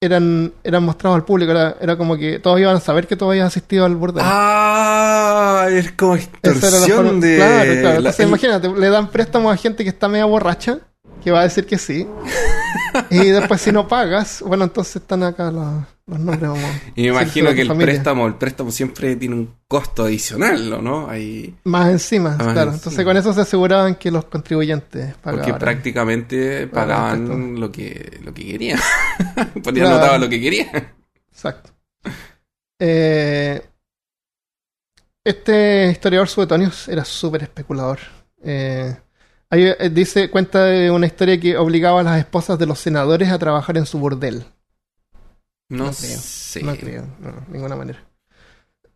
eran, 0.00 0.52
eran 0.64 0.84
mostrados 0.84 1.16
al 1.16 1.24
público. 1.24 1.50
Era, 1.50 1.76
era 1.80 1.96
como 1.96 2.16
que 2.16 2.38
todos 2.38 2.60
iban 2.60 2.76
a 2.76 2.80
saber 2.80 3.06
que 3.06 3.16
tú 3.16 3.28
habías 3.28 3.46
asistido 3.46 3.84
al 3.84 3.96
burdel. 3.96 4.22
Ah, 4.26 5.66
es 5.70 5.92
como 5.92 6.14
extorsión 6.16 7.20
de. 7.20 7.36
Claro, 7.36 7.64
claro. 7.64 7.82
la- 7.82 7.96
Entonces, 7.98 8.26
imagínate, 8.26 8.68
le 8.68 8.88
dan 8.90 9.08
préstamos 9.10 9.52
a 9.52 9.56
gente 9.56 9.82
que 9.84 9.90
está 9.90 10.08
media 10.08 10.24
borracha, 10.24 10.78
que 11.22 11.30
va 11.30 11.40
a 11.40 11.44
decir 11.44 11.66
que 11.66 11.78
sí. 11.78 12.06
y 13.10 13.26
después, 13.30 13.60
si 13.60 13.72
no 13.72 13.88
pagas, 13.88 14.42
bueno, 14.46 14.64
entonces 14.64 14.96
están 14.96 15.22
acá 15.22 15.50
los, 15.50 15.66
los 16.08 16.18
nombres. 16.18 16.40
Vamos, 16.50 16.70
Y 16.96 17.02
me 17.02 17.08
imagino 17.08 17.54
que 17.54 17.60
el 17.62 17.68
familia. 17.68 17.86
préstamo, 17.94 18.26
el 18.26 18.34
préstamo 18.34 18.70
siempre 18.70 19.14
tiene 19.16 19.34
un 19.36 19.54
costo 19.68 20.04
adicional, 20.04 20.72
¿o 20.72 20.82
¿no? 20.82 21.08
Ahí, 21.08 21.54
Más 21.64 21.90
encima, 21.90 22.30
Más 22.30 22.38
claro. 22.38 22.60
encima. 22.72 22.74
Entonces, 22.76 23.04
con 23.04 23.16
eso 23.16 23.32
se 23.32 23.40
aseguraban 23.42 23.94
que 23.96 24.10
los 24.10 24.24
contribuyentes 24.24 25.14
pagaban. 25.16 25.44
porque 25.46 25.58
prácticamente 25.58 26.66
Pagaban 26.66 27.60
lo 27.60 27.70
que, 27.70 28.18
lo 28.24 28.32
que 28.34 28.44
querían. 28.46 28.78
Ponían 29.62 29.86
Claro. 29.86 29.96
anotado 29.96 30.18
lo 30.18 30.28
que 30.28 30.40
querían. 30.40 30.68
Exacto. 31.30 31.70
Eh, 32.80 33.62
este 35.24 35.90
historiador 35.90 36.28
suetonio 36.28 36.70
era 36.86 37.04
súper 37.04 37.42
especulador. 37.42 37.98
Eh, 38.42 38.96
ahí, 39.50 39.64
eh, 39.78 39.90
dice, 39.90 40.30
cuenta 40.30 40.64
de 40.64 40.90
una 40.90 41.06
historia 41.06 41.38
que 41.38 41.56
obligaba 41.56 42.00
a 42.00 42.04
las 42.04 42.18
esposas 42.18 42.58
de 42.58 42.66
los 42.66 42.78
senadores 42.78 43.28
a 43.30 43.38
trabajar 43.38 43.76
en 43.76 43.86
su 43.86 43.98
burdel. 43.98 44.44
No, 45.68 45.84
No 45.86 45.92
creo, 45.92 46.18
sé. 46.18 46.62
No 46.62 46.76
creo, 46.76 47.06
no, 47.20 47.32
de 47.32 47.52
ninguna 47.52 47.76
manera. 47.76 48.04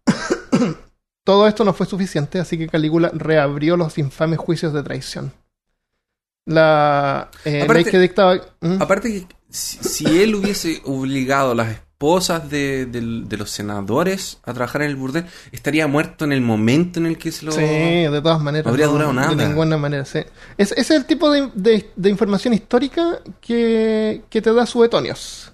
Todo 1.25 1.47
esto 1.47 1.65
no 1.65 1.73
fue 1.73 1.87
suficiente, 1.87 2.41
así 2.41 2.59
que 2.59 2.69
Calígula 2.69 3.11
reabrió 3.15 3.77
los 3.77 3.99
infames 3.99 4.39
juicios 4.39 4.73
de 4.73 4.83
traición. 4.83 5.33
La 6.47 7.31
eh, 7.45 7.63
Aparte- 7.63 7.85
ley 7.85 7.91
que 7.93 7.99
dictaba. 7.99 8.41
¿Mm? 8.61 8.83
Aparte 8.83 9.13
que 9.13 9.27
si, 9.49 9.79
si 9.79 10.23
él 10.23 10.35
hubiese 10.35 10.81
obligado 10.85 11.53
a 11.53 11.55
las 11.55 11.69
esposas 11.69 12.51
de, 12.51 12.89
los 13.31 13.51
senadores 13.51 14.39
a 14.43 14.53
trabajar 14.53 14.83
en 14.83 14.89
el 14.91 14.97
burdel, 14.97 15.27
estaría 15.53 15.87
muerto 15.87 16.25
en 16.25 16.33
el 16.33 16.41
momento 16.41 16.99
en 16.99 17.07
el 17.07 17.17
que 17.19 17.31
se 17.31 17.47
lo... 17.47 17.53
Sí, 17.53 17.61
de 17.61 18.21
todas 18.21 18.41
maneras. 18.41 18.65
No 18.65 18.71
habría 18.71 18.89
durado 18.89 19.13
nada. 19.13 19.33
De 19.37 19.47
ninguna 19.47 19.77
manera, 19.77 20.05
sí. 20.05 20.19
Es, 20.59 20.73
ese 20.73 20.81
es 20.81 20.91
el 20.91 21.05
tipo 21.05 21.31
de 21.31 21.85
información 22.09 22.55
histórica 22.55 23.21
que, 23.41 24.23
que 24.29 24.43
te 24.43 24.53
da 24.53 24.67
Suetonios. 24.67 25.52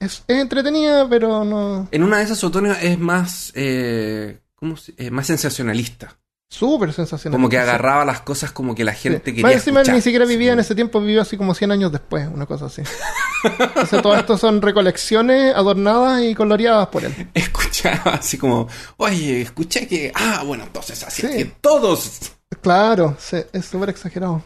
Es, 0.00 0.22
es 0.28 0.38
entretenida, 0.38 1.08
pero 1.08 1.44
no. 1.44 1.88
En 1.90 2.02
una 2.02 2.18
de 2.18 2.24
esas, 2.24 2.42
Otonio 2.44 2.72
es 2.74 2.98
más... 2.98 3.52
Eh, 3.54 4.38
¿cómo 4.54 4.76
se- 4.76 4.94
eh, 4.96 5.10
más 5.10 5.26
sensacionalista. 5.26 6.16
Súper 6.50 6.92
sensacional. 6.94 7.36
Como 7.36 7.48
que 7.50 7.58
agarraba 7.58 8.04
las 8.06 8.22
cosas 8.22 8.52
como 8.52 8.74
que 8.74 8.82
la 8.82 8.94
gente 8.94 9.18
Sí. 9.18 9.24
quería 9.24 9.42
Más 9.42 9.52
encima 9.54 9.80
escuchar. 9.80 9.96
ni 9.96 10.00
siquiera 10.02 10.24
vivía 10.24 10.52
en 10.54 10.60
ese 10.60 10.74
tiempo, 10.74 10.98
vivió 11.00 11.20
así 11.20 11.36
como 11.36 11.52
100 11.54 11.72
años 11.72 11.92
después, 11.92 12.26
una 12.26 12.46
cosa 12.46 12.66
así. 12.66 12.82
Entonces, 13.44 14.00
todo 14.02 14.16
esto 14.16 14.38
son 14.38 14.62
recolecciones 14.62 15.54
adornadas 15.54 16.22
y 16.22 16.34
coloreadas 16.34 16.88
por 16.88 17.04
él. 17.04 17.28
Escuchaba 17.34 18.14
así 18.14 18.38
como, 18.38 18.66
oye, 18.96 19.42
escuché 19.42 19.86
que... 19.86 20.10
Ah, 20.14 20.42
bueno, 20.46 20.64
entonces 20.64 21.02
así 21.04 21.26
es 21.26 21.32
que 21.36 21.44
todos... 21.60 22.32
Claro, 22.62 23.16
es 23.52 23.64
súper 23.66 23.90
exagerado. 23.90 24.42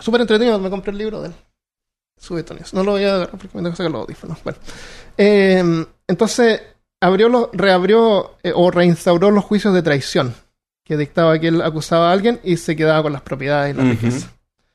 Súper 0.00 0.22
entretenido, 0.22 0.58
me 0.58 0.70
compré 0.70 0.90
el 0.92 0.98
libro 0.98 1.22
de 1.22 1.28
él. 1.28 1.34
Suetonios. 2.22 2.72
No 2.72 2.84
lo 2.84 2.92
voy 2.92 3.02
a 3.04 3.16
agarrar 3.16 3.30
porque 3.30 3.48
me 3.48 3.62
tengo 3.62 3.70
que 3.70 3.76
sacar 3.76 3.90
los 3.90 4.02
audífonos. 4.02 4.38
Bueno. 4.44 4.58
Eh, 5.18 5.84
entonces, 6.06 6.62
abrió 7.00 7.28
los, 7.28 7.48
reabrió 7.52 8.36
eh, 8.44 8.52
o 8.54 8.70
reinstauró 8.70 9.32
los 9.32 9.44
juicios 9.44 9.74
de 9.74 9.82
traición 9.82 10.34
que 10.84 10.96
dictaba 10.96 11.38
que 11.40 11.48
él 11.48 11.60
acusaba 11.62 12.10
a 12.10 12.12
alguien 12.12 12.38
y 12.44 12.56
se 12.58 12.76
quedaba 12.76 13.02
con 13.02 13.12
las 13.12 13.22
propiedades 13.22 13.74
y 13.74 13.76
la 13.76 13.82
Ujú. 13.82 13.92
riqueza. 13.92 14.32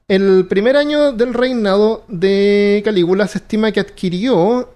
El 0.10 0.46
primer 0.48 0.76
año 0.78 1.14
del 1.14 1.34
reinado 1.34 2.04
de 2.10 2.82
Calígula 2.84 3.28
se 3.28 3.38
estima 3.40 3.72
que 3.72 3.80
adquirió 3.80 4.74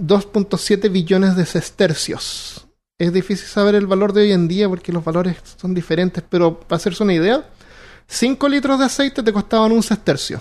2.7 0.00 0.90
billones 0.90 1.36
de 1.36 1.46
sestercios. 1.46 2.66
Es 2.98 3.12
difícil 3.12 3.46
saber 3.48 3.74
el 3.74 3.86
valor 3.86 4.12
de 4.12 4.22
hoy 4.22 4.32
en 4.32 4.46
día 4.48 4.68
porque 4.68 4.92
los 4.92 5.04
valores 5.04 5.36
son 5.60 5.74
diferentes, 5.74 6.22
pero 6.28 6.58
para 6.60 6.76
hacerse 6.76 7.02
una 7.02 7.14
idea, 7.14 7.44
5 8.06 8.48
litros 8.48 8.78
de 8.78 8.84
aceite 8.84 9.22
te 9.22 9.32
costaban 9.32 9.72
un 9.72 9.82
sestercio. 9.82 10.40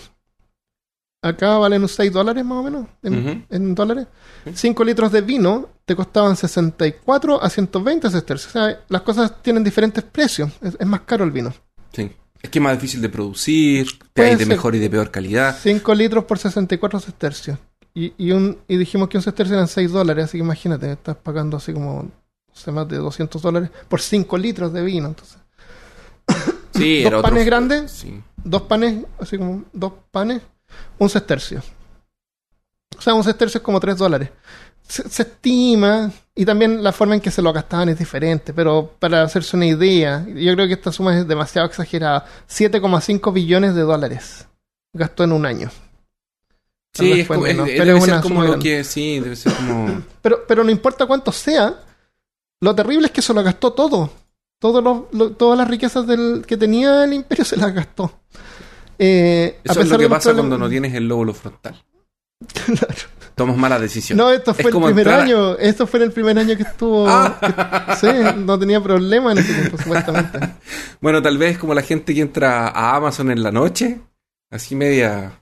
Acá 1.24 1.58
valen 1.60 1.82
unos 1.82 1.92
6 1.92 2.12
dólares 2.12 2.44
más 2.44 2.58
o 2.58 2.64
menos 2.64 2.88
en, 3.04 3.76
dólares. 3.76 4.08
5 4.54 4.84
litros 4.84 5.12
de 5.12 5.22
vino 5.22 5.70
te 5.86 5.96
costaban 5.96 6.36
64 6.36 7.42
a 7.44 7.50
120 7.50 8.10
sestercios. 8.10 8.56
O 8.56 8.60
sea, 8.60 8.80
las 8.90 9.02
cosas 9.04 9.42
tienen 9.44 9.64
diferentes 9.64 10.04
precios. 10.04 10.50
Es, 10.62 10.76
es 10.80 10.88
más 10.88 11.02
caro 11.02 11.24
el 11.24 11.32
vino. 11.32 11.54
Sí. 11.94 12.12
Es 12.42 12.50
que 12.50 12.58
es 12.58 12.64
más 12.64 12.74
difícil 12.74 13.02
de 13.04 13.10
producir, 13.10 13.86
Puede 14.14 14.30
hay 14.32 14.36
de 14.36 14.48
mejor 14.48 14.74
y 14.74 14.80
de 14.80 14.90
peor 14.90 15.12
calidad. 15.12 15.56
5 15.62 15.94
litros 15.94 16.24
por 16.24 16.40
64 16.40 17.00
sestercios. 17.00 17.60
Y, 17.94 18.14
y, 18.18 18.32
un, 18.32 18.58
y 18.68 18.78
dijimos 18.78 19.08
que 19.10 19.18
un 19.18 19.24
sestercio 19.24 19.56
eran 19.56 19.68
6 19.68 19.92
dólares, 19.92 20.26
así 20.26 20.38
que 20.40 20.44
imagínate, 20.44 20.92
estás 20.94 21.18
pagando 21.18 21.58
así 21.58 21.72
como 21.74 22.04
no 22.04 22.12
sé, 22.56 22.72
más 22.72 22.88
de 22.88 22.98
200 22.98 23.40
dólares 23.42 23.70
por 23.88 24.02
5 24.02 24.38
litros 24.40 24.74
de 24.74 24.82
vino. 24.82 25.08
Entonces, 25.10 25.38
Sí, 26.74 27.04
¿Dos 27.04 27.08
era 27.08 27.18
otro- 27.20 27.30
panes 27.30 27.46
grandes? 27.46 27.92
Sí. 27.92 28.22
dos 28.44 28.64
panes, 28.64 29.04
así 29.20 29.38
como 29.38 29.66
dos 29.74 29.94
panes, 30.10 30.42
un 30.98 31.10
sestercio. 31.10 31.62
O 32.98 33.02
sea, 33.02 33.14
un 33.14 33.24
sestercio 33.24 33.58
es 33.60 33.64
como 33.64 33.80
3 33.80 33.98
dólares. 33.98 34.30
Se, 34.88 35.08
se 35.10 35.22
estima, 35.24 36.12
y 36.36 36.44
también 36.46 36.84
la 36.84 36.92
forma 36.92 37.16
en 37.16 37.22
que 37.22 37.32
se 37.32 37.42
lo 37.42 37.54
gastaban 37.54 37.90
es 37.90 37.98
diferente, 38.00 38.54
pero 38.54 38.94
para 39.00 39.24
hacerse 39.24 39.56
una 39.56 39.66
idea, 39.66 40.26
yo 40.28 40.54
creo 40.54 40.68
que 40.68 40.74
esta 40.74 40.92
suma 40.92 41.18
es 41.18 41.28
demasiado 41.28 41.68
exagerada. 41.68 42.26
7,5 42.50 43.32
billones 43.34 43.74
de 43.74 43.82
dólares 43.82 44.48
gastó 44.94 45.24
en 45.24 45.32
un 45.32 45.46
año. 45.46 45.72
Sí, 46.94 47.22
es 47.22 47.28
como, 47.28 47.42
menos, 47.42 47.68
es- 47.70 47.74
pero 47.78 47.86
debe 47.86 48.00
ser 48.02 48.22
como 48.22 48.44
lo 48.44 48.60
que, 48.60 48.84
sí, 48.84 49.20
debe 49.22 49.36
ser 49.38 49.54
como... 49.54 50.04
Pero, 50.22 50.46
pero 50.46 50.64
no 50.66 50.72
importa 50.72 51.06
cuánto 51.06 51.32
sea, 51.32 51.74
lo 52.60 52.76
terrible 52.76 53.08
es 53.08 53.14
que 53.14 53.22
se 53.22 53.34
lo 53.34 53.42
gastó 53.42 53.72
todo. 53.72 54.10
Todo 54.60 54.82
lo- 54.82 55.08
lo- 55.14 55.32
todas 55.32 55.58
las 55.58 55.70
riquezas 55.70 56.06
del, 56.06 56.44
que 56.46 56.58
tenía 56.58 57.06
el 57.06 57.14
imperio 57.14 57.46
se 57.46 57.56
las 57.56 57.74
gastó. 57.74 58.12
Eh, 59.00 59.58
a 59.68 59.72
Eso 59.72 59.82
es 59.82 59.90
lo 59.90 59.98
que 59.98 60.10
pasa 60.10 60.34
cuando 60.34 60.58
no 60.58 60.70
tienes 60.70 60.94
el 60.94 61.08
lóbulo 61.08 61.34
frontal. 61.34 61.76
Claro. 62.66 62.96
Tomas 63.36 63.56
malas 63.58 63.82
decisiones. 63.82 64.24
No, 64.24 64.30
esto 64.32 64.52
Es 64.52 64.58
fue 64.58 64.72
el 64.72 64.78
primer 64.78 64.98
entrar 65.08 65.22
año. 65.22 65.58
Esto 65.58 65.88
fue 65.88 66.00
en 66.00 66.04
el 66.06 66.12
primer 66.12 66.38
año 66.38 66.56
que 66.58 66.64
estuvo. 66.64 67.06
Ah. 67.10 67.38
que- 67.40 67.96
sí, 67.96 68.08
no 68.38 68.60
tenía 68.60 68.82
problema 68.82 69.32
en 69.32 69.40
ese 69.40 69.54
tiempo, 69.54 69.78
supuestamente. 69.78 70.40
Bueno, 71.02 71.22
tal 71.22 71.38
vez 71.38 71.58
como 71.58 71.74
la 71.74 71.82
gente 71.82 72.14
que 72.14 72.22
entra 72.22 72.68
a 72.68 72.96
Amazon 72.96 73.32
en 73.32 73.42
la 73.42 73.52
noche, 73.52 74.00
así 74.52 74.76
media... 74.76 75.38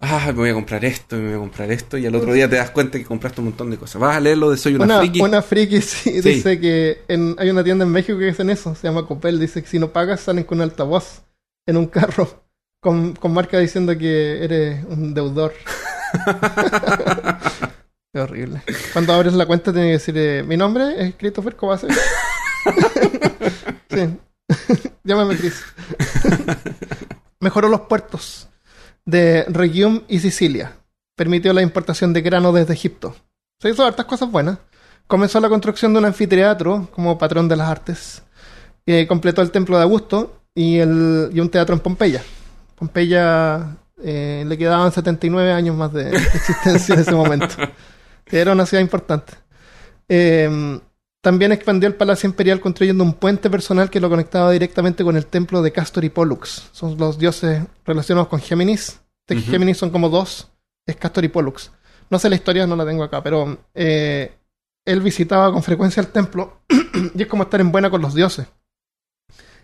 Ah, 0.00 0.26
me 0.28 0.32
voy 0.32 0.50
a 0.50 0.54
comprar 0.54 0.84
esto, 0.84 1.16
me 1.16 1.26
voy 1.26 1.34
a 1.34 1.38
comprar 1.38 1.72
esto, 1.72 1.98
y 1.98 2.06
al 2.06 2.14
otro 2.14 2.32
día 2.32 2.48
te 2.48 2.54
das 2.54 2.70
cuenta 2.70 2.98
que 2.98 3.04
compraste 3.04 3.40
un 3.40 3.48
montón 3.48 3.68
de 3.70 3.76
cosas. 3.78 4.00
Vas 4.00 4.16
a 4.16 4.20
leer 4.20 4.38
lo 4.38 4.48
de 4.50 4.56
Soy 4.56 4.74
una, 4.76 4.84
Una, 4.84 4.98
friki. 5.00 5.20
una 5.20 5.42
friki 5.42 5.80
sí, 5.82 6.22
Sí. 6.22 6.28
dice 6.34 6.60
que 6.60 7.02
en- 7.08 7.34
hay 7.38 7.50
una 7.50 7.64
tienda 7.64 7.84
en 7.84 7.90
México 7.90 8.16
que 8.16 8.30
hacen 8.30 8.48
eso. 8.50 8.74
Se 8.76 8.86
llama 8.86 9.06
Copel. 9.06 9.40
Dice 9.40 9.60
que 9.60 9.68
si 9.68 9.78
no 9.80 9.92
pagas, 9.92 10.20
salen 10.20 10.44
con 10.44 10.58
un 10.58 10.62
altavoz 10.62 11.22
en 11.66 11.76
un 11.76 11.86
carro 11.86 12.44
con, 12.80 13.14
con 13.14 13.32
marca 13.32 13.58
diciendo 13.58 13.96
que 13.96 14.44
eres 14.44 14.84
un 14.84 15.14
deudor. 15.14 15.52
Qué 18.12 18.20
horrible. 18.20 18.62
Cuando 18.92 19.12
abres 19.12 19.34
la 19.34 19.46
cuenta, 19.46 19.72
tienes 19.72 19.88
que 19.88 19.92
decir: 20.12 20.16
eh, 20.18 20.42
Mi 20.42 20.56
nombre 20.56 20.94
es 20.96 21.14
Christopher 21.16 21.56
Kovacevic. 21.56 21.96
sí. 23.90 24.18
Llámame 25.04 25.36
Chris. 25.36 25.62
Mejoró 27.40 27.68
los 27.68 27.82
puertos 27.82 28.48
de 29.04 29.44
Regium 29.48 30.02
y 30.08 30.20
Sicilia. 30.20 30.72
Permitió 31.16 31.52
la 31.52 31.62
importación 31.62 32.12
de 32.12 32.22
grano 32.22 32.52
desde 32.52 32.74
Egipto. 32.74 33.14
Se 33.60 33.70
hizo 33.70 33.84
hartas 33.84 34.06
cosas 34.06 34.30
buenas. 34.30 34.58
Comenzó 35.06 35.40
la 35.40 35.48
construcción 35.48 35.92
de 35.92 35.98
un 36.00 36.04
anfiteatro 36.04 36.88
como 36.92 37.18
patrón 37.18 37.48
de 37.48 37.56
las 37.56 37.68
artes. 37.68 38.22
Eh, 38.86 39.06
completó 39.06 39.42
el 39.42 39.50
templo 39.50 39.76
de 39.76 39.82
Augusto 39.82 40.42
y, 40.54 40.78
el, 40.78 41.30
y 41.32 41.40
un 41.40 41.50
teatro 41.50 41.74
en 41.74 41.80
Pompeya. 41.80 42.22
Pompeya 42.78 43.76
eh, 44.02 44.44
le 44.46 44.58
quedaban 44.58 44.92
79 44.92 45.52
años 45.52 45.76
más 45.76 45.92
de 45.92 46.10
existencia 46.10 46.94
en 46.94 47.00
ese 47.00 47.12
momento. 47.12 47.54
Era 48.30 48.52
una 48.52 48.66
ciudad 48.66 48.82
importante. 48.82 49.32
Eh, 50.08 50.78
también 51.20 51.50
expandió 51.50 51.88
el 51.88 51.94
Palacio 51.94 52.28
Imperial 52.28 52.60
construyendo 52.60 53.02
un 53.02 53.14
puente 53.14 53.50
personal 53.50 53.90
que 53.90 54.00
lo 54.00 54.08
conectaba 54.08 54.52
directamente 54.52 55.02
con 55.02 55.16
el 55.16 55.26
templo 55.26 55.62
de 55.62 55.72
Castor 55.72 56.04
y 56.04 56.10
Pollux. 56.10 56.68
Son 56.72 56.96
los 56.96 57.18
dioses 57.18 57.64
relacionados 57.84 58.28
con 58.28 58.40
Géminis. 58.40 59.00
De 59.26 59.36
Ujú. 59.36 59.50
Géminis 59.50 59.78
son 59.78 59.90
como 59.90 60.08
dos. 60.08 60.48
Es 60.86 60.96
Castor 60.96 61.24
y 61.24 61.28
Pollux. 61.28 61.72
No 62.08 62.18
sé 62.18 62.30
la 62.30 62.36
historia, 62.36 62.66
no 62.66 62.76
la 62.76 62.86
tengo 62.86 63.02
acá, 63.02 63.22
pero 63.22 63.58
eh, 63.74 64.32
él 64.84 65.00
visitaba 65.00 65.52
con 65.52 65.62
frecuencia 65.62 66.00
el 66.00 66.08
templo 66.08 66.60
y 67.14 67.20
es 67.20 67.28
como 67.28 67.42
estar 67.42 67.60
en 67.60 67.72
buena 67.72 67.90
con 67.90 68.00
los 68.00 68.14
dioses. 68.14 68.46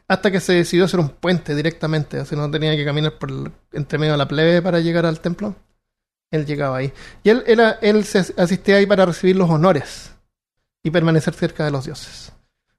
Hasta 0.06 0.30
que 0.30 0.40
se 0.40 0.52
decidió 0.52 0.84
hacer 0.84 1.00
un 1.00 1.08
puente 1.08 1.54
directamente, 1.54 2.18
así 2.18 2.36
no 2.36 2.50
tenía 2.50 2.76
que 2.76 2.84
caminar 2.84 3.18
por 3.18 3.30
el- 3.30 3.52
entre 3.72 3.98
medio 3.98 4.12
de 4.12 4.18
la 4.18 4.28
plebe 4.28 4.60
para 4.60 4.80
llegar 4.80 5.06
al 5.06 5.20
templo. 5.20 5.54
Él 6.30 6.44
llegaba 6.46 6.78
ahí. 6.78 6.92
Y 7.22 7.30
él, 7.30 8.04
se 8.04 8.18
asistía 8.36 8.76
ahí 8.76 8.86
para 8.86 9.06
recibir 9.06 9.36
los 9.36 9.48
honores 9.48 10.12
y 10.82 10.90
permanecer 10.90 11.32
cerca 11.34 11.64
de 11.64 11.70
los 11.70 11.84
dioses. 11.84 12.32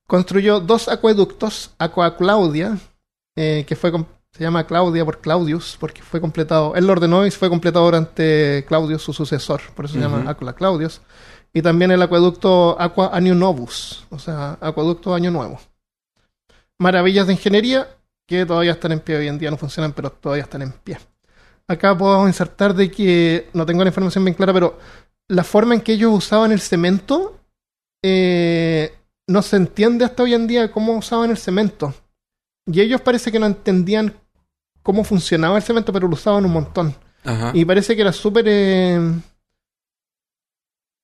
Construyó 0.06 0.60
dos 0.60 0.88
acueductos, 0.88 1.72
Aqua 1.80 2.16
Claudia, 2.18 2.78
eh, 3.36 3.66
que 3.68 3.76
fue 3.76 3.92
se 4.32 4.44
llama 4.44 4.68
Claudia 4.68 5.06
por 5.06 5.22
Claudius, 5.22 5.78
porque 5.80 6.02
fue 6.04 6.20
completado, 6.20 6.76
él 6.76 6.86
lo 6.86 6.92
ordenó 6.92 7.26
y 7.26 7.32
fue 7.32 7.48
completado 7.50 7.86
durante 7.86 8.66
Claudius, 8.68 9.02
su 9.02 9.14
sucesor, 9.14 9.62
por 9.74 9.86
eso 9.86 9.94
se 9.94 10.02
llama 10.02 10.30
Aqua 10.30 10.54
Claudius. 10.54 11.02
Y 11.54 11.62
también 11.62 11.92
el 11.92 12.02
acueducto 12.02 12.76
Aqua 12.80 13.12
Anio 13.14 13.34
Novus, 13.34 14.06
o 14.10 14.20
sea, 14.20 14.58
acueducto 14.60 15.16
Año 15.16 15.32
Nuevo. 15.32 15.58
Maravillas 16.80 17.28
de 17.28 17.34
ingeniería 17.34 17.88
que 18.28 18.46
todavía 18.46 18.72
están 18.72 18.92
en 18.92 19.00
pie 19.00 19.18
hoy 19.18 19.28
en 19.28 19.38
día, 19.38 19.52
no 19.52 19.58
funcionan, 19.58 19.94
pero 19.94 20.12
todavía 20.12 20.44
están 20.44 20.62
en 20.62 20.72
pie. 20.72 20.98
Acá 21.68 21.98
podemos 21.98 22.28
insertar 22.28 22.74
de 22.74 22.92
que, 22.92 23.50
no 23.54 23.66
tengo 23.66 23.84
la 23.84 23.90
información 23.90 24.24
bien 24.26 24.36
clara, 24.36 24.54
pero 24.54 24.80
la 25.28 25.44
forma 25.44 25.74
en 25.74 25.82
que 25.82 25.94
ellos 25.94 26.14
usaban 26.14 26.52
el 26.52 26.60
cemento 26.60 27.40
eh, 28.04 28.94
no 29.28 29.42
se 29.42 29.58
entiende 29.58 30.06
hasta 30.06 30.24
hoy 30.24 30.34
en 30.34 30.48
día 30.48 30.72
cómo 30.72 30.96
usaban 30.96 31.32
el 31.32 31.38
cemento. 31.38 31.94
Y 32.68 32.82
ellos 32.82 33.02
parece 33.02 33.32
que 33.32 33.40
no 33.40 33.46
entendían 33.46 34.14
cómo 34.84 35.04
funcionaba 35.04 35.58
el 35.58 35.64
cemento, 35.64 35.92
pero 35.92 36.08
lo 36.08 36.14
usaban 36.14 36.46
un 36.46 36.52
montón. 36.52 36.96
Ajá. 37.24 37.52
Y 37.54 37.66
parece 37.66 37.96
que 37.96 38.02
era 38.02 38.14
súper. 38.14 38.46
eh, 38.48 39.00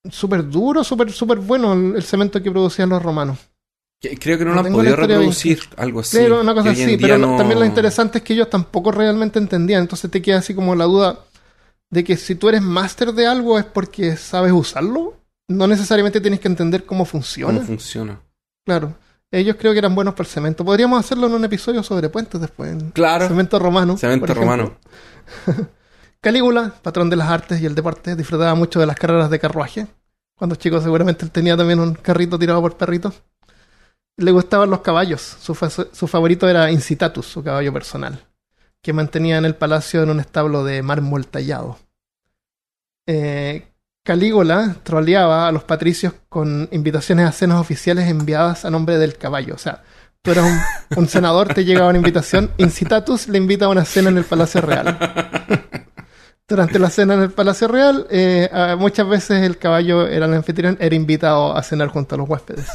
súper 0.09 0.47
duro, 0.47 0.83
súper 0.83 1.11
súper 1.11 1.39
bueno 1.39 1.73
el, 1.73 1.95
el 1.95 2.03
cemento 2.03 2.41
que 2.41 2.51
producían 2.51 2.89
los 2.89 3.01
romanos. 3.01 3.39
Creo 4.19 4.37
que 4.37 4.45
no 4.45 4.55
no 4.55 4.55
lo 4.55 4.67
han 4.67 4.73
podido 4.73 4.95
bien 4.97 5.09
reproducir, 5.09 5.59
algo 5.77 5.99
así. 5.99 6.17
Claro, 6.17 6.41
una 6.41 6.53
cosa 6.55 6.71
así, 6.71 6.97
pero 6.97 7.17
no- 7.19 7.37
también 7.37 7.59
lo 7.59 7.65
interesante 7.65 8.17
es 8.17 8.23
que 8.23 8.33
ellos 8.33 8.49
tampoco 8.49 8.91
realmente 8.91 9.37
entendían. 9.37 9.81
Entonces 9.81 10.09
te 10.09 10.21
queda 10.21 10.39
así 10.39 10.55
como 10.55 10.73
la 10.75 10.85
duda 10.85 11.19
de 11.91 12.03
que 12.03 12.17
si 12.17 12.33
tú 12.35 12.49
eres 12.49 12.61
máster 12.63 13.13
de 13.13 13.27
algo 13.27 13.59
es 13.59 13.65
porque 13.65 14.17
sabes 14.17 14.51
usarlo. 14.51 15.17
No 15.47 15.67
necesariamente 15.67 16.19
tienes 16.21 16.39
que 16.39 16.47
entender 16.47 16.85
cómo 16.85 17.05
funciona. 17.05 17.55
cómo 17.55 17.67
funciona. 17.67 18.19
Claro. 18.65 18.95
Ellos 19.29 19.55
creo 19.59 19.71
que 19.73 19.79
eran 19.79 19.93
buenos 19.95 20.13
para 20.13 20.27
el 20.27 20.33
cemento. 20.33 20.65
Podríamos 20.65 20.99
hacerlo 20.99 21.27
en 21.27 21.33
un 21.33 21.45
episodio 21.45 21.83
sobre 21.83 22.09
puentes 22.09 22.39
después. 22.41 22.75
Claro, 22.93 23.27
Cemento 23.27 23.59
romano. 23.59 23.97
cemento 23.97 24.33
romano. 24.33 24.77
Calígula, 26.21 26.73
patrón 26.81 27.09
de 27.09 27.15
las 27.15 27.29
artes 27.29 27.61
y 27.61 27.65
el 27.65 27.73
deporte, 27.75 28.15
disfrutaba 28.15 28.53
mucho 28.55 28.79
de 28.79 28.85
las 28.85 28.95
carreras 28.95 29.29
de 29.29 29.39
carruaje. 29.39 29.87
Cuando 30.37 30.55
chico 30.55 30.79
seguramente 30.81 31.25
él 31.25 31.31
tenía 31.31 31.55
también 31.57 31.79
un 31.79 31.93
carrito 31.95 32.37
tirado 32.37 32.61
por 32.61 32.77
perritos. 32.77 33.21
Le 34.17 34.31
gustaban 34.31 34.69
los 34.69 34.81
caballos. 34.81 35.21
Su, 35.21 35.55
fa- 35.55 35.69
su 35.69 36.07
favorito 36.07 36.47
era 36.47 36.71
Incitatus, 36.71 37.25
su 37.25 37.43
caballo 37.43 37.73
personal, 37.73 38.19
que 38.81 38.93
mantenía 38.93 39.37
en 39.37 39.45
el 39.45 39.55
palacio 39.55 40.03
en 40.03 40.09
un 40.09 40.19
establo 40.19 40.63
de 40.63 40.81
mármol 40.83 41.27
tallado. 41.27 41.79
Eh, 43.07 43.67
Calígula 44.03 44.75
troleaba 44.83 45.47
a 45.47 45.51
los 45.51 45.63
patricios 45.63 46.13
con 46.27 46.67
invitaciones 46.71 47.27
a 47.27 47.31
cenas 47.31 47.59
oficiales 47.59 48.09
enviadas 48.09 48.65
a 48.65 48.71
nombre 48.71 48.97
del 48.97 49.17
caballo. 49.17 49.53
O 49.55 49.59
sea, 49.59 49.83
tú 50.21 50.31
eras 50.31 50.45
un, 50.95 51.07
senador, 51.07 51.53
te 51.53 51.65
llegaba 51.65 51.89
una 51.89 51.99
invitación, 51.99 52.51
Incitatus 52.57 53.27
le 53.27 53.37
invita 53.37 53.65
a 53.65 53.69
una 53.69 53.85
cena 53.85 54.09
en 54.09 54.17
el 54.17 54.23
Palacio 54.23 54.61
Real. 54.61 54.97
Durante 56.47 56.79
la 56.79 56.89
cena 56.89 57.13
en 57.13 57.21
el 57.21 57.31
Palacio 57.31 57.67
Real, 57.67 58.07
eh, 58.09 58.49
muchas 58.77 59.07
veces 59.07 59.43
el 59.43 59.57
caballo 59.57 60.07
era 60.07 60.25
el 60.25 60.33
anfitrión, 60.33 60.77
era 60.81 60.95
invitado 60.95 61.55
a 61.55 61.63
cenar 61.63 61.89
junto 61.89 62.15
a 62.15 62.17
los 62.17 62.27
huéspedes. 62.27 62.67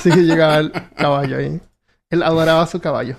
Así 0.00 0.10
que 0.10 0.22
llegaba 0.22 0.58
el 0.58 0.72
caballo 0.96 1.36
ahí. 1.36 1.60
Él 2.08 2.22
adoraba 2.22 2.66
su 2.66 2.80
caballo. 2.80 3.16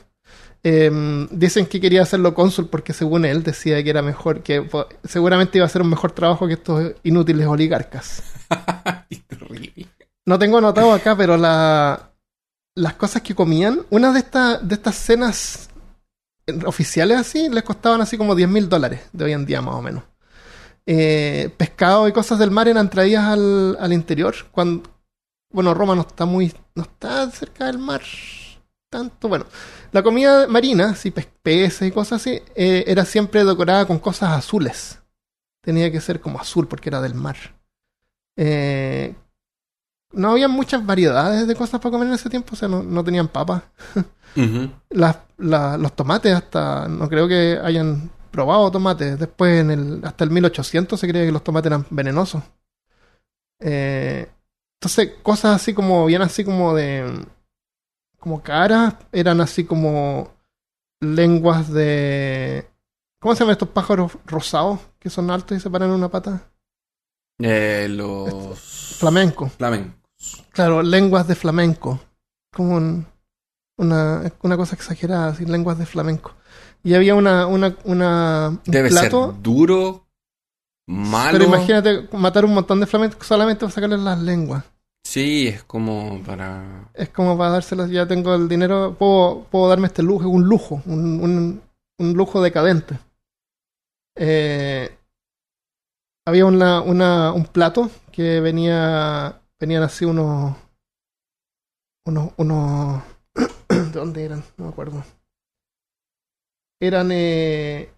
Eh, 0.63 1.27
dicen 1.29 1.67
que 1.67 1.79
quería 1.79 2.01
hacerlo 2.01 2.33
cónsul 2.33 2.69
porque 2.69 2.93
según 2.93 3.25
él 3.25 3.43
decía 3.43 3.83
que 3.83 3.89
era 3.91 4.01
mejor, 4.01 4.41
que 4.41 4.67
seguramente 5.03 5.59
iba 5.59 5.65
a 5.65 5.67
hacer 5.67 5.83
un 5.83 5.89
mejor 5.89 6.11
trabajo 6.11 6.47
que 6.47 6.53
estos 6.53 6.93
inútiles 7.03 7.47
oligarcas. 7.47 8.23
No 10.23 10.37
tengo 10.37 10.59
anotado 10.59 10.93
acá, 10.93 11.17
pero 11.17 11.35
la, 11.35 12.11
las 12.75 12.93
cosas 12.93 13.23
que 13.23 13.33
comían, 13.33 13.81
una 13.89 14.13
de, 14.13 14.19
estas 14.19 14.65
de 14.65 14.75
estas 14.75 14.95
cenas 14.95 15.69
oficiales 16.65 17.17
así, 17.17 17.49
les 17.49 17.63
costaban 17.63 18.01
así 18.01 18.17
como 18.17 18.35
10 18.35 18.47
mil 18.47 18.69
dólares 18.69 19.01
de 19.11 19.25
hoy 19.25 19.33
en 19.33 19.47
día 19.47 19.61
más 19.61 19.75
o 19.75 19.81
menos. 19.81 20.03
Eh, 20.85 21.49
pescado 21.57 22.07
y 22.07 22.11
cosas 22.11 22.37
del 22.37 22.51
mar 22.51 22.67
eran 22.67 22.89
traídas 22.89 23.25
al, 23.25 23.77
al 23.79 23.91
interior. 23.93 24.35
Cuando, 24.51 24.90
bueno, 25.52 25.73
Roma 25.73 25.95
no 25.95 26.02
está 26.02 26.26
muy, 26.26 26.53
no 26.76 26.84
está 26.84 27.30
cerca 27.32 27.65
del 27.65 27.78
mar 27.80 28.02
tanto. 28.90 29.30
Bueno, 29.30 29.45
la 29.91 30.03
comida 30.03 30.48
marina, 30.48 30.95
sí, 30.95 31.11
peces 31.11 31.88
y 31.88 31.91
cosas 31.91 32.22
así, 32.22 32.41
eh, 32.56 32.84
era 32.88 33.06
siempre 33.06 33.44
decorada 33.45 33.86
con 33.86 33.99
cosas 33.99 34.32
azules. 34.34 34.99
Tenía 35.61 35.91
que 35.91 36.02
ser 36.02 36.19
como 36.19 36.40
azul 36.40 36.68
porque 36.68 36.90
era 36.90 37.02
del 37.02 37.14
mar. 37.15 37.38
Eh, 38.38 39.15
no 40.14 40.32
había 40.32 40.48
muchas 40.48 40.86
variedades 40.86 41.48
de 41.48 41.56
cosas 41.56 41.80
para 41.80 41.91
comer 41.91 42.07
en 42.10 42.14
ese 42.15 42.30
tiempo, 42.30 42.49
o 42.53 42.56
sea, 42.57 42.68
no, 42.68 42.84
no 42.84 43.03
tenían 43.03 43.28
papas. 43.28 43.64
Las- 44.90 45.18
la- 45.38 45.78
los 45.78 45.94
tomates 45.95 46.34
hasta, 46.34 46.88
no 46.88 47.10
creo 47.10 47.28
que 47.28 47.60
hayan 47.64 48.10
probado 48.32 48.72
tomates. 48.72 49.19
Después, 49.19 49.60
en 49.61 49.72
el, 49.72 50.02
hasta 50.06 50.23
el 50.23 50.30
1800 50.32 50.99
se 50.99 51.07
creía 51.07 51.26
que 51.26 51.32
los 51.34 51.44
tomates 51.44 51.68
eran 51.68 51.86
venenosos. 51.90 52.41
Eh, 53.60 54.30
entonces, 54.81 55.11
cosas 55.21 55.55
así 55.61 55.73
como, 55.75 56.05
bien 56.07 56.23
así 56.23 56.43
como 56.43 56.73
de, 56.73 57.23
como 58.19 58.41
caras, 58.41 58.95
eran 59.11 59.39
así 59.39 59.63
como 59.63 60.31
lenguas 60.99 61.71
de, 61.71 62.67
¿cómo 63.19 63.35
se 63.35 63.41
llaman 63.41 63.51
estos 63.53 63.69
pájaros 63.69 64.13
rosados 64.25 64.79
que 64.99 65.11
son 65.11 65.29
altos 65.29 65.55
y 65.57 65.61
se 65.61 65.69
paran 65.69 65.89
en 65.89 65.95
una 65.95 66.09
pata? 66.09 66.49
Eh, 67.39 67.87
los 67.89 68.59
Flamenco. 68.97 69.49
flamencos. 69.49 69.95
Claro, 70.51 70.81
lenguas 70.81 71.27
de 71.27 71.35
flamenco. 71.35 71.99
Como 72.53 72.75
un- 72.75 73.07
una, 73.77 74.31
una 74.43 74.57
cosa 74.57 74.75
exagerada, 74.75 75.27
así, 75.29 75.45
lenguas 75.45 75.77
de 75.79 75.85
flamenco. 75.87 76.33
Y 76.83 76.93
había 76.93 77.15
una, 77.15 77.47
una, 77.47 77.75
una 77.83 78.49
un 78.49 78.61
Debe 78.65 78.89
plato. 78.89 79.31
ser 79.33 79.41
duro, 79.41 80.07
malo. 80.87 81.31
Pero 81.39 81.45
imagínate 81.45 82.07
matar 82.15 82.45
un 82.45 82.53
montón 82.53 82.79
de 82.79 82.85
flamencos 82.87 83.25
solamente 83.25 83.61
para 83.61 83.71
sacarles 83.71 83.99
las 84.01 84.19
lenguas. 84.19 84.63
Sí, 85.03 85.48
es 85.48 85.64
como 85.64 86.22
para. 86.23 86.90
Es 86.94 87.10
como 87.10 87.38
para 87.38 87.52
dárselas, 87.52 87.90
ya 87.90 88.07
tengo 88.07 88.34
el 88.34 88.48
dinero, 88.48 88.95
puedo, 88.98 89.44
puedo 89.52 89.69
darme 89.69 89.88
este 89.88 90.03
lujo, 90.03 90.28
un 90.30 90.44
lujo, 90.45 90.82
un, 90.86 91.22
un, 91.22 91.61
un 91.99 92.14
lujo 92.14 92.41
decadente. 92.41 92.98
Eh, 94.15 94.90
había 96.26 96.45
una, 96.45 96.82
una, 96.82 97.32
un 97.34 97.45
plato 97.45 97.90
que 98.11 98.40
venía, 98.40 99.41
venían 99.60 99.84
así 99.84 100.06
unos, 100.06 100.56
unos, 102.06 102.32
unos, 102.38 103.02
¿de 103.69 103.91
dónde 103.91 104.23
eran? 104.26 104.44
No 104.57 104.65
me 104.65 104.72
acuerdo. 104.72 105.03
Eran 106.80 107.10
eh, 107.11 107.90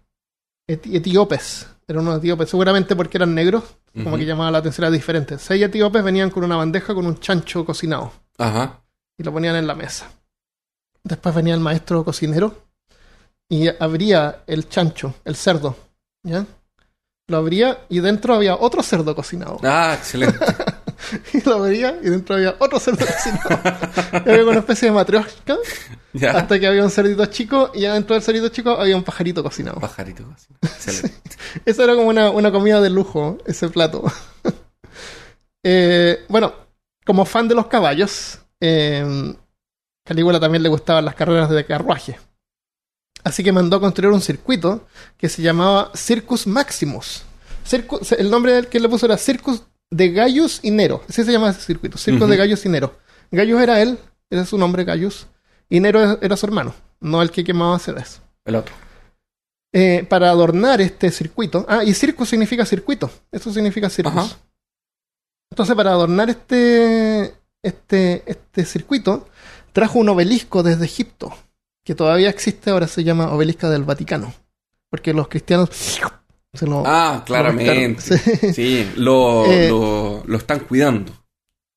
eti- 0.68 0.96
etíopes, 0.96 1.68
eran 1.88 2.02
unos 2.06 2.18
etíopes, 2.18 2.50
seguramente 2.50 2.96
porque 2.96 3.18
eran 3.18 3.34
negros, 3.34 3.64
como 4.02 4.16
que 4.18 4.24
llamaba 4.26 4.50
la 4.50 4.58
atención, 4.58 4.84
era 4.86 4.90
diferente. 4.92 5.38
Seis 5.38 5.62
etíopes 5.62 6.02
venían 6.02 6.30
con 6.30 6.42
una 6.42 6.56
bandeja 6.56 6.94
con 6.94 7.06
un 7.06 7.18
chancho 7.20 7.64
cocinado 7.64 8.12
Ajá. 8.38 8.80
y 9.16 9.22
lo 9.22 9.32
ponían 9.32 9.54
en 9.56 9.66
la 9.66 9.74
mesa. 9.74 10.10
Después 11.04 11.34
venía 11.34 11.54
el 11.54 11.60
maestro 11.60 12.04
cocinero 12.04 12.64
y 13.48 13.68
abría 13.68 14.42
el 14.46 14.68
chancho, 14.68 15.14
el 15.24 15.36
cerdo, 15.36 15.76
¿ya? 16.24 16.44
Lo 17.28 17.36
abría 17.36 17.86
y 17.88 18.00
dentro 18.00 18.34
había 18.34 18.56
otro 18.56 18.82
cerdo 18.82 19.14
cocinado. 19.14 19.58
Ah, 19.62 19.94
excelente. 19.96 20.38
Y 21.32 21.40
lo 21.42 21.54
abría 21.56 21.98
y 22.02 22.08
dentro 22.10 22.36
había 22.36 22.56
otro 22.58 22.78
cerdo 22.78 23.04
cocinado. 23.06 23.60
Y 24.26 24.30
había 24.30 24.44
una 24.44 24.58
especie 24.60 24.88
de 24.88 24.94
matrioshka 24.94 25.56
hasta 26.32 26.60
que 26.60 26.66
había 26.66 26.82
un 26.84 26.90
cerdito 26.90 27.26
chico 27.26 27.70
y 27.74 27.84
adentro 27.86 28.14
del 28.14 28.22
cerdito 28.22 28.48
chico 28.48 28.70
había 28.70 28.96
un 28.96 29.02
pajarito 29.02 29.42
cocinado. 29.42 29.80
Pajarito. 29.80 30.24
así. 30.34 30.48
Excelente. 30.62 31.36
Eso 31.64 31.82
era 31.84 31.94
como 31.94 32.08
una, 32.08 32.30
una 32.30 32.52
comida 32.52 32.80
de 32.80 32.90
lujo, 32.90 33.38
ese 33.46 33.68
plato. 33.68 34.04
Eh, 35.66 36.24
bueno, 36.28 36.52
como 37.06 37.24
fan 37.24 37.48
de 37.48 37.54
los 37.54 37.68
caballos, 37.68 38.38
eh, 38.60 39.34
Calígula 40.04 40.38
también 40.38 40.62
le 40.62 40.68
gustaban 40.68 41.04
las 41.06 41.14
carreras 41.14 41.48
de 41.48 41.64
carruaje. 41.64 42.18
Así 43.22 43.42
que 43.42 43.52
mandó 43.52 43.78
a 43.78 43.80
construir 43.80 44.12
un 44.12 44.20
circuito 44.20 44.86
que 45.16 45.30
se 45.30 45.40
llamaba 45.40 45.90
Circus 45.94 46.46
Maximus. 46.46 47.22
Circu- 47.66 48.14
el 48.18 48.30
nombre 48.30 48.52
del 48.52 48.68
que 48.68 48.78
le 48.78 48.90
puso 48.90 49.06
era 49.06 49.16
Circus 49.16 49.62
de 49.90 50.10
Gaius 50.10 50.60
y 50.62 50.70
Nero. 50.70 51.02
Así 51.08 51.24
se 51.24 51.32
llama 51.32 51.50
ese 51.50 51.60
circuito, 51.60 51.96
Ujú. 51.96 52.26
de 52.26 52.36
Gaius 52.36 52.64
y 52.66 52.68
Nero. 52.68 52.98
Gaius 53.30 53.60
era 53.62 53.80
él, 53.80 53.98
era 54.30 54.44
su 54.44 54.58
nombre 54.58 54.84
Gaius, 54.84 55.26
y 55.68 55.80
Nero 55.80 56.18
era 56.20 56.36
su 56.36 56.46
hermano, 56.46 56.74
no 57.00 57.22
el 57.22 57.30
que 57.30 57.44
quemaba 57.44 57.78
CDs. 57.78 58.20
El 58.44 58.56
otro. 58.56 58.74
Eh, 59.72 60.06
para 60.08 60.30
adornar 60.30 60.80
este 60.80 61.10
circuito. 61.10 61.66
Ah, 61.68 61.82
y 61.82 61.94
circus 61.94 62.28
significa 62.28 62.64
circuito. 62.64 63.10
Eso 63.32 63.52
significa 63.52 63.90
circus. 63.90 64.12
Ajá. 64.16 64.36
Entonces, 65.50 65.74
para 65.74 65.90
adornar 65.90 66.30
este, 66.30 67.34
este, 67.62 68.22
este 68.26 68.64
circuito, 68.64 69.28
trajo 69.72 69.98
un 69.98 70.08
obelisco 70.08 70.62
desde 70.62 70.84
Egipto. 70.84 71.36
que 71.84 71.94
todavía 71.94 72.30
existe, 72.30 72.70
ahora 72.70 72.86
se 72.88 73.04
llama 73.04 73.32
Obelisca 73.32 73.68
del 73.68 73.82
Vaticano. 73.84 74.32
Porque 74.90 75.12
los 75.12 75.28
cristianos 75.28 75.68
se 76.54 76.66
lo. 76.66 76.82
Ah, 76.86 77.22
claramente. 77.26 78.00
Sí. 78.00 78.52
Sí, 78.52 78.92
lo, 78.96 79.44
Eh, 79.50 79.68
lo, 79.68 80.22
lo 80.24 80.36
están 80.36 80.60
cuidando. 80.60 81.12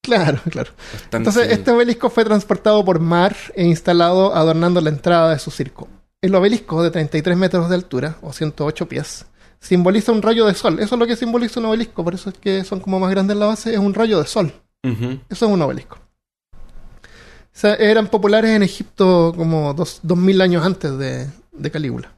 Claro, 0.02 0.40
claro. 0.50 0.72
Entonces, 1.12 1.52
este 1.52 1.72
obelisco 1.72 2.10
fue 2.10 2.24
transportado 2.24 2.86
por 2.86 3.00
mar 3.00 3.36
e 3.56 3.66
instalado 3.66 4.34
adornando 4.34 4.80
la 4.80 4.90
entrada 4.90 5.32
de 5.32 5.40
su 5.40 5.52
circo. 5.52 5.90
El 6.22 6.34
obelisco, 6.34 6.82
de 6.82 6.92
33 6.92 7.38
metros 7.38 7.70
de 7.70 7.76
altura, 7.76 8.18
o 8.22 8.32
108 8.32 8.88
pies, 8.88 9.26
simboliza 9.60 10.14
un 10.14 10.22
rayo 10.22 10.46
de 10.46 10.54
sol. 10.54 10.80
Eso 10.80 10.96
es 10.96 11.00
lo 11.00 11.08
que 11.08 11.18
simboliza 11.18 11.60
un 11.60 11.66
obelisco, 11.68 12.04
por 12.04 12.14
eso 12.14 12.30
es 12.30 12.38
que 12.38 12.64
son 12.64 12.80
como 12.80 13.00
más 13.00 13.12
grandes 13.12 13.36
la 13.36 13.48
base, 13.48 13.74
es 13.74 13.80
un 13.80 13.94
rayo 13.94 14.20
de 14.20 14.28
sol. 14.28 14.54
Eso 14.84 15.46
es 15.46 15.52
un 15.52 15.62
obelisco. 15.62 15.98
O 15.98 17.60
sea, 17.60 17.74
eran 17.74 18.08
populares 18.08 18.52
en 18.52 18.64
Egipto 18.64 19.34
como 19.36 19.74
dos, 19.74 20.00
2000 20.04 20.42
años 20.42 20.66
antes 20.66 20.98
de, 20.98 21.28
de 21.52 21.72
Calígula. 21.72 22.14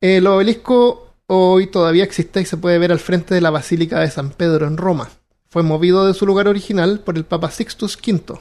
El 0.00 0.26
obelisco 0.28 1.09
hoy 1.32 1.68
todavía 1.68 2.02
existe 2.02 2.40
y 2.40 2.44
se 2.44 2.56
puede 2.56 2.78
ver 2.78 2.90
al 2.90 2.98
frente 2.98 3.34
de 3.34 3.40
la 3.40 3.50
Basílica 3.50 4.00
de 4.00 4.10
San 4.10 4.30
Pedro 4.30 4.66
en 4.66 4.76
Roma. 4.76 5.10
Fue 5.48 5.62
movido 5.62 6.06
de 6.06 6.14
su 6.14 6.26
lugar 6.26 6.48
original 6.48 7.00
por 7.00 7.16
el 7.16 7.24
Papa 7.24 7.50
Sixtus 7.52 7.96
V. 7.96 8.20
¿Por 8.20 8.40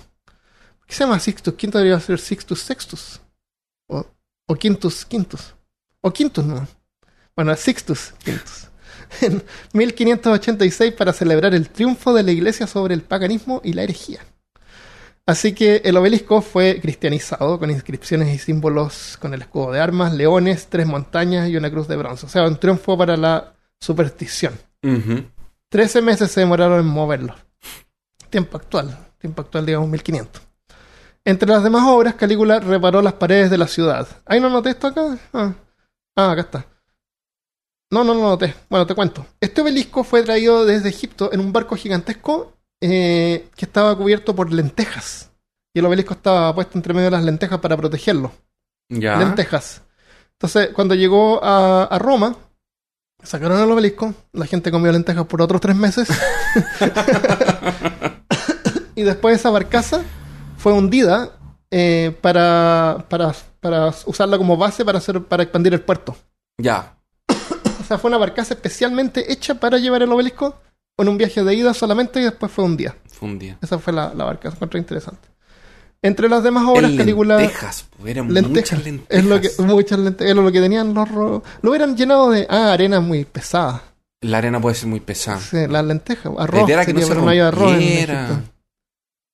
qué 0.87 0.95
se 0.95 1.03
llama 1.03 1.19
Sixtus 1.19 1.53
V? 1.53 1.71
Debería 1.71 1.99
ser 1.99 2.19
Sixtus 2.19 2.61
Sextus. 2.61 3.21
O, 3.87 4.05
o 4.47 4.55
Quintus 4.55 5.05
Quintus. 5.05 5.53
O 6.01 6.11
Quintus, 6.11 6.43
no. 6.43 6.67
Bueno, 7.35 7.55
Sixtus 7.55 8.13
Quintus. 8.23 8.65
En 9.21 9.43
1586 9.73 10.93
para 10.93 11.13
celebrar 11.13 11.55
el 11.55 11.69
triunfo 11.69 12.13
de 12.13 12.21
la 12.21 12.31
iglesia 12.31 12.67
sobre 12.67 12.93
el 12.93 13.01
paganismo 13.01 13.59
y 13.63 13.73
la 13.73 13.83
herejía. 13.83 14.19
Así 15.29 15.53
que 15.53 15.83
el 15.85 15.95
obelisco 15.95 16.41
fue 16.41 16.79
cristianizado 16.81 17.59
con 17.59 17.69
inscripciones 17.69 18.33
y 18.33 18.39
símbolos 18.39 19.15
con 19.21 19.31
el 19.35 19.43
escudo 19.43 19.71
de 19.71 19.79
armas, 19.79 20.11
leones, 20.11 20.65
tres 20.69 20.87
montañas 20.87 21.47
y 21.49 21.55
una 21.55 21.69
cruz 21.69 21.87
de 21.87 21.97
bronce. 21.97 22.25
O 22.25 22.29
sea, 22.29 22.47
un 22.47 22.57
triunfo 22.59 22.97
para 22.97 23.15
la 23.15 23.53
superstición. 23.79 24.55
Trece 25.69 26.01
meses 26.01 26.31
se 26.31 26.39
demoraron 26.39 26.79
en 26.79 26.87
moverlo. 26.87 27.35
Tiempo 28.31 28.57
actual, 28.57 28.97
tiempo 29.19 29.43
actual 29.43 29.67
digamos 29.67 29.87
1500. 29.89 30.41
Entre 31.23 31.47
las 31.47 31.63
demás 31.63 31.83
obras, 31.85 32.15
Calígula 32.15 32.59
reparó 32.59 32.99
las 33.03 33.13
paredes 33.13 33.51
de 33.51 33.59
la 33.59 33.67
ciudad. 33.67 34.07
¿Ahí 34.25 34.39
no 34.39 34.49
noté 34.49 34.71
esto 34.71 34.87
acá? 34.87 35.15
Ah, 35.31 35.53
Ah, 36.15 36.31
acá 36.31 36.41
está. 36.41 36.65
No, 37.91 38.03
no 38.03 38.15
lo 38.15 38.21
noté. 38.21 38.55
Bueno, 38.67 38.87
te 38.87 38.95
cuento. 38.95 39.27
Este 39.39 39.61
obelisco 39.61 40.03
fue 40.03 40.23
traído 40.23 40.65
desde 40.65 40.89
Egipto 40.89 41.31
en 41.31 41.39
un 41.39 41.53
barco 41.53 41.75
gigantesco 41.75 42.57
eh, 42.81 43.47
que 43.55 43.65
estaba 43.65 43.95
cubierto 43.97 44.35
por 44.35 44.51
lentejas. 44.51 45.31
Y 45.73 45.79
el 45.79 45.85
obelisco 45.85 46.13
estaba 46.13 46.53
puesto 46.55 46.77
entre 46.77 46.93
medio 46.93 47.05
de 47.05 47.11
las 47.17 47.23
lentejas 47.23 47.59
para 47.59 47.77
protegerlo 47.77 48.31
Ya. 48.89 49.17
lentejas. 49.17 49.81
Entonces, 50.33 50.69
cuando 50.73 50.95
llegó 50.95 51.43
a, 51.43 51.83
a 51.83 51.99
Roma, 51.99 52.35
sacaron 53.23 53.61
el 53.61 53.71
obelisco, 53.71 54.13
la 54.31 54.45
gente 54.45 54.71
comió 54.71 54.91
lentejas 54.91 55.25
por 55.25 55.41
otros 55.41 55.61
tres 55.61 55.75
meses. 55.75 56.07
y 58.95 59.03
después 59.03 59.37
esa 59.37 59.49
barcaza 59.49 60.01
fue 60.57 60.73
hundida 60.73 61.31
eh, 61.71 62.15
para, 62.21 63.05
para, 63.09 63.33
para 63.59 63.87
usarla 64.05 64.37
como 64.37 64.57
base 64.57 64.83
para, 64.83 64.97
hacer, 64.97 65.23
para 65.23 65.43
expandir 65.43 65.73
el 65.73 65.81
puerto. 65.81 66.15
Ya. 66.57 66.95
O 67.79 67.83
sea, 67.87 67.97
fue 67.97 68.09
una 68.09 68.17
barcaza 68.17 68.53
especialmente 68.53 69.31
hecha 69.31 69.55
para 69.55 69.77
llevar 69.77 70.03
el 70.03 70.11
obelisco 70.11 70.55
en 71.01 71.09
un 71.09 71.17
viaje 71.17 71.43
de 71.43 71.53
ida 71.53 71.73
solamente 71.73 72.19
y 72.19 72.23
después 72.23 72.51
fue 72.51 72.63
un 72.65 72.77
día. 72.77 72.95
Fue 73.11 73.27
un 73.29 73.39
día. 73.39 73.57
Esa 73.61 73.79
fue 73.79 73.93
la, 73.93 74.13
la 74.13 74.25
barcaza, 74.25 74.55
encontré 74.55 74.79
interesante. 74.79 75.27
Entre 76.01 76.29
las 76.29 76.43
demás 76.43 76.63
obras, 76.67 76.91
Calígula... 76.95 77.37
lentejas, 77.37 77.85
pues, 77.97 78.11
eran 78.11 78.33
lentejas. 78.33 78.71
muchas 78.79 78.85
lentejas. 78.85 79.17
Es 79.19 79.25
lo 79.25 79.41
que, 79.41 79.49
muchas 79.63 79.99
lentejas. 79.99 80.31
Era 80.31 80.41
lo 80.41 80.51
que 80.51 80.61
tenían 80.61 80.93
los 80.93 81.09
ro- 81.09 81.43
Lo 81.61 81.69
hubieran 81.69 81.97
llenado 81.97 82.29
de. 82.31 82.47
Ah, 82.49 82.71
arena 82.71 83.01
muy 83.01 83.25
pesada. 83.25 83.83
La 84.21 84.37
arena 84.37 84.61
puede 84.61 84.75
ser 84.75 84.87
muy 84.87 85.01
pesada. 85.01 85.39
Sí, 85.41 85.57
las 85.67 85.83
lentejas. 85.83 86.33
La 86.35 86.43
Arroz. 86.43 86.63
idea 86.65 86.75
era 86.75 86.85
que 86.85 86.93
no 86.93 87.01
se 87.01 87.15
no 87.15 87.29
arroz 87.29 87.73
en. 87.73 88.49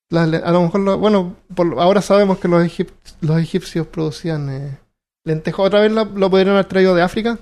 Las 0.09 0.31
a 0.43 0.51
lo 0.51 0.61
mejor, 0.63 0.81
lo- 0.81 0.97
bueno, 0.97 1.35
por- 1.53 1.79
ahora 1.79 2.01
sabemos 2.01 2.37
que 2.39 2.47
los, 2.47 2.63
egip- 2.63 2.91
los 3.21 3.39
egipcios 3.39 3.87
producían 3.87 4.49
eh, 4.49 4.77
lentejas. 5.23 5.59
¿Otra 5.59 5.81
vez 5.81 5.91
lo, 5.91 6.05
lo 6.05 6.29
pudieron 6.29 6.53
haber 6.53 6.65
traído 6.65 6.93
de 6.95 7.01
África? 7.01 7.37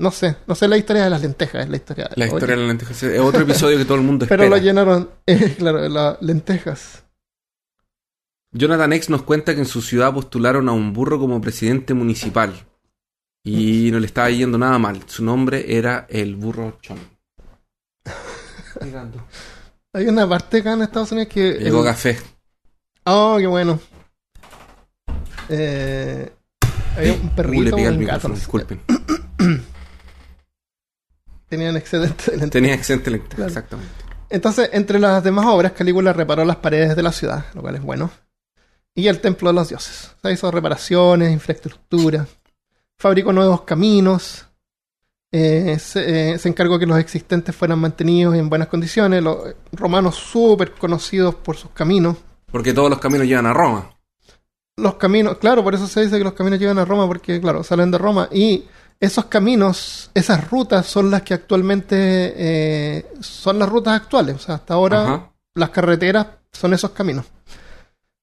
No 0.00 0.10
sé. 0.10 0.36
No 0.46 0.54
sé 0.54 0.66
la 0.66 0.76
historia 0.78 1.04
de 1.04 1.10
las 1.10 1.20
lentejas. 1.22 1.64
Es 1.64 1.68
la 1.70 1.76
historia 1.76 2.04
de 2.08 2.16
La 2.16 2.26
historia 2.26 2.56
de 2.56 2.62
las 2.62 2.68
lentejas 2.68 3.02
es 3.02 3.20
otro 3.20 3.42
episodio 3.42 3.76
que 3.78 3.84
todo 3.84 3.96
el 3.96 4.02
mundo 4.02 4.26
Pero 4.28 4.42
espera. 4.44 4.56
lo 4.58 4.62
llenaron. 4.64 5.10
eh, 5.26 5.54
claro, 5.58 5.88
las 5.88 6.20
lentejas. 6.22 7.04
Jonathan 8.52 8.92
X 8.94 9.10
nos 9.10 9.22
cuenta 9.22 9.54
que 9.54 9.60
en 9.60 9.66
su 9.66 9.80
ciudad 9.82 10.12
postularon 10.12 10.68
a 10.68 10.72
un 10.72 10.92
burro 10.92 11.18
como 11.20 11.40
presidente 11.40 11.94
municipal. 11.94 12.52
Y 13.44 13.90
no 13.92 14.00
le 14.00 14.06
estaba 14.06 14.28
yendo 14.30 14.58
nada 14.58 14.78
mal. 14.78 15.02
Su 15.06 15.24
nombre 15.24 15.76
era 15.76 16.06
el 16.10 16.34
burro 16.36 16.78
Chon. 16.82 16.98
Hay 19.92 20.06
una 20.06 20.28
parte 20.28 20.58
acá 20.58 20.72
en 20.74 20.82
Estados 20.82 21.12
Unidos 21.12 21.28
que. 21.32 21.52
Llegó 21.54 21.80
el- 21.80 21.86
café. 21.86 22.18
Oh, 23.04 23.36
qué 23.38 23.46
bueno. 23.46 23.78
Eh, 25.48 26.32
había 26.96 27.12
un 27.14 27.20
Uh, 27.20 27.24
le 27.24 27.30
perrito 27.34 27.76
pica 27.76 27.88
el 27.88 27.98
micrófono, 27.98 28.34
disculpen. 28.34 28.80
Tenían 31.50 31.76
excedente 31.76 32.30
de 32.30 32.36
lentejas. 32.38 32.50
Tenía 32.50 32.74
excelente 32.74 33.10
Claro. 33.28 33.46
exactamente. 33.48 33.92
Entonces, 34.30 34.70
entre 34.72 34.98
las 34.98 35.22
demás 35.24 35.44
obras, 35.46 35.72
Calígula 35.72 36.12
reparó 36.12 36.44
las 36.44 36.56
paredes 36.56 36.94
de 36.96 37.02
la 37.02 37.12
ciudad, 37.12 37.46
lo 37.54 37.60
cual 37.62 37.74
es 37.76 37.82
bueno. 37.82 38.10
Y 38.94 39.08
el 39.08 39.20
templo 39.20 39.48
de 39.50 39.54
los 39.54 39.68
dioses. 39.68 40.12
O 40.18 40.20
sea, 40.22 40.30
hizo 40.30 40.50
reparaciones, 40.50 41.32
infraestructura. 41.32 42.26
Fabricó 42.98 43.32
nuevos 43.32 43.62
caminos. 43.62 44.46
eh, 45.32 45.76
se, 45.78 46.32
eh, 46.34 46.38
se 46.38 46.48
encargó 46.48 46.78
que 46.78 46.86
los 46.86 46.98
existentes 46.98 47.54
fueran 47.54 47.78
mantenidos 47.80 48.34
en 48.36 48.48
buenas 48.48 48.68
condiciones. 48.68 49.22
Los 49.22 49.38
romanos 49.72 50.16
súper 50.16 50.72
conocidos 50.72 51.34
por 51.36 51.56
sus 51.56 51.70
caminos. 51.72 52.16
Porque 52.50 52.72
todos 52.72 52.90
los 52.90 52.98
caminos 52.98 53.26
llevan 53.26 53.46
a 53.46 53.52
Roma. 53.52 53.96
los 54.76 54.94
caminos, 54.94 55.38
claro, 55.38 55.62
por 55.62 55.74
eso 55.74 55.86
se 55.86 56.00
dice 56.02 56.16
que 56.18 56.24
los 56.24 56.32
caminos 56.32 56.58
llegan 56.58 56.78
a 56.78 56.84
Roma, 56.84 57.06
porque, 57.06 57.40
claro, 57.40 57.62
salen 57.62 57.90
de 57.90 57.98
Roma. 57.98 58.28
Y 58.32 58.66
esos 59.00 59.24
caminos, 59.26 60.10
esas 60.14 60.50
rutas 60.50 60.86
son 60.86 61.10
las 61.10 61.22
que 61.22 61.32
actualmente 61.34 61.96
eh, 62.36 63.06
son 63.20 63.58
las 63.58 63.68
rutas 63.68 63.94
actuales. 64.00 64.36
O 64.36 64.38
sea, 64.38 64.56
hasta 64.56 64.74
ahora 64.74 65.02
Ajá. 65.02 65.32
las 65.54 65.70
carreteras 65.70 66.26
son 66.52 66.74
esos 66.74 66.90
caminos. 66.90 67.24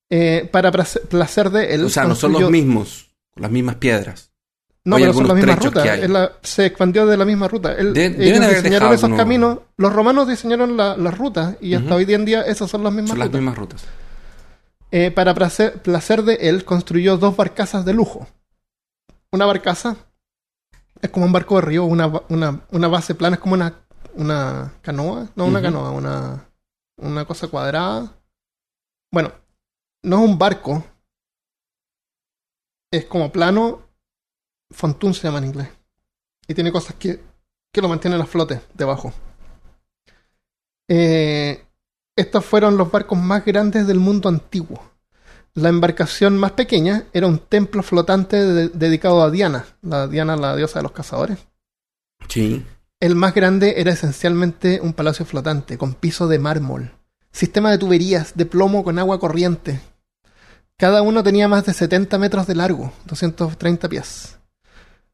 Eh, 0.09 0.47
para 0.51 0.71
placer, 0.71 1.49
de 1.49 1.73
él. 1.73 1.83
O 1.85 1.89
sea, 1.89 2.05
no 2.05 2.15
son 2.15 2.31
los 2.33 2.49
mismos, 2.49 3.09
las 3.35 3.51
mismas 3.51 3.75
piedras. 3.75 4.31
No, 4.85 4.95
hay 4.95 5.03
pero 5.03 5.13
son 5.15 5.27
las 5.27 5.35
mismas 5.35 5.59
rutas. 5.65 6.09
la- 6.09 6.31
se 6.41 6.65
expandió 6.65 7.05
de 7.05 7.17
la 7.17 7.25
misma 7.25 7.49
ruta. 7.49 7.73
Él- 7.73 7.93
De- 7.93 8.05
ellos 8.05 8.47
diseñaron 8.47 8.93
esos 8.93 9.09
caminos. 9.17 9.59
Los 9.75 9.91
romanos 9.91 10.29
diseñaron 10.29 10.77
la- 10.77 10.95
las 10.95 11.17
rutas 11.17 11.57
y 11.59 11.73
hasta 11.73 11.95
hoy 11.95 12.05
día 12.05 12.15
en 12.15 12.23
día 12.23 12.41
esas 12.43 12.69
son 12.71 12.83
las 12.85 12.93
mismas 12.93 13.09
Son 13.09 13.19
las 13.19 13.27
rutas. 13.27 13.41
mismas 13.41 13.57
rutas. 13.57 13.83
Eh, 14.91 15.11
para 15.11 15.33
placer, 15.33 15.73
placer 15.81 16.23
de 16.23 16.35
él, 16.35 16.63
construyó 16.63 17.17
dos 17.17 17.35
barcazas 17.35 17.83
de 17.83 17.93
lujo. 17.93 18.27
Una 19.33 19.45
barcaza 19.45 19.97
es 21.01 21.09
como 21.09 21.25
un 21.25 21.31
barco 21.31 21.55
de 21.55 21.61
río, 21.61 21.85
una, 21.85 22.07
una, 22.29 22.65
una 22.71 22.87
base 22.87 23.15
plana, 23.15 23.35
es 23.35 23.41
como 23.41 23.55
una, 23.55 23.73
una 24.15 24.73
canoa, 24.81 25.29
no 25.35 25.45
una 25.45 25.61
canoa, 25.61 25.91
una, 25.91 26.49
una 26.97 27.25
cosa 27.25 27.47
cuadrada. 27.47 28.15
Bueno, 29.11 29.31
no 30.03 30.17
es 30.23 30.29
un 30.29 30.37
barco, 30.37 30.83
es 32.91 33.05
como 33.05 33.31
plano, 33.31 33.81
fontún 34.71 35.13
se 35.13 35.23
llama 35.23 35.39
en 35.39 35.45
inglés. 35.45 35.69
Y 36.47 36.53
tiene 36.53 36.71
cosas 36.71 36.95
que, 36.95 37.23
que 37.71 37.81
lo 37.81 37.89
mantienen 37.89 38.21
a 38.21 38.25
flote 38.25 38.61
debajo. 38.73 39.13
Eh, 40.89 41.65
estos 42.15 42.45
fueron 42.45 42.77
los 42.77 42.91
barcos 42.91 43.17
más 43.17 43.45
grandes 43.45 43.85
del 43.85 43.99
mundo 43.99 44.29
antiguo. 44.29 44.96
La 45.57 45.69
embarcación 45.69 46.37
más 46.37 46.51
pequeña 46.51 47.05
era 47.13 47.25
un 47.25 47.39
templo 47.39 47.81
flotante 47.81 48.37
de- 48.37 48.69
dedicado 48.69 49.23
a 49.23 49.31
Diana, 49.31 49.65
la 49.81 50.07
Diana, 50.07 50.35
la 50.37 50.55
diosa 50.55 50.77
de 50.77 50.83
los 50.83 50.91
cazadores. 50.91 51.39
Sí. 52.29 52.63
El 52.99 53.15
más 53.15 53.33
grande 53.33 53.75
era 53.77 53.91
esencialmente 53.91 54.79
un 54.83 54.93
palacio 54.93 55.25
flotante, 55.25 55.79
con 55.79 55.95
piso 55.95 56.27
de 56.27 56.37
mármol, 56.37 56.91
sistema 57.31 57.71
de 57.71 57.79
tuberías 57.79 58.33
de 58.35 58.45
plomo 58.45 58.83
con 58.83 58.99
agua 58.99 59.19
corriente. 59.19 59.81
Cada 60.77 61.01
uno 61.01 61.23
tenía 61.23 61.47
más 61.47 61.65
de 61.65 61.73
70 61.73 62.19
metros 62.19 62.45
de 62.45 62.53
largo, 62.53 62.93
230 63.05 63.89
pies. 63.89 64.37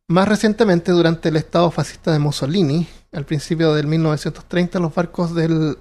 Más 0.10 0.28
recientemente, 0.28 0.92
durante 0.92 1.30
el 1.30 1.38
estado 1.38 1.72
fascista 1.72 2.12
de 2.12 2.20
Mussolini, 2.20 2.86
al 3.14 3.26
principio 3.26 3.74
del 3.74 3.88
1930, 3.88 4.78
los 4.80 4.94
barcos 4.94 5.34
del, 5.34 5.78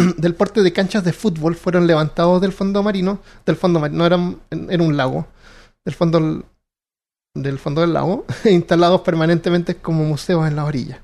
del 0.16 0.34
porte 0.34 0.62
de 0.62 0.72
canchas 0.72 1.04
de 1.04 1.12
fútbol 1.12 1.54
fueron 1.54 1.86
levantados 1.86 2.40
del 2.40 2.52
fondo 2.52 2.82
marino, 2.82 3.20
del 3.46 3.56
fondo 3.56 3.80
marino, 3.80 3.98
no 3.98 4.06
eran, 4.06 4.40
era 4.68 4.82
un 4.82 4.96
lago, 4.96 5.26
del 5.84 5.94
fondo 5.94 6.44
del 7.32 7.58
fondo 7.58 7.80
del 7.80 7.92
lago, 7.92 8.24
e 8.44 8.50
instalados 8.50 9.02
permanentemente 9.02 9.76
como 9.76 10.04
museos 10.04 10.46
en 10.46 10.56
la 10.56 10.64
orilla. 10.64 11.02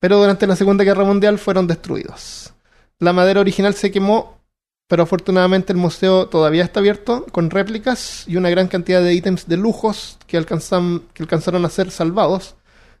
Pero 0.00 0.18
durante 0.18 0.46
la 0.46 0.56
Segunda 0.56 0.82
Guerra 0.82 1.04
Mundial 1.04 1.38
fueron 1.38 1.68
destruidos. 1.68 2.52
La 2.98 3.12
madera 3.12 3.40
original 3.40 3.74
se 3.74 3.90
quemó 3.90 4.42
pero 4.92 5.04
afortunadamente 5.04 5.72
el 5.72 5.78
museo 5.78 6.28
todavía 6.28 6.64
está 6.64 6.80
abierto 6.80 7.24
con 7.32 7.48
réplicas 7.48 8.24
y 8.26 8.36
una 8.36 8.50
gran 8.50 8.68
cantidad 8.68 9.02
de 9.02 9.14
ítems 9.14 9.48
de 9.48 9.56
lujos 9.56 10.18
que, 10.26 10.38
que 10.44 11.22
alcanzaron 11.22 11.64
a 11.64 11.70
ser 11.70 11.90
salvados, 11.90 12.56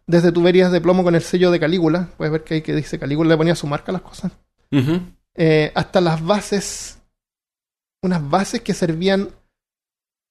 desde 0.06 0.32
tuberías 0.32 0.72
de 0.72 0.80
plomo 0.80 1.04
con 1.04 1.14
el 1.14 1.20
sello 1.20 1.50
de 1.50 1.60
Calígula, 1.60 2.08
puedes 2.16 2.32
ver 2.32 2.44
que 2.44 2.54
ahí 2.54 2.62
que 2.62 2.74
dice 2.74 2.98
Calígula 2.98 3.28
le 3.28 3.36
ponía 3.36 3.54
su 3.54 3.66
marca 3.66 3.92
a 3.92 3.94
las 3.94 4.00
cosas. 4.00 4.32
Eh, 5.36 5.72
hasta 5.74 6.00
las 6.00 6.24
bases, 6.24 6.98
unas 8.02 8.28
bases 8.28 8.60
que 8.62 8.74
servían 8.74 9.30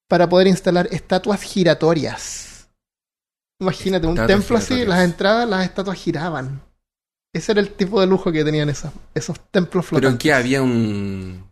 para 0.10 0.28
poder 0.28 0.48
instalar 0.48 0.88
estatuas 0.92 1.42
giratorias. 1.42 2.70
Imagínate, 3.60 4.08
un 4.08 4.16
templo 4.28 4.58
así, 4.58 4.86
las 4.86 5.04
entradas, 5.04 5.48
las 5.48 5.64
estatuas 5.66 5.98
giraban. 5.98 6.62
Ese 7.34 7.54
era 7.54 7.62
el 7.62 7.72
tipo 7.74 8.02
de 8.02 8.08
lujo 8.08 8.32
que 8.32 8.44
tenían 8.44 8.70
esas, 8.70 8.92
esos 9.14 9.40
templos 9.52 9.86
Pero 9.90 10.00
flotantes. 10.02 10.22
que 10.24 10.34
había 10.34 10.62
un. 10.62 11.50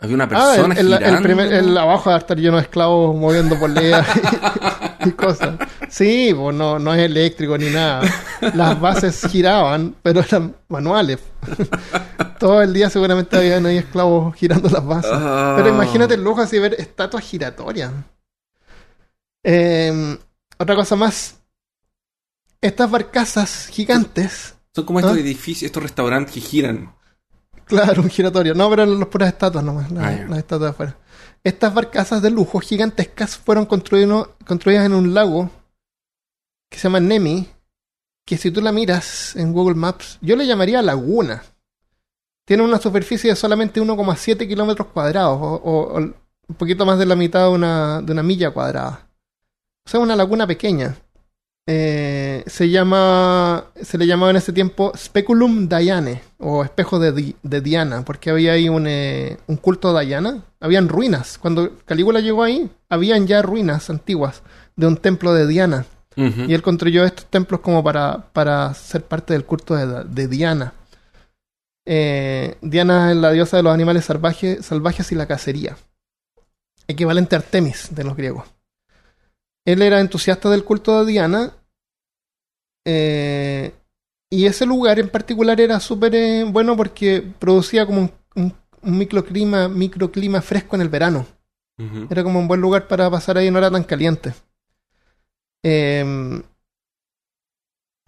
Había 0.00 0.14
una 0.14 0.24
Ah, 0.24 0.28
persona 0.28 0.74
el, 0.74 0.86
el- 0.86 0.92
el 0.94 0.98
girando. 1.00 1.22
primer- 1.22 1.52
el 1.52 1.76
abajo 1.76 2.10
a 2.10 2.16
estar 2.16 2.36
lleno 2.38 2.56
de 2.56 2.62
esclavos 2.62 3.14
moviendo 3.14 3.58
poleas 3.58 4.06
y, 5.06 5.12
cosas. 5.12 5.56
Sí, 5.88 6.32
pues 6.36 6.54
no, 6.56 6.78
no 6.78 6.94
es 6.94 7.00
eléctrico 7.00 7.56
ni 7.58 7.70
nada. 7.70 8.02
Las 8.54 8.80
bases 8.80 9.26
giraban, 9.28 9.94
pero 10.02 10.20
eran 10.20 10.56
manuales. 10.68 11.20
Todo 12.38 12.62
el 12.62 12.72
día 12.72 12.90
seguramente 12.90 13.36
habían 13.36 13.64
ahí 13.66 13.78
esclavos 13.78 14.34
girando 14.34 14.68
las 14.68 14.84
bases. 14.84 15.10
Ah. 15.14 15.54
Pero 15.56 15.68
imagínate 15.68 16.14
el 16.14 16.24
lujo 16.24 16.40
así 16.40 16.56
de 16.56 16.62
ver 16.62 16.74
estatuas 16.80 17.22
giratorias. 17.24 17.92
Eh, 19.44 20.18
otra 20.58 20.74
cosa 20.74 20.96
más. 20.96 21.36
Estas 22.60 22.90
barcazas 22.90 23.66
gigantes. 23.68 24.54
Son 24.74 24.84
como 24.84 25.00
estos 25.00 25.16
¿Ah? 25.16 25.20
edificios, 25.20 25.66
estos 25.66 25.82
restaurantes 25.82 26.32
que 26.34 26.40
giran. 26.40 26.94
Claro, 27.64 28.02
un 28.02 28.08
giratorio. 28.10 28.54
No, 28.54 28.68
pero 28.70 28.82
eran 28.84 28.98
las 28.98 29.08
puras 29.08 29.28
estatuas 29.28 29.64
nomás, 29.64 29.90
la- 29.90 30.06
Ah, 30.06 30.24
las 30.28 30.38
estatuas 30.38 30.60
de 30.60 30.68
afuera. 30.70 30.96
Estas 31.44 31.74
barcazas 31.74 32.22
de 32.22 32.30
lujo 32.30 32.60
gigantescas 32.60 33.36
fueron 33.36 33.66
construidas 33.66 34.86
en 34.86 34.94
un 34.94 35.14
lago 35.14 35.50
que 36.70 36.78
se 36.78 36.84
llama 36.84 37.00
Nemi, 37.00 37.48
que 38.24 38.36
si 38.36 38.50
tú 38.50 38.60
la 38.60 38.72
miras 38.72 39.34
en 39.36 39.52
Google 39.52 39.74
Maps, 39.74 40.18
yo 40.20 40.36
le 40.36 40.46
llamaría 40.46 40.80
laguna. 40.82 41.42
Tiene 42.44 42.62
una 42.62 42.78
superficie 42.78 43.30
de 43.30 43.36
solamente 43.36 43.80
1,7 43.80 44.48
kilómetros 44.48 44.88
cuadrados, 44.88 45.38
o 45.40 45.98
un 45.98 46.54
poquito 46.56 46.86
más 46.86 46.98
de 46.98 47.06
la 47.06 47.16
mitad 47.16 47.44
de 47.44 47.48
una, 47.48 48.00
de 48.02 48.12
una 48.12 48.22
milla 48.22 48.50
cuadrada. 48.50 49.08
O 49.84 49.90
sea, 49.90 50.00
una 50.00 50.16
laguna 50.16 50.46
pequeña. 50.46 50.96
Eh, 51.66 52.42
se 52.48 52.70
llama 52.70 53.66
se 53.80 53.96
le 53.96 54.06
llamaba 54.08 54.30
en 54.30 54.36
ese 54.36 54.52
tiempo 54.52 54.90
Speculum 54.96 55.68
Diane 55.68 56.20
o 56.38 56.64
espejo 56.64 56.98
de, 56.98 57.12
Di- 57.12 57.36
de 57.44 57.60
Diana 57.60 58.04
porque 58.04 58.30
había 58.30 58.52
ahí 58.54 58.68
un, 58.68 58.86
eh, 58.88 59.38
un 59.46 59.56
culto 59.56 59.96
a 59.96 60.00
Diana. 60.00 60.42
Habían 60.60 60.88
ruinas. 60.88 61.38
Cuando 61.38 61.76
Calígula 61.84 62.20
llegó 62.20 62.42
ahí 62.42 62.68
habían 62.88 63.26
ya 63.26 63.42
ruinas 63.42 63.90
antiguas 63.90 64.42
de 64.76 64.86
un 64.86 64.96
templo 64.96 65.34
de 65.34 65.46
Diana. 65.46 65.86
Y 66.14 66.52
él 66.52 66.60
construyó 66.60 67.04
estos 67.06 67.24
templos 67.26 67.60
como 67.60 67.82
para, 67.82 68.26
para 68.34 68.74
ser 68.74 69.02
parte 69.04 69.32
del 69.32 69.46
culto 69.46 69.74
de, 69.74 70.04
de 70.04 70.28
Diana. 70.28 70.74
Eh, 71.86 72.58
Diana 72.60 73.12
es 73.12 73.16
la 73.16 73.32
diosa 73.32 73.56
de 73.56 73.62
los 73.62 73.72
animales 73.72 74.04
salvajes, 74.04 74.64
salvajes 74.66 75.10
y 75.10 75.14
la 75.14 75.26
cacería. 75.26 75.76
Equivalente 76.86 77.34
a 77.34 77.38
Artemis 77.38 77.94
de 77.94 78.04
los 78.04 78.16
griegos 78.16 78.44
él 79.64 79.82
era 79.82 80.00
entusiasta 80.00 80.50
del 80.50 80.64
culto 80.64 81.04
de 81.04 81.10
Diana. 81.12 81.52
eh, 82.86 83.72
y 84.30 84.46
ese 84.46 84.64
lugar 84.66 84.98
en 84.98 85.08
particular 85.10 85.60
era 85.60 85.78
súper 85.78 86.14
eh, 86.14 86.44
bueno 86.44 86.76
porque 86.76 87.22
producía 87.38 87.84
como 87.86 88.00
un, 88.00 88.12
un- 88.34 88.54
un 88.82 88.98
microclima, 88.98 89.68
microclima 89.68 90.40
fresco 90.42 90.74
en 90.76 90.82
el 90.82 90.88
verano. 90.88 91.26
Era 92.10 92.22
como 92.24 92.38
un 92.40 92.48
buen 92.48 92.60
lugar 92.60 92.88
para 92.88 93.10
pasar 93.10 93.38
ahí, 93.38 93.50
no 93.50 93.58
era 93.58 93.70
tan 93.70 93.84
caliente. 93.84 94.32
Eh, 95.64 96.42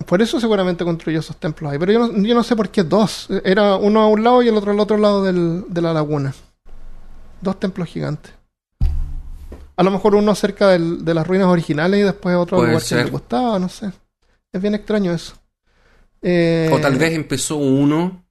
por 0.06 0.20
eso 0.20 0.40
seguramente 0.40 0.84
construyó 0.84 1.20
esos 1.20 1.36
templos 1.36 1.72
ahí. 1.72 1.78
Pero 1.78 1.92
yo 1.92 1.98
no, 2.00 2.22
yo 2.22 2.34
no 2.34 2.42
sé 2.42 2.56
por 2.56 2.68
qué 2.70 2.82
dos. 2.82 3.28
Era 3.44 3.76
uno 3.76 4.00
a 4.02 4.08
un 4.08 4.22
lado 4.24 4.42
y 4.42 4.48
el 4.48 4.56
otro 4.56 4.72
al 4.72 4.80
otro 4.80 4.96
lado 4.98 5.22
del- 5.22 5.64
de 5.68 5.80
la 5.80 5.92
laguna. 5.92 6.34
Dos 7.40 7.58
templos 7.60 7.88
gigantes. 7.88 8.32
A 9.76 9.82
lo 9.82 9.90
mejor 9.90 10.14
uno 10.14 10.34
cerca 10.34 10.68
del- 10.68 11.04
de 11.04 11.14
las 11.14 11.26
ruinas 11.26 11.48
originales 11.48 12.00
y 12.00 12.02
después 12.04 12.36
otro 12.36 12.58
Puede 12.58 12.68
lugar 12.70 12.82
que 12.82 12.88
ser. 12.88 13.04
le 13.06 13.10
gustaba, 13.10 13.58
no 13.58 13.68
sé. 13.68 13.90
Es 14.52 14.62
bien 14.62 14.74
extraño 14.74 15.12
eso. 15.12 15.34
Eh, 16.22 16.70
O 16.72 16.78
tal 16.80 16.96
vez 16.96 17.12
empezó 17.14 17.56
uno 17.56 18.24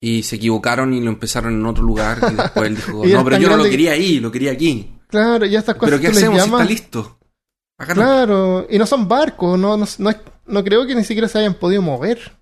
y 0.00 0.22
se 0.22 0.36
equivocaron 0.36 0.94
y 0.94 1.00
lo 1.00 1.10
empezaron 1.10 1.52
en 1.54 1.66
otro 1.66 1.82
lugar 1.84 2.18
y 2.32 2.34
después 2.34 2.66
él 2.68 2.76
dijo, 2.76 2.92
no, 3.06 3.24
pero 3.24 3.38
yo 3.38 3.48
no 3.50 3.56
lo 3.56 3.64
que- 3.64 3.70
quería 3.70 3.92
ahí, 3.92 4.20
lo 4.20 4.30
quería 4.30 4.52
aquí. 4.52 4.98
Claro, 5.08 5.44
y 5.44 5.54
estas 5.56 5.74
cosas 5.74 5.90
Pero 5.90 6.00
¿qué 6.00 6.08
les 6.08 6.16
hacemos 6.18 6.42
si 6.42 6.48
está 6.50 6.64
listo? 6.64 7.18
Acá 7.78 7.94
no. 7.94 8.02
Claro, 8.02 8.66
y 8.70 8.78
no 8.78 8.86
son 8.86 9.08
barcos, 9.08 9.58
no, 9.58 9.76
no, 9.76 9.86
no, 9.98 10.10
no 10.46 10.64
creo 10.64 10.86
que 10.86 10.94
ni 10.94 11.04
siquiera 11.04 11.28
se 11.28 11.38
hayan 11.38 11.54
podido 11.54 11.82
mover. 11.82 12.32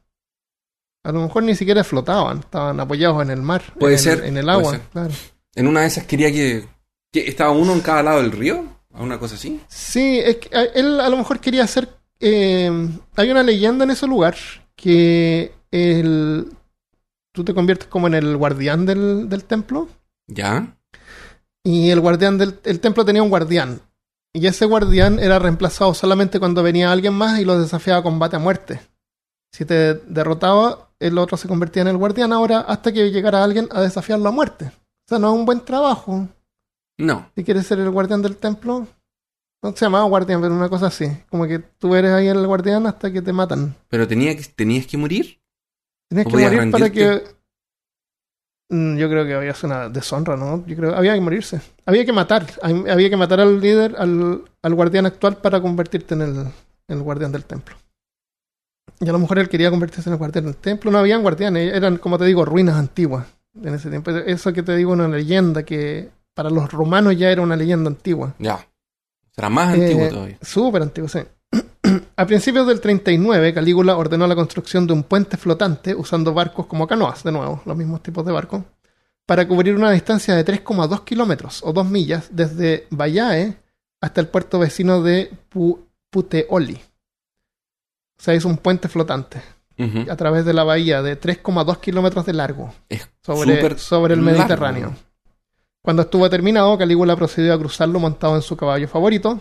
A 1.03 1.13
lo 1.13 1.23
mejor 1.23 1.43
ni 1.43 1.55
siquiera 1.57 1.83
flotaban, 1.83 2.41
estaban 2.41 2.79
apoyados 2.79 3.23
en 3.23 3.31
el 3.31 3.41
mar, 3.43 3.63
Puede 3.79 3.95
en, 3.95 3.99
ser, 3.99 4.25
en 4.25 4.37
el 4.37 4.49
agua, 4.51 4.79
claro. 4.93 5.11
En 5.55 5.67
una 5.67 5.81
de 5.81 5.87
esas 5.87 6.05
quería 6.05 6.31
que, 6.31 6.69
que 7.13 7.29
estaba 7.29 7.51
uno 7.51 7.73
en 7.73 7.81
cada 7.81 8.03
lado 8.03 8.23
del 8.23 8.33
río, 8.33 8.65
a 8.93 9.03
una 9.03 9.19
cosa 9.19 9.35
así. 9.35 9.61
Sí, 9.69 10.19
es 10.19 10.37
que 10.37 10.49
él 10.75 11.01
a 11.01 11.09
lo 11.09 11.17
mejor 11.17 11.41
quería 11.41 11.65
hacer. 11.65 11.89
eh, 12.21 12.71
hay 13.17 13.31
una 13.31 13.43
leyenda 13.43 13.85
en 13.85 13.91
ese 13.91 14.07
lugar 14.07 14.37
que 14.77 15.53
el, 15.71 16.53
tú 17.33 17.45
te 17.45 17.55
conviertes 17.55 17.89
como 17.89 18.07
en 18.07 18.15
el 18.15 18.37
guardián 18.37 18.87
del, 18.87 19.29
del 19.29 19.45
templo 19.45 19.89
Ya. 20.27 20.77
y 21.65 21.91
el 21.91 22.01
guardián 22.01 22.39
del 22.39 22.59
el 22.65 22.81
templo 22.81 23.05
tenía 23.05 23.23
un 23.23 23.31
guardián 23.31 23.81
y 24.33 24.47
ese 24.47 24.65
guardián 24.67 25.19
era 25.19 25.39
reemplazado 25.39 25.93
solamente 25.95 26.39
cuando 26.39 26.63
venía 26.63 26.91
alguien 26.93 27.15
más 27.15 27.39
y 27.41 27.45
lo 27.45 27.59
desafiaba 27.61 28.01
a 28.01 28.03
combate 28.03 28.37
a 28.37 28.39
muerte. 28.39 28.81
Si 29.53 29.65
te 29.65 29.95
derrotaba, 29.95 30.91
el 31.01 31.19
otro 31.19 31.37
se 31.37 31.49
convertía 31.49 31.83
en 31.83 31.89
el 31.89 31.97
guardián 31.97 32.33
ahora 32.33 32.61
hasta 32.61 32.93
que 32.93 33.11
llegara 33.11 33.43
alguien 33.43 33.69
a 33.73 33.81
desafiarlo 33.81 34.29
a 34.29 34.33
muerte. 34.33 34.67
O 34.67 35.09
sea, 35.09 35.19
no 35.19 35.33
es 35.33 35.39
un 35.39 35.45
buen 35.47 35.61
trabajo. 35.65 36.29
No. 37.01 37.31
Si 37.35 37.45
quieres 37.45 37.67
ser 37.67 37.79
el 37.81 37.91
guardián 37.91 38.23
del 38.23 38.37
templo, 38.37 38.87
no 39.63 39.73
se 39.73 39.85
llamaba 39.85 40.05
guardián, 40.05 40.41
pero 40.41 40.55
una 40.55 40.69
cosa 40.69 40.87
así. 40.87 41.07
Como 41.29 41.47
que 41.47 41.59
tú 41.59 41.95
eres 41.95 42.13
ahí 42.13 42.29
el 42.29 42.47
guardián 42.47 42.87
hasta 42.87 43.13
que 43.13 43.21
te 43.23 43.33
matan. 43.33 43.75
Pero 43.89 44.09
tenía 44.09 44.35
que, 44.37 44.43
tenías 44.45 44.87
que 44.87 44.97
morir. 44.97 45.41
Tenías 46.09 46.27
¿O 46.27 46.31
que 46.31 46.37
morir 46.37 46.71
para 46.71 46.91
que. 46.91 47.23
Mm, 48.71 48.97
Yo 48.97 49.09
creo 49.09 49.27
que 49.27 49.35
había 49.35 49.55
una 49.65 49.89
deshonra, 49.89 50.37
¿no? 50.37 50.65
Yo 50.67 50.77
creo 50.77 50.95
había 50.95 51.15
que 51.15 51.21
morirse. 51.21 51.61
Había 51.85 52.05
que 52.05 52.13
matar. 52.13 52.47
Había 52.63 53.11
que 53.11 53.17
matar 53.17 53.41
al 53.41 53.61
líder, 53.61 53.97
al, 53.99 54.45
al 54.63 54.75
guardián 54.75 55.07
actual, 55.07 55.37
para 55.37 55.61
convertirte 55.61 56.15
en 56.15 56.23
el, 56.23 56.37
en 56.37 56.53
el 56.89 57.03
guardián 57.03 57.33
del 57.33 57.45
templo. 57.45 57.77
Y 59.01 59.09
a 59.09 59.13
lo 59.13 59.19
mejor 59.19 59.39
él 59.39 59.49
quería 59.49 59.71
convertirse 59.71 60.09
en 60.09 60.15
el 60.15 60.19
guardián 60.19 60.45
del 60.45 60.57
templo. 60.57 60.91
No 60.91 60.99
habían 60.99 61.23
guardianes, 61.23 61.73
eran, 61.75 61.97
como 61.97 62.19
te 62.19 62.25
digo, 62.25 62.45
ruinas 62.45 62.77
antiguas 62.77 63.27
en 63.63 63.75
ese 63.75 63.91
tiempo. 63.91 64.11
Eso 64.11 64.53
que 64.53 64.63
te 64.63 64.77
digo, 64.77 64.93
una 64.93 65.09
leyenda 65.09 65.65
que 65.65 66.11
para 66.35 66.51
los 66.51 66.71
romanos 66.73 67.17
ya 67.17 67.31
era 67.31 67.43
una 67.43 67.57
leyenda 67.57 67.89
antigua. 67.91 68.35
Ya. 68.39 68.67
Será 69.35 69.49
más 69.49 69.75
Eh, 69.77 69.83
antiguo 69.85 70.09
todavía. 70.09 70.39
Súper 70.43 70.83
antiguo, 70.83 71.09
sí. 71.09 71.21
A 72.17 72.27
principios 72.27 72.67
del 72.67 72.81
39, 72.81 73.55
Calígula 73.55 73.97
ordenó 73.97 74.27
la 74.27 74.35
construcción 74.35 74.87
de 74.87 74.93
un 74.93 75.03
puente 75.05 75.37
flotante 75.37 75.95
usando 75.95 76.33
barcos 76.35 76.67
como 76.67 76.87
canoas, 76.87 77.23
de 77.25 77.33
nuevo, 77.33 77.63
los 77.65 77.77
mismos 77.77 78.03
tipos 78.03 78.25
de 78.25 78.33
barcos, 78.33 78.63
para 79.27 79.47
cubrir 79.49 79.75
una 79.77 79.91
distancia 79.91 80.35
de 80.35 80.45
3,2 80.45 81.05
kilómetros 81.05 81.63
o 81.65 81.73
2 81.73 81.87
millas 81.89 82.29
desde 82.31 82.87
Bayae 82.91 83.57
hasta 84.01 84.21
el 84.21 84.29
puerto 84.29 84.59
vecino 84.59 85.03
de 85.03 85.31
Pu- 85.53 85.79
Puteoli. 86.11 86.75
O 88.19 88.23
sea, 88.23 88.35
hizo 88.35 88.49
un 88.49 88.59
puente 88.59 88.89
flotante 88.89 89.41
a 90.11 90.17
través 90.17 90.45
de 90.45 90.53
la 90.53 90.63
bahía 90.63 91.01
de 91.01 91.19
3,2 91.19 91.79
kilómetros 91.81 92.27
de 92.27 92.35
largo 92.35 92.75
Es 92.91 93.09
sobre, 93.23 93.57
el 94.15 94.21
largo. 94.83 94.95
Cuando 95.83 96.03
estuvo 96.03 96.29
terminado, 96.29 96.77
Calígula 96.77 97.17
procedió 97.17 97.55
a 97.55 97.59
cruzarlo 97.59 97.99
montado 97.99 98.37
en 98.37 98.43
su 98.43 98.57
caballo 98.57 98.87
favorito, 98.87 99.41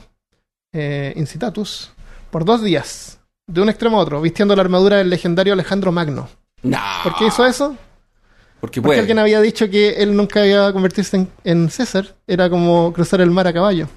eh, 0.74 1.14
Incitatus, 1.18 1.92
por 2.32 2.46
dos 2.46 2.64
días, 2.64 3.20
de 3.46 3.62
un 3.62 3.70
extremo 3.70 4.00
a 4.00 4.04
otro, 4.04 4.22
vistiendo 4.22 4.56
la 4.56 4.62
armadura 4.62 4.98
del 4.98 5.10
legendario 5.10 5.54
Alejandro 5.54 5.92
Magno. 5.92 6.30
No. 6.62 6.80
¿Por 7.04 7.16
qué 7.16 7.28
hizo 7.28 7.46
eso? 7.46 7.76
Porque 8.62 8.82
Porque 8.82 9.00
alguien 9.00 9.20
había 9.20 9.42
dicho 9.42 9.70
que 9.70 10.02
él 10.02 10.16
nunca 10.16 10.46
iba 10.46 10.68
a 10.68 10.74
convertirse 10.74 11.18
en, 11.18 11.30
en 11.44 11.70
César, 11.70 12.16
era 12.28 12.50
como 12.50 12.94
cruzar 12.94 13.20
el 13.22 13.32
mar 13.32 13.48
a 13.48 13.54
caballo. 13.54 13.88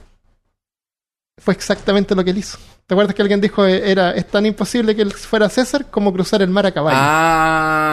Fue 1.38 1.54
exactamente 1.54 2.14
lo 2.14 2.24
que 2.24 2.30
él 2.30 2.38
hizo. 2.38 2.58
¿Te 2.86 2.94
acuerdas 2.94 3.14
que 3.14 3.22
alguien 3.22 3.40
dijo 3.40 3.64
eh, 3.66 3.90
era 3.90 4.12
es 4.12 4.28
tan 4.28 4.44
imposible 4.46 4.94
que 4.94 5.02
él 5.02 5.12
fuera 5.12 5.48
César 5.48 5.90
como 5.90 6.12
cruzar 6.12 6.42
el 6.42 6.50
mar 6.50 6.66
a 6.66 6.72
caballo? 6.72 6.98
Ah. 7.00 7.92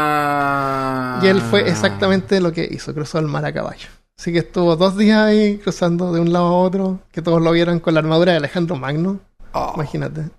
Y 1.23 1.27
él 1.27 1.39
fue 1.41 1.67
exactamente 1.69 2.41
lo 2.41 2.51
que 2.51 2.67
hizo, 2.69 2.93
cruzó 2.93 3.19
el 3.19 3.27
mar 3.27 3.45
a 3.45 3.53
caballo. 3.53 3.87
Así 4.19 4.33
que 4.33 4.39
estuvo 4.39 4.75
dos 4.75 4.97
días 4.97 5.17
ahí 5.17 5.59
cruzando 5.59 6.11
de 6.11 6.19
un 6.19 6.33
lado 6.33 6.47
a 6.47 6.57
otro, 6.57 6.99
que 7.09 7.21
todos 7.21 7.41
lo 7.41 7.53
vieron 7.53 7.79
con 7.79 7.93
la 7.93 8.01
armadura 8.01 8.33
de 8.33 8.39
Alejandro 8.39 8.75
Magno, 8.75 9.21
Oh. 9.53 9.71
imagínate. 9.75 10.29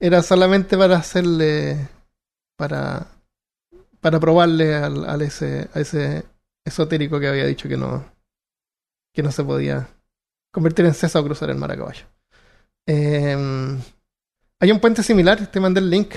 Era 0.00 0.22
solamente 0.22 0.78
para 0.78 0.96
hacerle, 0.96 1.88
para, 2.56 3.06
para 4.00 4.18
probarle 4.18 4.74
al, 4.74 5.04
al 5.04 5.20
ese, 5.20 5.68
a 5.74 5.80
ese 5.80 6.24
esotérico 6.64 7.20
que 7.20 7.28
había 7.28 7.44
dicho 7.44 7.68
que 7.68 7.76
no, 7.76 8.02
que 9.14 9.22
no 9.22 9.30
se 9.30 9.44
podía 9.44 9.86
convertir 10.50 10.86
en 10.86 10.94
César 10.94 11.20
o 11.20 11.26
cruzar 11.26 11.50
el 11.50 11.58
mar 11.58 11.72
a 11.72 11.76
caballo. 11.76 12.06
Eh, 12.88 13.76
hay 14.58 14.72
un 14.72 14.80
puente 14.80 15.02
similar, 15.02 15.46
te 15.48 15.60
mandé 15.60 15.80
el 15.80 15.90
link, 15.90 16.14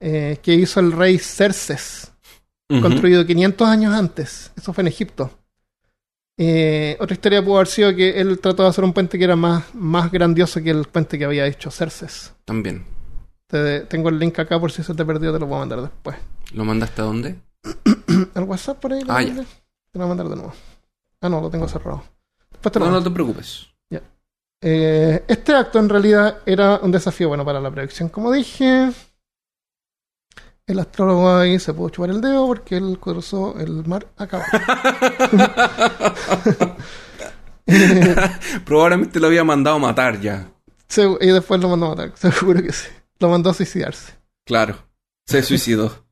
eh, 0.00 0.38
que 0.42 0.54
hizo 0.54 0.80
el 0.80 0.92
rey 0.92 1.18
Cerces, 1.18 2.10
construido 2.80 3.26
500 3.26 3.68
años 3.68 3.92
antes. 3.94 4.50
Eso 4.56 4.72
fue 4.72 4.80
en 4.80 4.88
Egipto. 4.88 5.30
Eh, 6.44 6.96
otra 6.98 7.14
historia 7.14 7.44
pudo 7.44 7.56
haber 7.56 7.68
sido 7.68 7.94
que 7.94 8.20
él 8.20 8.38
trató 8.40 8.64
de 8.64 8.68
hacer 8.70 8.82
un 8.82 8.92
puente 8.92 9.16
que 9.16 9.22
era 9.24 9.36
más, 9.36 9.72
más 9.74 10.10
grandioso 10.10 10.60
que 10.60 10.70
el 10.70 10.84
puente 10.86 11.16
que 11.16 11.24
había 11.24 11.46
hecho 11.46 11.70
Cerces. 11.70 12.32
También. 12.44 12.84
Te- 13.46 13.82
tengo 13.82 14.08
el 14.08 14.18
link 14.18 14.36
acá 14.40 14.58
por 14.58 14.72
si 14.72 14.82
se 14.82 14.92
te 14.94 15.04
perdió, 15.04 15.32
te 15.32 15.38
lo 15.38 15.46
puedo 15.46 15.60
mandar 15.60 15.80
después. 15.82 16.16
¿Lo 16.54 16.64
mandaste 16.64 17.00
a 17.00 17.04
dónde? 17.04 17.36
¿Al 18.34 18.42
WhatsApp 18.44 18.80
por 18.80 18.92
ahí? 18.92 19.02
Ah, 19.08 19.22
ya. 19.22 19.34
Te 19.34 19.40
lo 19.40 19.44
voy 19.94 20.04
a 20.04 20.06
mandar 20.08 20.28
de 20.28 20.36
nuevo. 20.36 20.52
Ah, 21.20 21.28
no, 21.28 21.40
lo 21.40 21.48
tengo 21.50 21.68
cerrado. 21.68 22.02
Después 22.50 22.72
te 22.72 22.78
lo 22.80 22.86
No, 22.86 22.90
mando. 22.92 23.00
no 23.08 23.10
te 23.12 23.14
preocupes. 23.14 23.68
Eh, 24.64 25.24
este 25.26 25.54
acto 25.56 25.80
en 25.80 25.88
realidad 25.88 26.38
era 26.46 26.78
un 26.80 26.92
desafío 26.92 27.26
bueno 27.26 27.44
para 27.44 27.60
la 27.60 27.68
predicción. 27.70 28.08
Como 28.08 28.30
dije, 28.30 28.90
el 30.66 30.78
astrólogo 30.78 31.30
ahí 31.36 31.58
se 31.58 31.72
pudo 31.74 31.88
chupar 31.90 32.10
el 32.10 32.20
dedo 32.20 32.46
porque 32.46 32.76
él 32.76 32.98
cruzó 33.00 33.58
el 33.58 33.84
mar 33.86 34.06
a 34.16 34.26
caballo. 34.26 34.48
Probablemente 38.64 39.20
lo 39.20 39.26
había 39.28 39.44
mandado 39.44 39.76
a 39.76 39.80
matar 39.80 40.20
ya. 40.20 40.50
Se- 40.88 41.16
y 41.20 41.26
después 41.28 41.60
lo 41.60 41.68
mandó 41.68 41.86
a 41.86 41.88
matar, 41.90 42.12
seguro 42.16 42.62
que 42.62 42.72
sí. 42.72 42.88
Lo 43.18 43.28
mandó 43.28 43.50
a 43.50 43.54
suicidarse. 43.54 44.14
Claro. 44.44 44.76
Se 45.26 45.42
suicidó. 45.42 46.04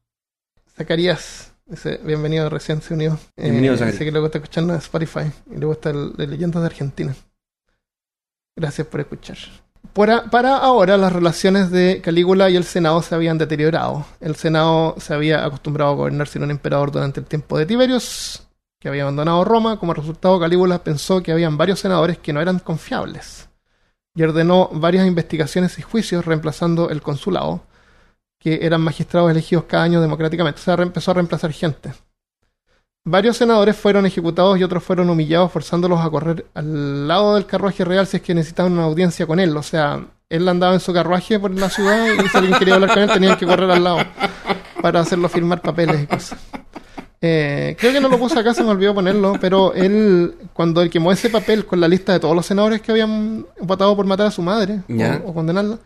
Zacarías 0.77 1.53
dice, 1.67 2.01
bienvenido 2.05 2.49
recién 2.49 2.81
se 2.81 2.95
unió. 2.95 3.19
Eh, 3.37 3.43
Bienvenido, 3.45 3.75
Zacarías. 3.75 3.95
Dice 3.95 4.05
que 4.05 4.13
le 4.13 4.21
gusta 4.21 4.39
escucharnos 4.39 4.75
en 4.75 4.79
Spotify 4.81 5.33
y 5.51 5.57
le 5.59 5.67
gusta 5.67 5.91
el 5.91 6.13
de 6.15 6.27
Leyendas 6.27 6.63
de 6.63 6.67
Argentina. 6.67 7.15
Gracias 8.57 8.87
por 8.87 9.01
escuchar. 9.01 9.37
Para, 9.93 10.57
ahora 10.57 10.97
las 10.97 11.13
relaciones 11.13 11.71
de 11.71 12.01
Calígula 12.01 12.49
y 12.49 12.57
el 12.57 12.65
Senado 12.65 13.03
se 13.03 13.15
habían 13.15 13.39
deteriorado. 13.39 14.07
El 14.21 14.37
Senado 14.37 14.95
se 14.99 15.13
había 15.15 15.45
acostumbrado 15.45 15.91
a 15.91 15.95
gobernar 15.95 16.29
sin 16.29 16.43
un 16.43 16.51
emperador 16.51 16.93
durante 16.93 17.21
el 17.21 17.27
tiempo 17.27 17.59
de 17.59 17.67
Tiberius, 17.67 18.47
que 18.79 18.89
había 18.89 19.03
abandonado 19.03 19.45
Roma. 19.45 19.79
Como 19.79 19.93
resultado, 19.93 20.39
Calígula 20.39 20.85
pensó 20.85 21.23
que 21.23 21.33
habían 21.33 21.57
varios 21.57 21.81
senadores 21.81 22.19
que 22.19 22.33
no 22.33 22.41
eran 22.41 22.61
confiables 22.61 23.49
y 24.15 24.23
ordenó 24.23 24.71
varias 24.73 25.07
investigaciones 25.07 25.79
y 25.79 25.83
juicios 25.83 26.25
reemplazando 26.25 26.91
el 26.91 27.03
consulado, 27.03 27.63
que 28.39 28.61
eran 28.63 28.81
magistrados 28.81 29.31
elegidos 29.31 29.65
cada 29.65 29.85
año 29.85 30.01
democráticamente. 30.01 30.61
O 30.61 30.65
sea, 30.65 30.75
empezó 30.75 31.11
a 31.11 31.15
reemplazar 31.15 31.53
gente. 31.53 31.93
Varios 33.05 33.39
senadores 33.39 33.77
fueron 33.77 34.05
ejecutados 34.05 34.59
y 34.59 34.63
otros 34.65 34.85
fueron 34.85 35.09
humillados, 35.09 35.51
forzándolos 35.51 36.01
a 36.01 36.11
correr 36.11 36.45
al 36.55 37.09
lado 37.09 37.35
del 37.35 37.47
carruaje 37.47 37.85
real 37.85 38.07
si 38.07 38.19
es 38.19 38.23
que 38.23 38.35
necesitaban 38.35 38.73
una 38.73 38.85
audiencia 38.85 39.27
con 39.27 39.41
él. 39.41 39.57
O 39.57 39.63
sea, 39.63 40.05
él 40.29 40.47
andaba 40.47 40.75
en 40.75 40.81
su 40.81 40.93
carruaje 40.93 41.39
por 41.41 41.51
la 41.59 41.71
ciudad 41.71 42.07
y 42.23 42.29
si 42.29 42.37
alguien 42.37 42.59
quería 42.59 42.75
hablar 42.75 42.93
con 42.93 43.03
él 43.03 43.11
tenían 43.11 43.39
que 43.39 43.47
correr 43.47 43.71
al 43.71 43.83
lado 43.83 43.99
para 44.83 45.01
hacerlo 45.01 45.29
firmar 45.31 45.63
papeles 45.63 46.03
y 46.03 46.07
cosas. 46.07 46.39
Eh, 47.23 47.75
creo 47.79 47.93
que 47.93 48.01
no 48.01 48.09
lo 48.09 48.19
puse 48.19 48.39
acá, 48.39 48.53
se 48.55 48.63
me 48.63 48.71
olvidó 48.71 48.95
ponerlo, 48.95 49.35
pero 49.41 49.75
él, 49.75 50.35
cuando 50.53 50.81
él 50.83 50.89
quemó 50.91 51.11
ese 51.13 51.29
papel 51.31 51.67
con 51.67 51.81
la 51.81 51.89
lista 51.89 52.13
de 52.13 52.21
todos 52.21 52.35
los 52.35 52.47
senadores 52.47 52.81
que 52.81 52.93
habían 52.93 53.47
votado 53.61 53.95
por 53.97 54.07
matar 54.07 54.27
a 54.27 54.31
su 54.31 54.41
madre 54.43 54.81
Ya. 54.89 55.21
o, 55.25 55.31
o 55.31 55.35
condenarla, 55.35 55.79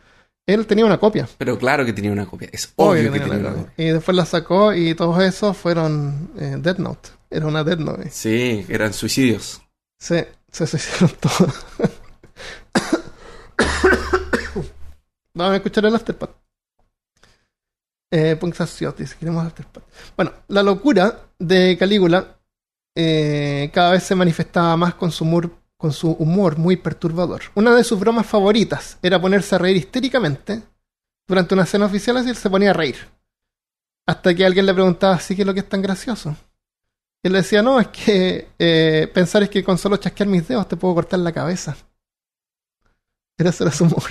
él 0.46 0.66
tenía 0.66 0.84
una 0.84 0.98
copia. 0.98 1.28
Pero 1.38 1.58
claro 1.58 1.84
que 1.84 1.92
tenía 1.92 2.12
una 2.12 2.26
copia. 2.26 2.48
Es 2.52 2.72
obvio, 2.76 3.12
que 3.12 3.18
tenía 3.18 3.28
tenía 3.28 3.40
una 3.40 3.50
copia. 3.50 3.66
copia. 3.66 3.84
Y 3.84 3.88
después 3.88 4.16
la 4.16 4.26
sacó 4.26 4.74
y 4.74 4.94
todos 4.94 5.22
esos 5.22 5.56
fueron 5.56 6.30
eh, 6.38 6.56
Death 6.58 6.78
Note. 6.78 7.10
Era 7.30 7.46
una 7.46 7.64
Death 7.64 7.80
Note. 7.80 8.10
Sí, 8.10 8.64
eran 8.68 8.92
suicidios. 8.92 9.60
Sí, 9.98 10.16
se 10.50 10.66
suicidaron 10.66 11.16
todos. 11.20 11.66
Vamos 15.34 15.52
a 15.52 15.56
escuchar 15.56 15.84
el 15.86 15.94
Afterpad. 15.94 16.30
Eh, 18.10 18.38
dice, 18.96 19.16
queremos 19.18 19.44
Afterpad. 19.44 19.82
Bueno, 20.16 20.32
la 20.48 20.62
locura 20.62 21.18
de 21.38 21.76
Calígula 21.76 22.38
eh, 22.96 23.70
cada 23.74 23.92
vez 23.92 24.04
se 24.04 24.14
manifestaba 24.14 24.76
más 24.76 24.94
con 24.94 25.10
su, 25.10 25.24
humor, 25.24 25.50
con 25.84 25.92
su 25.92 26.12
humor 26.12 26.56
muy 26.56 26.76
perturbador. 26.76 27.42
Una 27.54 27.74
de 27.74 27.84
sus 27.84 28.00
bromas 28.00 28.24
favoritas 28.24 28.96
era 29.02 29.20
ponerse 29.20 29.54
a 29.54 29.58
reír 29.58 29.76
histéricamente 29.76 30.62
durante 31.28 31.52
una 31.52 31.66
cena 31.66 31.84
oficial 31.84 32.16
así 32.16 32.30
él 32.30 32.36
se 32.36 32.48
ponía 32.48 32.70
a 32.70 32.72
reír. 32.72 32.96
Hasta 34.06 34.34
que 34.34 34.46
alguien 34.46 34.64
le 34.64 34.72
preguntaba, 34.72 35.20
¿sí 35.20 35.36
que 35.36 35.42
es 35.42 35.46
lo 35.46 35.52
que 35.52 35.60
es 35.60 35.68
tan 35.68 35.82
gracioso? 35.82 36.34
Y 37.22 37.26
él 37.26 37.34
le 37.34 37.40
decía, 37.40 37.62
no, 37.62 37.78
es 37.78 37.88
que 37.88 38.48
eh, 38.58 39.10
pensar 39.12 39.42
es 39.42 39.50
que 39.50 39.62
con 39.62 39.76
solo 39.76 39.98
chasquear 39.98 40.26
mis 40.26 40.48
dedos 40.48 40.66
te 40.66 40.78
puedo 40.78 40.94
cortar 40.94 41.18
la 41.18 41.32
cabeza. 41.32 41.76
Era 43.36 43.50
era 43.50 43.70
su 43.70 43.84
humor. 43.84 44.10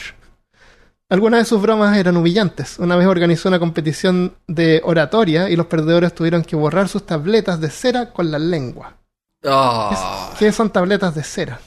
Algunas 1.09 1.39
de 1.39 1.45
sus 1.45 1.59
bromas 1.59 1.97
eran 1.97 2.17
humillantes. 2.17 2.77
Una 2.77 2.95
vez 2.97 3.07
organizó 3.07 3.49
una 3.49 3.57
competición 3.57 4.35
de 4.45 4.79
oratoria 4.85 5.49
y 5.49 5.55
los 5.55 5.65
perdedores 5.65 6.13
tuvieron 6.13 6.43
que 6.43 6.55
borrar 6.55 6.87
sus 6.87 7.03
tabletas 7.03 7.59
de 7.59 7.71
cera 7.71 8.13
con 8.13 8.29
la 8.29 8.37
lengua. 8.37 8.99
Ah, 9.43 10.12
¿Qué 10.37 10.51
son 10.51 10.69
tabletas 10.71 11.15
de 11.15 11.23
cera? 11.23 11.59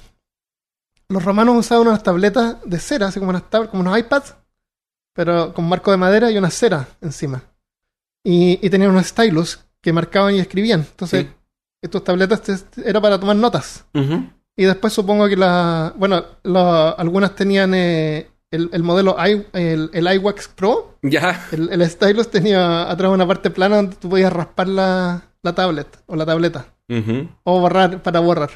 Los 1.09 1.25
romanos 1.25 1.57
usaban 1.57 1.87
unas 1.89 2.03
tabletas 2.03 2.57
de 2.65 2.79
cera, 2.79 3.09
así 3.09 3.19
como, 3.21 3.31
unas 3.31 3.45
tab- 3.51 3.69
como 3.71 3.83
unos 3.83 3.99
iPads, 3.99 4.35
pero 5.15 5.55
con 5.55 5.69
marco 5.69 5.91
de 5.91 5.97
madera 5.97 6.31
y 6.31 6.39
una 6.39 6.51
cera 6.51 6.89
encima. 7.01 7.43
Y, 8.25 8.59
y 8.65 8.71
tenían 8.71 8.91
unos 8.91 9.07
stylus 9.07 9.61
que 9.81 9.93
marcaban 9.93 10.35
y 10.35 10.41
escribían. 10.41 10.81
Entonces, 10.81 11.27
Sí. 11.27 11.33
estas 11.83 12.03
tabletas 12.05 12.65
era 12.85 13.01
para 13.01 13.21
tomar 13.21 13.37
notas. 13.37 13.85
Y 14.59 14.65
después 14.65 14.93
supongo 14.93 15.29
que 15.29 15.37
la, 15.37 15.93
bueno, 15.97 16.25
la- 16.43 16.91
algunas 16.91 17.35
tenían 17.37 17.73
eh, 17.75 18.29
el, 18.51 18.69
el 18.73 18.83
modelo 18.83 19.15
i, 19.25 19.47
el, 19.53 19.91
el 19.93 20.13
iWax 20.15 20.49
Pro. 20.49 20.99
Ya. 21.03 21.47
El, 21.53 21.71
el 21.71 21.89
stylus 21.89 22.31
tenía 22.31 22.91
atrás 22.91 23.13
una 23.13 23.27
parte 23.29 23.51
plana 23.51 23.77
donde 23.77 23.95
tú 23.97 24.09
podías 24.09 24.33
raspar 24.33 24.67
la, 24.67 25.23
la 25.43 25.55
tablet 25.55 25.87
o 26.07 26.17
la 26.17 26.27
tableta. 26.27 26.67
O 27.45 27.61
borrar, 27.61 28.03
para 28.03 28.21
borrar. 28.21 28.51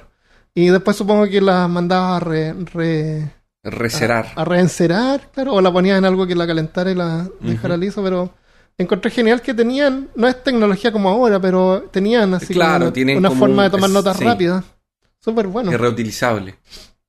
Y 0.55 0.66
después 0.69 0.97
supongo 0.97 1.27
que 1.28 1.40
las 1.40 1.69
mandaba 1.69 2.16
a, 2.16 2.20
re, 2.20 2.52
re- 2.73 3.31
Recerar. 3.62 4.28
a 4.36 4.44
reencerar, 4.44 5.31
claro, 5.32 5.55
o 5.55 5.61
la 5.61 5.73
ponías 5.73 5.98
en 5.98 6.05
algo 6.05 6.27
que 6.27 6.35
la 6.35 6.47
calentara 6.47 6.90
y 6.90 6.94
la 6.94 7.28
dejara 7.40 7.77
liso, 7.77 8.02
pero 8.02 8.32
encontré 8.78 9.11
genial 9.11 9.43
que 9.43 9.52
tenían, 9.55 10.09
no 10.16 10.27
es 10.27 10.43
tecnología 10.43 10.90
como 10.93 11.09
ahora, 11.11 11.39
pero 11.40 11.89
tenían 11.93 12.32
así 12.35 12.52
Claro, 12.55 12.86
una, 12.86 12.93
tienen 12.93 13.19
una 13.19 13.28
como 13.28 13.40
forma 13.40 13.65
de 13.65 13.70
tomar 13.70 13.90
notas 13.90 14.16
sí. 14.16 14.24
rápidas. 14.24 14.65
Súper 15.23 15.47
bueno. 15.48 15.70
Es 15.70 15.78
reutilizable. 15.81 16.57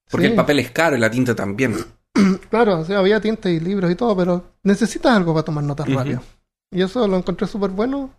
Porque 0.09 0.25
Sí. 0.25 0.31
el 0.31 0.35
papel 0.35 0.59
es 0.59 0.71
caro 0.71 0.97
y 0.97 0.99
la 0.99 1.09
tinta 1.09 1.33
también. 1.35 1.75
Claro, 2.49 2.79
o 2.79 2.85
sea, 2.85 2.99
había 2.99 3.21
tinta 3.21 3.49
y 3.49 3.59
libros 3.61 3.89
y 3.89 3.95
todo, 3.95 4.15
pero 4.17 4.43
necesitas 4.63 5.15
algo 5.15 5.33
para 5.33 5.45
tomar 5.45 5.63
notas 5.63 5.87
Ujú. 5.87 5.97
rápidas. 5.97 6.21
Y 6.69 6.81
eso 6.81 7.07
lo 7.07 7.15
encontré 7.17 7.47
súper 7.47 7.69
bueno. 7.69 8.09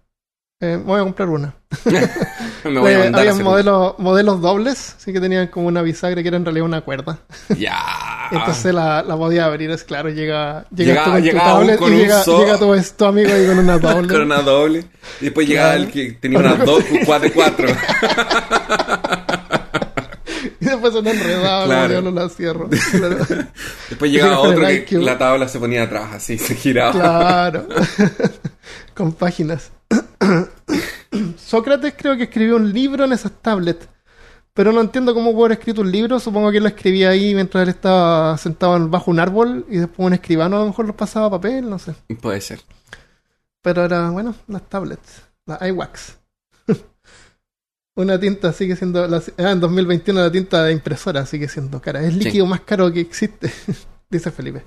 Eh, 0.60 0.80
voy 0.82 0.98
a 1.00 1.02
comprar 1.02 1.28
una. 1.28 1.54
Me 2.70 2.80
voy 2.80 2.92
a 2.92 3.06
había 3.08 3.34
modelos, 3.34 3.98
modelos 3.98 4.40
dobles, 4.40 4.94
sí 4.98 5.12
que 5.12 5.20
tenían 5.20 5.48
como 5.48 5.66
una 5.68 5.82
bisagra 5.82 6.22
que 6.22 6.28
era 6.28 6.36
en 6.36 6.44
realidad 6.44 6.66
una 6.66 6.80
cuerda. 6.82 7.18
Ya. 7.58 7.78
Entonces 8.30 8.72
la, 8.72 9.02
la 9.02 9.16
podía 9.16 9.44
abrir, 9.46 9.70
es 9.70 9.84
claro, 9.84 10.08
llega, 10.08 10.64
llega, 10.74 11.04
tu 11.04 11.10
con 11.78 11.92
y 11.92 11.96
llega, 11.98 12.22
so- 12.22 12.38
llega 12.44 12.58
tu, 12.58 12.74
tu 12.96 13.04
amigo 13.04 13.30
ahí 13.32 13.46
con 13.46 13.58
una 13.58 13.78
tablet. 13.80 14.10
Con 14.10 14.22
una 14.22 14.40
doble. 14.42 14.84
Y 15.20 15.24
después 15.26 15.46
llegaba 15.48 15.70
Claro. 15.74 15.82
el 15.84 15.90
que 15.90 16.12
tenía 16.12 16.38
una 16.38 16.54
dos, 16.54 16.82
cuatro 17.04 17.28
de 17.28 17.34
cuatro. 17.34 17.68
Y 20.60 20.64
después 20.64 20.92
se 20.94 21.02
me 21.02 21.10
enredaba, 21.10 21.64
Claro. 21.64 21.80
como 21.80 21.88
diablo 21.88 22.10
la 22.22 22.28
cierro. 22.28 22.68
Claro. 22.68 23.16
Después 23.90 24.10
llegaba 24.10 24.38
otro 24.40 24.60
que 24.66 24.74
IQ. 24.74 24.92
la 25.02 25.18
tabla 25.18 25.48
se 25.48 25.58
ponía 25.58 25.82
atrás, 25.82 26.10
así, 26.14 26.38
se 26.38 26.54
giraba. 26.54 26.92
Claro. 26.92 27.66
con 28.94 29.12
páginas. 29.12 29.70
Sócrates 31.36 31.94
creo 31.96 32.16
que 32.16 32.24
escribió 32.24 32.56
un 32.56 32.72
libro 32.72 33.04
en 33.04 33.12
esas 33.12 33.32
tablets. 33.40 33.88
Pero 34.54 34.70
no 34.70 34.82
entiendo 34.82 35.14
cómo 35.14 35.32
pudo 35.32 35.46
haber 35.46 35.58
escrito 35.58 35.80
un 35.80 35.90
libro. 35.90 36.20
Supongo 36.20 36.50
que 36.50 36.58
él 36.58 36.62
lo 36.62 36.68
escribía 36.68 37.08
ahí 37.10 37.34
mientras 37.34 37.62
él 37.62 37.70
estaba 37.70 38.36
sentado 38.36 38.76
en- 38.76 38.90
bajo 38.90 39.10
un 39.10 39.18
árbol 39.18 39.64
y 39.70 39.78
después 39.78 40.06
un 40.06 40.12
escribano 40.12 40.56
a 40.56 40.60
lo 40.60 40.66
mejor 40.66 40.86
lo 40.86 40.96
pasaba 40.96 41.26
a 41.26 41.30
papel, 41.30 41.68
no 41.70 41.78
sé. 41.78 41.94
Puede 42.20 42.40
ser. 42.42 42.60
Pero 43.62 43.84
era, 43.84 44.10
bueno, 44.10 44.34
las 44.48 44.68
tablets, 44.68 45.22
la 45.46 45.58
iWax. 45.68 46.18
Una 47.96 48.18
tinta 48.18 48.52
sigue 48.52 48.74
siendo, 48.76 49.06
la, 49.06 49.22
ah, 49.38 49.50
en 49.52 49.60
2021 49.60 50.20
la 50.20 50.32
tinta 50.32 50.64
de 50.64 50.72
impresora 50.72 51.24
sigue 51.26 51.48
siendo 51.48 51.80
cara. 51.80 52.00
Es 52.00 52.08
el 52.08 52.18
Sí. 52.18 52.24
líquido 52.24 52.46
más 52.46 52.60
caro 52.60 52.90
que 52.92 53.00
existe, 53.00 53.50
dice 54.10 54.30
Felipe. 54.30 54.64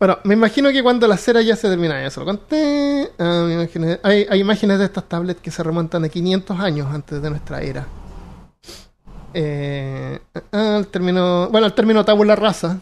Bueno, 0.00 0.18
me 0.24 0.32
imagino 0.32 0.70
que 0.70 0.82
cuando 0.82 1.06
la 1.06 1.18
cera 1.18 1.42
ya 1.42 1.54
se 1.56 1.68
termina, 1.68 2.02
ya 2.02 2.10
se 2.10 2.20
lo 2.20 2.24
conté. 2.24 3.12
Ah, 3.18 3.66
hay, 4.02 4.40
imágenes 4.40 4.78
de 4.78 4.86
estas 4.86 5.06
tablets 5.06 5.42
que 5.42 5.50
se 5.50 5.62
remontan 5.62 6.00
de 6.00 6.08
500 6.08 6.58
años 6.58 6.88
antes 6.90 7.20
de 7.20 7.28
nuestra 7.28 7.60
era. 7.60 7.86
Eh, 9.34 10.18
ah, 10.52 10.76
el 10.78 10.86
término, 10.86 11.50
bueno, 11.50 11.66
el 11.66 11.74
término 11.74 12.02
tabula 12.02 12.34
rasa, 12.34 12.80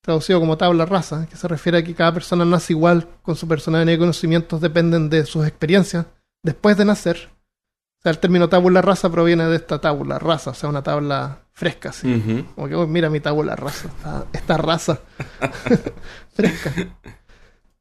traducido 0.00 0.38
como 0.38 0.56
tabla 0.56 0.86
rasa, 0.86 1.26
que 1.28 1.34
se 1.34 1.48
refiere 1.48 1.78
a 1.78 1.82
que 1.82 1.96
cada 1.96 2.14
persona 2.14 2.44
nace 2.44 2.74
igual 2.74 3.08
con 3.22 3.34
su 3.34 3.48
personalidad 3.48 3.94
y 3.94 3.98
conocimientos 3.98 4.60
dependen 4.60 5.10
de 5.10 5.26
sus 5.26 5.44
experiencias 5.48 6.06
después 6.44 6.76
de 6.76 6.84
nacer. 6.84 7.28
O 7.98 8.02
sea, 8.02 8.12
el 8.12 8.20
término 8.20 8.48
tabula 8.48 8.82
rasa 8.82 9.10
proviene 9.10 9.46
de 9.46 9.56
esta 9.56 9.80
tabula 9.80 10.20
rasa, 10.20 10.50
o 10.50 10.54
sea, 10.54 10.68
una 10.68 10.84
tabla 10.84 11.40
fresca. 11.56 11.88
Ujú. 11.88 12.44
Como 12.54 12.68
que, 12.68 12.74
"Oh, 12.74 12.86
mira 12.86 13.08
mi 13.08 13.18
tabula 13.20 13.56
rasa, 13.56 13.88
esta, 13.88 14.26
esta 14.30 14.56
raza 14.58 15.00
fresca. 16.34 16.72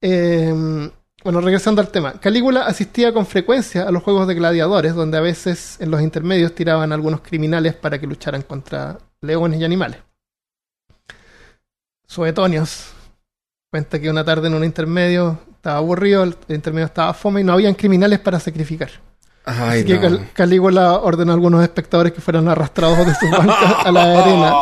Eh, 0.02 0.90
bueno, 1.24 1.42
regresando 1.42 1.82
al 1.82 1.90
tema. 1.90 2.14
Calígula 2.20 2.68
asistía 2.68 3.12
con 3.14 3.26
frecuencia 3.26 3.84
a 3.84 3.92
los 3.92 4.02
juegos 4.02 4.28
de 4.28 4.36
gladiadores, 4.36 4.94
donde 4.96 5.18
a 5.18 5.22
veces 5.22 5.76
en 5.82 5.92
los 5.92 6.02
intermedios 6.02 6.56
tiraban 6.56 6.92
a 6.92 6.96
algunos 6.96 7.20
criminales 7.20 7.74
para 7.76 8.00
que 8.00 8.08
lucharan 8.08 8.44
contra 8.44 8.98
leones 9.22 9.60
y 9.60 9.66
animales. 9.66 10.00
Suetonios 12.08 12.94
cuenta 13.72 14.00
que 14.00 14.10
una 14.10 14.24
tarde 14.24 14.48
en 14.48 14.54
un 14.54 14.64
intermedio 14.64 15.38
estaba 15.54 15.78
aburrido, 15.78 16.24
el 16.24 16.38
el 16.48 16.56
intermedio 16.56 16.86
estaba 16.86 17.14
fome 17.14 17.42
y 17.42 17.44
no 17.44 17.52
habían 17.54 17.74
criminales 17.74 18.20
para 18.20 18.40
sacrificar. 18.40 18.92
Ay, 19.46 19.80
Así 19.82 19.88
que. 19.88 20.00
Cal- 20.00 20.30
Calígula 20.34 20.94
ordenó 21.00 21.32
a 21.32 21.36
algunos 21.36 21.62
espectadores 21.64 22.14
que 22.14 22.22
fueran 22.22 22.48
arrastrados 22.48 23.06
de 23.06 23.14
sus 23.16 23.30
bancas 23.30 23.76
a 23.86 23.92
la 23.92 24.20
arena 24.20 24.54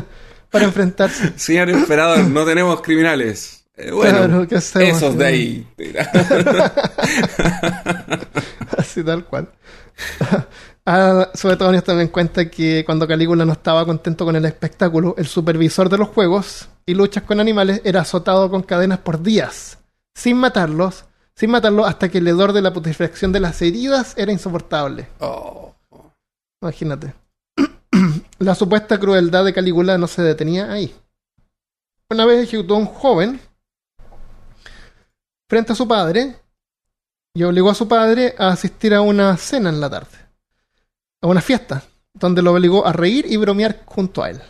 para 0.50 0.64
enfrentarse. 0.64 1.32
Señor 1.38 1.68
emperador, 1.70 2.20
no 2.24 2.44
tenemos 2.46 2.80
criminales. 2.80 3.64
Eh, 3.76 3.90
bueno, 3.90 4.18
Claro, 4.18 4.48
¿qué 4.48 4.56
hacemos? 4.56 4.96
esos 4.96 5.18
de 5.18 5.26
ahí. 5.26 5.66
Así 8.78 9.02
tal 9.04 9.24
cual. 9.24 9.48
Ah, 10.88 11.30
Suetonios 11.34 11.82
también 11.82 12.06
cuenta 12.10 12.48
que 12.48 12.84
cuando 12.86 13.08
Calígula 13.08 13.44
no 13.44 13.54
estaba 13.54 13.84
contento 13.84 14.24
con 14.24 14.36
el 14.36 14.44
espectáculo, 14.44 15.16
el 15.18 15.26
supervisor 15.26 15.88
de 15.88 15.98
los 15.98 16.10
juegos 16.10 16.68
y 16.86 16.94
luchas 16.94 17.24
con 17.24 17.40
animales 17.40 17.80
era 17.82 18.02
azotado 18.02 18.48
con 18.48 18.62
cadenas 18.62 19.00
por 19.00 19.20
días, 19.20 19.78
sin 20.14 20.36
matarlos, 20.36 21.04
sin 21.36 21.50
matarlos 21.50 21.86
hasta 21.86 22.08
que 22.08 22.18
el 22.18 22.28
hedor 22.28 22.52
de 22.52 22.62
la 22.62 22.72
putrefacción 22.72 23.30
de 23.30 23.40
las 23.40 23.60
heridas 23.60 24.14
era 24.16 24.32
insoportable. 24.32 25.08
Oh. 25.20 25.74
Imagínate. 26.62 27.14
la 28.38 28.54
supuesta 28.54 28.98
crueldad 28.98 29.44
de 29.44 29.52
Calígula 29.52 29.98
no 29.98 30.06
se 30.06 30.22
detenía 30.22 30.72
ahí. 30.72 30.94
Una 32.10 32.24
vez 32.24 32.44
ejecutó 32.44 32.74
a 32.74 32.78
un 32.78 32.86
joven 32.86 33.40
frente 35.48 35.72
a 35.72 35.76
su 35.76 35.86
padre 35.86 36.36
y 37.34 37.42
obligó 37.42 37.70
a 37.70 37.74
su 37.74 37.86
padre 37.86 38.34
a 38.38 38.48
asistir 38.48 38.94
a 38.94 39.02
una 39.02 39.36
cena 39.36 39.68
en 39.68 39.80
la 39.80 39.90
tarde, 39.90 40.16
a 41.20 41.26
una 41.26 41.42
fiesta, 41.42 41.82
donde 42.14 42.40
lo 42.40 42.52
obligó 42.52 42.86
a 42.86 42.92
reír 42.92 43.26
y 43.28 43.36
bromear 43.36 43.82
junto 43.84 44.22
a 44.22 44.30
él. 44.30 44.40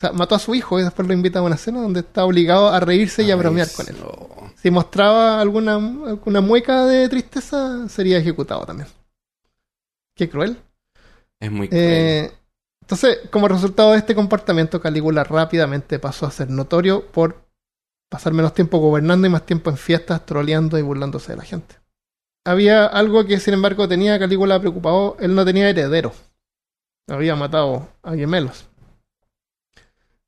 O 0.00 0.06
sea, 0.06 0.12
mató 0.12 0.34
a 0.34 0.38
su 0.38 0.54
hijo 0.54 0.80
y 0.80 0.82
después 0.82 1.06
lo 1.06 1.12
invita 1.12 1.40
a 1.40 1.42
una 1.42 1.58
cena 1.58 1.82
donde 1.82 2.00
está 2.00 2.24
obligado 2.24 2.68
a 2.70 2.80
reírse 2.80 3.22
y 3.22 3.30
a 3.30 3.36
bromear 3.36 3.68
con 3.76 3.86
él. 3.86 3.96
no. 4.00 4.50
Si 4.56 4.70
mostraba 4.70 5.40
alguna, 5.40 5.74
alguna 5.74 6.40
mueca 6.40 6.86
de 6.86 7.06
tristeza, 7.10 7.86
sería 7.88 8.16
ejecutado 8.16 8.64
también. 8.64 8.88
Qué 10.16 10.30
cruel. 10.30 10.56
Es 11.38 11.50
muy 11.50 11.68
cruel. 11.68 11.82
Eh, 11.82 12.32
entonces, 12.80 13.20
como 13.30 13.46
resultado 13.46 13.92
de 13.92 13.98
este 13.98 14.14
comportamiento, 14.14 14.80
Calígula 14.80 15.22
rápidamente 15.22 15.98
pasó 15.98 16.24
a 16.26 16.30
ser 16.30 16.48
notorio 16.48 17.06
por 17.06 17.36
pasar 18.08 18.32
menos 18.32 18.54
tiempo 18.54 18.78
gobernando 18.78 19.26
y 19.26 19.30
más 19.30 19.44
tiempo 19.44 19.68
en 19.68 19.76
fiestas, 19.76 20.24
troleando 20.24 20.78
y 20.78 20.82
burlándose 20.82 21.32
de 21.32 21.38
la 21.38 21.44
gente. 21.44 21.76
Había 22.46 22.86
algo 22.86 23.26
que, 23.26 23.38
sin 23.38 23.52
embargo, 23.52 23.86
tenía 23.86 24.14
a 24.14 24.18
Calígula 24.18 24.58
preocupado. 24.60 25.18
Él 25.20 25.34
no 25.34 25.44
tenía 25.44 25.68
heredero. 25.68 26.12
Había 27.06 27.36
matado 27.36 27.88
a 28.02 28.14
gemelos. 28.14 28.69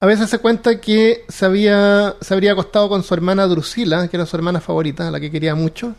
A 0.03 0.07
veces 0.07 0.31
se 0.31 0.41
cuenta 0.41 0.81
que 0.81 1.25
se, 1.29 1.47
habría 1.47 2.17
acostado 2.51 2.89
con 2.89 3.05
su 3.05 3.15
hermana 3.15 3.47
Drusila, 3.47 4.09
que 4.09 4.17
era 4.17 4.27
su 4.27 4.35
hermana 4.35 4.61
favorita, 4.61 5.09
la 5.13 5.21
que 5.21 5.31
quería 5.31 5.55
mucho, 5.55 5.95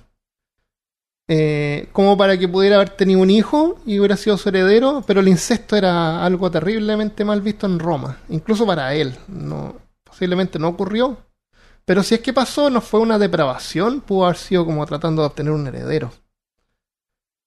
eh, 1.29 1.87
como 1.93 2.17
para 2.17 2.37
que 2.37 2.49
pudiera 2.49 2.75
haber 2.75 2.89
tenido 2.89 3.21
un 3.21 3.29
hijo 3.29 3.79
y 3.85 3.99
hubiera 3.99 4.17
sido 4.17 4.35
su 4.35 4.49
heredero, 4.49 5.05
pero 5.07 5.21
el 5.21 5.29
incesto 5.29 5.77
era 5.77 6.25
algo 6.25 6.51
terriblemente 6.51 7.23
mal 7.23 7.39
visto 7.39 7.65
en 7.65 7.79
Roma, 7.79 8.17
incluso 8.27 8.65
para 8.65 8.93
él. 8.93 9.15
No, 9.29 9.77
posiblemente 10.03 10.59
no 10.59 10.67
ocurrió, 10.67 11.15
pero 11.85 12.03
si 12.03 12.15
es 12.15 12.19
que 12.19 12.33
pasó, 12.33 12.69
no 12.69 12.81
fue 12.81 12.99
una 12.99 13.17
depravación, 13.17 14.01
pudo 14.01 14.25
haber 14.25 14.37
sido 14.37 14.65
como 14.65 14.85
tratando 14.85 15.21
de 15.21 15.27
obtener 15.27 15.53
un 15.53 15.65
heredero. 15.65 16.11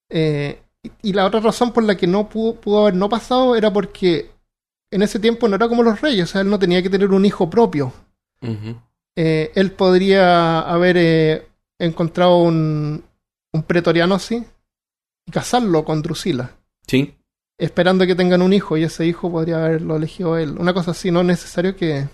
Eh, 0.09 0.59
y, 0.81 1.09
y 1.09 1.13
la 1.13 1.27
otra 1.27 1.39
razón 1.39 1.71
por 1.71 1.83
la 1.83 1.95
que 1.95 2.07
no 2.07 2.27
pudo, 2.27 2.55
pudo 2.55 2.81
haber 2.81 2.95
no 2.95 3.09
pasado 3.09 3.55
era 3.55 3.71
porque 3.71 4.36
en 4.91 5.01
ese 5.01 5.19
tiempo 5.19 5.47
no 5.47 5.55
era 5.55 5.67
como 5.67 5.83
los 5.83 5.99
reyes, 6.01 6.29
o 6.29 6.31
sea, 6.31 6.41
él 6.41 6.49
no 6.49 6.59
tenía 6.59 6.81
que 6.81 6.89
tener 6.89 7.09
un 7.11 7.25
hijo 7.25 7.49
propio. 7.49 7.93
Eh, 9.15 9.51
él 9.55 9.71
podría 9.71 10.59
haber 10.61 10.95
eh, 10.97 11.47
encontrado 11.79 12.37
un, 12.37 13.03
un 13.51 13.63
pretoriano 13.63 14.15
así 14.15 14.43
y 15.25 15.31
casarlo 15.31 15.83
con 15.83 16.01
Drusila, 16.01 16.51
Sí. 16.85 17.15
esperando 17.57 18.05
que 18.05 18.15
tengan 18.15 18.41
un 18.41 18.53
hijo 18.53 18.77
y 18.77 18.83
ese 18.83 19.05
hijo 19.05 19.31
podría 19.31 19.65
haberlo 19.65 19.95
elegido 19.97 20.37
él. 20.37 20.55
Una 20.59 20.73
cosa 20.73 20.91
así, 20.91 21.09
no 21.11 21.21
es 21.21 21.25
necesario 21.25 21.75
que, 21.75 22.07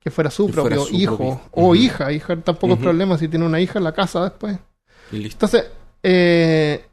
que 0.00 0.10
fuera 0.10 0.30
su 0.30 0.46
Que 0.48 0.52
fuera 0.54 0.76
propio 0.76 0.84
su 0.86 0.94
hijo 0.96 1.16
propio. 1.16 1.40
o 1.52 1.74
hija. 1.74 2.12
Hija 2.12 2.36
tampoco 2.40 2.74
es 2.74 2.80
problema 2.80 3.16
si 3.16 3.28
tiene 3.28 3.46
una 3.46 3.60
hija 3.60 3.78
en 3.78 3.84
la 3.84 3.92
casa 3.94 4.24
después. 4.24 4.58
Listo. 5.12 5.36
Entonces, 5.46 5.70
eh, 6.02 6.84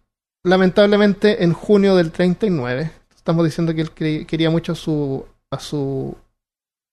lamentablemente 0.43 1.43
en 1.43 1.53
junio 1.53 1.95
del 1.95 2.11
39, 2.11 2.91
estamos 3.21 3.45
diciendo 3.45 3.75
que 3.75 3.81
él 3.81 4.25
quería 4.25 4.49
mucho 4.49 4.71
a 4.71 4.75
su 4.75 5.23
a 5.51 5.59
su 5.59 6.17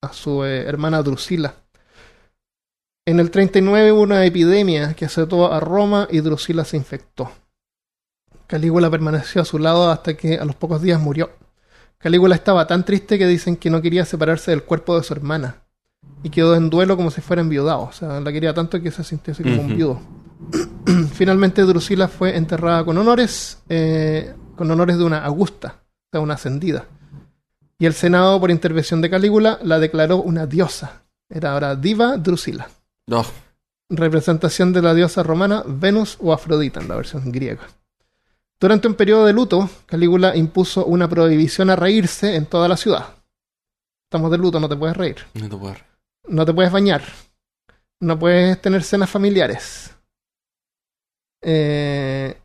a 0.02 0.12
su 0.12 0.44
eh, 0.44 0.60
hermana 0.68 1.02
Drusila. 1.02 1.55
En 3.06 3.18
el 3.18 3.30
39 3.30 3.92
hubo 3.92 4.02
una 4.02 4.26
epidemia 4.26 4.92
que 4.92 5.06
azotó 5.06 5.50
a 5.50 5.59
Roma 5.59 6.06
y 6.10 6.20
Drusila 6.20 6.66
se 6.66 6.76
infectó. 6.76 7.32
Calígula 8.46 8.90
permaneció 8.90 9.40
a 9.40 9.46
su 9.46 9.59
lado 9.59 9.90
hasta 9.90 10.18
que 10.18 10.34
a 10.36 10.44
los 10.44 10.55
pocos 10.55 10.82
días 10.82 11.00
murió. 11.00 11.30
Calígula 11.96 12.34
estaba 12.34 12.66
tan 12.66 12.84
triste 12.84 13.18
que 13.18 13.26
dicen 13.26 13.56
que 13.56 13.70
no 13.70 13.80
quería 13.80 14.05
separarse 14.05 14.50
del 14.50 14.64
cuerpo 14.64 14.98
de 14.98 15.05
su 15.05 15.14
hermana 15.14 15.62
y 16.22 16.28
quedó 16.28 16.55
en 16.56 16.68
duelo 16.68 16.98
como 16.98 17.10
si 17.10 17.22
fuera 17.22 17.40
enviudado. 17.40 17.84
O 17.84 17.92
sea, 17.92 18.20
la 18.20 18.32
quería 18.32 18.52
tanto 18.52 18.82
que 18.82 18.90
se 18.90 19.02
sintió 19.02 19.32
así 19.32 19.42
como 19.42 19.62
un 19.62 19.76
viudo. 19.76 20.00
Finalmente 21.14 21.62
Drusila 21.62 22.06
fue 22.06 22.36
enterrada 22.36 22.84
con 22.84 22.98
honores, 22.98 23.62
eh, 23.70 24.34
con 24.56 24.70
honores 24.70 24.98
de 24.98 25.05
una 25.05 25.24
augusta, 25.24 25.80
sea, 26.10 26.20
una 26.20 26.35
ascendida. 26.35 26.86
Y 27.78 27.86
el 27.86 27.94
Senado, 27.94 28.40
por 28.40 28.51
intervención 28.51 29.01
de 29.01 29.10
Calígula, 29.10 29.59
la 29.62 29.78
declaró 29.78 30.16
una 30.18 30.47
diosa. 30.47 31.02
Era 31.28 31.52
ahora 31.52 31.76
diva 31.76 32.16
Drusila, 32.16 32.68
No. 33.06 33.24
representación 33.90 34.72
de 34.72 34.82
la 34.82 34.94
diosa 34.94 35.22
romana 35.22 35.62
Venus 35.66 36.16
o 36.20 36.32
Afrodita 36.32 36.80
en 36.80 36.89
la 36.89 36.97
versión 36.97 37.30
griega. 37.30 37.66
Durante 38.60 38.89
un 38.89 38.94
periodo 38.94 39.24
de 39.26 39.32
luto, 39.32 39.70
Calígula 39.86 40.35
impuso 40.36 40.85
una 40.86 41.09
prohibición 41.09 41.70
a 41.70 41.76
reírse 41.76 42.35
en 42.35 42.47
toda 42.47 42.66
la 42.66 42.76
ciudad. 42.76 43.14
Estamos 44.06 44.30
de 44.30 44.39
luto, 44.39 44.59
no 44.59 44.68
te 44.68 44.76
puedes 44.76 44.97
reír. 44.97 45.16
No 45.35 45.48
te 45.48 45.56
puedo. 45.56 45.76
No 46.26 46.44
te 46.44 46.52
puedes 46.55 46.72
bañar. 46.72 47.02
No 48.01 48.18
puedes 48.18 48.60
tener 48.60 48.82
cenas 48.82 49.10
familiares. 49.10 49.94
Eh, 51.43 52.36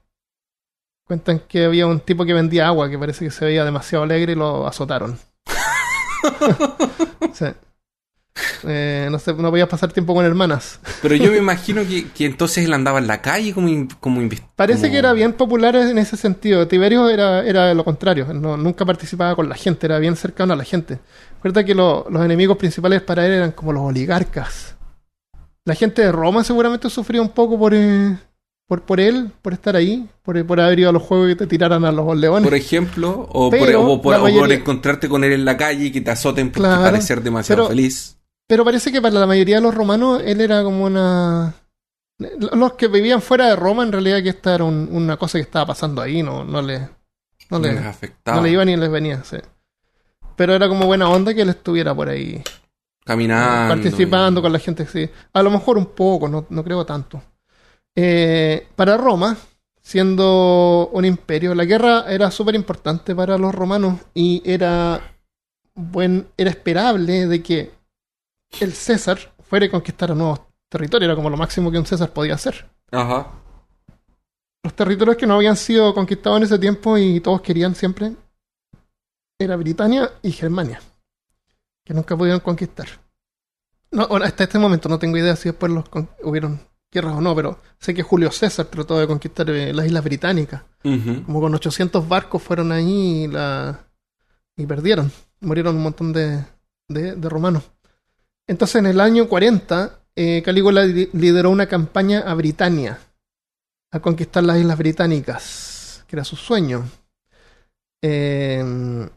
cuentan 1.06 1.40
que 1.48 1.66
había 1.66 1.86
un 1.88 2.00
tipo 2.00 2.26
que 2.26 2.34
vendía 2.34 2.68
agua 2.68 2.90
que 2.90 2.98
parece 2.98 3.26
que 3.26 3.32
se 3.32 3.46
veía 3.46 3.66
demasiado 3.66 4.04
alegre 4.04 4.34
y 4.34 4.36
lo 4.36 4.68
azotaron. 4.68 5.18
Sí. 7.34 7.46
Eh, 8.66 9.08
no 9.12 9.20
sé, 9.20 9.34
no 9.34 9.50
podías 9.52 9.68
pasar 9.68 9.92
tiempo 9.92 10.14
con 10.16 10.26
hermanas. 10.26 10.80
Pero 11.02 11.16
yo 11.16 11.32
me 11.32 11.38
imagino 11.46 11.82
que, 11.84 12.10
que 12.10 12.26
entonces 12.26 12.66
él 12.66 12.74
andaba 12.74 13.00
en 13.00 13.08
la 13.08 13.22
calle 13.22 13.54
como, 13.54 13.70
como 14.00 14.22
Parece 14.56 14.82
como- 14.84 14.92
que 14.92 14.98
era 14.98 15.14
bien 15.14 15.34
popular 15.34 15.76
en 15.76 15.98
ese 15.98 16.18
sentido. 16.18 16.68
Tiberio 16.68 17.10
era, 17.10 17.44
era 17.46 17.74
lo 17.74 17.84
contrario. 17.84 18.28
No- 18.34 18.58
nunca 18.58 18.86
participaba 18.86 19.36
con 19.36 19.50
la 19.50 19.56
gente, 19.56 19.86
era 19.86 20.00
bien 20.00 20.16
cercano 20.16 20.54
a 20.54 20.56
la 20.56 20.64
gente. 20.64 21.00
Recuerda 21.36 21.64
que 21.64 21.76
lo- 21.76 22.06
los 22.10 22.24
enemigos 22.24 22.58
principales 22.58 23.02
para 23.02 23.26
él 23.26 23.34
eran 23.34 23.52
como 23.52 23.74
los 23.74 23.84
oligarcas. 23.84 24.76
La 25.66 25.76
gente 25.76 26.02
de 26.02 26.12
Roma 26.12 26.44
seguramente 26.44 26.90
sufría 26.90 27.22
un 27.22 27.30
poco 27.30 27.58
por, 27.58 27.74
eh, 27.74 28.18
por, 28.68 28.84
por 28.84 29.00
él, 29.00 29.32
por 29.42 29.54
estar 29.54 29.76
ahí, 29.76 30.08
por, 30.22 30.46
por 30.46 30.60
haber 30.60 30.80
ido 30.80 30.90
a 30.90 30.94
los 30.94 31.04
juegos 31.04 31.32
y 31.32 31.36
te 31.36 31.48
tiraran 31.48 31.84
a 31.86 31.92
los 31.92 32.16
leones. 32.18 32.44
Por 32.50 32.56
ejemplo, 32.58 33.28
o, 33.32 33.50
por, 33.50 33.60
Pero 33.60 33.82
o 33.88 34.02
por- 34.02 34.14
la 34.14 34.20
o 34.20 34.22
por 34.24 34.32
mayoría- 34.32 34.56
encontrarte 34.58 35.08
con 35.10 35.24
él 35.24 35.34
en 35.34 35.46
la 35.46 35.58
calle 35.58 35.86
y 35.86 35.92
que 35.92 36.02
te 36.02 36.12
azoten 36.12 36.52
por 36.52 36.62
Claro, 36.64 36.82
parecer 36.84 37.22
demasiado 37.22 37.64
pero- 37.64 37.70
feliz. 37.70 38.18
Pero 38.48 38.66
parece 38.66 38.92
que 38.92 39.02
para 39.02 39.20
la 39.20 39.26
mayoría 39.26 39.56
de 39.56 39.62
los 39.62 39.74
romanos 39.74 40.22
él 40.26 40.42
era 40.42 40.64
como 40.64 40.86
una... 40.86 41.54
Los 42.54 42.74
que 42.74 42.88
vivían 42.88 43.22
fuera 43.22 43.48
de 43.48 43.56
Roma, 43.56 43.84
en 43.84 43.92
realidad 43.92 44.22
que 44.22 44.30
esta 44.30 44.56
era 44.56 44.64
un- 44.66 44.90
una 44.92 45.18
cosa 45.18 45.38
que 45.38 45.44
estaba 45.44 45.68
pasando 45.68 46.02
ahí, 46.02 46.22
no, 46.24 46.44
no 46.44 46.62
le... 46.62 46.80
No 47.50 47.60
No 47.60 47.60
le, 47.60 47.74
les 47.74 47.86
afectaba. 47.86 48.38
No 48.38 48.44
le 48.44 48.52
iba 48.52 48.64
ni 48.66 48.76
les 48.78 48.90
venía, 48.90 49.24
sí. 49.24 49.38
Pero 50.36 50.54
era 50.54 50.68
como 50.68 50.86
buena 50.86 51.10
onda 51.10 51.34
que 51.34 51.42
él 51.42 51.50
estuviera 51.50 51.94
por 51.94 52.10
ahí 52.10 52.42
Caminando. 53.06 53.76
participando 53.76 54.42
con 54.42 54.52
la 54.54 54.60
gente, 54.60 54.86
sí. 54.88 55.10
A 55.34 55.44
lo 55.44 55.52
mejor 55.52 55.78
un 55.78 55.88
poco, 55.88 56.28
no, 56.28 56.46
no 56.50 56.64
creo 56.64 56.86
tanto. 56.86 57.22
Eh, 57.96 58.68
para 58.76 58.98
Roma, 58.98 59.38
siendo 59.82 60.90
un 60.94 61.06
imperio, 61.06 61.54
la 61.54 61.66
guerra 61.66 62.06
era 62.12 62.32
súper 62.32 62.56
importante 62.56 63.14
para 63.16 63.38
los 63.38 63.54
romanos 63.54 64.00
y 64.14 64.42
era, 64.46 65.16
buen, 65.76 66.28
era 66.38 66.50
esperable 66.50 67.28
de 67.28 67.44
que 67.44 67.72
el 68.60 68.74
César 68.74 69.34
fuera 69.42 69.66
a 69.66 69.72
conquistar 69.72 70.16
nuevos 70.16 70.42
territorios. 70.70 71.08
Era 71.08 71.16
como 71.16 71.30
lo 71.30 71.38
máximo 71.38 71.72
que 71.72 71.78
un 71.78 71.86
César 71.86 72.12
podía 72.12 72.36
hacer. 72.36 72.70
Ajá. 72.92 73.28
los 74.64 74.74
territorios 74.76 75.18
que 75.18 75.26
no 75.26 75.34
habían 75.34 75.58
sido 75.58 75.96
conquistados 75.96 76.38
en 76.38 76.44
ese 76.44 76.60
tiempo 76.60 76.96
y 76.98 77.20
todos 77.20 77.42
querían 77.42 77.74
siempre 77.74 78.14
era 79.40 79.56
Britania 79.56 80.12
y 80.22 80.32
Germania, 80.32 80.80
que 81.84 81.94
nunca 81.94 82.16
pudieron 82.16 82.40
conquistar. 82.40 82.88
No, 83.92 84.04
hasta 84.24 84.44
este 84.44 84.60
momento 84.60 84.90
no 84.90 85.00
tengo 85.00 85.18
idea 85.18 85.36
si 85.36 85.50
después 85.50 85.72
los 85.72 85.86
hubieron 86.24 86.60
guerras 86.94 87.16
o 87.16 87.22
no, 87.22 87.36
pero 87.36 87.58
sé 87.80 87.94
que 87.94 88.04
Julio 88.04 88.32
César 88.32 88.68
trató 88.68 88.98
de 89.00 89.08
conquistar 89.08 89.50
eh, 89.50 89.74
las 89.74 89.86
islas 89.86 90.04
británicas. 90.04 90.62
Como 91.26 91.42
con 91.42 91.54
800 91.56 92.08
barcos 92.08 92.42
fueron 92.44 92.72
ahí 92.72 93.24
y, 93.24 93.28
la, 93.28 93.80
y 94.56 94.66
perdieron. 94.66 95.12
Murieron 95.42 95.76
un 95.76 95.84
montón 95.84 96.14
de, 96.14 96.44
de- 96.88 97.16
de 97.16 97.30
romanos. 97.30 97.64
Entonces, 98.48 98.76
en 98.78 98.86
el 98.88 99.00
año 99.00 99.28
40, 99.28 100.00
eh, 100.16 100.42
Calígula 100.44 100.86
li- 100.86 101.10
lideró 101.14 101.50
una 101.50 101.66
campaña 101.68 102.20
a 102.22 102.34
Britania, 102.34 103.00
a 103.92 104.00
conquistar 104.00 104.44
las 104.44 104.60
islas 104.60 104.78
británicas, 104.78 106.04
que 106.08 106.16
era 106.16 106.24
su 106.24 106.36
sueño. 106.36 106.84
Eh, 108.02 109.08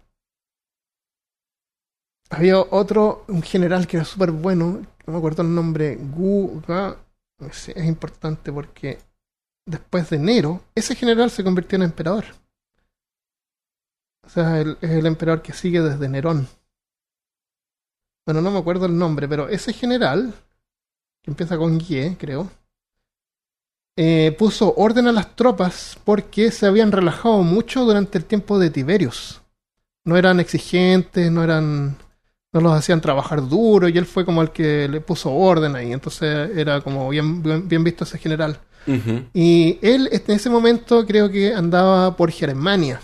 había 2.30 2.58
otro, 2.60 3.24
un 3.28 3.42
general 3.42 3.86
que 3.86 3.96
era 3.98 4.04
súper 4.04 4.30
bueno, 4.30 4.82
no 5.06 5.12
me 5.12 5.18
acuerdo 5.18 5.42
el 5.42 5.54
nombre, 5.54 5.96
Gu, 5.96 6.62
Ga- 6.66 6.96
es 7.40 7.84
importante 7.84 8.52
porque 8.52 8.98
después 9.66 10.08
de 10.10 10.18
Nero, 10.18 10.62
ese 10.74 10.94
general 10.94 11.30
se 11.30 11.44
convirtió 11.44 11.76
en 11.76 11.82
emperador. 11.82 12.24
O 14.24 14.28
sea, 14.28 14.60
es 14.60 14.76
el 14.82 15.06
emperador 15.06 15.42
que 15.42 15.52
sigue 15.52 15.80
desde 15.80 16.08
Nerón. 16.08 16.48
Bueno, 18.26 18.42
no 18.42 18.50
me 18.50 18.58
acuerdo 18.58 18.86
el 18.86 18.98
nombre, 18.98 19.28
pero 19.28 19.48
ese 19.48 19.72
general, 19.72 20.34
que 21.22 21.30
empieza 21.30 21.56
con 21.56 21.78
Gie, 21.78 22.16
creo, 22.18 22.50
eh, 23.96 24.34
puso 24.38 24.74
orden 24.76 25.06
a 25.06 25.12
las 25.12 25.34
tropas 25.36 25.98
porque 26.04 26.50
se 26.50 26.66
habían 26.66 26.92
relajado 26.92 27.42
mucho 27.42 27.84
durante 27.84 28.18
el 28.18 28.24
tiempo 28.24 28.58
de 28.58 28.70
Tiberius. 28.70 29.40
No 30.04 30.16
eran 30.16 30.38
exigentes, 30.40 31.30
no 31.30 31.42
eran. 31.42 31.96
No 32.56 32.68
los 32.68 32.72
hacían 32.72 33.00
trabajar 33.00 33.46
duro, 33.48 33.88
y 33.88 33.96
él 33.98 34.06
fue 34.06 34.24
como 34.24 34.42
el 34.42 34.50
que 34.50 34.88
le 34.88 35.00
puso 35.00 35.32
orden 35.32 35.76
ahí. 35.76 35.92
Entonces 35.92 36.50
era 36.56 36.80
como 36.80 37.08
bien, 37.08 37.42
bien, 37.42 37.68
bien 37.68 37.84
visto 37.84 38.04
ese 38.04 38.18
general. 38.18 38.58
Y 39.34 39.78
él 39.82 40.08
en 40.12 40.22
ese 40.34 40.48
momento 40.48 41.04
creo 41.06 41.28
que 41.30 41.52
andaba 41.52 42.16
por 42.16 42.30
Germania, 42.30 43.00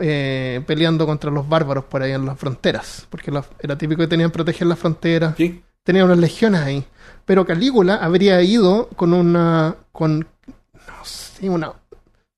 eh, 0.00 0.62
peleando 0.66 1.06
contra 1.06 1.30
los 1.30 1.48
bárbaros 1.48 1.84
por 1.84 2.02
ahí 2.02 2.12
en 2.12 2.26
las 2.26 2.38
fronteras, 2.38 3.06
porque 3.10 3.32
era 3.60 3.76
típico 3.78 4.00
que 4.02 4.08
tenían 4.08 4.30
que 4.30 4.34
proteger 4.34 4.66
las 4.66 4.78
fronteras, 4.78 5.34
Sí. 5.36 5.62
tenía 5.82 6.04
unas 6.04 6.18
legiones 6.18 6.60
ahí. 6.60 6.84
Pero 7.24 7.44
Calígula 7.46 7.96
habría 7.96 8.40
ido 8.42 8.88
con 8.96 9.12
una, 9.12 9.76
con, 9.92 10.20
no 10.20 11.04
sé, 11.04 11.48
una, 11.50 11.72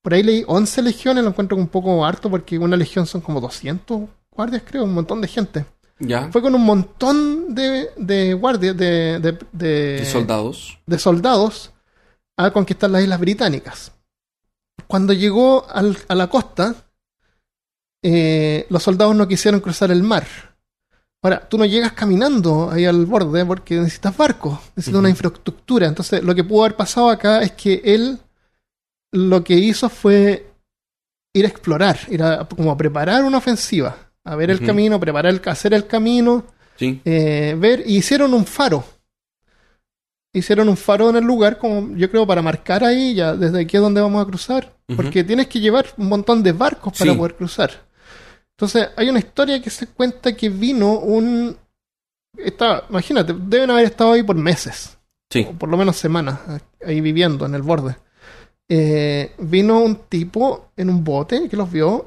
por 0.01 0.13
ahí 0.13 0.23
leí 0.23 0.43
11 0.47 0.81
legiones, 0.81 1.23
lo 1.23 1.29
encuentro 1.29 1.55
un 1.57 1.67
poco 1.67 2.03
harto 2.05 2.29
porque 2.29 2.57
una 2.57 2.75
legión 2.77 3.05
son 3.05 3.21
como 3.21 3.39
200 3.39 4.01
guardias, 4.31 4.63
creo, 4.65 4.83
un 4.83 4.93
montón 4.93 5.21
de 5.21 5.27
gente. 5.27 5.65
Ya. 6.03 6.31
Fue 6.31 6.41
con 6.41 6.55
un 6.55 6.63
montón 6.65 7.53
de, 7.53 7.91
de 7.95 8.33
guardias, 8.33 8.75
de, 8.75 9.19
de, 9.19 9.37
de- 9.51 10.05
soldados. 10.05 10.79
de 10.85 10.97
soldados 10.99 11.71
a 12.37 12.51
conquistar 12.51 12.89
las 12.89 13.03
islas 13.03 13.19
británicas. 13.19 13.91
Cuando 14.87 15.13
llegó 15.13 15.69
al- 15.69 15.97
a 16.07 16.15
la 16.15 16.27
costa, 16.27 16.73
eh, 18.03 18.65
los 18.69 18.81
soldados 18.83 19.15
no 19.15 19.27
quisieron 19.27 19.59
cruzar 19.59 19.91
el 19.91 20.03
mar. 20.03 20.25
Ahora, 21.23 21.47
tú 21.47 21.57
no 21.59 21.65
llegas 21.65 21.91
caminando 21.93 22.71
ahí 22.71 22.85
al 22.85 23.05
borde 23.05 23.45
porque 23.45 23.75
necesitas 23.75 24.17
barcos, 24.17 24.57
necesitas 24.75 24.99
una 24.99 25.09
infraestructura. 25.09 25.85
Entonces, 25.87 26.23
lo 26.23 26.33
que 26.33 26.43
pudo 26.43 26.63
haber 26.63 26.75
pasado 26.75 27.09
acá 27.11 27.43
es 27.43 27.51
que 27.51 27.79
él 27.85 28.17
lo 29.13 29.43
que 29.43 29.53
hizo 29.53 29.87
fue 29.87 30.51
ir 31.33 31.45
a 31.45 31.49
explorar, 31.49 31.99
ir 32.09 32.23
a 32.23 32.45
como 32.45 32.71
a 32.71 32.77
preparar 32.77 33.23
una 33.23 33.37
ofensiva, 33.37 33.95
a 34.23 34.35
ver 34.35 34.51
el 34.51 34.65
camino, 34.65 34.99
preparar 34.99 35.33
el, 35.33 35.41
hacer 35.45 35.73
el 35.73 35.87
camino, 35.87 36.43
Sí. 36.77 37.01
eh, 37.05 37.55
ver, 37.57 37.83
y 37.85 37.97
hicieron 37.97 38.33
un 38.33 38.45
faro. 38.45 38.83
Hicieron 40.33 40.69
un 40.69 40.77
faro 40.77 41.09
en 41.09 41.17
el 41.17 41.23
lugar, 41.25 41.57
como 41.57 41.95
yo 41.97 42.09
creo, 42.09 42.25
para 42.25 42.41
marcar 42.41 42.83
ahí, 42.83 43.13
ya 43.15 43.35
desde 43.35 43.61
aquí 43.61 43.75
es 43.75 43.83
donde 43.83 43.99
vamos 44.01 44.21
a 44.23 44.25
cruzar. 44.27 44.73
Porque 44.95 45.23
tienes 45.23 45.47
que 45.47 45.59
llevar 45.59 45.85
un 45.97 46.07
montón 46.09 46.43
de 46.43 46.51
barcos 46.51 46.97
para 46.97 47.11
Sí. 47.11 47.17
poder 47.17 47.35
cruzar. 47.35 47.71
Entonces, 48.57 48.89
hay 48.95 49.09
una 49.09 49.19
historia 49.19 49.61
que 49.61 49.69
se 49.69 49.87
cuenta 49.87 50.33
que 50.35 50.49
vino 50.49 50.99
un. 50.99 51.57
Está, 52.37 52.83
imagínate, 52.89 53.33
deben 53.37 53.71
haber 53.71 53.85
estado 53.85 54.13
ahí 54.13 54.23
por 54.23 54.35
meses, 54.35 54.97
Sí. 55.29 55.45
o 55.49 55.53
por 55.53 55.69
lo 55.69 55.77
menos 55.77 55.95
semanas, 55.97 56.39
ahí 56.85 57.01
viviendo 57.01 57.45
en 57.45 57.55
el 57.55 57.61
borde. 57.61 57.95
Eh, 58.69 59.33
vino 59.39 59.79
un 59.79 59.95
tipo 60.07 60.71
en 60.77 60.89
un 60.89 61.03
bote 61.03 61.49
que 61.49 61.57
los 61.57 61.69
vio 61.71 62.05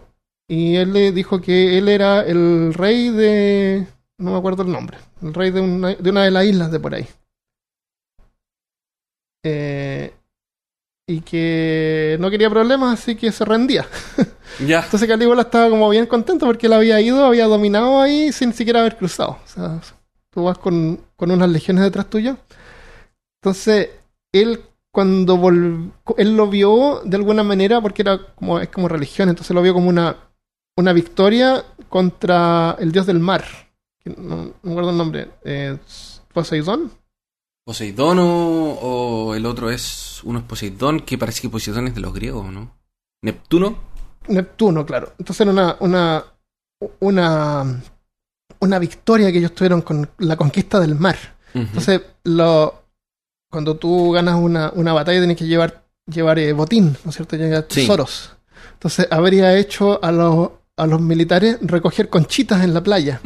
y 0.49 0.77
él 0.77 0.93
le 0.93 1.13
dijo 1.13 1.41
que 1.41 1.79
él 1.79 1.89
era 1.89 2.21
el 2.23 2.75
rey 2.75 3.11
de. 3.11 3.87
No 4.19 4.33
me 4.33 4.39
acuerdo 4.39 4.63
el 4.63 4.73
nombre. 4.73 4.99
El 5.23 5.35
rey 5.35 5.51
de 5.51 5.61
una 5.61 5.95
de, 5.95 6.11
una 6.11 6.25
de 6.25 6.31
las 6.31 6.45
islas 6.45 6.71
de 6.71 6.81
por 6.81 6.95
ahí. 6.95 7.07
Eh, 9.45 10.13
y 11.07 11.21
que 11.21 12.17
no 12.21 12.31
quería 12.31 12.49
problemas, 12.49 13.01
así 13.01 13.15
que 13.17 13.33
se 13.33 13.45
rendía. 13.45 13.87
Ya. 14.65 14.85
Entonces 14.85 15.09
Calígula 15.09 15.43
estaba 15.43 15.69
como 15.69 15.91
bien 15.91 16.07
contento 16.07 16.47
porque 16.47 16.69
él 16.69 16.75
había 16.75 17.01
ido, 17.01 17.25
había 17.25 17.47
dominado 17.47 18.01
ahí 18.01 18.31
sin 18.31 18.53
siquiera 18.53 18.79
haber 18.81 18.97
cruzado. 18.97 19.39
O 19.45 19.49
sea, 19.49 19.81
tú 20.31 20.45
vas 20.45 20.59
con, 20.59 21.01
con 21.17 21.33
unas 21.33 21.49
legiones 21.51 21.83
detrás 21.83 22.09
tuyo. 22.09 22.37
Entonces, 23.43 23.91
él 24.33 24.61
cuando 24.93 25.37
vol- 25.37 25.91
él 26.19 26.37
lo 26.37 26.49
vio 26.49 27.01
de 27.05 27.17
alguna 27.17 27.43
manera 27.43 27.81
porque 27.81 28.03
era 28.03 28.19
como 28.37 28.61
es 28.61 28.69
como 28.69 28.87
religión, 28.87 29.29
entonces 29.29 29.53
lo 29.55 29.63
vio 29.63 29.75
como 29.75 29.89
una 29.89 30.17
una 30.77 30.93
victoria 30.93 31.65
contra 31.89 32.77
el 32.81 32.93
dios 32.93 33.07
del 33.07 33.21
mar. 33.21 33.45
No, 34.05 34.37
no 34.37 34.55
me 34.63 34.71
acuerdo 34.73 34.91
el 34.91 34.97
nombre. 34.99 35.31
Eh, 35.45 35.79
Poseidón. 36.33 36.91
Poseidón 37.65 38.19
o, 38.19 38.25
o 38.81 39.35
el 39.35 39.47
otro 39.47 39.71
es. 39.71 40.21
Uno 40.25 40.41
es 40.41 40.45
Poseidón, 40.45 41.01
que 41.01 41.17
parece 41.19 41.43
que 41.43 41.49
Poseidón 41.49 41.87
es 41.89 41.95
de 41.95 42.01
los 42.01 42.13
griegos, 42.13 42.47
¿no? 42.53 42.71
Neptuno. 43.23 43.79
Neptuno, 44.29 44.85
claro. 44.85 45.13
Entonces 45.19 45.41
era 45.43 45.51
una, 45.53 45.77
una, 45.81 46.25
una, 47.01 47.83
una 48.61 48.79
victoria 48.79 49.31
que 49.33 49.39
ellos 49.39 49.55
tuvieron 49.55 49.83
con 49.83 50.11
la 50.19 50.37
conquista 50.37 50.81
del 50.81 50.95
mar. 50.97 51.17
Entonces, 51.55 52.01
lo, 52.25 52.83
cuando 53.51 53.77
tú 53.77 54.11
ganas 54.11 54.35
una, 54.35 54.73
una 54.75 54.93
batalla 54.93 55.21
tienes 55.21 55.37
que 55.37 55.47
llevar, 55.47 55.85
llevar 56.07 56.39
eh, 56.41 56.53
botín, 56.53 56.97
¿no 57.05 57.11
es 57.11 57.17
cierto? 57.17 57.37
Llevar 57.37 57.67
Sí. 57.69 57.83
tesoros. 57.83 58.33
Entonces, 58.73 59.07
habría 59.11 59.57
hecho 59.57 60.03
a 60.03 60.11
los, 60.11 60.51
a 60.77 60.87
los 60.87 61.01
militares 61.01 61.59
recoger 61.63 62.09
conchitas 62.09 62.63
en 62.65 62.75
la 62.75 62.83
playa 62.83 63.21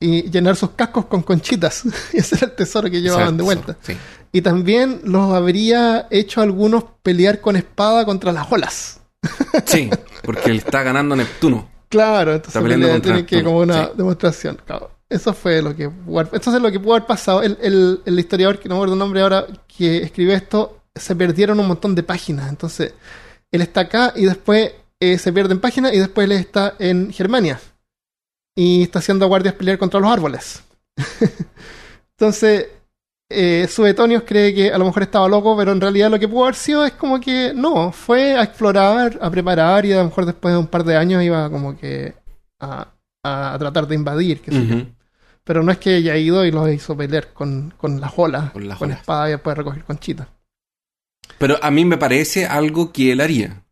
y 0.00 0.30
llenar 0.30 0.54
sus 0.56 0.70
cascos 0.70 1.06
con 1.06 1.22
conchitas. 1.22 1.84
y 2.12 2.18
ese 2.18 2.36
era 2.36 2.46
el 2.46 2.54
tesoro 2.54 2.90
que 2.90 3.00
llevaban 3.00 3.36
de 3.36 3.42
vuelta. 3.42 3.76
Sí. 3.82 3.96
Y 4.30 4.42
también 4.42 5.00
los 5.04 5.32
habría 5.32 6.06
hecho 6.10 6.40
algunos 6.42 6.84
pelear 7.02 7.40
con 7.40 7.56
espada 7.56 8.04
contra 8.04 8.32
las 8.32 8.50
olas. 8.50 9.00
Sí, 9.64 9.90
porque 10.22 10.50
él 10.50 10.58
está 10.58 10.82
ganando 10.82 11.16
Neptuno. 11.16 11.68
Claro, 11.88 12.34
entonces 12.34 12.62
pelea- 12.62 13.00
tiene 13.02 13.24
que 13.26 13.42
como 13.42 13.58
una 13.60 13.86
sí. 13.86 13.90
demostración. 13.96 14.58
Claro. 14.64 14.90
Eso 15.08 15.32
fue 15.32 15.62
lo 15.62 15.74
que 15.74 15.88
pudo 15.88 16.20
haber- 16.20 16.34
entonces 16.34 16.60
lo 16.62 16.70
que 16.70 16.78
pudo 16.78 16.94
haber 16.94 17.06
pasado. 17.06 17.42
El, 17.42 17.58
el, 17.62 18.00
el 18.04 18.18
historiador 18.18 18.58
que 18.60 18.68
no 18.68 18.74
me 18.74 18.78
acuerdo 18.80 18.92
el 18.94 18.98
nombre 18.98 19.22
ahora 19.22 19.46
que 19.66 19.98
escribió 20.02 20.34
esto 20.34 20.80
se 20.94 21.16
perdieron 21.16 21.58
un 21.58 21.66
montón 21.66 21.94
de 21.94 22.02
páginas. 22.02 22.48
Entonces 22.50 22.92
él 23.50 23.62
está 23.62 23.80
acá 23.82 24.12
y 24.14 24.26
después 24.26 24.70
eh, 25.00 25.18
se 25.18 25.32
pierden 25.32 25.60
páginas 25.60 25.92
y 25.92 25.98
después 25.98 26.24
él 26.24 26.32
está 26.32 26.74
en 26.78 27.12
Germania 27.12 27.60
y 28.56 28.82
está 28.82 28.98
haciendo 28.98 29.28
guardias 29.28 29.54
pelear 29.54 29.78
contra 29.78 30.00
los 30.00 30.10
árboles. 30.10 30.64
entonces 32.18 32.66
eh, 33.30 33.68
cree 34.26 34.54
que 34.54 34.72
a 34.72 34.78
lo 34.78 34.84
mejor 34.86 35.02
estaba 35.02 35.28
loco, 35.28 35.56
pero 35.56 35.72
en 35.72 35.80
realidad 35.80 36.10
lo 36.10 36.18
que 36.18 36.26
pudo 36.26 36.44
haber 36.44 36.54
sido 36.56 36.84
es 36.84 36.92
como 36.92 37.20
que 37.20 37.52
no, 37.54 37.92
fue 37.92 38.36
a 38.36 38.42
explorar, 38.42 39.18
a 39.20 39.30
preparar 39.30 39.86
y 39.86 39.92
a 39.92 39.98
lo 39.98 40.04
mejor 40.04 40.26
después 40.26 40.52
de 40.52 40.58
un 40.58 40.66
par 40.66 40.84
de 40.84 40.96
años 40.96 41.22
iba 41.22 41.48
como 41.50 41.76
que 41.76 42.14
a, 42.58 42.88
a 43.22 43.56
tratar 43.58 43.86
de 43.86 43.94
invadir, 43.94 44.40
qué 44.40 44.50
sé 44.50 44.66
yo. 44.66 44.76
Pero 45.44 45.62
no 45.62 45.72
es 45.72 45.78
que 45.78 45.94
haya 45.94 46.16
ido 46.16 46.44
y 46.44 46.50
los 46.50 46.68
hizo 46.70 46.96
pelear 46.96 47.32
con, 47.32 47.72
con 47.76 48.00
las 48.00 48.12
olas, 48.16 48.50
Con 48.50 48.62
con, 48.62 48.68
las 48.68 48.82
olas. 48.82 48.98
espada 48.98 49.28
y 49.28 49.32
después 49.32 49.56
recoger 49.56 49.84
conchitas. 49.84 50.26
Pero 51.38 51.56
a 51.62 51.70
mí 51.70 51.84
me 51.84 51.96
parece 51.96 52.46
algo 52.46 52.92
que 52.92 53.12
él 53.12 53.20
haría. 53.20 53.62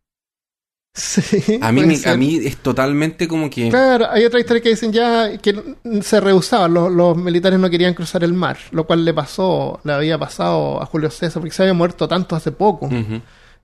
Sí, 0.99 1.59
A 1.61 1.73
mí, 1.73 1.83
me- 1.85 2.01
a 2.09 2.17
mí 2.17 2.37
es 2.43 2.57
totalmente 2.57 3.29
como 3.29 3.51
que. 3.51 3.69
Claro, 3.69 4.07
hay 4.11 4.25
otra 4.25 4.41
historia 4.41 4.63
que 4.63 4.71
dicen 4.71 4.93
ya 4.95 5.37
que 5.37 5.77
se 6.01 6.21
rehusaban, 6.21 6.73
los, 6.73 6.91
los 6.91 7.15
militares 7.19 7.59
no 7.59 7.69
querían 7.69 7.93
cruzar 7.93 8.25
el 8.25 8.33
mar, 8.33 8.57
lo 8.71 8.87
cual 8.87 9.05
le 9.05 9.13
pasó, 9.13 9.79
le 9.85 9.93
había 9.93 10.17
pasado 10.19 10.81
a 10.83 10.87
Julio 10.87 11.11
César, 11.11 11.41
porque 11.43 11.55
se 11.55 11.63
había 11.65 11.75
muerto 11.75 12.09
tanto 12.09 12.35
hace 12.35 12.51
poco. 12.51 12.89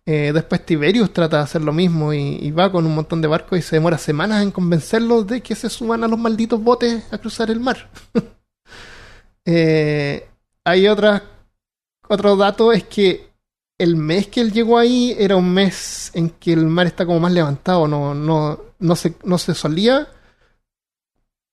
Eh, 0.05 0.33
después 0.35 0.67
Tiberius 0.67 1.13
trata 1.15 1.39
de 1.39 1.43
hacer 1.45 1.63
lo 1.63 1.73
mismo 1.73 2.13
y, 2.13 2.19
y 2.43 2.51
va 2.51 2.71
con 2.71 2.85
un 2.85 2.95
montón 2.95 3.23
de 3.23 3.29
barcos 3.29 3.59
y 3.59 3.63
se 3.63 3.77
demora 3.77 3.97
semanas 3.97 4.43
en 4.43 4.51
convencerlos 4.51 5.27
de 5.27 5.41
que 5.41 5.55
se 5.55 5.71
suban 5.71 6.05
a 6.05 6.09
los 6.09 6.19
malditos 6.19 6.61
botes 6.63 7.05
a 7.13 7.17
cruzar 7.19 7.51
el 7.51 7.61
mar. 7.61 7.89
Eh, 9.45 10.29
hay 10.65 10.87
otra, 10.87 11.23
otro 12.09 12.37
dato, 12.37 12.73
es 12.73 12.85
que 12.85 13.32
el 13.83 13.97
mes 13.97 14.29
que 14.29 14.41
él 14.41 14.53
llegó 14.53 14.79
ahí 14.79 15.15
era 15.19 15.37
un 15.37 15.53
mes 15.53 16.11
en 16.15 16.31
que 16.31 16.53
el 16.53 16.67
mar 16.67 16.87
está 16.87 17.05
como 17.07 17.21
más 17.21 17.33
levantado, 17.33 17.89
no, 17.89 18.15
no, 18.15 18.61
no, 18.79 18.97
se, 18.97 19.15
no 19.25 19.39
se 19.39 19.55
solía 19.55 20.09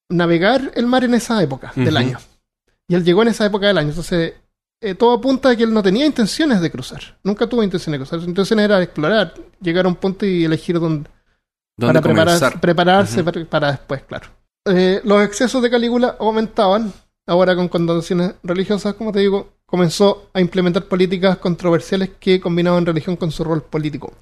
navegar 0.10 0.72
el 0.76 0.86
mar 0.88 1.04
en 1.04 1.14
esa 1.14 1.42
época 1.42 1.72
del 1.76 1.96
año. 1.98 2.18
Y 2.88 2.96
él 2.96 3.04
llegó 3.04 3.22
en 3.22 3.28
esa 3.30 3.46
época 3.46 3.68
del 3.68 3.78
año, 3.78 3.90
entonces 3.90 4.34
eh, 4.82 4.96
todo 4.96 5.14
apunta 5.14 5.50
a 5.50 5.56
que 5.56 5.64
él 5.64 5.74
no 5.74 5.84
tenía 5.84 6.06
intenciones 6.06 6.62
de 6.62 6.72
cruzar, 6.72 7.18
nunca 7.24 7.48
tuvo 7.48 7.64
intenciones 7.64 8.00
de 8.00 8.06
cruzar, 8.06 8.22
su 8.22 8.30
intención 8.30 8.60
era 8.60 8.82
explorar, 8.82 9.34
llegar 9.62 9.86
a 9.86 9.90
un 9.90 9.96
punto 9.96 10.26
y 10.26 10.46
elegir 10.46 10.80
dónde, 10.80 11.10
¿Dónde 11.78 12.02
para 12.02 12.02
preparar- 12.02 12.60
prepararse 12.60 13.24
para, 13.24 13.46
para 13.46 13.72
después, 13.72 14.04
claro. 14.04 14.30
Eh, 14.66 15.02
los 15.04 15.24
excesos 15.24 15.62
de 15.62 15.70
Calígula 15.70 16.16
aumentaban, 16.20 16.92
ahora 17.28 17.56
con 17.56 17.68
connotaciones 17.70 18.34
religiosas, 18.44 18.94
como 18.96 19.12
te 19.12 19.20
digo, 19.20 19.54
comenzó 19.70 20.30
a 20.34 20.42
implementar 20.42 20.86
políticas 20.86 21.38
controversiales 21.38 22.12
que 22.20 22.40
combinaban 22.40 22.86
religión 22.86 23.16
con 23.16 23.32
su 23.32 23.44
rol 23.44 23.62
político. 23.64 24.14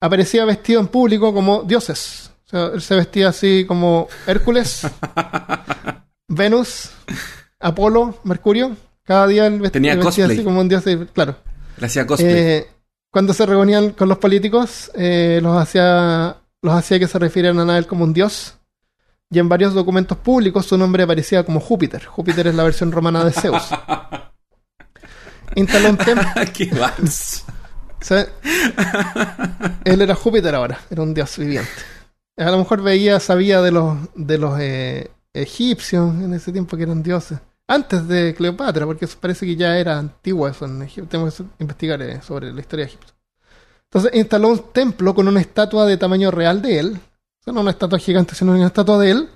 Aparecía 0.00 0.44
vestido 0.44 0.80
en 0.80 0.88
público 0.88 1.32
como 1.32 1.62
dioses. 1.62 2.30
O 2.46 2.48
sea, 2.48 2.66
él 2.74 2.82
se 2.82 2.94
vestía 2.96 3.28
así 3.28 3.64
como 3.66 4.08
Hércules, 4.26 4.86
Venus, 6.28 6.90
Apolo, 7.60 8.18
Mercurio. 8.24 8.76
Cada 9.04 9.26
día 9.26 9.46
él 9.46 9.60
vest- 9.60 9.72
Tenía 9.72 9.94
vestía 9.96 10.26
así 10.26 10.44
como 10.44 10.60
un 10.60 10.68
dios, 10.68 10.84
de- 10.84 11.06
claro. 11.06 11.36
Le 11.78 11.86
hacía 11.86 12.06
cosplay. 12.06 12.32
Eh, 12.34 12.66
cuando 13.10 13.34
se 13.34 13.44
reunían 13.46 13.90
con 13.90 14.08
los 14.08 14.18
políticos, 14.18 14.90
eh, 14.94 15.40
los 15.42 15.56
hacía 15.60 16.36
los 16.62 16.74
hacía 16.74 16.98
que 17.00 17.08
se 17.08 17.18
refirieran 17.18 17.68
a 17.70 17.76
él 17.78 17.86
como 17.86 18.04
un 18.04 18.12
dios. 18.12 18.54
Y 19.30 19.38
en 19.38 19.48
varios 19.48 19.72
documentos 19.74 20.16
públicos 20.18 20.66
su 20.66 20.76
nombre 20.78 21.02
aparecía 21.02 21.42
como 21.44 21.58
Júpiter. 21.58 22.04
Júpiter 22.04 22.46
es 22.46 22.54
la 22.54 22.62
versión 22.64 22.92
romana 22.92 23.24
de 23.24 23.32
Zeus. 23.32 23.62
Instaló 25.54 25.90
un 25.90 25.96
templo. 25.96 26.26
¡Qué 26.52 26.66
vals! 26.66 27.44
Él 29.84 30.02
era 30.02 30.14
Júpiter 30.14 30.54
ahora, 30.54 30.80
era 30.90 31.02
un 31.02 31.14
dios 31.14 31.36
viviente. 31.38 31.70
A 32.36 32.50
lo 32.50 32.58
mejor 32.58 32.82
veía, 32.82 33.20
sabía 33.20 33.60
de 33.60 33.70
los, 33.70 33.96
de 34.14 34.38
los 34.38 34.58
eh, 34.58 35.10
egipcios 35.32 36.14
en 36.14 36.34
ese 36.34 36.52
tiempo 36.52 36.76
que 36.76 36.84
eran 36.84 37.02
dioses. 37.02 37.38
Antes 37.68 38.08
de 38.08 38.34
Cleopatra, 38.34 38.86
porque 38.86 39.04
eso 39.04 39.16
parece 39.20 39.46
que 39.46 39.56
ya 39.56 39.76
era 39.78 39.98
antiguo 39.98 40.48
eso 40.48 40.64
en 40.64 40.82
Egipto. 40.82 41.10
Tenemos 41.10 41.34
que 41.34 41.44
investigar 41.58 42.02
eh, 42.02 42.20
sobre 42.22 42.52
la 42.52 42.60
historia 42.60 42.86
de 42.86 42.90
Egipto. 42.90 43.12
Entonces 43.84 44.10
instaló 44.14 44.48
un 44.48 44.72
templo 44.72 45.14
con 45.14 45.28
una 45.28 45.40
estatua 45.40 45.86
de 45.86 45.96
tamaño 45.96 46.30
real 46.30 46.62
de 46.62 46.78
él. 46.78 47.00
O 47.40 47.44
sea, 47.44 47.52
no 47.52 47.60
una 47.60 47.70
estatua 47.70 47.98
gigante, 47.98 48.34
sino 48.34 48.52
una 48.52 48.66
estatua 48.66 48.98
de 48.98 49.10
él, 49.10 49.28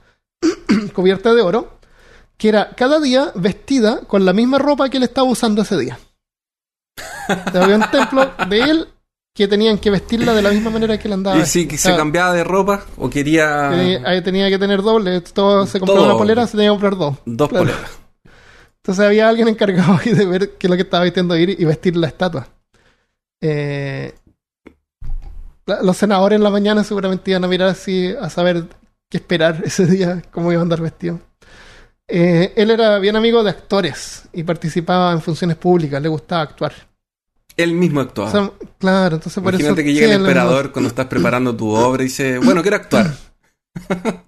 cubierta 0.94 1.34
de 1.34 1.42
oro, 1.42 1.78
que 2.36 2.48
era 2.48 2.70
cada 2.70 3.00
día 3.00 3.32
vestida 3.34 4.00
con 4.06 4.24
la 4.24 4.32
misma 4.32 4.58
ropa 4.58 4.88
que 4.88 4.96
él 4.96 5.02
estaba 5.02 5.28
usando 5.28 5.62
ese 5.62 5.76
día. 5.76 5.98
O 6.96 7.50
sea, 7.50 7.64
había 7.64 7.76
un 7.76 7.90
templo 7.90 8.30
de 8.48 8.60
él 8.60 8.88
que 9.34 9.46
tenían 9.46 9.78
que 9.78 9.90
vestirla 9.90 10.32
de 10.32 10.42
la 10.42 10.50
misma 10.50 10.70
manera 10.70 10.98
que 10.98 11.08
él 11.08 11.14
andaba. 11.14 11.38
¿Y 11.38 11.44
si 11.44 11.68
que 11.68 11.76
se 11.76 11.94
cambiaba 11.94 12.32
de 12.32 12.42
ropa 12.42 12.84
o 12.96 13.10
quería 13.10 13.70
tenía, 14.24 14.48
que 14.48 14.58
tener 14.58 14.82
doble. 14.82 15.20
Todo 15.20 15.66
se 15.66 15.78
compraba 15.78 16.00
Todo. 16.00 16.10
una 16.10 16.18
polera, 16.18 16.46
se 16.46 16.52
tenía 16.52 16.68
que 16.68 16.74
comprar 16.74 16.96
dos. 16.96 17.16
dos 17.26 17.48
claro. 17.48 17.66
poleras? 17.66 17.90
Entonces 18.76 19.04
había 19.04 19.28
alguien 19.28 19.48
encargado 19.48 19.98
ahí 20.00 20.12
de 20.12 20.24
ver 20.24 20.50
qué 20.56 20.68
es 20.68 20.70
lo 20.70 20.76
que 20.76 20.82
estaba 20.82 21.04
vistiendo 21.04 21.36
ir 21.36 21.50
y 21.50 21.64
vestir 21.64 21.96
la 21.96 22.06
estatua. 22.06 22.48
Eh, 23.40 24.14
los 25.82 25.96
senadores 25.96 26.36
en 26.36 26.44
la 26.44 26.50
mañana 26.50 26.84
seguramente 26.84 27.30
iban 27.30 27.44
a 27.44 27.48
mirar 27.48 27.68
así 27.68 28.14
a 28.18 28.30
saber 28.30 28.68
qué 29.10 29.18
esperar 29.18 29.60
ese 29.64 29.86
día, 29.86 30.22
cómo 30.30 30.52
iba 30.52 30.60
a 30.60 30.62
andar 30.62 30.80
vestido. 30.80 31.20
Eh, 32.08 32.52
él 32.56 32.70
era 32.70 32.98
bien 32.98 33.16
amigo 33.16 33.42
de 33.42 33.50
actores 33.50 34.28
y 34.32 34.42
participaba 34.44 35.12
en 35.12 35.20
funciones 35.20 35.56
públicas, 35.56 36.00
le 36.00 36.08
gustaba 36.08 36.42
actuar. 36.42 36.72
Él 37.56 37.72
mismo 37.72 38.00
actuaba. 38.00 38.28
O 38.28 38.32
sea, 38.32 38.50
claro, 38.78 39.16
entonces 39.16 39.42
por 39.42 39.52
Imagínate 39.54 39.80
eso. 39.80 39.86
que 39.86 39.92
llega 39.94 40.06
sí, 40.06 40.12
el 40.12 40.20
emperador 40.20 40.72
cuando 40.72 40.88
estás 40.88 41.06
preparando 41.06 41.56
tu 41.56 41.70
obra 41.70 42.02
y 42.02 42.06
dice, 42.06 42.38
bueno, 42.38 42.62
quiero 42.62 42.76
actuar. 42.76 43.14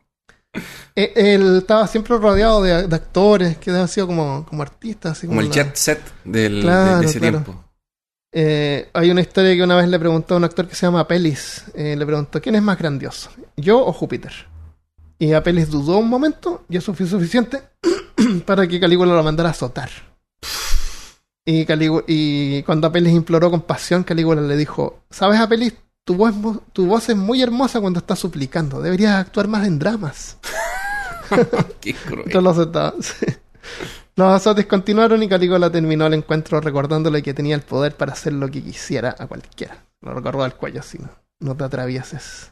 Eh, 0.96 1.12
Él 1.34 1.59
estaba 1.59 1.86
siempre 1.86 2.16
rodeado 2.18 2.60
de, 2.60 2.88
de 2.88 2.96
actores 2.96 3.56
que 3.59 3.70
han 3.70 3.86
sido 3.86 4.09
como, 4.09 4.44
como 4.46 4.62
artistas. 4.62 5.12
Así 5.12 5.28
Como 5.28 5.40
el 5.40 5.48
la- 5.48 5.55
jet 5.55 5.76
set 5.76 6.00
del, 6.24 6.60
Claro, 6.62 6.98
de, 7.00 7.06
ese 7.06 7.20
claro. 7.20 7.42
tiempo. 7.42 7.64
Eh, 8.32 8.88
hay 8.92 9.10
una 9.12 9.20
historia 9.20 9.55
que 9.55 9.62
una 9.62 9.76
vez 9.76 9.86
le 9.86 9.98
preguntó 9.98 10.34
a 10.34 10.36
un 10.38 10.44
actor 10.44 10.66
que 10.66 10.74
se 10.74 10.86
llama 10.86 11.00
Apelis. 11.00 11.66
eh, 11.74 11.94
le 11.96 12.05
preguntó, 12.05 12.40
¿quién 12.42 12.56
es 12.56 12.62
más 12.62 12.76
grandioso? 12.78 13.30
¿Yo 13.56 13.78
o 13.86 13.92
Júpiter? 13.92 14.32
Y 15.19 15.32
Apelis 15.32 15.70
dudó 15.70 15.99
un 15.99 16.09
momento 16.09 16.65
y 16.69 16.77
eso 16.77 16.95
fue 16.95 17.07
suficiente 17.07 17.62
para 18.47 18.66
que 18.69 18.78
Calígula 18.78 19.15
lo 19.15 19.23
mandara 19.23 19.49
a 19.49 19.53
azotar. 19.53 19.90
Y, 21.45 21.65
Calígula- 21.66 22.05
y 22.07 22.62
cuando 22.65 22.86
Apelis 22.86 23.12
imploró 23.15 23.51
compasión, 23.51 24.05
Calígula 24.05 24.43
le 24.43 24.57
dijo, 24.57 25.01
¿sabes 25.11 25.40
Apelis? 25.40 25.74
Tu 26.05 26.15
voz, 26.15 26.32
tu 26.73 26.86
voz 26.86 27.09
es 27.09 27.16
muy 27.16 27.43
hermosa 27.43 27.81
cuando 27.81 27.99
estás 28.01 28.19
suplicando. 28.19 28.81
Deberías 28.81 29.15
actuar 29.16 29.49
más 29.49 29.66
en 29.66 29.78
dramas. 29.78 30.39
Qué 31.81 31.95
cruel. 31.95 32.24
Entonces 32.27 32.43
lo 32.43 32.51
aceptaba, 32.51 32.95
sí. 33.01 33.27
Los 34.16 34.32
azotes 34.32 34.66
continuaron 34.66 35.23
y 35.23 35.28
Calígula 35.28 35.70
terminó 35.70 36.07
el 36.07 36.15
encuentro 36.15 36.61
recordándole 36.61 37.23
que 37.23 37.35
tenía 37.35 37.55
el 37.55 37.62
poder 37.62 37.95
para 37.97 38.12
hacer 38.12 38.32
lo 38.32 38.49
que 38.51 38.62
quisiera 38.62 39.15
a 39.19 39.27
cualquiera. 39.27 39.85
Lo 40.01 40.12
recordó 40.15 40.43
al 40.45 40.55
cuello 40.57 40.81
así, 40.81 40.99
no, 40.99 41.11
no 41.40 41.57
te 41.57 41.65
atravieses. 41.65 42.51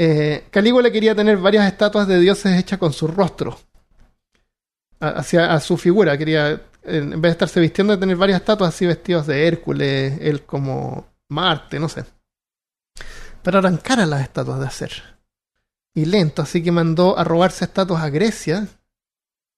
Eh, 0.00 0.44
Calígula 0.50 0.92
quería 0.92 1.12
tener 1.12 1.38
varias 1.38 1.66
estatuas 1.66 2.06
de 2.06 2.20
dioses 2.20 2.56
hechas 2.56 2.78
con 2.78 2.92
su 2.92 3.08
rostro. 3.08 3.58
Hacia 5.00 5.52
a 5.52 5.58
su 5.58 5.76
figura. 5.76 6.16
Quería, 6.16 6.60
en 6.84 7.10
vez 7.10 7.22
de 7.22 7.30
estarse 7.30 7.58
vistiendo, 7.60 7.98
tener 7.98 8.16
varias 8.16 8.40
estatuas 8.40 8.72
así 8.72 8.86
vestidos 8.86 9.26
de 9.26 9.48
Hércules, 9.48 10.18
él 10.20 10.44
como 10.44 11.04
Marte, 11.28 11.80
no 11.80 11.88
sé. 11.88 12.04
Pero 13.42 13.58
arrancar 13.58 13.98
a 13.98 14.06
las 14.06 14.22
estatuas 14.22 14.60
de 14.60 14.66
hacer 14.66 15.18
y 15.94 16.04
lento, 16.04 16.42
así 16.42 16.62
que 16.62 16.70
mandó 16.70 17.18
a 17.18 17.24
robarse 17.24 17.64
estatuas 17.64 18.02
a 18.02 18.10
Grecia 18.10 18.68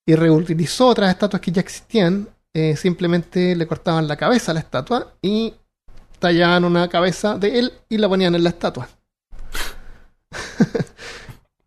y 0.07 0.15
reutilizó 0.15 0.87
otras 0.89 1.11
estatuas 1.11 1.43
que 1.43 1.53
ya 1.53 1.61
existían. 1.61 2.29
eh, 2.53 2.77
simplemente 2.77 3.55
le 3.55 3.67
cortaban 3.67 4.09
la 4.09 4.17
cabeza 4.17 4.51
a 4.51 4.55
la 4.55 4.61
estatua 4.61 5.15
y 5.23 5.55
tallaban 6.19 6.65
una 6.65 6.89
cabeza 6.89 7.39
de 7.39 7.59
él 7.59 7.73
y 7.89 7.99
la 7.99 8.09
ponían 8.09 8.35
en 8.35 8.43
la 8.43 8.51
estatua. 8.51 8.89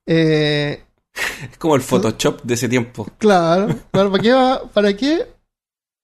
Eh, 0.06 0.84
Es 1.16 1.58
como 1.58 1.76
el 1.76 1.82
Photoshop 1.82 2.42
de 2.44 2.56
ese 2.56 2.68
tiempo. 2.68 3.08
claro, 3.18 3.68
claro, 3.92 4.12
¿para 4.12 4.22
qué, 4.22 4.34
va- 4.34 4.62
para 4.74 4.94
qué, 4.98 5.28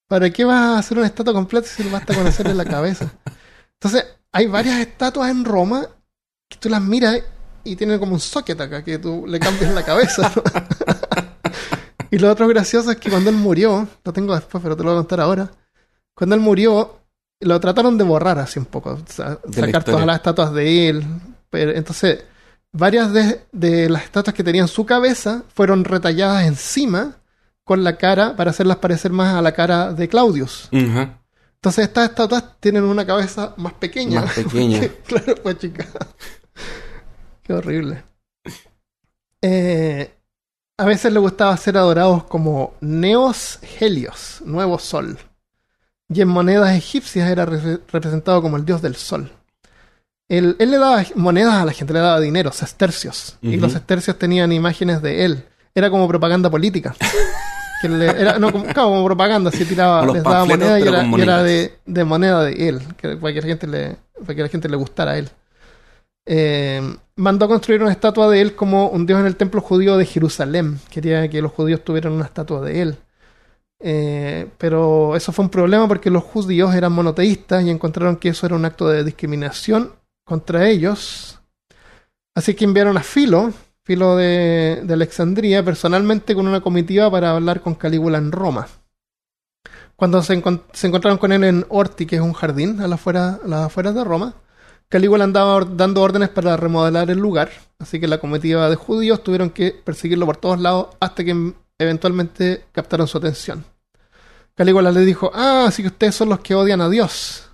para 0.08 0.30
qué 0.30 0.46
vas 0.46 0.56
a 0.62 0.80
hacer 0.80 0.98
una 0.98 1.08
estatua 1.08 1.34
completa 1.34 1.68
si 1.68 1.84
no 1.84 1.92
basta 1.92 2.14
con 2.16 2.26
hacerle 2.26 2.54
la 2.56 2.64
cabeza? 2.66 3.12
Entonces, 3.74 4.06
hay 4.32 4.48
varias 4.48 4.80
estatuas 4.80 5.30
en 5.30 5.44
Roma 5.44 5.86
que 6.50 6.58
tú 6.58 6.70
las 6.70 6.82
miras 6.82 7.22
y 7.66 7.76
tienen 7.76 8.00
como 8.00 8.14
un 8.14 8.20
socket 8.22 8.60
acá 8.62 8.84
que 8.84 9.00
tú 9.00 9.26
le 9.28 9.40
cambias 9.40 9.74
la 9.74 9.84
cabeza. 9.84 10.32
¿no? 10.34 10.44
y 12.12 12.18
lo 12.20 12.32
otro 12.32 12.48
gracioso 12.48 12.92
es 12.92 12.98
que 12.98 13.10
cuando 13.10 13.30
él 13.30 13.36
murió, 13.36 13.88
lo 14.04 14.14
tengo 14.14 14.34
después, 14.34 14.64
pero 14.64 14.76
te 14.78 14.84
lo 14.84 14.92
voy 14.92 14.98
a 14.98 15.02
contar 15.02 15.20
ahora. 15.22 15.52
Cuando 16.16 16.36
él 16.36 16.42
murió, 16.42 17.00
lo 17.42 17.60
trataron 17.60 17.98
de 17.98 18.04
borrar 18.06 18.40
así 18.40 18.60
un 18.60 18.66
poco, 18.66 18.92
o 18.92 19.12
sea, 19.12 19.40
sacar 19.52 19.84
todas 19.84 20.06
las 20.06 20.16
estatuas 20.18 20.54
de 20.54 20.90
él. 20.90 21.04
Pero 21.50 21.72
entonces, 21.72 22.24
varias 22.72 23.12
de, 23.14 23.42
de 23.52 23.90
las 23.90 24.04
estatuas 24.04 24.34
que 24.36 24.44
tenían 24.44 24.68
su 24.68 24.86
cabeza 24.86 25.44
fueron 25.54 25.84
retalladas 25.86 26.46
encima 26.46 27.18
con 27.64 27.84
la 27.84 27.98
cara 27.98 28.36
para 28.36 28.52
hacerlas 28.52 28.78
parecer 28.78 29.12
más 29.12 29.36
a 29.36 29.42
la 29.42 29.52
cara 29.54 29.94
de 29.94 30.08
Claudius. 30.08 30.70
Entonces 30.72 31.86
estas 31.86 32.10
estatuas 32.10 32.60
tienen 32.60 32.84
una 32.84 33.06
cabeza 33.06 33.54
más 33.58 33.74
pequeña. 33.74 34.22
Más 34.22 34.34
pequeña. 34.34 34.80
porque, 34.82 35.02
claro, 35.06 35.36
pues 35.44 35.58
chica. 35.60 35.86
Qué 37.44 37.54
horrible. 37.54 38.04
Eh, 39.42 40.14
a 40.78 40.86
veces 40.86 41.12
le 41.12 41.20
gustaba 41.20 41.56
ser 41.58 41.78
adorados 41.78 42.24
como 42.26 42.74
Neos 42.82 43.60
Helios, 43.80 44.42
nuevo 44.46 44.80
sol. 44.80 45.18
Y 46.08 46.22
en 46.22 46.28
monedas 46.28 46.76
egipcias 46.76 47.30
era 47.30 47.46
re- 47.46 47.80
representado 47.92 48.42
como 48.42 48.58
el 48.58 48.66
dios 48.66 48.82
del 48.82 48.96
sol. 48.96 49.32
Él, 50.30 50.56
él 50.60 50.72
le 50.72 50.78
daba 50.78 51.04
monedas 51.16 51.56
a 51.56 51.66
la 51.66 51.74
gente, 51.74 51.92
le 51.92 52.00
daba 52.00 52.20
dinero, 52.20 52.52
sestercios. 52.52 53.38
Y 53.42 53.54
Ujú. 53.54 53.62
los 53.62 53.72
sestercios 53.74 54.18
tenían 54.18 54.52
imágenes 54.52 55.02
de 55.02 55.26
él. 55.26 55.44
Era 55.76 55.90
como 55.90 56.08
propaganda 56.08 56.50
política. 56.50 56.96
Que 57.82 57.90
le- 57.90 58.06
era, 58.22 58.38
no, 58.40 58.52
como, 58.52 58.66
claro, 58.66 58.90
como 58.90 59.06
propaganda, 59.06 59.52
se 59.52 59.66
tiraba, 59.66 60.06
les 60.06 60.22
daba 60.24 60.46
moneda 60.46 60.80
y 60.80 60.84
era, 60.84 61.04
y 61.06 61.22
era 61.22 61.44
de 61.44 62.04
moneda 62.04 62.44
de 62.44 62.70
él, 62.70 62.82
que, 62.98 63.16
para, 63.18 63.34
que 63.34 63.42
la 63.42 63.48
gente 63.48 63.68
le, 63.68 63.96
para 64.22 64.36
que 64.36 64.42
la 64.44 64.50
gente 64.50 64.70
le 64.70 64.76
gustara 64.78 65.12
a 65.12 65.18
él. 65.18 65.30
Eh, 66.26 66.82
mandó 67.16 67.46
a 67.46 67.48
construir 67.48 67.82
una 67.82 67.92
estatua 67.92 68.30
de 68.30 68.42
él 68.42 68.54
como 68.56 68.90
un 68.90 69.06
dios 69.06 69.20
en 69.20 69.26
el 69.26 69.36
templo 69.36 69.62
judío 69.62 69.98
de 69.98 70.06
Jerusalén. 70.06 70.80
Quería 70.92 71.28
que 71.30 71.42
los 71.42 71.52
judíos 71.54 71.84
tuvieran 71.84 72.14
una 72.14 72.26
estatua 72.26 72.62
de 72.62 72.82
él. 72.82 72.98
Eh, 73.82 74.48
pero 74.58 75.16
eso 75.16 75.32
fue 75.32 75.46
un 75.46 75.50
problema 75.50 75.88
porque 75.88 76.10
los 76.10 76.24
judíos 76.24 76.76
eran 76.76 76.92
monoteístas 76.92 77.64
y 77.64 77.70
encontraron 77.70 78.18
que 78.18 78.30
eso 78.30 78.46
era 78.46 78.56
un 78.56 78.66
acto 78.66 78.90
de 78.90 79.04
discriminación 79.06 79.94
contra 80.30 80.70
ellos. 80.70 81.40
Así 82.36 82.54
que 82.54 82.64
enviaron 82.64 82.96
a 82.96 83.04
Filo, 83.04 83.52
Filo 83.84 84.16
de, 84.16 84.82
de 84.84 84.94
Alexandría, 84.94 85.66
personalmente 85.66 86.36
con 86.36 86.48
una 86.48 86.62
comitiva 86.62 87.10
para 87.12 87.32
hablar 87.32 87.60
con 87.62 87.76
Calígula 87.76 88.20
en 88.20 88.32
Roma. 88.32 88.68
Cuando 90.00 90.24
se, 90.24 90.34
encontraron 90.34 91.18
con 91.18 91.34
él 91.34 91.44
en 91.44 91.66
Orti, 91.68 92.06
que 92.06 92.16
es 92.16 92.22
un 92.22 92.32
jardín 92.32 92.80
a 92.80 92.88
las 92.88 93.06
afueras 93.06 93.96
de 93.96 94.04
Roma, 94.06 94.34
Calígula 94.88 95.26
andaba 95.26 95.60
dando 95.66 96.02
órdenes 96.02 96.30
para 96.30 96.56
remodelar 96.56 97.12
el 97.12 97.20
lugar, 97.20 97.52
así 97.80 98.00
que 98.00 98.08
la 98.08 98.18
comitiva 98.18 98.70
de 98.70 98.78
judíos 98.78 99.22
tuvieron 99.24 99.50
que 99.50 99.72
perseguirlo 99.72 100.26
por 100.26 100.38
todos 100.38 100.58
lados 100.58 100.96
hasta 101.02 101.26
que 101.26 101.54
eventualmente 101.78 102.64
captaron 102.72 103.10
su 103.10 103.18
atención. 103.18 103.66
Calígula 104.56 104.92
le 104.92 105.02
dijo, 105.02 105.32
ah, 105.34 105.66
así 105.68 105.84
que 105.84 105.90
ustedes 105.90 106.16
son 106.16 106.30
los 106.30 106.40
que 106.40 106.56
odian 106.56 106.80
a 106.80 106.88
Dios. 106.88 107.50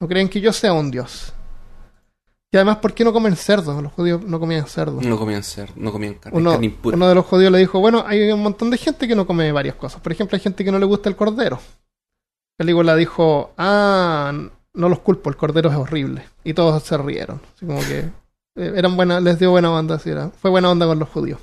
No 0.00 0.06
creen 0.06 0.28
que 0.28 0.40
yo 0.40 0.52
sea 0.52 0.72
un 0.72 0.92
Dios. 0.92 1.33
Y 2.54 2.56
además, 2.56 2.76
¿por 2.76 2.94
qué 2.94 3.02
no 3.02 3.12
comen 3.12 3.34
cerdo? 3.34 3.82
Los 3.82 3.92
judíos 3.94 4.22
no 4.22 4.38
comían 4.38 4.68
cerdo. 4.68 5.00
No 5.02 5.18
comían 5.18 5.42
cerdo, 5.42 5.72
no 5.74 5.90
comían 5.90 6.14
carne, 6.14 6.38
uno, 6.38 6.52
carne 6.52 6.66
impura. 6.66 6.96
uno 6.96 7.08
de 7.08 7.14
los 7.16 7.26
judíos 7.26 7.50
le 7.50 7.58
dijo, 7.58 7.80
bueno, 7.80 8.04
hay 8.06 8.30
un 8.30 8.44
montón 8.44 8.70
de 8.70 8.78
gente 8.78 9.08
que 9.08 9.16
no 9.16 9.26
come 9.26 9.50
varias 9.50 9.74
cosas. 9.74 10.00
Por 10.00 10.12
ejemplo, 10.12 10.36
hay 10.36 10.40
gente 10.40 10.64
que 10.64 10.70
no 10.70 10.78
le 10.78 10.86
gusta 10.86 11.08
el 11.08 11.16
cordero. 11.16 11.58
Calígula 12.56 12.94
dijo, 12.94 13.54
ah, 13.58 14.32
no 14.72 14.88
los 14.88 15.00
culpo, 15.00 15.30
el 15.30 15.36
cordero 15.36 15.68
es 15.68 15.74
horrible. 15.74 16.28
Y 16.44 16.54
todos 16.54 16.80
se 16.84 16.96
rieron. 16.96 17.40
Así 17.56 17.66
como 17.66 17.80
que 17.80 17.98
eh, 18.54 18.72
eran 18.76 18.94
buenas, 18.94 19.20
les 19.20 19.40
dio 19.40 19.50
buena 19.50 19.72
onda, 19.72 19.96
así 19.96 20.10
era. 20.10 20.30
fue 20.30 20.52
buena 20.52 20.70
onda 20.70 20.86
con 20.86 21.00
los 21.00 21.08
judíos. 21.08 21.40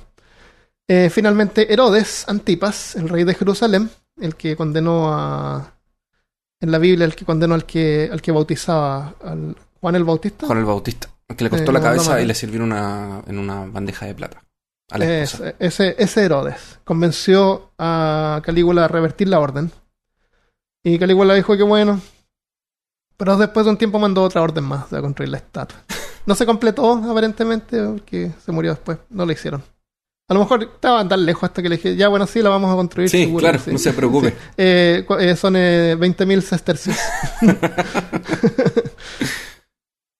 Eh, 0.88 1.10
finalmente, 1.10 1.70
Herodes 1.70 2.26
Antipas, 2.26 2.96
el 2.96 3.10
rey 3.10 3.24
de 3.24 3.34
Jerusalén, 3.34 3.90
el 4.18 4.34
que 4.34 4.56
condenó 4.56 5.12
a. 5.12 5.74
En 6.58 6.70
la 6.70 6.78
Biblia, 6.78 7.04
el 7.04 7.14
que 7.14 7.26
condenó 7.26 7.54
al 7.54 7.66
que, 7.66 8.08
al 8.10 8.22
que 8.22 8.32
bautizaba 8.32 9.14
al 9.22 9.56
Juan 9.82 9.96
el 9.96 10.04
Bautista. 10.04 10.46
Juan 10.46 10.58
el 10.58 10.64
Bautista. 10.64 11.08
Que 11.36 11.42
le 11.44 11.50
cortó 11.50 11.70
Eh, 11.70 11.74
la 11.74 11.80
cabeza 11.80 12.20
y 12.20 12.26
le 12.26 12.34
sirvieron 12.34 12.70
una, 12.70 13.22
en 13.26 13.36
una 13.38 13.64
bandeja 13.66 14.06
de 14.06 14.14
plata. 14.14 14.44
A 14.90 14.98
la. 14.98 15.22
Ese, 15.22 15.56
ese, 15.58 16.24
Herodes 16.24 16.78
convenció 16.84 17.72
a 17.78 18.40
Calígula 18.44 18.84
a 18.84 18.88
revertir 18.88 19.28
la 19.28 19.40
orden. 19.40 19.72
Y 20.84 20.98
Calígula 20.98 21.34
dijo 21.34 21.56
que 21.56 21.64
bueno. 21.64 22.00
Pero 23.16 23.36
después 23.36 23.66
de 23.66 23.70
un 23.70 23.76
tiempo 23.76 23.98
mandó 23.98 24.22
otra 24.22 24.42
orden 24.42 24.64
más 24.64 24.88
de 24.90 25.00
construir 25.00 25.30
la 25.30 25.38
estatua. 25.38 25.78
No 26.26 26.36
se 26.36 26.46
completó, 26.46 26.92
aparentemente, 26.92 27.82
porque 27.82 28.30
se 28.44 28.52
murió 28.52 28.70
después. 28.72 28.98
No 29.10 29.26
lo 29.26 29.32
hicieron. 29.32 29.62
A 30.28 30.34
lo 30.34 30.40
mejor 30.40 30.62
estaban 30.62 31.08
tan 31.08 31.26
lejos 31.26 31.42
hasta 31.44 31.60
que 31.62 31.68
le 31.68 31.76
dije, 31.76 31.96
ya 31.96 32.08
bueno, 32.08 32.26
sí, 32.26 32.40
la 32.40 32.48
vamos 32.48 32.72
a 32.72 32.76
construir. 32.76 33.10
Sí, 33.10 33.24
seguro, 33.24 33.40
claro, 33.42 33.58
sí". 33.58 33.72
no 33.72 33.78
se 33.78 33.92
preocupe. 33.92 34.30
Sí. 34.30 34.36
Eh, 34.56 35.06
eh, 35.18 35.36
son 35.36 35.56
eh, 35.56 35.96
20.000 35.98 36.40
sestercios. 36.40 36.96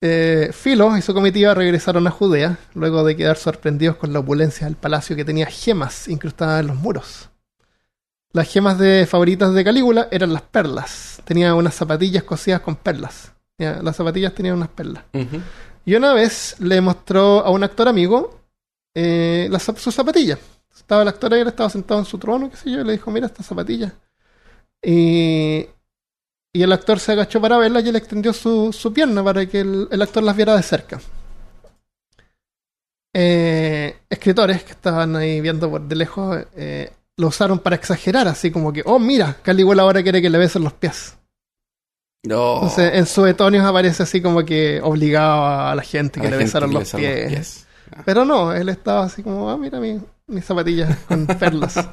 Eh, 0.05 0.51
Filo 0.53 0.97
y 0.97 1.01
su 1.01 1.15
comitiva 1.15 1.55
regresaron 1.55 2.09
a 2.09 2.11
Judea 2.11 2.59
luego 2.75 3.05
de 3.05 3.15
quedar 3.15 3.37
sorprendidos 3.37 3.95
con 3.97 4.13
la 4.13 4.19
opulencia 4.19 4.67
del 4.67 4.75
palacio 4.75 5.15
que 5.15 5.25
tenía 5.25 5.47
gemas 5.47 6.09
incrustadas 6.09 6.61
en 6.61 6.67
los 6.67 6.77
muros. 6.77 7.31
Las 8.33 8.51
gemas 8.51 8.79
de 8.79 9.07
favoritas 9.07 9.55
de 9.55 9.63
Calígula 9.63 10.09
eran 10.11 10.33
las 10.33 10.43
perlas. 10.43 11.23
Tenía 11.25 11.55
unas 11.55 11.75
zapatillas 11.75 12.25
cosidas 12.25 12.63
con 12.63 12.75
perlas. 12.75 13.33
Ya, 13.59 13.81
Las 13.81 13.95
zapatillas 13.95 14.35
tenían 14.35 14.57
unas 14.57 14.71
perlas. 14.71 15.05
Ujú. 15.13 15.41
Y 15.85 15.95
una 15.95 16.13
vez 16.15 16.57
le 16.59 16.81
mostró 16.81 17.45
a 17.45 17.51
un 17.51 17.63
actor 17.63 17.87
amigo 17.87 18.41
eh, 18.95 19.47
las 19.53 19.63
sus 19.63 19.95
zapatillas. 19.95 20.41
Estaba 20.75 21.03
el 21.03 21.09
actor 21.09 21.33
ahí, 21.33 21.43
él 21.43 21.49
estaba 21.49 21.71
sentado 21.71 22.01
en 22.01 22.07
su 22.07 22.19
trono, 22.19 22.51
qué 22.51 22.57
sé 22.57 22.73
yo, 22.73 22.81
y 22.81 22.85
le 22.85 22.93
dijo, 22.93 23.09
mira 23.13 23.27
estas 23.27 23.47
zapatillas. 23.47 23.93
Y, 24.83 25.69
y 26.53 26.63
el 26.63 26.73
actor 26.73 27.01
se 27.01 27.13
agachó 27.13 27.41
para 27.41 27.57
verlas 27.59 27.85
y 27.85 27.89
él 27.89 27.97
extendió 27.97 28.33
su, 28.33 28.73
su 28.73 28.93
pierna 28.93 29.25
para 29.25 29.47
que 29.47 29.61
el, 29.61 29.89
el 29.91 30.03
actor 30.03 30.23
las 30.23 30.37
viera 30.37 30.55
de 30.55 30.63
cerca. 30.63 31.01
Eh, 33.15 33.97
escritores 34.09 34.63
que 34.65 34.73
estaban 34.73 35.17
ahí 35.17 35.41
viendo 35.41 35.71
por 35.71 35.83
de 35.83 35.97
lejos 35.97 36.47
eh, 36.57 36.91
lo 37.17 37.29
usaron 37.29 37.59
para 37.59 37.77
exagerar, 37.77 38.27
así 38.27 38.51
como 38.51 38.73
que, 38.73 38.83
oh, 38.87 38.99
mira, 38.99 39.37
Calígula 39.43 39.83
ahora 39.83 40.03
quiere 40.03 40.23
que 40.23 40.31
le 40.31 40.39
besen 40.39 40.65
los 40.65 40.73
pies. 40.73 41.17
No. 42.25 42.55
Entonces, 42.55 42.95
en 42.95 43.07
suetonios 43.07 43.65
aparece 43.65 44.03
así 44.03 44.23
como 44.23 44.45
que 44.45 44.81
obligaba 44.83 45.73
a 45.73 45.75
la 45.75 45.83
gente 45.83 46.21
que 46.21 46.27
le 46.27 46.39
gente 46.39 46.45
besaran 46.45 46.71
que 46.71 46.75
le 46.75 46.81
los 46.81 46.93
besaran 46.93 47.29
pies. 47.29 47.67
Pero 48.05 48.25
no, 48.25 48.55
él 48.55 48.69
estaba 48.69 49.05
así 49.05 49.23
como, 49.23 49.51
ah, 49.51 49.59
mira 49.59 49.81
mi, 49.81 50.01
mis 50.27 50.45
zapatillas 50.45 50.97
con 51.07 51.27
perlas. 51.27 51.75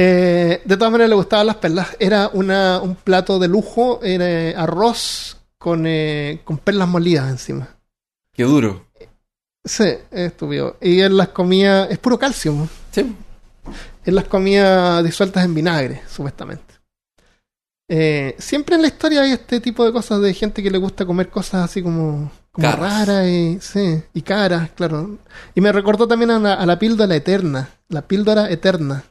Eh, 0.00 0.62
de 0.64 0.76
todas 0.76 0.92
maneras 0.92 1.10
le 1.10 1.16
gustaban 1.16 1.48
las 1.48 1.56
perlas. 1.56 1.96
Era 1.98 2.30
una, 2.32 2.80
un 2.80 2.94
plato 2.94 3.40
de 3.40 3.48
lujo, 3.48 3.98
era 4.00 4.62
arroz 4.62 5.38
con, 5.58 5.86
eh, 5.88 6.40
con 6.44 6.58
perlas 6.58 6.88
molidas 6.88 7.28
encima. 7.28 7.68
Qué 8.32 8.44
duro. 8.44 8.86
Sí, 9.64 9.82
es 9.82 10.30
estúpido. 10.30 10.76
Y 10.80 11.00
él 11.00 11.16
las 11.16 11.30
comía, 11.30 11.86
es 11.86 11.98
puro 11.98 12.16
calcio. 12.16 12.52
¿no? 12.52 12.68
Sí. 12.92 13.12
Él 14.04 14.14
las 14.14 14.24
comía 14.24 15.02
disueltas 15.02 15.44
en 15.44 15.54
vinagre, 15.54 16.02
supuestamente. 16.08 16.74
Eh, 17.88 18.36
siempre 18.38 18.76
en 18.76 18.82
la 18.82 18.88
historia 18.88 19.22
hay 19.22 19.32
este 19.32 19.60
tipo 19.60 19.84
de 19.84 19.92
cosas 19.92 20.20
de 20.20 20.32
gente 20.32 20.62
que 20.62 20.70
le 20.70 20.78
gusta 20.78 21.06
comer 21.06 21.28
cosas 21.28 21.64
así 21.64 21.82
como, 21.82 22.30
como 22.52 22.70
raras 22.70 23.26
y, 23.26 23.58
sí, 23.60 24.00
y 24.14 24.22
caras, 24.22 24.70
claro. 24.76 25.18
Y 25.56 25.60
me 25.60 25.72
recordó 25.72 26.06
también 26.06 26.30
a 26.30 26.38
la, 26.38 26.54
a 26.54 26.66
la 26.66 26.78
píldora 26.78 27.16
eterna, 27.16 27.70
la 27.88 28.02
píldora 28.02 28.48
eterna. 28.48 29.02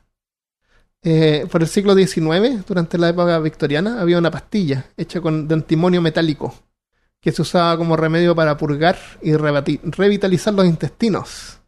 Eh, 1.09 1.47
por 1.49 1.61
el 1.61 1.69
siglo 1.69 1.95
XIX, 1.95 2.65
durante 2.67 2.97
la 2.97 3.07
época 3.07 3.39
victoriana, 3.39 4.01
había 4.01 4.17
una 4.17 4.29
pastilla 4.29 4.88
hecha 4.97 5.21
con, 5.21 5.47
de 5.47 5.53
antimonio 5.53 6.01
metálico 6.01 6.53
que 7.21 7.31
se 7.31 7.43
usaba 7.43 7.77
como 7.77 7.95
remedio 7.95 8.35
para 8.35 8.57
purgar 8.57 8.97
y 9.21 9.34
revitalizar 9.34 10.53
los 10.53 10.65
intestinos. 10.65 11.61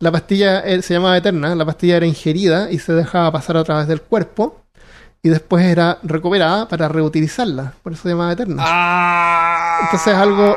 La 0.00 0.10
pastilla 0.10 0.58
eh, 0.62 0.82
se 0.82 0.94
llamaba 0.94 1.16
Eterna, 1.16 1.54
la 1.54 1.64
pastilla 1.64 1.98
era 1.98 2.06
ingerida 2.06 2.68
y 2.68 2.80
se 2.80 2.94
dejaba 2.94 3.30
pasar 3.30 3.58
a 3.58 3.62
través 3.62 3.86
del 3.86 4.02
cuerpo 4.02 4.64
y 5.28 5.30
después 5.30 5.62
era 5.62 5.98
recuperada 6.02 6.66
para 6.68 6.88
reutilizarla, 6.88 7.74
por 7.82 7.92
eso 7.92 8.04
se 8.04 8.08
llamaba 8.08 8.32
Eterna. 8.32 8.62
Ah. 8.66 9.78
Entonces 9.84 10.08
es 10.14 10.18
algo- 10.18 10.56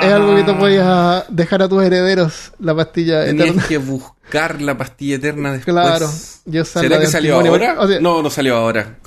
Es 0.00 0.12
algo 0.12 0.34
que 0.36 0.42
tú 0.44 0.56
podías 0.58 1.24
dejar 1.28 1.62
a 1.62 1.68
tus 1.68 1.82
herederos, 1.82 2.52
la 2.60 2.74
pastilla 2.74 3.24
Tenías 3.24 3.48
Eterna. 3.48 3.68
que 3.68 3.78
buscar 3.78 4.60
la 4.62 4.76
pastilla 4.78 5.16
eterna 5.16 5.52
después. 5.52 5.74
Claro, 5.74 6.08
yo 6.44 6.64
¿Será 6.64 6.98
que 7.00 7.06
salió 7.06 7.36
ahora? 7.40 7.76
o 7.78 7.86
sea, 7.86 8.00
no, 8.00 8.22
no 8.22 8.30
salió 8.30 8.56
ahora. 8.56 8.98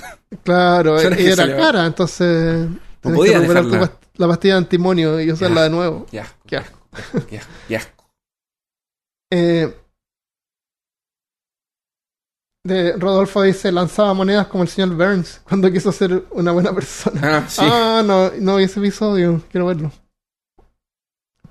Claro, 0.44 1.00
¿Será 1.00 1.16
y 1.20 1.24
que 1.24 1.32
era 1.32 1.56
cara, 1.58 1.86
entonces 1.86 2.68
tenés 3.02 3.18
podía 3.18 3.34
que 3.42 3.48
recuperar 3.48 3.66
past- 3.90 3.98
la 4.18 4.28
pastilla 4.28 4.54
de 4.56 4.58
antimonio 4.60 5.20
y 5.22 5.32
usarla 5.32 5.56
Ya. 5.56 5.64
de 5.64 5.70
nuevo. 5.70 6.06
Ya, 6.12 6.26
Qué 6.46 6.58
asco. 6.58 6.78
ya, 7.32 7.42
ya. 7.70 7.82
Eh, 9.32 9.74
de 12.66 12.94
Rodolfo 12.94 13.44
dice, 13.44 13.72
lanzaba 13.72 14.16
monedas 14.16 14.48
como 14.48 14.64
el 14.64 14.70
señor 14.70 14.96
Burns 14.96 15.40
cuando 15.44 15.72
quiso 15.72 15.92
ser 15.92 16.26
una 16.32 16.52
buena 16.52 16.74
persona. 16.74 17.38
Ah, 17.38 17.46
sí. 17.48 17.62
Ah, 17.64 18.02
no, 18.04 18.32
no 18.40 18.56
vi 18.56 18.64
ese 18.64 18.80
episodio, 18.80 19.44
quiero 19.52 19.68
verlo. 19.68 19.92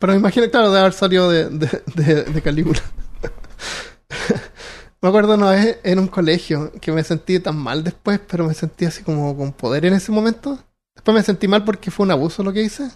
Pero 0.01 0.13
me 0.13 0.19
imagino, 0.19 0.51
claro, 0.51 0.73
de 0.73 0.81
haber 0.81 0.93
salido 0.93 1.31
de, 1.31 1.49
de, 1.51 1.83
de, 1.95 2.25
de 2.25 2.43
Calígula. 2.43 2.83
me 5.01 5.09
acuerdo 5.09 5.37
una 5.37 5.51
vez 5.51 5.79
en 5.85 6.01
un 6.01 6.09
colegio 6.09 6.73
que 6.81 6.91
me 6.91 7.05
sentí 7.05 7.39
tan 7.39 7.57
mal 7.59 7.85
después, 7.85 8.19
pero 8.29 8.49
me 8.49 8.55
sentí 8.55 8.85
así 8.85 9.05
como 9.05 9.37
con 9.37 9.53
poder 9.53 9.87
en 9.87 9.95
ese 9.95 10.11
momento. 10.11 10.59
Después 10.97 11.15
me 11.15 11.23
sentí 11.23 11.47
mal 11.47 11.63
porque 11.63 11.93
fue 11.93 12.07
un 12.07 12.11
abuso 12.11 12.43
lo 12.43 12.53
que 12.53 12.65
hice. 12.65 12.91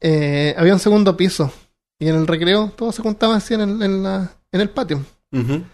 Eh, 0.00 0.54
había 0.58 0.74
un 0.74 0.80
segundo 0.80 1.16
piso 1.16 1.50
y 1.98 2.08
en 2.08 2.16
el 2.16 2.26
recreo 2.26 2.70
todos 2.76 2.94
se 2.94 3.02
juntaban 3.02 3.38
así 3.38 3.54
en 3.54 3.62
el, 3.62 3.82
en 3.82 4.02
la, 4.02 4.32
en 4.52 4.60
el 4.60 4.68
patio. 4.68 5.02
Ujú. 5.32 5.64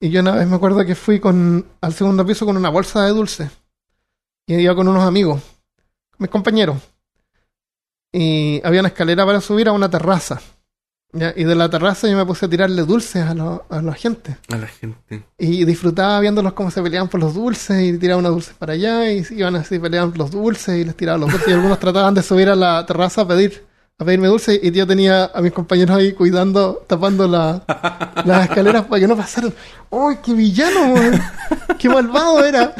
Y 0.00 0.10
yo 0.10 0.20
una 0.20 0.32
vez 0.34 0.46
me 0.46 0.56
acuerdo 0.56 0.84
que 0.84 0.94
fui 0.94 1.20
con, 1.20 1.66
al 1.80 1.94
segundo 1.94 2.24
piso 2.26 2.44
con 2.46 2.56
una 2.56 2.68
bolsa 2.68 3.02
de 3.04 3.10
dulce. 3.10 3.50
Y 4.46 4.54
iba 4.56 4.74
con 4.74 4.86
unos 4.88 5.02
amigos, 5.04 5.40
mis 6.18 6.30
compañeros. 6.30 6.76
Y 8.12 8.60
había 8.64 8.80
una 8.80 8.88
escalera 8.88 9.26
para 9.26 9.40
subir 9.40 9.68
a 9.68 9.72
una 9.72 9.90
terraza. 9.90 10.40
¿ya? 11.12 11.32
Y 11.36 11.44
de 11.44 11.54
la 11.54 11.68
terraza 11.68 12.08
yo 12.08 12.16
me 12.16 12.24
puse 12.26 12.46
a 12.46 12.48
tirarle 12.48 12.82
dulces 12.82 13.24
a, 13.24 13.34
los- 13.34 13.60
a 13.68 13.82
la 13.82 13.94
gente. 13.94 14.36
A 14.52 14.56
la 14.56 14.66
gente. 14.66 15.24
Y 15.38 15.64
disfrutaba 15.64 16.20
viéndolos 16.20 16.52
cómo 16.52 16.70
se 16.70 16.82
peleaban 16.82 17.08
por 17.08 17.20
los 17.20 17.34
dulces 17.34 17.82
y 17.82 17.98
tiraban 17.98 18.20
unos 18.24 18.34
dulces 18.34 18.54
para 18.54 18.74
allá 18.74 19.10
y 19.10 19.24
iban 19.30 19.56
así, 19.56 19.78
peleaban 19.78 20.10
por 20.10 20.18
los 20.18 20.30
dulces 20.30 20.78
y 20.78 20.84
les 20.84 20.96
tiraban 20.96 21.20
los 21.22 21.30
dulces. 21.32 21.48
Y 21.48 21.52
algunos 21.52 21.78
trataban 21.80 22.14
de 22.14 22.22
subir 22.22 22.48
a 22.48 22.54
la 22.56 22.84
terraza 22.86 23.22
a 23.22 23.28
pedir, 23.28 23.66
a 23.98 24.04
pedirme 24.04 24.28
dulces 24.28 24.60
y 24.62 24.70
yo 24.72 24.86
tenía 24.86 25.24
a 25.26 25.40
mis 25.40 25.52
compañeros 25.52 25.96
ahí 25.96 26.12
cuidando, 26.12 26.84
tapando 26.86 27.26
la, 27.26 27.64
las 28.24 28.44
escaleras 28.48 28.84
para 28.86 29.00
que 29.00 29.08
no 29.08 29.16
pasaran. 29.16 29.54
¡Ay, 29.90 30.18
qué 30.22 30.34
villano! 30.34 30.94
¡Qué 31.78 31.88
malvado 31.88 32.44
era! 32.44 32.74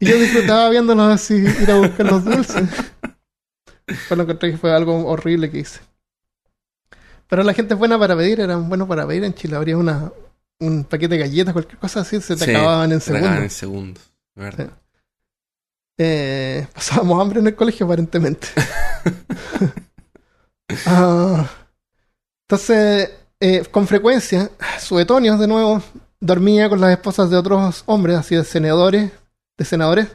y 0.00 0.06
yo 0.06 0.18
disfrutaba 0.18 0.70
viéndolos 0.70 1.12
así, 1.12 1.34
ir 1.34 1.70
a 1.70 1.76
buscar 1.78 2.06
los 2.06 2.24
dulces. 2.24 2.68
Pues 3.86 4.10
lo 4.16 4.22
encontré 4.22 4.52
que 4.52 4.56
fue 4.58 4.72
algo 4.74 5.06
horrible 5.06 5.50
que 5.50 5.58
hice. 5.58 5.80
Pero 7.28 7.44
la 7.44 7.54
gente 7.54 7.74
es 7.74 7.78
buena 7.78 7.98
para 7.98 8.16
pedir, 8.16 8.40
eran 8.40 8.68
buenos 8.68 8.88
para 8.88 9.06
pedir. 9.06 9.22
En 9.24 9.34
Chile 9.34 9.54
habría 9.56 9.76
una, 9.76 10.10
un 10.58 10.82
paquete 10.84 11.14
de 11.14 11.20
galletas, 11.20 11.52
cualquier 11.52 11.78
cosa 11.78 12.00
así, 12.00 12.20
se 12.20 12.34
te 12.36 12.44
Sí, 12.44 12.50
acababan 12.50 12.90
en 12.90 13.00
se 13.00 13.12
la 13.12 13.18
acaban 13.20 13.42
en 13.44 13.50
segundos. 13.50 14.02
segundos. 14.02 14.12
¿verdad? 14.34 14.70
Eh, 16.02 16.66
pasábamos 16.74 17.20
hambre 17.20 17.40
en 17.40 17.48
el 17.48 17.54
colegio, 17.54 17.86
aparentemente. 17.86 18.48
Ah, 20.86 21.50
entonces, 22.48 23.10
eh, 23.40 23.64
con 23.72 23.88
frecuencia, 23.88 24.52
suetonios 24.78 25.40
de 25.40 25.48
nuevo 25.48 25.82
dormía 26.20 26.68
con 26.68 26.80
las 26.80 26.92
esposas 26.92 27.28
de 27.28 27.36
otros 27.36 27.82
hombres, 27.86 28.16
así 28.16 28.36
de 28.36 28.44
senadores, 28.44 29.10
de 29.58 29.64
senadores. 29.64 30.06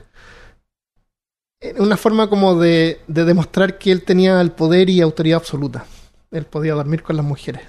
En 1.60 1.82
una 1.82 1.98
forma 1.98 2.30
como 2.30 2.58
de, 2.58 3.02
de 3.06 3.26
demostrar 3.26 3.78
que 3.78 3.92
él 3.92 4.04
tenía 4.06 4.40
el 4.40 4.54
poder 4.54 4.90
y 4.90 5.02
autoridad 5.02 5.40
absoluta. 5.40 5.86
Él 6.32 6.46
podía 6.46 6.74
dormir 6.74 7.04
con 7.04 7.18
las 7.18 7.26
mujeres. 7.26 7.64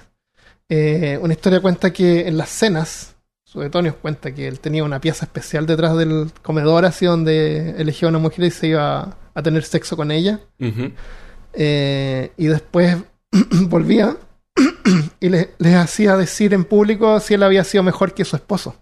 Eh, 0.69 1.19
una 1.21 1.33
historia 1.33 1.59
cuenta 1.59 1.91
que 1.91 2.25
en 2.25 2.37
las 2.37 2.47
cenas, 2.47 3.16
Suetonio 3.51 3.95
cuenta 3.95 4.33
que 4.33 4.45
él 4.45 4.59
tenía 4.59 4.83
una 4.83 4.99
pieza 4.99 5.23
especial 5.25 5.65
detrás 5.65 5.95
del 5.95 6.31
comedor, 6.41 6.83
así 6.83 7.05
donde 7.05 7.71
elegía 7.81 8.07
a 8.07 8.09
una 8.09 8.19
mujer 8.19 8.43
y 8.43 8.51
se 8.51 8.67
iba 8.67 9.15
a 9.33 9.41
tener 9.41 9.63
sexo 9.63 9.95
con 9.95 10.11
ella. 10.11 10.41
Eh, 11.53 12.31
y 12.35 12.47
después 12.47 12.97
volvía 13.69 14.17
y 15.21 15.29
le- 15.29 15.51
les 15.59 15.75
hacía 15.75 16.17
decir 16.17 16.53
en 16.53 16.65
público 16.65 17.21
si 17.21 17.35
él 17.35 17.43
había 17.43 17.63
sido 17.63 17.83
mejor 17.83 18.13
que 18.13 18.25
su 18.25 18.35
esposo 18.35 18.75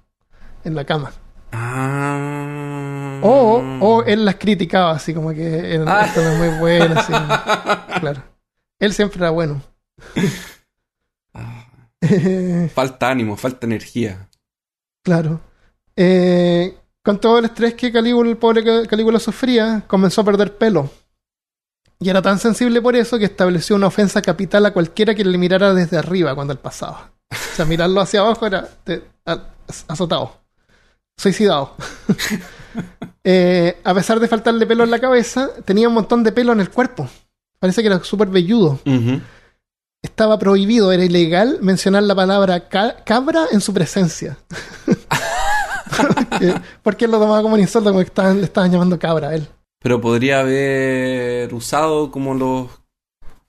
en 0.63 0.73
la 0.73 0.83
cama. 0.83 1.11
Ah. 1.51 3.19
O, 3.21 3.63
o 3.81 4.03
él 4.03 4.25
las 4.25 4.35
criticaba, 4.35 4.91
así 4.93 5.13
como 5.13 5.29
que 5.29 5.75
él, 5.75 5.85
Ah. 5.87 6.05
esto 6.07 6.23
no 6.23 6.29
es 6.31 6.39
muy 6.39 6.59
bueno. 6.59 6.99
así. 6.99 7.13
Claro. 7.99 8.23
Él 8.79 8.93
siempre 8.93 9.19
era 9.19 9.29
bueno. 9.29 9.61
Ah, 11.35 11.67
Eh, 12.01 12.69
Falta 12.73 13.09
ánimo, 13.11 13.37
falta 13.37 13.67
energía. 13.67 14.27
Claro. 15.05 15.39
Eh, 15.95 16.77
con 17.01 17.19
todo 17.21 17.39
el 17.39 17.45
estrés 17.45 17.75
que 17.75 17.91
Calígula, 17.91 18.29
el 18.31 18.37
pobre 18.37 18.63
Ca- 18.63 18.85
Calígula 18.87 19.19
sufría, 19.19 19.83
comenzó 19.87 20.21
a 20.21 20.25
perder 20.25 20.57
pelo. 20.57 20.89
Y 21.99 22.09
era 22.09 22.21
tan 22.21 22.39
sensible 22.39 22.81
por 22.81 22.95
eso 22.97 23.17
que 23.17 23.23
estableció 23.25 23.75
una 23.77 23.87
ofensa 23.87 24.21
capital 24.21 24.65
a 24.65 24.73
cualquiera 24.73 25.15
que 25.15 25.23
le 25.23 25.37
mirara 25.37 25.73
desde 25.73 25.97
arriba 25.97 26.35
cuando 26.35 26.51
él 26.51 26.59
pasaba. 26.59 27.11
O 27.31 27.55
sea, 27.55 27.63
mirarlo 27.65 28.01
hacia 28.01 28.19
abajo 28.19 28.45
era 28.45 28.67
te- 28.83 29.03
azotado, 29.87 30.41
suicidado. 31.17 31.75
Eh, 33.27 33.79
a 33.83 33.93
pesar 33.95 34.19
de 34.19 34.27
faltarle 34.27 34.67
pelo 34.67 34.83
en 34.83 34.91
la 34.91 34.99
cabeza, 34.99 35.49
tenía 35.63 35.87
un 35.87 35.93
montón 35.95 36.23
de 36.23 36.31
pelo 36.31 36.51
en 36.53 36.59
el 36.59 36.69
cuerpo. 36.69 37.09
Parece 37.57 37.81
que 37.81 37.87
era 37.87 38.03
súper 38.03 38.27
velludo. 38.27 38.79
Ujú. 38.85 39.21
Estaba 40.05 40.37
prohibido, 40.37 40.91
era 40.91 41.03
ilegal 41.03 41.57
mencionar 41.61 42.03
la 42.03 42.13
palabra 42.13 42.69
ca- 42.69 43.03
cabra 43.03 43.45
en 43.51 43.59
su 43.59 43.73
presencia. 43.73 44.37
porque, 45.97 46.61
porque 46.83 47.05
él 47.05 47.11
lo 47.11 47.19
tomaba 47.19 47.41
como 47.41 47.55
un 47.55 47.59
insulto, 47.61 47.89
como 47.89 47.99
que 48.01 48.07
estaban- 48.07 48.37
le 48.39 48.45
estaban 48.45 48.71
llamando 48.71 48.99
cabra 48.99 49.29
a 49.29 49.35
él. 49.35 49.47
Pero 49.81 49.99
podría 50.01 50.39
haber 50.41 51.53
usado 51.53 52.11
como 52.11 52.33
los. 52.33 52.69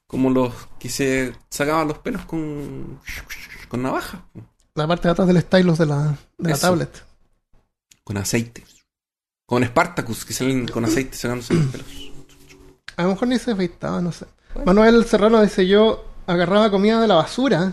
Como 0.06 0.30
los 0.30 0.52
que 0.78 0.88
se 0.88 1.34
sacaban 1.50 1.88
los 1.88 1.98
pelos 1.98 2.24
con. 2.26 3.00
con 3.68 3.82
navaja. 3.82 4.24
La 4.74 4.86
parte 4.86 5.08
de 5.08 5.12
atrás 5.12 5.26
del 5.28 5.40
stylus 5.40 5.78
de 5.78 5.86
la, 5.86 6.16
de 6.38 6.50
la 6.50 6.56
tablet. 6.58 7.04
Con 8.04 8.16
aceite. 8.16 8.64
Con 9.46 9.64
Spartacus, 9.64 10.24
que 10.24 10.32
salen 10.32 10.68
con 10.68 10.84
aceite 10.84 11.16
sacándose 11.16 11.54
los 11.54 11.66
pelos. 11.66 11.86
A 12.96 13.02
lo 13.02 13.08
mejor 13.10 13.28
ni 13.28 13.38
se 13.38 13.50
afeitaba, 13.52 14.00
no 14.00 14.12
sé. 14.12 14.26
Manuel 14.64 15.04
Serrano 15.06 15.42
dice: 15.42 15.66
Yo 15.66 16.04
agarraba 16.26 16.70
comida 16.70 17.00
de 17.00 17.06
la 17.08 17.14
basura 17.14 17.72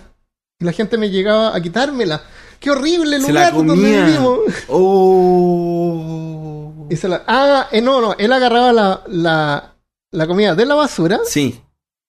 y 0.59 0.65
la 0.65 0.71
gente 0.71 0.97
me 0.97 1.09
llegaba 1.09 1.55
a 1.55 1.61
quitármela. 1.61 2.21
¡Qué 2.59 2.71
horrible 2.71 3.19
Se 3.19 3.33
la 3.33 3.49
lugar 3.49 3.53
donde 3.65 3.75
vivimos! 3.75 4.39
Oh. 4.69 6.59
Y 6.89 6.95
se 6.95 7.07
la- 7.07 7.23
ah, 7.27 7.67
eh, 7.71 7.81
no, 7.81 8.01
no, 8.01 8.13
él 8.17 8.31
agarraba 8.31 8.71
la, 8.73 9.01
la, 9.07 9.73
la 10.11 10.27
comida 10.27 10.53
de 10.53 10.65
la 10.65 10.75
basura 10.75 11.21
Sí, 11.25 11.59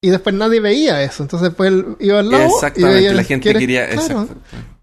y 0.03 0.11
después 0.11 0.35
nadie 0.35 0.61
veía 0.61 1.03
eso. 1.03 1.23
Entonces 1.23 1.49
después 1.49 1.71
él 1.73 1.97
iba 2.01 2.19
al 2.19 2.31
lado 2.31 2.45
y 2.45 2.55
exactamente. 2.55 2.95
veía 2.97 3.15
La 3.15 3.25
gente 3.25 3.53
quería. 3.55 3.87
claro. 3.89 4.03
exacto. 4.03 4.35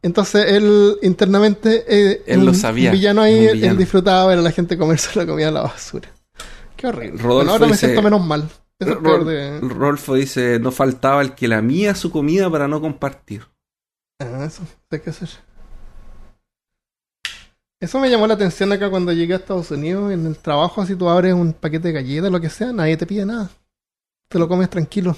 Entonces 0.01 0.45
él 0.47 0.97
internamente, 1.03 1.85
eh, 1.87 2.23
Él 2.25 2.45
lo 2.45 2.51
un 2.51 2.55
sabía, 2.57 2.89
villano 2.91 3.21
ahí, 3.21 3.37
un 3.37 3.43
él- 3.49 3.53
villano. 3.55 3.71
él 3.73 3.77
disfrutaba 3.77 4.25
ver 4.27 4.39
a 4.39 4.41
la 4.41 4.51
gente 4.51 4.77
comerse 4.77 5.19
la 5.19 5.27
comida 5.27 5.47
de 5.47 5.51
la 5.51 5.61
basura. 5.61 6.09
Qué 6.75 6.87
horrible. 6.87 7.21
Rodolfo 7.21 7.35
Bueno, 7.35 7.51
ahora 7.51 7.67
me 7.67 7.77
siento 7.77 8.01
menos 8.01 8.25
mal. 8.25 8.49
Eso 8.81 8.89
es 8.91 8.95
Ro- 8.97 9.03
peor 9.03 9.25
de... 9.25 9.59
Rolfo 9.61 10.15
dice: 10.15 10.59
No 10.59 10.71
faltaba 10.71 11.21
el 11.21 11.33
que 11.35 11.47
lamía 11.47 11.95
su 11.95 12.11
comida 12.11 12.49
para 12.49 12.67
no 12.67 12.81
compartir. 12.81 13.45
Ah, 14.19 14.43
eso, 14.45 14.63
hay 14.89 14.99
que 14.99 15.09
hacer. 15.11 15.29
Eso 17.79 17.99
me 17.99 18.09
llamó 18.09 18.27
la 18.27 18.35
atención 18.35 18.71
acá 18.71 18.89
cuando 18.91 19.11
llegué 19.11 19.33
a 19.33 19.37
Estados 19.37 19.71
Unidos. 19.71 20.11
En 20.11 20.25
el 20.27 20.37
trabajo, 20.37 20.85
si 20.85 20.95
tú 20.95 21.09
abres 21.09 21.33
un 21.33 21.53
paquete 21.53 21.87
de 21.87 21.93
galletas, 21.93 22.31
lo 22.31 22.39
que 22.39 22.49
sea, 22.49 22.71
nadie 22.71 22.95
te 22.97 23.07
pide 23.07 23.25
nada. 23.25 23.49
Te 24.27 24.37
lo 24.37 24.47
comes 24.47 24.69
tranquilo. 24.69 25.17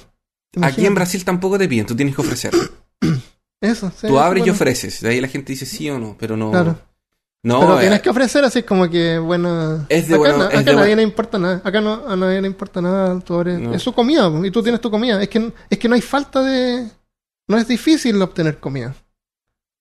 Aquí 0.61 0.85
en. 0.85 0.95
Brasil 0.95 1.26
tampoco 1.26 1.57
te 1.57 1.68
piden, 1.68 1.85
tú 1.85 1.95
tienes 1.95 2.15
que 2.15 2.22
ofrecer. 2.22 2.53
Eso, 3.61 3.91
sí, 3.95 4.07
Tú 4.07 4.19
abres 4.19 4.45
y 4.45 4.49
ofreces. 4.49 5.02
De 5.02 5.10
ahí 5.10 5.22
la 5.22 5.27
gente 5.27 5.53
dice 5.53 5.65
sí 5.65 5.90
o 5.90 5.98
no, 5.99 6.15
pero 6.19 6.35
no. 6.38 6.52
Claro. 6.52 6.77
No, 7.45 7.60
Pero 7.60 7.78
eh, 7.78 7.82
tienes 7.82 8.02
que 8.02 8.10
ofrecer 8.10 8.45
así 8.45 8.64
como 8.64 8.90
que, 8.90 9.20
bueno... 9.20 9.86
Es 9.90 10.07
de 10.07 10.14
acá 10.15 10.18
bueno- 10.18 10.38
na- 10.38 10.45
es 10.45 10.53
acá 10.60 10.64
de 10.64 10.72
a 10.72 10.74
nadie 10.76 10.80
bueno- 10.88 10.95
le 10.95 11.03
importa 11.03 11.38
nada. 11.40 11.61
Acá 11.64 11.82
no, 11.82 12.07
a 12.07 12.15
nadie 12.15 12.41
le 12.41 12.48
importa 12.48 12.82
nada. 12.82 13.20
Tú 13.20 13.34
abres- 13.36 13.60
No. 13.60 13.74
Es 13.74 13.82
su 13.82 13.91
comida 13.94 14.32
y 14.45 14.49
tú 14.52 14.64
tienes 14.64 14.80
tu 14.80 14.90
comida. 14.90 15.22
Es 15.22 15.28
que, 15.28 15.52
es 15.70 15.78
que 15.78 15.90
no 15.90 15.95
hay 15.95 16.02
falta 16.02 16.41
de... 16.41 16.88
No 17.49 17.57
es 17.57 17.68
difícil 17.68 18.22
obtener 18.22 18.60
comida. 18.60 18.95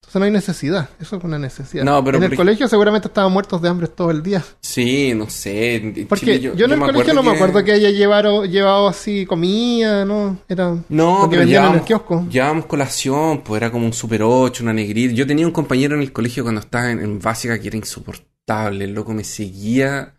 Entonces 0.03 0.19
no 0.19 0.24
hay 0.27 0.31
necesidad. 0.33 0.91
Eso 1.01 1.16
es 1.16 1.24
una 1.24 1.39
necesidad. 1.39 1.85
No, 1.85 2.05
pero 2.05 2.19
en 2.19 2.24
el 2.24 2.37
colegio 2.37 2.66
seguramente 2.69 3.07
estaban 3.09 3.33
muertos 3.33 3.62
de 3.62 3.69
hambre 3.69 3.87
todo 3.87 4.11
el 4.11 4.20
día. 4.23 4.45
Sí, 4.61 5.15
no 5.15 5.31
sé. 5.31 6.07
Porque 6.09 6.41
Chile 6.41 6.41
yo, 6.57 6.65
en 6.66 6.73
el 6.73 6.81
colegio 6.81 7.15
no 7.15 7.23
me 7.23 7.31
acuerdo 7.31 7.62
que 7.65 7.73
haya 7.73 7.89
llevado, 7.91 8.45
llevado 8.45 8.89
así 8.89 9.24
comida, 9.24 10.05
¿no? 10.05 10.39
Era 10.49 10.77
No, 10.89 11.20
lo 11.20 11.31
que 11.31 11.37
pero 11.37 11.41
vendían 11.41 11.66
en 11.70 11.74
el 11.77 11.81
kiosco. 11.83 12.27
llevábamos 12.29 12.66
colación, 12.66 13.43
pues 13.43 13.62
era 13.62 13.70
como 13.70 13.87
un 13.87 13.93
Super 13.93 14.23
8, 14.24 14.65
una 14.65 14.73
negrita. 14.74 15.15
Yo 15.15 15.27
tenía 15.27 15.47
un 15.47 15.53
compañero 15.53 15.95
en 15.95 16.03
el 16.03 16.12
colegio 16.12 16.43
cuando 16.43 16.61
estaba 16.61 16.91
en, 16.91 16.99
en 16.99 17.19
básica 17.20 17.59
que 17.61 17.69
era 17.69 17.77
insoportable. 17.79 18.85
El 18.85 18.93
loco 18.95 19.15
me 19.15 19.24
seguía 19.24 20.15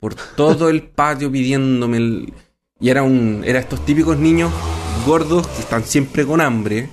por 0.00 0.14
todo 0.14 0.70
el 0.70 0.82
patio 0.82 1.30
pidiéndome 1.30 1.98
el... 1.98 2.32
Y 2.80 2.88
era 2.88 3.02
un... 3.02 3.42
Era 3.46 3.58
estos 3.60 3.84
típicos 3.84 4.16
niños 4.18 4.50
gordos 5.06 5.46
que 5.46 5.60
están 5.60 5.84
siempre 5.84 6.26
con 6.26 6.40
hambre. 6.40 6.88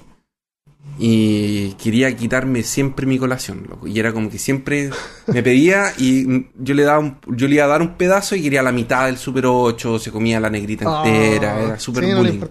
Y 1.00 1.72
quería 1.74 2.16
quitarme 2.16 2.62
siempre 2.64 3.06
mi 3.06 3.18
colación, 3.18 3.66
loco. 3.70 3.88
Y 3.88 4.00
era 4.00 4.14
como 4.14 4.30
que 4.30 4.38
siempre 4.38 4.92
me 5.28 5.42
pedía 5.42 5.92
y 5.98 6.48
yo 6.56 6.74
le 6.76 6.84
daba 6.84 7.00
un- 7.00 7.18
yo 7.36 7.48
le 7.48 7.56
iba 7.56 7.66
a 7.66 7.68
dar 7.68 7.82
un 7.82 7.96
pedazo 7.96 8.36
y 8.36 8.44
quería 8.44 8.62
la 8.62 8.72
mitad 8.72 9.08
del 9.08 9.18
Super 9.18 9.46
8, 9.48 9.98
se 10.00 10.12
comía 10.12 10.40
la 10.40 10.50
negrita 10.50 11.04
entera, 11.04 11.56
Ah, 11.58 11.62
era 11.64 11.80
súper 11.80 12.06
sí, 12.06 12.14
bullying. 12.14 12.42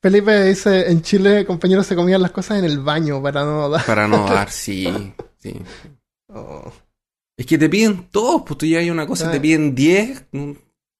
Felipe 0.00 0.44
dice, 0.44 0.90
en 0.90 1.02
Chile 1.02 1.46
compañeros 1.46 1.86
se 1.86 1.94
comían 1.96 2.20
las 2.22 2.30
cosas 2.30 2.58
en 2.58 2.64
el 2.64 2.78
baño 2.80 3.22
para 3.22 3.44
no 3.44 3.68
dar. 3.68 3.84
Para 3.86 4.06
no 4.08 4.26
dar, 4.28 4.50
sí, 4.50 4.86
sí. 5.38 5.54
Oh, 6.28 6.70
Es 7.36 7.46
que 7.46 7.58
te 7.58 7.68
piden 7.68 8.08
todos, 8.10 8.42
pues 8.46 8.58
tú 8.58 8.66
ya 8.66 8.78
hay 8.78 8.90
una 8.90 9.06
cosa, 9.06 9.28
Ah. 9.28 9.30
te 9.32 9.40
piden 9.40 9.74
10. 9.74 10.24
mm, 10.32 10.50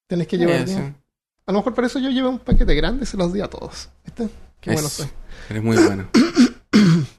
tienes 0.08 0.26
que 0.26 0.36
llevar 0.38 0.56
eh, 0.56 0.64
bien. 0.64 0.76
sí. 0.96 1.00
A 1.46 1.52
lo 1.52 1.58
mejor 1.58 1.74
por 1.74 1.84
eso 1.84 1.98
yo 1.98 2.08
llevé 2.10 2.28
un 2.28 2.38
paquete 2.38 2.74
grande 2.74 3.04
y 3.04 3.06
se 3.06 3.16
los 3.18 3.32
di 3.32 3.40
a 3.42 3.48
todos. 3.48 3.90
¿Viste? 4.04 4.28
Qué 4.60 4.72
bueno 4.72 4.88
soy. 4.88 5.06
Eres 5.50 5.62
muy 5.62 5.76
bueno. 5.76 6.08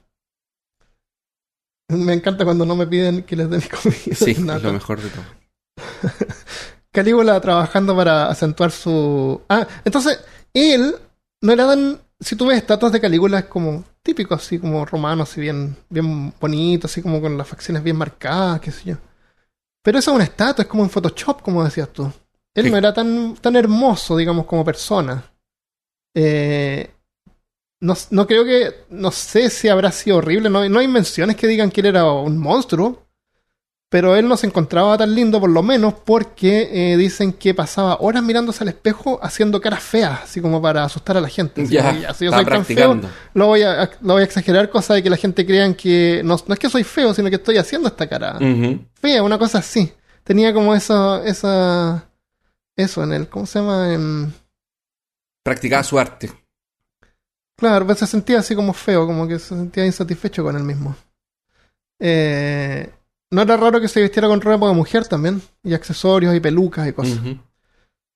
Me 1.88 2.12
encanta 2.14 2.44
cuando 2.44 2.66
no 2.66 2.74
me 2.74 2.86
piden 2.86 3.22
que 3.22 3.36
les 3.36 3.48
dé 3.48 3.58
mi 3.58 3.62
comida. 3.68 4.00
Sí, 4.16 4.30
es 4.32 4.40
lo 4.40 4.72
mejor 4.72 5.00
de 5.00 5.08
todo. 5.10 5.24
Calígula 6.92 7.40
trabajando 7.40 7.94
para 7.94 8.28
acentuar 8.28 8.70
su. 8.72 9.40
Ah, 9.48 9.66
entonces, 9.84 10.18
él 10.54 10.96
no 11.42 11.52
era 11.52 11.66
tan. 11.66 12.00
Si 12.18 12.34
tú 12.34 12.46
ves 12.46 12.56
estatuas 12.58 12.92
de 12.92 13.00
Calígula, 13.00 13.40
es 13.40 13.44
como 13.44 13.84
típico, 14.02 14.34
así 14.34 14.58
como 14.58 14.84
romano, 14.86 15.24
así 15.24 15.40
bien, 15.40 15.76
bien 15.90 16.32
bonito, 16.40 16.86
así 16.86 17.02
como 17.02 17.20
con 17.20 17.36
las 17.36 17.46
facciones 17.46 17.82
bien 17.82 17.96
marcadas, 17.96 18.60
qué 18.60 18.72
sé 18.72 18.84
yo. 18.90 18.96
Pero 19.82 19.98
eso 19.98 20.10
es 20.10 20.14
una 20.14 20.24
estatua, 20.24 20.62
es 20.62 20.68
como 20.68 20.82
en 20.82 20.90
Photoshop, 20.90 21.42
como 21.42 21.62
decías 21.62 21.90
tú. 21.92 22.10
Él 22.54 22.64
Sí. 22.64 22.70
no 22.70 22.78
era 22.78 22.94
tan, 22.94 23.34
tan 23.36 23.54
hermoso, 23.54 24.16
digamos, 24.16 24.46
como 24.46 24.64
persona. 24.64 25.22
Eh, 26.14 26.90
no, 27.80 27.94
no 28.10 28.26
creo 28.26 28.44
que. 28.44 28.84
No 28.90 29.10
sé 29.10 29.50
si 29.50 29.68
habrá 29.68 29.92
sido 29.92 30.16
horrible. 30.18 30.48
No, 30.50 30.68
no 30.68 30.78
hay 30.80 30.88
menciones 30.88 31.36
que 31.36 31.46
digan 31.46 31.70
que 31.70 31.80
él 31.80 31.88
era 31.88 32.04
un 32.10 32.38
monstruo. 32.38 33.02
Pero 33.88 34.16
él 34.16 34.26
no 34.26 34.36
se 34.36 34.48
encontraba 34.48 34.98
tan 34.98 35.14
lindo, 35.14 35.38
por 35.38 35.48
lo 35.48 35.62
menos, 35.62 35.94
porque 36.04 36.68
eh, 36.72 36.96
dicen 36.96 37.32
que 37.32 37.54
pasaba 37.54 37.98
horas 38.00 38.20
mirándose 38.20 38.64
al 38.64 38.68
espejo 38.68 39.20
haciendo 39.22 39.60
caras 39.60 39.80
feas, 39.80 40.22
así 40.24 40.40
como 40.40 40.60
para 40.60 40.82
asustar 40.82 41.16
a 41.16 41.20
la 41.20 41.28
gente. 41.28 41.62
Así 41.62 41.74
Ya, 41.74 41.86
como, 41.90 42.00
"Ya, 42.00 42.12
si 42.12 42.24
yo 42.24 42.32
soy 42.32 42.44
tan 42.44 42.64
feo, 42.64 43.00
lo 43.34 43.46
voy, 43.46 43.62
a, 43.62 43.88
lo 44.00 44.14
voy 44.14 44.22
a 44.22 44.24
exagerar, 44.24 44.68
cosa 44.70 44.94
de 44.94 45.04
que 45.04 45.08
la 45.08 45.16
gente 45.16 45.46
crean 45.46 45.72
que 45.74 46.20
no, 46.24 46.36
no 46.48 46.54
es 46.54 46.58
que 46.58 46.68
soy 46.68 46.82
feo, 46.82 47.14
sino 47.14 47.30
que 47.30 47.36
estoy 47.36 47.58
haciendo 47.58 47.86
esta 47.86 48.08
cara 48.08 48.38
fea, 49.00 49.22
una 49.22 49.38
cosa 49.38 49.58
así. 49.58 49.92
Tenía 50.24 50.52
como 50.52 50.74
eso, 50.74 51.22
esa, 51.22 52.10
eso 52.74 53.04
en 53.04 53.12
el, 53.12 53.28
¿cómo 53.28 53.46
se 53.46 53.60
llama? 53.60 53.94
En, 53.94 54.34
Practicaba 55.44 55.84
su 55.84 55.96
arte. 55.96 56.32
Claro, 57.56 57.94
se 57.94 58.06
sentía 58.06 58.38
así 58.40 58.54
como 58.54 58.72
feo, 58.72 59.06
como 59.06 59.26
que 59.26 59.38
se 59.38 59.48
sentía 59.48 59.86
insatisfecho 59.86 60.42
con 60.44 60.56
él 60.56 60.62
mismo. 60.62 60.94
Eh, 61.98 62.90
no 63.30 63.42
era 63.42 63.56
raro 63.56 63.80
que 63.80 63.88
se 63.88 64.02
vistiera 64.02 64.28
con 64.28 64.40
ropa 64.40 64.68
de 64.68 64.74
mujer 64.74 65.06
también, 65.08 65.40
y 65.62 65.74
accesorios 65.74 66.34
y 66.34 66.40
pelucas 66.40 66.86
y 66.88 66.92
cosas. 66.92 67.18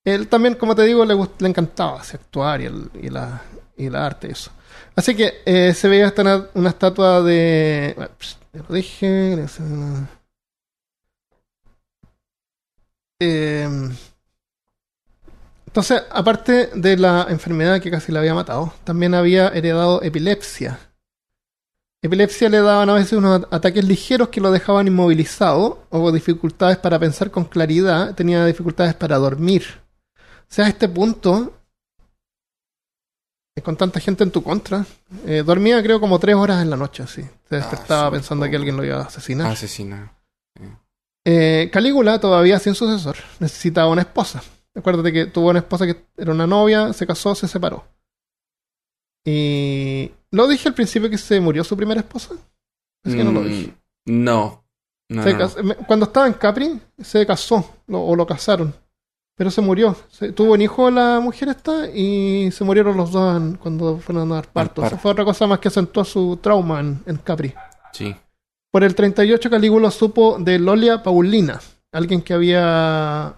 Él 0.05 0.27
también, 0.27 0.55
como 0.55 0.75
te 0.75 0.83
digo, 0.83 1.05
le, 1.05 1.15
le 1.39 1.47
encantaba 1.49 2.01
así, 2.01 2.15
actuar 2.15 2.61
y, 2.61 2.65
el- 2.65 2.89
y 3.01 3.09
la, 3.09 3.41
y 3.77 3.89
la 3.89 4.05
arte 4.05 4.27
y 4.27 4.31
eso. 4.31 4.51
Así 4.95 5.15
que 5.15 5.41
eh, 5.45 5.73
se 5.73 5.87
veía 5.87 6.07
hasta 6.07 6.21
una, 6.21 6.47
una 6.53 6.69
estatua 6.69 7.21
de... 7.21 7.93
bueno, 7.95 8.11
pss, 8.19 8.37
ya 8.53 8.63
lo 8.67 8.75
dije. 8.75 9.45
Eh, 13.19 13.89
entonces, 15.71 16.03
aparte 16.11 16.69
de 16.75 16.97
la 16.97 17.27
enfermedad 17.29 17.79
que 17.79 17.89
casi 17.89 18.11
la 18.11 18.19
había 18.19 18.33
matado, 18.33 18.73
también 18.83 19.13
había 19.13 19.47
heredado 19.47 20.03
epilepsia. 20.03 20.77
Epilepsia 22.01 22.49
le 22.49 22.59
daban 22.59 22.89
a 22.89 22.95
veces 22.95 23.13
unos 23.13 23.47
ataques 23.51 23.85
ligeros 23.85 24.27
que 24.27 24.41
lo 24.41 24.51
dejaban 24.51 24.87
inmovilizado 24.87 25.87
o 25.89 26.11
dificultades 26.11 26.75
para 26.75 26.99
pensar 26.99 27.31
con 27.31 27.45
claridad, 27.45 28.13
tenía 28.15 28.45
dificultades 28.45 28.95
para 28.95 29.17
dormir. 29.17 29.63
O 30.17 30.53
sea, 30.53 30.65
a 30.65 30.67
este 30.67 30.89
punto, 30.89 31.53
con 33.63 33.77
tanta 33.77 34.01
gente 34.01 34.25
en 34.25 34.31
tu 34.31 34.43
contra, 34.43 34.85
eh, 35.25 35.41
dormía 35.45 35.81
creo 35.81 36.01
como 36.01 36.19
tres 36.19 36.35
horas 36.35 36.61
en 36.61 36.69
la 36.69 36.75
noche, 36.75 37.03
así. 37.03 37.21
Se 37.47 37.55
despertaba 37.55 38.07
súper 38.07 38.19
pensando 38.19 38.49
que 38.49 38.57
alguien 38.57 38.75
lo 38.75 38.83
iba 38.83 38.97
a 38.97 39.03
asesinar. 39.03 39.49
Asesina. 39.49 40.11
Eh, 41.23 41.69
Calígula, 41.71 42.19
todavía 42.19 42.59
sin 42.59 42.75
sucesor, 42.75 43.15
necesitaba 43.39 43.87
una 43.87 44.01
esposa. 44.01 44.43
Acuérdate 44.75 45.11
que 45.11 45.25
tuvo 45.25 45.49
una 45.49 45.59
esposa 45.59 45.85
que 45.85 46.05
era 46.17 46.31
una 46.31 46.47
novia, 46.47 46.93
se 46.93 47.05
casó, 47.05 47.35
se 47.35 47.47
separó. 47.47 47.83
Y. 49.25 50.11
¿Lo 50.31 50.47
dije 50.47 50.69
al 50.69 50.75
principio 50.75 51.09
que 51.09 51.17
se 51.17 51.39
murió 51.39 51.63
su 51.63 51.75
primera 51.75 51.99
esposa? 51.99 52.35
Es 53.03 53.13
que 53.15 53.23
no 53.23 53.31
lo 53.31 53.41
Mm, 53.41 53.47
dije. 53.47 53.73
No. 54.07 54.63
No, 55.09 55.23
Se 55.23 55.35
Cuando 55.87 56.05
estaba 56.05 56.25
en 56.27 56.33
Capri, 56.33 56.79
se 56.97 57.25
casó, 57.25 57.69
lo- 57.87 58.01
o 58.01 58.15
lo 58.15 58.25
casaron. 58.25 58.73
Pero 59.35 59.51
se 59.51 59.59
murió. 59.61 59.95
Se- 60.09 60.31
tuvo 60.31 60.53
un 60.53 60.61
hijo 60.61 60.89
la 60.89 61.19
mujer 61.19 61.49
esta 61.49 61.89
y 61.89 62.49
se 62.51 62.63
murieron 62.63 62.95
los 62.95 63.11
dos 63.11 63.35
en- 63.37 63.55
cuando 63.57 63.97
fueron 63.97 64.31
a 64.31 64.35
dar 64.35 64.47
parto. 64.47 64.81
parto. 64.81 64.95
Eso 64.95 65.01
fue 65.01 65.11
otra 65.11 65.25
cosa 65.25 65.47
más 65.47 65.59
que 65.59 65.67
acentuó 65.67 66.05
su 66.05 66.37
trauma 66.41 66.79
en, 66.79 67.01
en 67.05 67.17
Capri. 67.17 67.53
Sí. 67.91 68.15
Por 68.71 68.83
el 68.85 68.95
38 68.95 69.49
Calígula 69.49 69.91
supo 69.91 70.37
de 70.39 70.57
Lolia 70.59 71.03
Paulina, 71.03 71.59
alguien 71.91 72.21
que 72.21 72.33
había... 72.33 73.35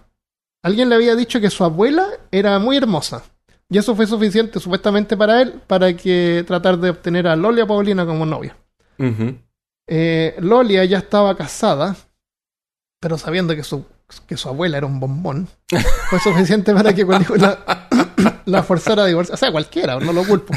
Alguien 0.64 0.88
le 0.88 0.94
había 0.94 1.14
dicho 1.14 1.42
que 1.42 1.50
su 1.50 1.62
abuela 1.62 2.08
era 2.30 2.58
muy 2.58 2.78
hermosa. 2.78 3.22
Y 3.68 3.76
eso 3.76 3.94
fue 3.94 4.06
suficiente 4.06 4.58
supuestamente 4.58 5.14
para 5.14 5.42
él 5.42 5.60
para 5.66 5.94
que 5.94 6.42
tratar 6.46 6.78
de 6.78 6.88
obtener 6.88 7.28
a 7.28 7.36
Lolia 7.36 7.66
Paulina 7.66 8.06
como 8.06 8.24
novia. 8.24 8.56
Ujú. 8.98 9.36
Eh, 9.86 10.34
Lolia 10.38 10.82
ya 10.86 10.98
estaba 10.98 11.36
casada, 11.36 11.94
pero 12.98 13.18
sabiendo 13.18 13.54
que 13.54 13.62
su, 13.62 13.84
que 14.26 14.38
su 14.38 14.48
abuela 14.48 14.78
era 14.78 14.86
un 14.86 14.98
bombón, 14.98 15.48
fue 16.08 16.18
suficiente 16.20 16.72
para 16.72 16.94
que 16.94 17.06
Calígula 17.06 17.58
la 18.46 18.62
forzara 18.62 19.02
a 19.02 19.06
divorciarse. 19.06 19.34
O 19.34 19.46
sea, 19.46 19.52
cualquiera, 19.52 20.00
no 20.00 20.14
lo 20.14 20.24
culpo. 20.24 20.54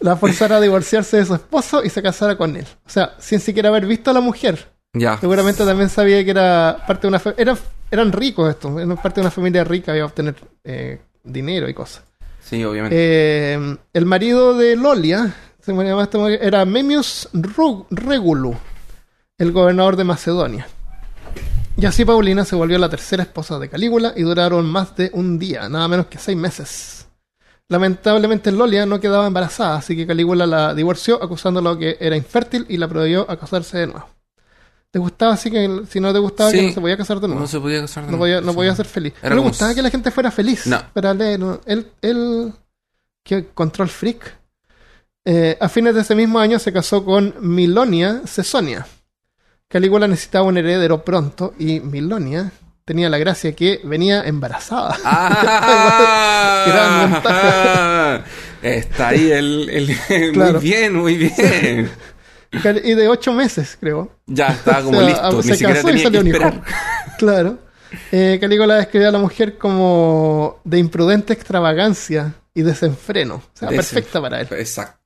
la 0.00 0.16
forzara 0.16 0.56
a 0.56 0.60
divorciarse 0.60 1.18
de 1.18 1.24
su 1.24 1.34
esposo 1.34 1.84
y 1.84 1.88
se 1.88 2.02
casara 2.02 2.36
con 2.36 2.56
él. 2.56 2.66
O 2.84 2.90
sea, 2.90 3.14
sin 3.18 3.38
siquiera 3.38 3.68
haber 3.68 3.86
visto 3.86 4.10
a 4.10 4.14
la 4.14 4.20
mujer. 4.20 4.72
Ya. 4.94 5.18
Seguramente 5.18 5.64
también 5.64 5.88
sabía 5.88 6.22
que 6.24 6.30
era 6.30 6.84
parte 6.86 7.02
de 7.02 7.08
una 7.08 7.18
fa- 7.18 7.34
eran, 7.90 8.12
ricos 8.12 8.50
estos, 8.50 8.72
eran 8.78 8.96
parte 8.96 9.16
de 9.16 9.22
una 9.22 9.30
familia 9.30 9.64
rica, 9.64 9.94
iba 9.96 10.04
a 10.04 10.08
obtener 10.08 10.34
eh, 10.64 11.00
dinero 11.24 11.68
y 11.68 11.74
cosas. 11.74 12.02
Sí, 12.40 12.62
obviamente. 12.64 12.94
Eh, 12.98 13.76
el 13.92 14.06
marido 14.06 14.54
de 14.54 14.76
Lolia 14.76 15.34
se 15.60 15.72
llamaba 15.72 16.02
este 16.02 16.46
era 16.46 16.64
Memmius 16.64 17.28
Ru- 17.32 17.86
Regulu, 17.90 18.54
el 19.38 19.52
gobernador 19.52 19.96
de 19.96 20.04
Macedonia. 20.04 20.66
Y 21.76 21.86
así 21.86 22.04
Paulina 22.04 22.44
se 22.44 22.54
volvió 22.54 22.76
la 22.78 22.90
tercera 22.90 23.22
esposa 23.22 23.58
de 23.58 23.70
Calígula 23.70 24.12
y 24.14 24.22
duraron 24.22 24.66
más 24.66 24.94
de 24.96 25.10
un 25.14 25.38
día, 25.38 25.68
nada 25.70 25.88
menos 25.88 26.06
que 26.06 26.18
seis 26.18 26.36
meses. 26.36 27.06
Lamentablemente 27.68 28.52
Lolia 28.52 28.84
no 28.84 29.00
quedaba 29.00 29.26
embarazada, 29.26 29.76
así 29.76 29.96
que 29.96 30.06
Calígula 30.06 30.44
la 30.46 30.74
divorció 30.74 31.22
acusándola 31.22 31.78
que 31.78 31.96
era 31.98 32.14
infértil 32.16 32.66
y 32.68 32.76
la 32.76 32.88
prohibió 32.88 33.24
a 33.30 33.38
casarse 33.38 33.78
de 33.78 33.86
nuevo. 33.86 34.06
¿Te 34.92 34.98
gustaba 35.00 35.32
así 35.32 35.50
que 35.50 35.82
si 35.90 35.98
no 36.00 36.12
te 36.12 36.18
gustaba 36.20 36.50
Sí. 36.50 36.58
que 36.58 36.66
no 36.68 36.72
se 36.74 36.80
podía 36.80 36.96
casar 36.96 37.18
de 37.18 37.26
nuevo? 37.26 37.40
no 37.40 37.46
se 37.48 37.58
podía 37.58 37.80
casar. 37.80 38.04
de 38.04 38.10
No 38.12 38.18
nuevo. 38.18 38.22
podía, 38.24 38.40
no 38.42 38.54
podía 38.54 38.74
ser 38.76 38.86
feliz. 38.86 39.14
Era 39.22 39.30
no 39.34 39.40
le 39.42 39.48
gustaba 39.48 39.74
que 39.74 39.82
la 39.82 39.90
gente 39.90 40.10
fuera 40.12 40.30
feliz. 40.30 40.66
No. 40.68 40.80
Pero 40.94 41.10
él, 41.12 41.58
él, 41.66 41.86
él- 42.02 42.52
qué 43.24 43.46
control 43.54 43.88
freak. 43.88 44.36
Eh, 45.24 45.56
a 45.60 45.68
fines 45.68 45.94
de 45.94 46.02
ese 46.02 46.14
mismo 46.14 46.38
año 46.38 46.58
se 46.58 46.72
casó 46.72 47.04
con 47.04 47.34
Milonia 47.40 48.20
Cesonia. 48.26 48.86
Calígula 49.68 50.06
necesitaba 50.06 50.44
un 50.44 50.58
heredero 50.58 51.02
pronto 51.04 51.54
y 51.58 51.80
Milonia 51.80 52.52
tenía 52.84 53.08
la 53.08 53.16
gracia 53.16 53.54
que 53.56 53.80
venía 53.84 54.22
embarazada. 54.24 54.98
¡Ah! 55.04 56.64
Gran. 58.22 58.24
Está 58.62 59.08
ahí 59.08 59.30
el... 59.30 59.70
el- 59.70 60.32
Claro. 60.32 60.54
Muy 60.60 60.62
bien, 60.68 60.94
muy 60.94 61.16
bien. 61.16 61.90
Y 62.52 62.94
de 62.94 63.08
ocho 63.08 63.32
meses, 63.32 63.76
creo. 63.80 64.10
Ya 64.26 64.48
estaba 64.48 64.82
como 64.82 64.98
O 65.00 65.02
sea, 65.02 65.08
listo. 65.30 65.42
se 65.42 65.50
Ni 65.50 65.56
siquiera 65.56 65.74
casó 65.74 65.88
y 65.88 65.92
tenía 65.92 65.96
que 65.96 66.02
salió 66.02 66.20
un 66.20 66.26
hijo. 66.28 66.36
esperar. 66.38 66.64
Claro. 67.18 67.58
Eh, 68.10 68.38
Calígula 68.40 68.76
describió 68.76 69.08
a 69.08 69.12
la 69.12 69.18
mujer 69.18 69.58
como 69.58 70.60
de 70.64 70.78
imprudente 70.78 71.32
extravagancia 71.32 72.34
y 72.54 72.62
desenfreno. 72.62 73.36
O 73.36 73.42
sea, 73.52 73.68
perfecta 73.68 74.20
para 74.20 74.40
él. 74.40 74.48
Exacto. 74.52 74.98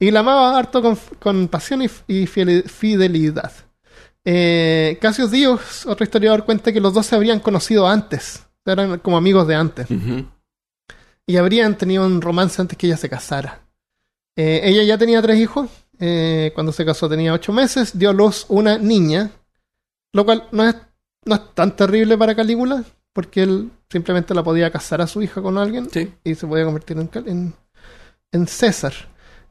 Y 0.00 0.10
la 0.10 0.20
amaba 0.20 0.56
harto 0.58 0.80
con, 0.82 0.96
con 1.18 1.48
pasión 1.48 1.82
y, 1.82 1.88
y 2.06 2.26
fidelidad. 2.26 3.52
Eh, 4.24 4.98
Cassius 5.00 5.30
Dios, 5.30 5.86
otro 5.86 6.04
historiador, 6.04 6.44
cuenta 6.44 6.72
que 6.72 6.80
los 6.80 6.92
dos 6.94 7.06
se 7.06 7.14
habrían 7.16 7.40
conocido 7.40 7.88
antes. 7.88 8.44
Eran 8.66 8.98
como 8.98 9.16
amigos 9.16 9.46
de 9.48 9.54
antes. 9.54 9.86
Y 11.26 11.36
habrían 11.36 11.76
tenido 11.78 12.04
un 12.04 12.20
romance 12.20 12.60
antes 12.60 12.76
que 12.76 12.86
ella 12.86 12.96
se 12.96 13.08
casara. 13.08 13.60
Eh, 14.36 14.60
ella 14.64 14.82
ya 14.82 14.98
tenía 14.98 15.22
tres 15.22 15.38
hijos. 15.38 15.68
Eh, 16.00 16.52
cuando 16.54 16.72
se 16.72 16.84
casó 16.84 17.08
tenía 17.08 17.32
ocho 17.32 17.52
meses. 17.52 17.98
Dio 17.98 18.10
a 18.10 18.12
luz 18.12 18.46
una 18.48 18.78
niña. 18.78 19.30
Lo 20.12 20.24
cual 20.24 20.48
no 20.52 20.64
es, 20.68 20.74
no 21.24 21.34
es 21.34 21.54
tan 21.54 21.74
terrible 21.76 22.16
para 22.16 22.34
Calígula. 22.34 22.84
Porque 23.12 23.42
él 23.42 23.70
simplemente 23.90 24.34
la 24.34 24.42
podía 24.44 24.70
casar 24.70 25.00
a 25.00 25.06
su 25.06 25.22
hija 25.22 25.42
con 25.42 25.58
alguien 25.58 25.88
Sí. 25.90 26.12
y 26.24 26.34
se 26.34 26.46
podía 26.46 26.64
convertir 26.64 26.98
en, 26.98 27.08
Cal- 27.08 27.28
en, 27.28 27.54
en 28.32 28.46
César. 28.46 28.92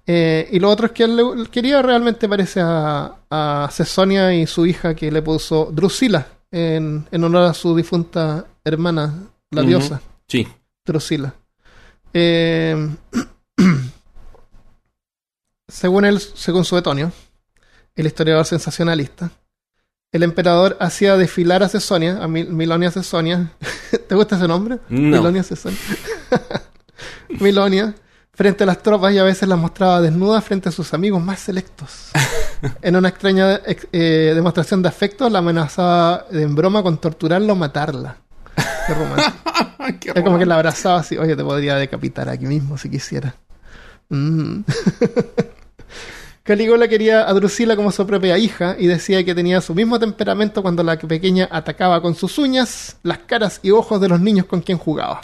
Eh, 0.06 0.48
y 0.52 0.60
lo 0.60 0.70
otro 0.70 0.86
es 0.86 0.94
que 0.94 1.04
él 1.04 1.18
le- 1.18 1.50
quería 1.50 1.82
realmente 1.82 2.30
parece 2.30 2.62
a, 2.64 3.16
a 3.30 3.70
Cesonia 3.72 4.34
y 4.34 4.48
su 4.48 4.66
hija 4.66 4.96
que 4.96 5.12
le 5.12 5.22
puso 5.22 5.66
Drusila 5.74 6.26
en, 6.50 7.06
en 7.12 7.24
honor 7.26 7.44
a 7.44 7.54
su 7.54 7.76
difunta 7.76 8.46
hermana, 8.64 9.14
la 9.52 9.64
diosa 9.64 10.00
Sí. 10.30 10.48
Drusila. 10.86 11.34
Eh, 12.14 12.88
según 15.68 16.06
él, 16.06 16.20
según 16.20 16.66
Suetonio, 16.66 17.12
el 17.96 18.06
historiador 18.08 18.46
sensacionalista, 18.46 19.32
el 20.12 20.24
emperador 20.24 20.78
hacía 20.80 21.18
desfilar 21.18 21.64
a 21.64 21.70
Cesonia, 21.70 22.24
a 22.24 22.28
Mil- 22.28 22.50
Milonia 22.50 22.92
Cesonia. 22.92 23.52
¿Te 24.08 24.16
gusta 24.16 24.38
ese 24.38 24.48
nombre? 24.48 24.80
No. 24.90 25.18
Milonia 25.18 25.44
Cesonia. 25.44 25.78
Milonia, 27.40 27.94
frente 28.34 28.64
a 28.64 28.68
las 28.68 28.82
tropas 28.82 29.14
y 29.14 29.18
a 29.18 29.24
veces 29.24 29.48
las 29.50 29.60
mostraba 29.60 30.02
desnudas 30.02 30.44
frente 30.44 30.70
a 30.70 30.72
sus 30.72 30.94
amigos 30.94 31.22
más 31.22 31.40
selectos. 31.40 32.12
En 32.82 32.96
una 32.96 33.10
extraña 33.10 33.58
ex- 33.68 33.88
eh, 33.92 34.32
demostración 34.34 34.82
de 34.82 34.90
afecto, 34.90 35.30
la 35.30 35.38
amenazaba 35.40 36.26
en 36.32 36.56
broma 36.56 36.82
con 36.82 36.98
torturarla 36.98 37.54
o 37.54 37.56
matarla. 37.56 38.18
Qué 38.88 38.94
romántico. 38.96 39.38
Qué 40.00 40.12
Es 40.16 40.24
como 40.24 40.40
que 40.40 40.46
la 40.48 40.56
abrazaba 40.56 41.02
así, 41.02 41.18
oye, 41.20 41.36
te 41.36 41.44
podría 41.44 41.76
decapitar 41.76 42.28
aquí 42.30 42.48
mismo 42.48 42.76
si 42.80 42.90
quisiera. 42.90 43.36
Mm. 44.10 44.62
Calígula 46.48 46.88
quería 46.88 47.30
a 47.30 47.34
Drusila 47.34 47.76
como 47.76 47.92
su 47.92 48.08
propia 48.08 48.38
hija 48.38 48.78
y 48.80 48.88
decía 48.88 49.22
que 49.26 49.36
tenía 49.36 49.60
su 49.60 49.76
mismo 49.76 50.00
temperamento 50.00 50.62
cuando 50.62 50.82
la 50.82 50.98
pequeña 50.98 51.50
atacaba 51.52 52.02
con 52.02 52.16
sus 52.16 52.38
uñas 52.38 52.96
las 53.04 53.18
caras 53.18 53.60
y 53.64 53.72
ojos 53.72 54.00
de 54.00 54.08
los 54.08 54.22
niños 54.22 54.46
con 54.46 54.62
quien 54.62 54.78
jugaba. 54.78 55.20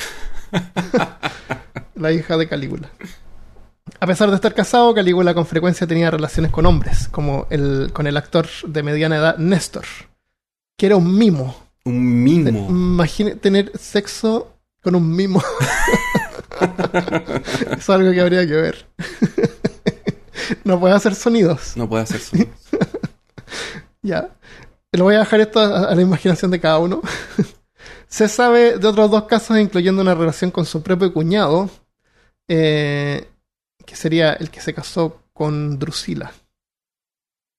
la 1.95 2.11
hija 2.11 2.35
de 2.35 2.49
Calígula. 2.49 2.89
A 4.01 4.05
pesar 4.05 4.31
de 4.31 4.35
estar 4.35 4.53
casado, 4.53 4.93
Calígula 4.93 5.33
con 5.33 5.45
frecuencia 5.45 5.87
tenía 5.87 6.11
relaciones 6.11 6.51
con 6.51 6.65
hombres, 6.65 7.07
como 7.07 7.47
el, 7.49 7.91
con 7.93 8.05
el 8.05 8.17
actor 8.17 8.45
de 8.67 8.83
mediana 8.83 9.15
edad 9.15 9.37
Néstor, 9.37 9.85
que 10.77 10.87
era 10.87 10.97
un 10.97 11.17
mimo. 11.17 11.55
Un 11.85 12.21
mimo. 12.21 12.67
Imagine 12.69 13.35
tener 13.35 13.71
sexo 13.79 14.57
con 14.81 14.93
un 14.93 15.09
mimo. 15.15 15.41
es 17.77 17.89
algo 17.89 18.11
que 18.11 18.19
habría 18.19 18.45
que 18.45 18.55
ver. 18.55 18.85
no 20.63 20.79
puede 20.79 20.93
hacer 20.95 21.15
sonidos. 21.15 21.75
No 21.77 21.87
puede 21.89 22.03
hacer 22.03 22.19
sonido. 22.19 22.49
Ya. 24.01 24.29
Le 24.91 25.01
voy 25.01 25.15
a 25.15 25.19
dejar 25.19 25.39
esto 25.39 25.59
a, 25.59 25.85
a 25.89 25.95
la 25.95 26.01
imaginación 26.01 26.51
de 26.51 26.59
cada 26.59 26.79
uno. 26.79 27.01
Se 28.07 28.27
sabe 28.27 28.77
de 28.77 28.87
otros 28.87 29.09
dos 29.09 29.23
casos, 29.23 29.57
incluyendo 29.57 30.01
una 30.01 30.13
relación 30.13 30.51
con 30.51 30.65
su 30.65 30.83
propio 30.83 31.13
cuñado, 31.13 31.69
eh, 32.47 33.27
que 33.85 33.95
sería 33.95 34.33
el 34.33 34.49
que 34.51 34.61
se 34.61 34.73
casó 34.73 35.21
con 35.33 35.79
Drusila. 35.79 36.31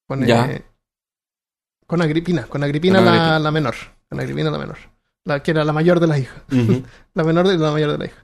Con, 0.07 0.25
Ya. 0.27 0.47
eh, 0.51 0.65
con 1.87 2.03
Agripina, 2.03 2.47
con 2.47 2.63
Agripina 2.63 2.99
Con 2.99 3.07
la, 3.07 3.11
Agripina. 3.13 3.39
la 3.39 3.51
menor. 3.51 3.75
Con 4.09 4.21
Agripina 4.21 4.51
la 4.51 4.59
menor. 4.59 4.79
La 5.25 5.43
que 5.43 5.51
era 5.51 5.65
la 5.65 5.73
mayor 5.73 5.99
de 6.01 6.07
las 6.07 6.19
hijas. 6.19 6.43
La 7.15 7.25
menor 7.25 7.49
de 7.49 7.57
la 7.59 7.71
mayor 7.73 7.91
de 7.93 7.99
la 7.99 8.05
hija. 8.07 8.24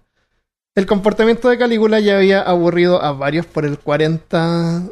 El 0.76 0.86
comportamiento 0.86 1.48
de 1.48 1.58
Calígula 1.58 1.98
ya 2.00 2.16
había 2.18 2.42
aburrido 2.42 3.02
a 3.02 3.12
varios 3.12 3.44
por 3.46 3.64
el 3.64 3.78
40. 3.78 4.82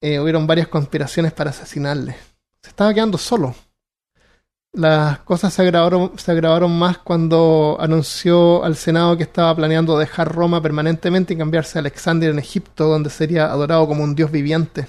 eh, 0.00 0.18
hubieron 0.18 0.46
varias 0.48 0.66
conspiraciones 0.66 1.32
para 1.32 1.50
asesinarle. 1.50 2.16
Se 2.60 2.70
estaba 2.70 2.92
quedando 2.92 3.18
solo. 3.18 3.54
Las 4.74 5.20
cosas 5.20 5.52
se 5.52 5.62
agravaron, 5.62 6.18
se 6.18 6.32
agravaron 6.32 6.76
más 6.76 6.98
cuando 6.98 7.76
anunció 7.78 8.64
al 8.64 8.74
Senado 8.74 9.16
que 9.16 9.22
estaba 9.22 9.54
planeando 9.54 9.98
dejar 9.98 10.34
Roma 10.34 10.62
permanentemente 10.62 11.34
y 11.34 11.36
cambiarse 11.36 11.78
a 11.78 11.80
Alexandria 11.80 12.30
en 12.30 12.38
Egipto, 12.38 12.88
donde 12.88 13.10
sería 13.10 13.52
adorado 13.52 13.86
como 13.86 14.02
un 14.02 14.14
dios 14.14 14.30
viviente. 14.30 14.88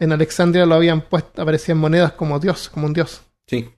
En 0.00 0.12
Alexandria 0.12 0.64
lo 0.64 0.76
habían 0.76 1.02
puesto, 1.02 1.42
aparecían 1.42 1.78
monedas 1.78 2.12
como 2.12 2.38
dios, 2.38 2.68
como 2.68 2.86
un 2.86 2.94
dios. 2.94 3.22
Sí. 3.46 3.70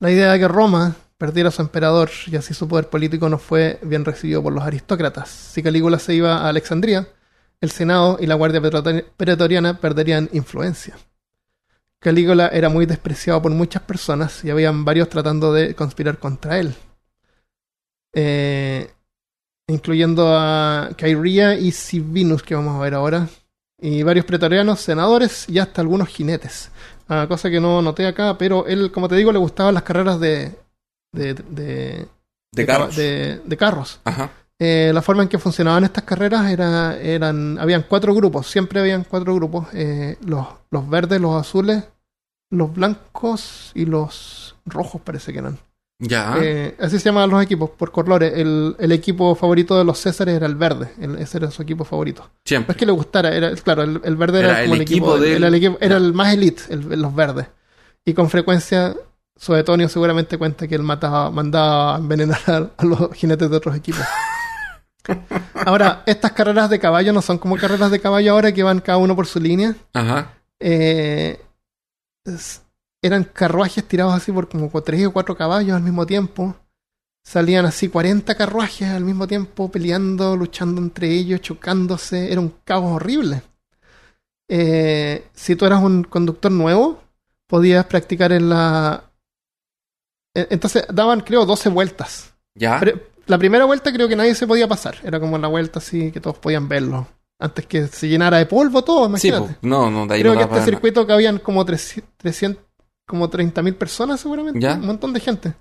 La 0.00 0.10
idea 0.10 0.32
de 0.32 0.38
que 0.38 0.48
Roma 0.48 0.96
perdiera 1.18 1.48
a 1.48 1.52
su 1.52 1.62
emperador 1.62 2.10
y 2.26 2.36
así 2.36 2.54
su 2.54 2.68
poder 2.68 2.88
político 2.88 3.28
no 3.28 3.38
fue 3.38 3.78
bien 3.82 4.04
recibido 4.04 4.42
por 4.42 4.52
los 4.52 4.64
aristócratas. 4.64 5.28
Si 5.28 5.62
Calígula 5.62 5.98
se 5.98 6.14
iba 6.14 6.38
a 6.38 6.48
Alexandria, 6.48 7.08
el 7.60 7.70
Senado 7.70 8.18
y 8.20 8.26
la 8.26 8.34
Guardia 8.34 8.60
Pretor- 8.60 9.04
Pretoriana 9.16 9.80
perderían 9.80 10.28
influencia. 10.32 10.96
Calígula 12.00 12.48
era 12.48 12.68
muy 12.68 12.84
despreciado 12.84 13.40
por 13.40 13.52
muchas 13.52 13.82
personas 13.82 14.44
y 14.44 14.50
habían 14.50 14.84
varios 14.84 15.08
tratando 15.08 15.52
de 15.52 15.74
conspirar 15.74 16.18
contra 16.18 16.58
él. 16.58 16.74
Eh, 18.12 18.90
incluyendo 19.66 20.36
a 20.36 20.90
Cairia 20.96 21.54
y 21.54 21.72
Sivinus, 21.72 22.42
que 22.42 22.54
vamos 22.54 22.76
a 22.76 22.82
ver 22.82 22.94
ahora, 22.94 23.28
y 23.80 24.02
varios 24.02 24.26
pretorianos, 24.26 24.80
senadores 24.80 25.48
y 25.48 25.58
hasta 25.58 25.80
algunos 25.80 26.08
jinetes. 26.08 26.70
Ah, 27.08 27.26
cosa 27.28 27.50
que 27.50 27.60
no 27.60 27.80
noté 27.82 28.06
acá, 28.06 28.36
pero 28.36 28.66
él, 28.66 28.92
como 28.92 29.08
te 29.08 29.16
digo, 29.16 29.32
le 29.32 29.38
gustaban 29.38 29.74
las 29.74 29.82
carreras 29.82 30.20
de, 30.20 30.54
de, 31.14 32.06
de, 32.52 32.66
carros. 32.66 32.96
de- 32.96 33.56
carros. 33.58 34.00
Ajá. 34.04 34.30
Eh, 34.58 34.92
la 34.94 35.02
forma 35.02 35.22
en 35.22 35.28
que 35.28 35.38
funcionaban 35.38 35.84
estas 35.84 36.04
carreras 36.04 36.50
era, 36.50 36.96
eran, 36.98 37.58
habían 37.58 37.84
cuatro 37.88 38.14
grupos, 38.14 38.46
siempre 38.48 38.80
habían 38.80 39.04
cuatro 39.04 39.34
grupos, 39.34 39.66
eh, 39.72 40.16
los, 40.24 40.46
los 40.70 40.88
verdes, 40.88 41.20
los 41.20 41.34
azules, 41.40 41.82
los 42.50 42.72
blancos 42.72 43.72
y 43.74 43.84
los 43.84 44.54
rojos 44.64 45.00
parece 45.02 45.32
que 45.32 45.40
eran. 45.40 45.58
Ya. 45.98 46.36
Eh, 46.40 46.76
así 46.80 46.98
se 46.98 47.06
llamaban 47.06 47.30
los 47.30 47.42
equipos, 47.42 47.70
por 47.70 47.90
colores. 47.90 48.32
El, 48.36 48.76
el 48.78 48.92
equipo 48.92 49.34
favorito 49.34 49.76
de 49.78 49.84
los 49.84 49.98
Césares 49.98 50.34
era 50.36 50.46
el 50.46 50.54
verde, 50.56 50.90
el- 51.00 51.16
ese 51.18 51.38
era 51.38 51.50
su 51.50 51.62
equipo 51.62 51.84
favorito. 51.84 52.22
No 52.22 52.30
Siempre. 52.44 52.72
es 52.72 52.76
que 52.76 52.86
le 52.86 52.92
gustara, 52.92 53.34
era, 53.34 53.52
claro, 53.56 53.82
el, 53.82 54.00
el 54.04 54.16
verde 54.16 54.40
era, 54.40 54.48
Era 54.50 54.62
como 54.62 54.74
el 54.74 54.80
equipo, 54.82 55.16
era, 55.16 55.48
el 55.48 55.54
equipo- 55.54 55.78
era 55.80 55.96
el 55.96 56.12
más 56.12 56.32
elite, 56.32 56.62
el- 56.70 57.00
los 57.00 57.14
verdes. 57.14 57.46
Y 58.04 58.12
con 58.14 58.28
frecuencia, 58.30 58.94
Suetonio 59.36 59.88
seguramente 59.88 60.38
cuenta 60.38 60.66
que 60.68 60.74
él 60.74 60.82
mataba, 60.82 61.30
mandaba 61.30 61.96
a 61.96 61.98
envenenar 61.98 62.38
a, 62.46 62.70
a 62.76 62.84
los 62.84 63.12
jinetes 63.14 63.50
de 63.50 63.56
otros 63.56 63.76
equipos. 63.76 64.02
Ahora, 65.66 66.02
estas 66.06 66.32
carreras 66.32 66.70
de 66.70 66.78
caballo 66.78 67.12
no 67.12 67.20
son 67.22 67.38
como 67.38 67.56
carreras 67.56 67.90
de 67.90 68.00
caballo 68.00 68.32
ahora 68.32 68.52
que 68.52 68.62
van 68.62 68.80
cada 68.80 68.98
uno 68.98 69.14
por 69.14 69.26
su 69.26 69.38
línea. 69.40 69.74
Ajá. 69.92 70.32
Eh, 70.60 71.40
es- 72.24 72.62
eran 73.02 73.24
carruajes 73.24 73.86
tirados 73.86 74.14
así 74.14 74.32
por 74.32 74.48
como 74.48 74.70
tres 74.82 75.06
o 75.06 75.12
cuatro 75.12 75.36
caballos 75.36 75.76
al 75.76 75.82
mismo 75.82 76.06
tiempo. 76.06 76.56
Salían 77.22 77.66
así 77.66 77.88
40 77.88 78.34
carruajes 78.34 78.88
al 78.88 79.04
mismo 79.04 79.26
tiempo, 79.26 79.70
peleando, 79.70 80.36
luchando 80.36 80.80
entre 80.80 81.10
ellos, 81.10 81.40
chocándose. 81.42 82.30
Era 82.32 82.40
un 82.40 82.54
caos 82.64 82.84
horrible. 82.96 83.42
Eh, 84.48 85.26
si 85.34 85.56
tú 85.56 85.64
eras 85.66 85.82
un 85.82 86.04
conductor 86.04 86.50
nuevo, 86.52 87.02
podías 87.46 87.84
practicar 87.86 88.32
en 88.32 88.48
la... 88.50 89.03
Entonces 90.34 90.84
daban, 90.92 91.20
creo, 91.20 91.46
12 91.46 91.68
vueltas. 91.68 92.32
Ya. 92.54 92.80
Pre- 92.80 93.00
la 93.26 93.38
primera 93.38 93.64
vuelta 93.64 93.92
creo 93.92 94.08
que 94.08 94.16
nadie 94.16 94.34
se 94.34 94.46
podía 94.46 94.68
pasar. 94.68 94.96
Era 95.02 95.18
como 95.20 95.38
la 95.38 95.48
vuelta 95.48 95.78
así 95.78 96.10
que 96.12 96.20
todos 96.20 96.38
podían 96.38 96.68
verlo. 96.68 97.06
Antes 97.38 97.66
que 97.66 97.86
se 97.88 98.08
llenara 98.08 98.38
de 98.38 98.46
polvo 98.46 98.82
todo, 98.82 99.04
sí, 99.16 99.28
imagínate. 99.28 99.54
po. 99.54 99.58
no, 99.66 99.90
no, 99.90 100.06
de 100.06 100.14
ahí 100.14 100.20
Creo 100.20 100.32
no 100.34 100.38
que 100.38 100.42
este 100.44 100.50
para 100.50 100.60
nada. 100.60 100.70
circuito 100.70 101.06
cabían 101.06 101.38
como 101.38 101.64
300, 101.64 102.12
300 102.18 102.62
como 103.06 103.28
30.000 103.30 103.74
personas 103.76 104.20
seguramente. 104.20 104.60
Ya. 104.60 104.74
Un 104.74 104.86
montón 104.86 105.12
de 105.12 105.20
gente. 105.20 105.54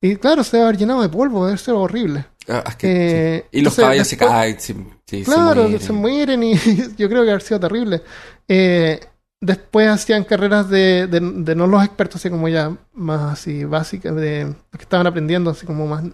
Y 0.00 0.16
claro, 0.16 0.42
se 0.44 0.56
debe 0.56 0.68
haber 0.68 0.78
llenado 0.78 1.02
de 1.02 1.08
polvo, 1.08 1.46
debe 1.46 1.56
ser 1.58 1.74
horrible. 1.74 2.26
Ah, 2.48 2.62
es 2.68 2.76
que- 2.76 2.88
Eh, 3.36 3.40
sí. 3.52 3.58
Y 3.58 3.62
los 3.62 3.72
entonces, 3.72 3.82
caballos 3.84 4.08
se 4.08 4.16
caen. 4.16 4.56
sí, 4.60 4.74
sí, 5.06 5.22
Claro, 5.24 5.68
se 5.68 5.78
se 5.78 5.92
mueren. 5.92 6.40
mueren, 6.40 6.42
y 6.42 6.54
yo 6.98 7.08
creo 7.08 7.22
que 7.24 7.30
haber 7.30 7.42
sido 7.42 7.60
terrible. 7.60 8.02
Eh, 8.48 9.00
después 9.40 9.88
hacían 9.88 10.24
carreras 10.24 10.68
de, 10.70 11.06
de, 11.06 11.20
de 11.20 11.54
no 11.54 11.66
los 11.66 11.84
expertos, 11.84 12.16
así 12.16 12.30
como 12.30 12.48
ya 12.48 12.76
más 12.92 13.32
así 13.32 13.64
básicas, 13.64 14.14
de 14.16 14.44
los 14.44 14.56
que 14.78 14.82
estaban 14.82 15.06
aprendiendo, 15.06 15.50
así 15.50 15.66
como 15.66 15.86
más... 15.86 16.04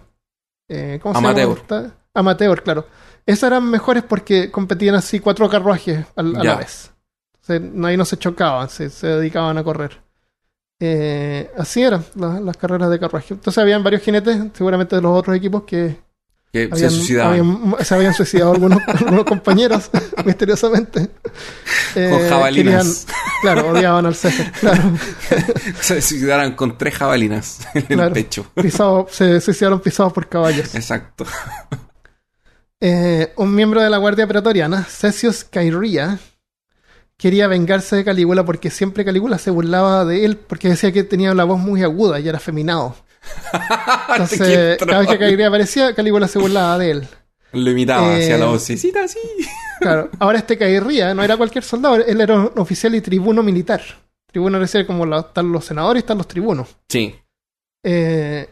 Eh, 0.69 0.99
¿Cómo 1.01 1.13
se 1.13 1.21
llama? 1.21 1.91
Amateur, 2.13 2.63
claro. 2.63 2.85
Esas 3.25 3.47
eran 3.47 3.69
mejores 3.69 4.03
porque 4.03 4.49
competían 4.51 4.95
así 4.95 5.19
cuatro 5.19 5.49
carruajes 5.49 6.05
a, 6.15 6.23
Ya. 6.23 6.43
la 6.43 6.55
vez. 6.55 6.91
No- 7.59 7.87
ahí 7.87 7.97
no 7.97 8.05
se 8.05 8.17
chocaban, 8.17 8.69
se, 8.69 8.89
se 8.89 9.07
dedicaban 9.07 9.57
a 9.57 9.63
correr. 9.63 10.01
Eh, 10.79 11.51
así 11.57 11.83
eran 11.83 12.03
la- 12.15 12.39
las 12.39 12.57
carreras 12.57 12.89
de 12.89 12.99
carruaje. 12.99 13.33
Entonces 13.33 13.61
habían 13.61 13.83
varios 13.83 14.01
jinetes, 14.01 14.37
seguramente 14.53 14.95
de 14.95 15.01
los 15.01 15.17
otros 15.17 15.35
equipos, 15.35 15.63
que 15.63 15.97
Que 16.53 16.67
se 16.67 16.73
habían, 16.73 16.91
suicidaban. 16.91 17.39
habían- 17.39 17.85
se 17.85 17.95
habían 17.95 18.13
suicidado 18.13 18.51
algunos, 18.51 18.79
algunos 18.87 19.23
compañeros, 19.25 19.89
misteriosamente. 20.25 21.09
Eh, 21.95 22.09
Con 22.11 22.27
jabalinas. 22.29 23.05
querían- 23.05 23.17
claro, 23.41 23.69
odiaban 23.71 24.05
al 24.05 24.15
César. 24.15 24.51
Claro, 24.59 24.83
Se 25.81 26.01
suicidaron 26.01 26.53
con 26.55 26.77
tres 26.77 26.95
jabalinas 26.95 27.59
en 27.73 27.83
Claro. 27.83 28.07
el 28.07 28.13
pecho. 28.13 28.45
pisado- 28.55 29.07
se 29.09 29.39
suicidaron 29.39 29.79
pisados 29.79 30.11
por 30.11 30.27
caballos. 30.27 30.75
Exacto. 30.75 31.25
Eh, 32.79 33.31
un 33.37 33.53
miembro 33.53 33.81
de 33.81 33.89
la 33.89 33.97
Guardia 33.97 34.27
Pretoriana, 34.27 34.83
Cesius 34.83 35.43
Cairia, 35.43 36.17
quería 37.15 37.47
vengarse 37.47 37.95
de 37.95 38.03
Calígula 38.03 38.43
porque 38.43 38.71
siempre 38.71 39.05
Calígula 39.05 39.37
se 39.37 39.51
burlaba 39.51 40.03
de 40.03 40.25
él 40.25 40.37
porque 40.37 40.69
decía 40.69 40.91
que 40.91 41.03
tenía 41.03 41.33
la 41.35 41.43
voz 41.43 41.59
muy 41.59 41.83
aguda 41.83 42.19
y 42.19 42.27
era 42.27 42.37
afeminado. 42.37 42.95
Entonces, 44.09 44.77
cada 44.77 44.99
vez 44.99 45.07
que. 45.09 45.19
Cairia 45.19 45.47
aparecía, 45.47 45.93
Calígula 45.95 46.27
se 46.27 46.39
burlaba 46.39 46.77
de 46.77 46.91
él. 46.91 47.07
Lo 47.53 47.69
imitaba 47.71 48.13
Eh, 48.17 48.23
hacia 48.23 48.37
la 48.37 48.45
vocecita 48.47 49.03
así. 49.03 49.19
Claro, 49.79 50.09
ahora 50.19 50.37
este 50.39 50.57
Cairia 50.57 51.13
no 51.13 51.23
era 51.23 51.37
cualquier 51.37 51.63
soldado, 51.63 51.95
él 51.95 52.21
era 52.21 52.35
un 52.35 52.51
oficial 52.59 52.95
y 52.95 53.01
tribuno 53.01 53.43
militar. 53.43 53.81
Tribuno 54.27 54.59
decir, 54.59 54.85
como 54.85 55.05
la- 55.05 55.19
están 55.19 55.51
los 55.51 55.65
senadores 55.65 55.99
y 56.01 56.03
están 56.03 56.17
los 56.17 56.27
tribunos. 56.27 56.77
Sí. 56.87 57.13
Eh, 57.83 58.49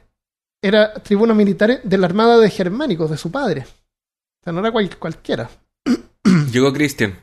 era 0.61 0.93
tribuno 0.95 1.33
militar 1.33 1.81
de 1.81 1.97
la 1.97 2.07
armada 2.07 2.37
de 2.37 2.49
germánicos, 2.49 3.09
de 3.09 3.17
su 3.17 3.31
padre. 3.31 3.61
O 3.61 4.43
sea, 4.43 4.51
no 4.53 4.59
era 4.59 4.71
cual- 4.71 4.97
cualquiera. 4.97 5.49
Llegó 6.51 6.73
Cristian. 6.73 7.17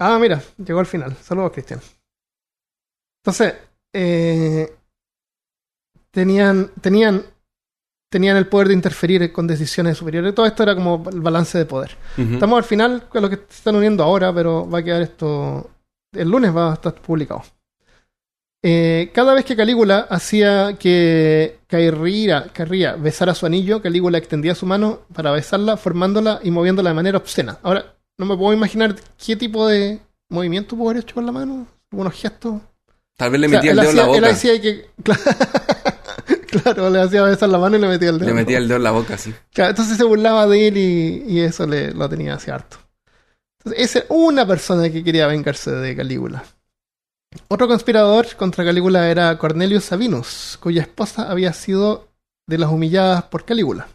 Ah, 0.00 0.18
mira, 0.20 0.42
llegó 0.58 0.80
al 0.80 0.86
final. 0.86 1.16
Saludos, 1.22 1.52
Cristian. 1.52 1.80
Entonces, 3.22 3.54
eh, 3.94 4.75
tenían, 6.16 6.70
tenían, 6.80 7.26
tenían 8.08 8.38
el 8.38 8.46
poder 8.46 8.68
de 8.68 8.72
interferir 8.74 9.30
con 9.34 9.46
decisiones 9.46 9.98
superiores. 9.98 10.34
Todo 10.34 10.46
esto 10.46 10.62
era 10.62 10.74
como 10.74 11.04
el 11.12 11.20
balance 11.20 11.58
de 11.58 11.66
poder. 11.66 11.94
Estamos 12.16 12.56
al 12.56 12.64
final 12.64 13.06
con 13.10 13.20
lo 13.20 13.28
que 13.28 13.36
se 13.36 13.58
están 13.58 13.76
uniendo 13.76 14.02
ahora, 14.02 14.32
pero 14.32 14.66
va 14.66 14.78
a 14.78 14.82
quedar 14.82 15.02
esto. 15.02 15.68
El 16.12 16.30
lunes 16.30 16.56
va 16.56 16.70
a 16.70 16.74
estar 16.74 16.94
publicado. 16.94 17.42
Eh, 18.62 19.10
cada 19.12 19.34
vez 19.34 19.44
que 19.44 19.56
Calígula 19.56 20.06
hacía 20.08 20.78
que 20.78 21.58
Carría 21.68 22.96
besara 22.96 23.34
su 23.34 23.44
anillo, 23.44 23.82
Calígula 23.82 24.16
extendía 24.16 24.54
su 24.54 24.64
mano 24.64 25.00
para 25.12 25.32
besarla, 25.32 25.76
formándola 25.76 26.40
y 26.42 26.50
moviéndola 26.50 26.88
de 26.88 26.94
manera 26.94 27.18
obscena. 27.18 27.58
Ahora, 27.62 27.94
no 28.16 28.24
me 28.24 28.38
puedo 28.38 28.54
imaginar 28.54 28.96
qué 29.22 29.36
tipo 29.36 29.68
de 29.68 30.00
movimiento 30.30 30.76
pudo 30.76 30.88
haber 30.88 31.02
hecho 31.02 31.16
con 31.16 31.26
la 31.26 31.32
mano, 31.32 31.66
algunos 31.92 32.14
gestos. 32.14 32.62
Tal 33.18 33.30
vez 33.30 33.40
le 33.40 33.46
O 33.48 33.50
sea, 33.50 33.58
metía 33.58 33.70
el 33.72 33.76
dedo 33.76 33.90
en 33.90 33.96
la 33.96 34.02
él 34.04 34.08
boca. 34.08 34.30
hacía 34.30 34.60
que. 34.62 34.86
Claro, 36.62 36.90
le 36.90 37.00
hacía 37.00 37.22
besar 37.22 37.48
la 37.48 37.58
mano 37.58 37.76
y 37.76 37.80
le 37.80 37.88
metía 37.88 38.10
el 38.10 38.18
dedo. 38.18 38.28
Le 38.28 38.34
metía 38.34 38.58
el 38.58 38.68
dedo 38.68 38.76
en 38.78 38.84
la 38.84 38.90
boca, 38.92 39.16
sí. 39.18 39.34
Claro, 39.52 39.70
entonces 39.70 39.96
se 39.96 40.04
burlaba 40.04 40.46
de 40.46 40.68
él 40.68 40.76
y, 40.76 41.24
y 41.26 41.40
eso 41.40 41.66
le, 41.66 41.92
lo 41.92 42.08
tenía 42.08 42.34
hacia 42.34 42.54
harto. 42.54 42.78
Entonces, 43.58 43.84
esa 43.84 43.98
era 44.00 44.06
una 44.10 44.46
persona 44.46 44.90
que 44.90 45.02
quería 45.02 45.26
vengarse 45.26 45.70
de 45.70 45.96
Calígula. 45.96 46.44
Otro 47.48 47.68
conspirador 47.68 48.34
contra 48.36 48.64
Calígula 48.64 49.10
era 49.10 49.36
Cornelius 49.38 49.84
Sabinus, 49.84 50.58
cuya 50.60 50.82
esposa 50.82 51.30
había 51.30 51.52
sido 51.52 52.08
de 52.46 52.58
las 52.58 52.70
humilladas 52.70 53.24
por 53.24 53.44
Calígula. 53.44 53.88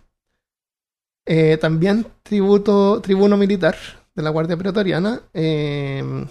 Eh, 1.26 1.58
también 1.58 2.06
tributo, 2.24 3.00
tribuno 3.02 3.38
militar 3.38 3.76
de 4.14 4.24
la 4.24 4.30
Guardia 4.30 4.58
Pretoriana. 4.58 5.22
eh, 5.34 6.26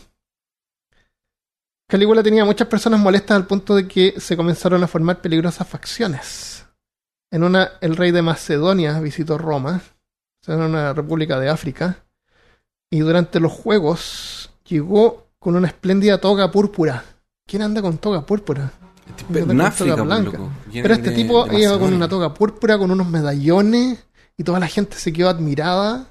Calígula 1.91 2.23
tenía 2.23 2.45
muchas 2.45 2.69
personas 2.69 3.01
molestas 3.01 3.37
al 3.37 3.47
punto 3.47 3.75
de 3.75 3.89
que 3.89 4.15
se 4.19 4.37
comenzaron 4.37 4.83
a 4.83 4.87
formar 4.87 5.21
peligrosas 5.21 5.67
facciones. 5.67 6.65
En 7.31 7.43
una, 7.43 7.73
el 7.81 7.97
rey 7.97 8.13
de 8.13 8.23
Macedonia 8.23 8.99
visitó 9.01 9.37
Roma, 9.37 9.83
o 10.41 10.45
sea, 10.45 10.55
era 10.55 10.67
una 10.67 10.93
república 10.93 11.39
de 11.39 11.49
África, 11.49 12.05
y 12.91 13.01
durante 13.01 13.41
los 13.41 13.53
juegos 13.53 14.51
llegó 14.65 15.27
con 15.39 15.57
una 15.57 15.67
espléndida 15.67 16.19
toga 16.19 16.51
púrpura. 16.51 17.05
¿Quién 17.47 17.63
anda 17.63 17.83
con 17.83 17.99
toga 17.99 18.25
púrpura? 18.25 18.71
En 19.35 19.61
África, 19.61 19.97
pues, 19.97 20.07
blanca. 20.07 20.39
Pero 20.73 20.95
este 20.95 21.11
tipo 21.11 21.47
iba 21.53 21.79
con 21.79 21.93
una 21.93 22.09
toga 22.09 22.33
púrpura, 22.33 22.79
con 22.79 22.91
unos 22.91 23.09
medallones, 23.09 23.99
y 24.37 24.45
toda 24.45 24.61
la 24.61 24.69
gente 24.69 24.97
se 24.97 25.13
quedó 25.13 25.29
admirada. 25.29 26.07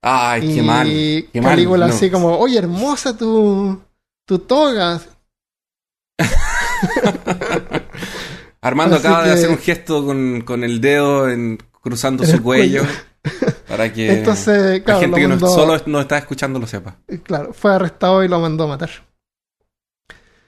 Ay, 0.00 0.54
qué 0.54 0.62
mal. 0.62 0.88
Y 0.88 1.28
Calígula 1.40 1.86
así 1.86 2.10
como, 2.10 2.36
oye, 2.36 2.58
hermosa 2.58 3.16
tu, 3.16 3.80
tu 4.26 4.40
toga. 4.40 5.00
Armando 8.60 8.96
acaba 8.96 9.24
de 9.24 9.32
hacer 9.32 9.50
un 9.50 9.58
gesto 9.58 10.04
con, 10.04 10.42
con 10.42 10.62
el 10.64 10.80
dedo 10.80 11.28
en, 11.28 11.58
cruzando 11.80 12.24
su 12.24 12.42
cuello. 12.42 12.82
Para 13.68 13.92
que 13.92 14.18
Entonces, 14.18 14.82
la 14.84 14.98
gente 14.98 15.20
que 15.20 15.28
no, 15.28 15.38
solo 15.38 15.80
nos 15.86 16.02
está 16.02 16.18
escuchando 16.18 16.58
lo 16.58 16.66
sepa. 16.66 16.96
Eh, 17.08 17.20
claro, 17.22 17.52
fue 17.52 17.74
arrestado 17.74 18.22
y 18.22 18.28
lo 18.28 18.40
mandó 18.40 18.64
a 18.64 18.68
matar. 18.68 18.90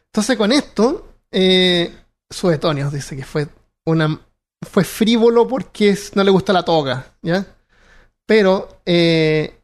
Entonces, 0.06 0.36
con 0.36 0.52
esto, 0.52 1.14
eh, 1.30 1.92
Suetonios 2.30 2.92
dice 2.92 3.16
que 3.16 3.24
fue 3.24 3.48
una 3.86 4.20
fue 4.64 4.84
frívolo 4.84 5.46
porque 5.46 5.96
no 6.14 6.24
le 6.24 6.30
gusta 6.30 6.52
la 6.52 6.64
toga, 6.64 7.06
¿ya? 7.22 7.46
Pero 8.26 8.80
eh, 8.86 9.60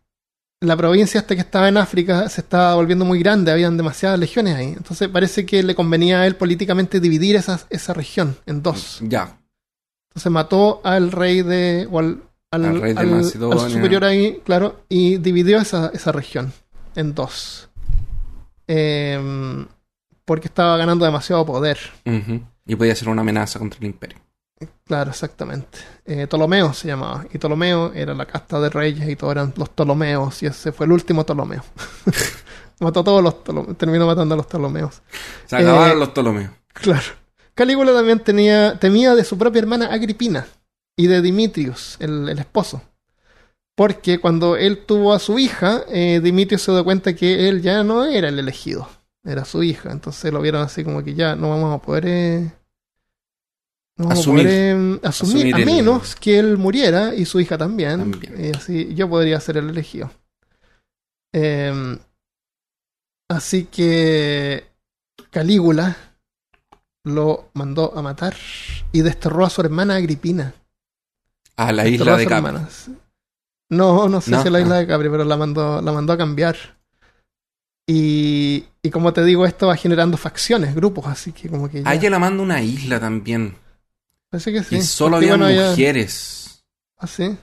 la 0.60 0.76
provincia 0.76 1.20
hasta 1.20 1.34
que 1.34 1.40
estaba 1.40 1.68
en 1.68 1.78
África 1.78 2.28
se 2.28 2.42
estaba 2.42 2.74
volviendo 2.74 3.04
muy 3.04 3.18
grande, 3.18 3.50
habían 3.50 3.76
demasiadas 3.76 4.18
legiones 4.18 4.56
ahí. 4.56 4.74
Entonces 4.76 5.08
parece 5.08 5.46
que 5.46 5.62
le 5.62 5.74
convenía 5.74 6.20
a 6.20 6.26
él 6.26 6.36
políticamente 6.36 7.00
dividir 7.00 7.36
esa, 7.36 7.60
esa 7.70 7.94
región 7.94 8.36
en 8.46 8.62
dos. 8.62 9.00
Ya. 9.02 9.38
Entonces 10.10 10.30
mató 10.30 10.80
al 10.84 11.12
rey 11.12 11.42
de. 11.42 11.88
o 11.90 11.98
al, 11.98 12.22
al, 12.50 12.80
rey 12.80 12.94
de 12.94 13.06
Macedonia. 13.06 13.64
al 13.64 13.70
superior 13.70 14.04
ahí, 14.04 14.40
claro, 14.44 14.82
y 14.88 15.16
dividió 15.16 15.58
esa, 15.58 15.90
esa 15.94 16.12
región 16.12 16.52
en 16.94 17.14
dos. 17.14 17.68
Em, 18.66 19.66
porque 20.24 20.48
estaba 20.48 20.76
ganando 20.76 21.04
demasiado 21.04 21.44
poder. 21.46 21.78
Y 22.66 22.76
podía 22.76 22.94
ser 22.94 23.08
una 23.08 23.22
amenaza 23.22 23.58
contra 23.58 23.78
el 23.80 23.86
imperio. 23.86 24.18
Claro, 24.84 25.10
exactamente. 25.10 25.78
Eh, 26.04 26.26
Ptolomeo 26.26 26.72
se 26.72 26.88
llamaba. 26.88 27.24
Y 27.32 27.38
Ptolomeo 27.38 27.92
era 27.94 28.14
la 28.14 28.26
casta 28.26 28.60
de 28.60 28.68
reyes 28.68 29.08
y 29.08 29.16
todos 29.16 29.32
eran 29.32 29.54
los 29.56 29.68
Ptolomeos. 29.70 30.42
Y 30.42 30.46
ese 30.46 30.72
fue 30.72 30.86
el 30.86 30.92
último 30.92 31.24
Ptolomeo. 31.24 31.62
Mató 32.80 33.00
a 33.00 33.04
todos 33.04 33.22
los 33.22 33.34
Ptolomeos. 33.34 33.78
Terminó 33.78 34.06
matando 34.06 34.34
a 34.34 34.36
los 34.36 34.46
Ptolomeos. 34.46 35.00
Se 35.46 35.56
acabaron 35.56 35.96
eh, 35.96 36.00
los 36.00 36.08
Ptolomeos. 36.10 36.50
Claro. 36.72 37.20
Calígula 37.54 37.92
también 37.92 38.20
tenía, 38.20 38.78
temía 38.78 39.14
de 39.14 39.24
su 39.24 39.36
propia 39.36 39.60
hermana 39.60 39.86
Agripina 39.86 40.46
y 40.96 41.06
de 41.06 41.22
Dimitrios, 41.22 41.96
el, 42.00 42.28
esposo. 42.38 42.82
Porque 43.74 44.18
cuando 44.18 44.56
él 44.56 44.84
tuvo 44.86 45.12
a 45.12 45.18
su 45.18 45.38
hija, 45.38 45.82
eh, 45.88 46.20
Dimitrios 46.22 46.62
se 46.62 46.72
dio 46.72 46.84
cuenta 46.84 47.14
que 47.14 47.48
él 47.48 47.62
ya 47.62 47.82
no 47.82 48.04
era 48.04 48.28
el 48.28 48.38
elegido, 48.38 48.88
era 49.24 49.44
su 49.44 49.62
hija. 49.62 49.92
Entonces 49.92 50.32
lo 50.32 50.40
vieron 50.40 50.62
así 50.62 50.84
como 50.84 51.02
que 51.02 51.14
ya 51.14 51.36
no 51.36 51.50
vamos 51.50 51.74
a 51.74 51.82
poder 51.82 52.52
eh, 54.04 54.12
asumir, 54.12 54.46
em, 54.46 55.00
asumir, 55.02 55.54
a 55.54 55.58
menos 55.58 56.16
que 56.16 56.38
él 56.38 56.56
muriera 56.56 57.14
y 57.14 57.24
su 57.24 57.40
hija 57.40 57.58
también. 57.58 58.20
Y 58.38 58.56
así 58.56 58.94
yo 58.94 59.08
podría 59.08 59.40
ser 59.40 59.58
el 59.58 59.68
elegido. 59.68 60.10
Em, 61.32 61.98
así 63.28 63.64
que 63.64 64.64
Calígula 65.30 65.96
lo 67.04 67.50
mandó 67.54 67.96
a 67.96 68.02
matar 68.02 68.36
y 68.92 69.02
desterró 69.02 69.44
a 69.44 69.50
su 69.50 69.60
hermana 69.60 69.96
Agripina. 69.96 70.54
A 71.56 71.72
la 71.72 71.86
isla 71.86 72.16
de 72.16 72.26
Capri. 72.26 72.58
No, 73.70 74.08
no 74.08 74.20
sé 74.20 74.30
si 74.40 74.48
a 74.48 74.50
la 74.50 74.60
isla 74.60 74.76
de 74.76 74.86
Capri, 74.86 75.08
pero 75.08 75.24
la 75.24 75.36
mandó, 75.36 75.80
la 75.80 75.92
mandó 75.92 76.12
a 76.12 76.18
cambiar. 76.18 76.56
Y, 77.86 78.64
y 78.82 78.90
como 78.90 79.12
te 79.12 79.24
digo, 79.24 79.46
esto 79.46 79.66
va 79.66 79.76
generando 79.76 80.16
facciones, 80.16 80.74
grupos, 80.74 81.06
así 81.06 81.32
que 81.32 81.48
como 81.48 81.68
que... 81.68 81.82
A 81.84 81.94
ella 81.94 82.08
la 82.10 82.18
manda 82.18 82.42
una 82.42 82.62
isla 82.62 83.00
también. 83.00 83.56
Parece 84.30 84.52
que 84.52 84.62
sí. 84.62 84.76
Y 84.76 84.82
solo 84.82 85.16
había 85.16 85.36
mujeres. 85.36 86.64
¿Ah, 86.96 87.06
sí? 87.06 87.36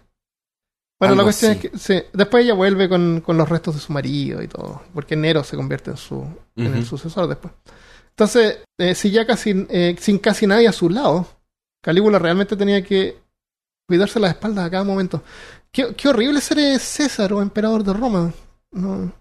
Bueno, 0.99 1.15
la 1.15 1.23
cuestión 1.23 1.51
es 1.51 1.57
que 1.59 1.77
sí. 1.77 2.01
después 2.13 2.43
ella 2.43 2.53
vuelve 2.53 2.89
con, 2.89 3.21
con, 3.21 3.37
los 3.37 3.47
restos 3.47 3.75
de 3.75 3.81
su 3.81 3.93
marido 3.93 4.41
y 4.41 4.47
todo, 4.47 4.81
porque 4.93 5.15
Nero 5.15 5.43
se 5.43 5.55
convierte 5.55 5.91
en 5.91 5.97
su 5.97 6.25
en 6.55 6.73
el 6.73 6.85
sucesor 6.85 7.27
después. 7.27 7.53
Entonces, 8.09 8.59
eh, 8.79 8.95
si 8.95 9.11
ya 9.11 9.27
casi, 9.27 9.67
eh, 9.69 9.95
sin 9.99 10.17
casi 10.17 10.47
nadie 10.47 10.67
a 10.67 10.71
su 10.71 10.89
lado, 10.89 11.27
Calígula 11.83 12.17
realmente 12.17 12.55
tenía 12.55 12.83
que 12.83 13.19
cuidarse 13.87 14.19
las 14.19 14.31
espaldas 14.31 14.65
a 14.65 14.71
cada 14.71 14.83
momento. 14.83 15.21
Qué, 15.71 15.93
qué 15.95 16.07
horrible 16.07 16.41
ser 16.41 16.79
César 16.79 17.31
o 17.33 17.43
emperador 17.43 17.83
de 17.83 17.93
Roma. 17.93 18.33
No. 18.71 19.13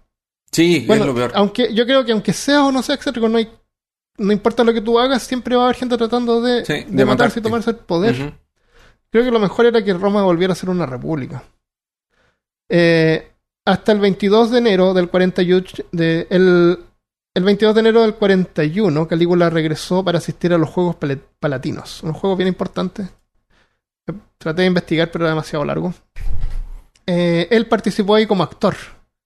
Sí, 0.51 0.87
es 0.89 0.99
lo 0.99 1.13
peor. 1.13 1.31
Aunque, 1.35 1.71
yo 1.75 1.85
creo 1.85 2.03
que 2.03 2.11
aunque 2.11 2.33
sea 2.33 2.65
o 2.65 2.71
no 2.71 2.81
sea 2.81 2.95
excéntrico, 2.95 3.29
no 3.29 3.37
hay 3.37 3.51
no 4.17 4.33
importa 4.33 4.63
lo 4.63 4.73
que 4.73 4.81
tú 4.81 4.99
hagas, 4.99 5.23
siempre 5.23 5.55
va 5.55 5.63
a 5.63 5.65
haber 5.65 5.77
gente 5.77 5.97
tratando 5.97 6.41
de, 6.41 6.63
de, 6.63 7.05
matarse 7.05 7.39
y 7.39 7.43
tomarse 7.43 7.71
el 7.71 7.77
poder. 7.77 8.33
Creo 9.09 9.23
que 9.23 9.31
lo 9.31 9.39
mejor 9.39 9.65
era 9.65 9.83
que 9.83 9.93
Roma 9.93 10.23
volviera 10.23 10.53
a 10.53 10.55
ser 10.55 10.69
una 10.69 10.85
república. 10.85 11.43
Eh, 12.69 13.31
hasta 13.65 13.91
el 13.91 13.99
22 13.99 14.51
de 14.51 14.57
enero 14.57 14.93
del 14.93 15.09
41, 15.09 15.63
de, 15.91 16.27
el, 16.29 16.79
el 17.33 17.43
22 17.43 17.75
de 17.75 17.79
enero 17.79 18.01
del 18.01 18.15
41, 18.15 19.07
Calígula 19.07 19.49
regresó 19.49 20.03
para 20.03 20.17
asistir 20.17 20.53
a 20.53 20.57
los 20.57 20.69
Juegos 20.69 20.97
Palatinos, 21.39 22.01
un 22.03 22.13
juego 22.13 22.35
bien 22.35 22.47
importante. 22.47 23.07
Traté 24.37 24.61
de 24.61 24.67
investigar, 24.67 25.11
pero 25.11 25.25
era 25.25 25.31
demasiado 25.31 25.65
largo. 25.65 25.93
Eh, 27.05 27.47
él 27.51 27.67
participó 27.67 28.15
ahí 28.15 28.25
como 28.25 28.43
actor, 28.43 28.75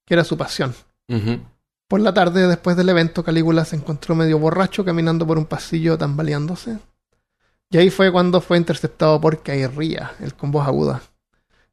que 0.06 0.14
era 0.14 0.24
su 0.24 0.38
pasión. 0.38 0.74
Por 1.92 2.00
la 2.00 2.14
tarde, 2.14 2.48
después 2.48 2.78
del 2.78 2.88
evento, 2.88 3.22
Calígula 3.22 3.66
se 3.66 3.76
encontró 3.76 4.16
medio 4.16 4.40
borracho 4.40 4.86
caminando 4.86 5.28
por 5.28 5.38
un 5.38 5.44
pasillo 5.44 5.98
tambaleándose. 5.98 6.80
Y 7.70 7.78
ahí 7.80 7.90
fue 7.90 8.10
cuando 8.14 8.40
fue 8.40 8.58
interceptado 8.58 9.20
por 9.20 9.44
Cairría, 9.44 10.14
el 10.22 10.34
con 10.34 10.52
voz 10.52 10.66
aguda. 10.66 11.02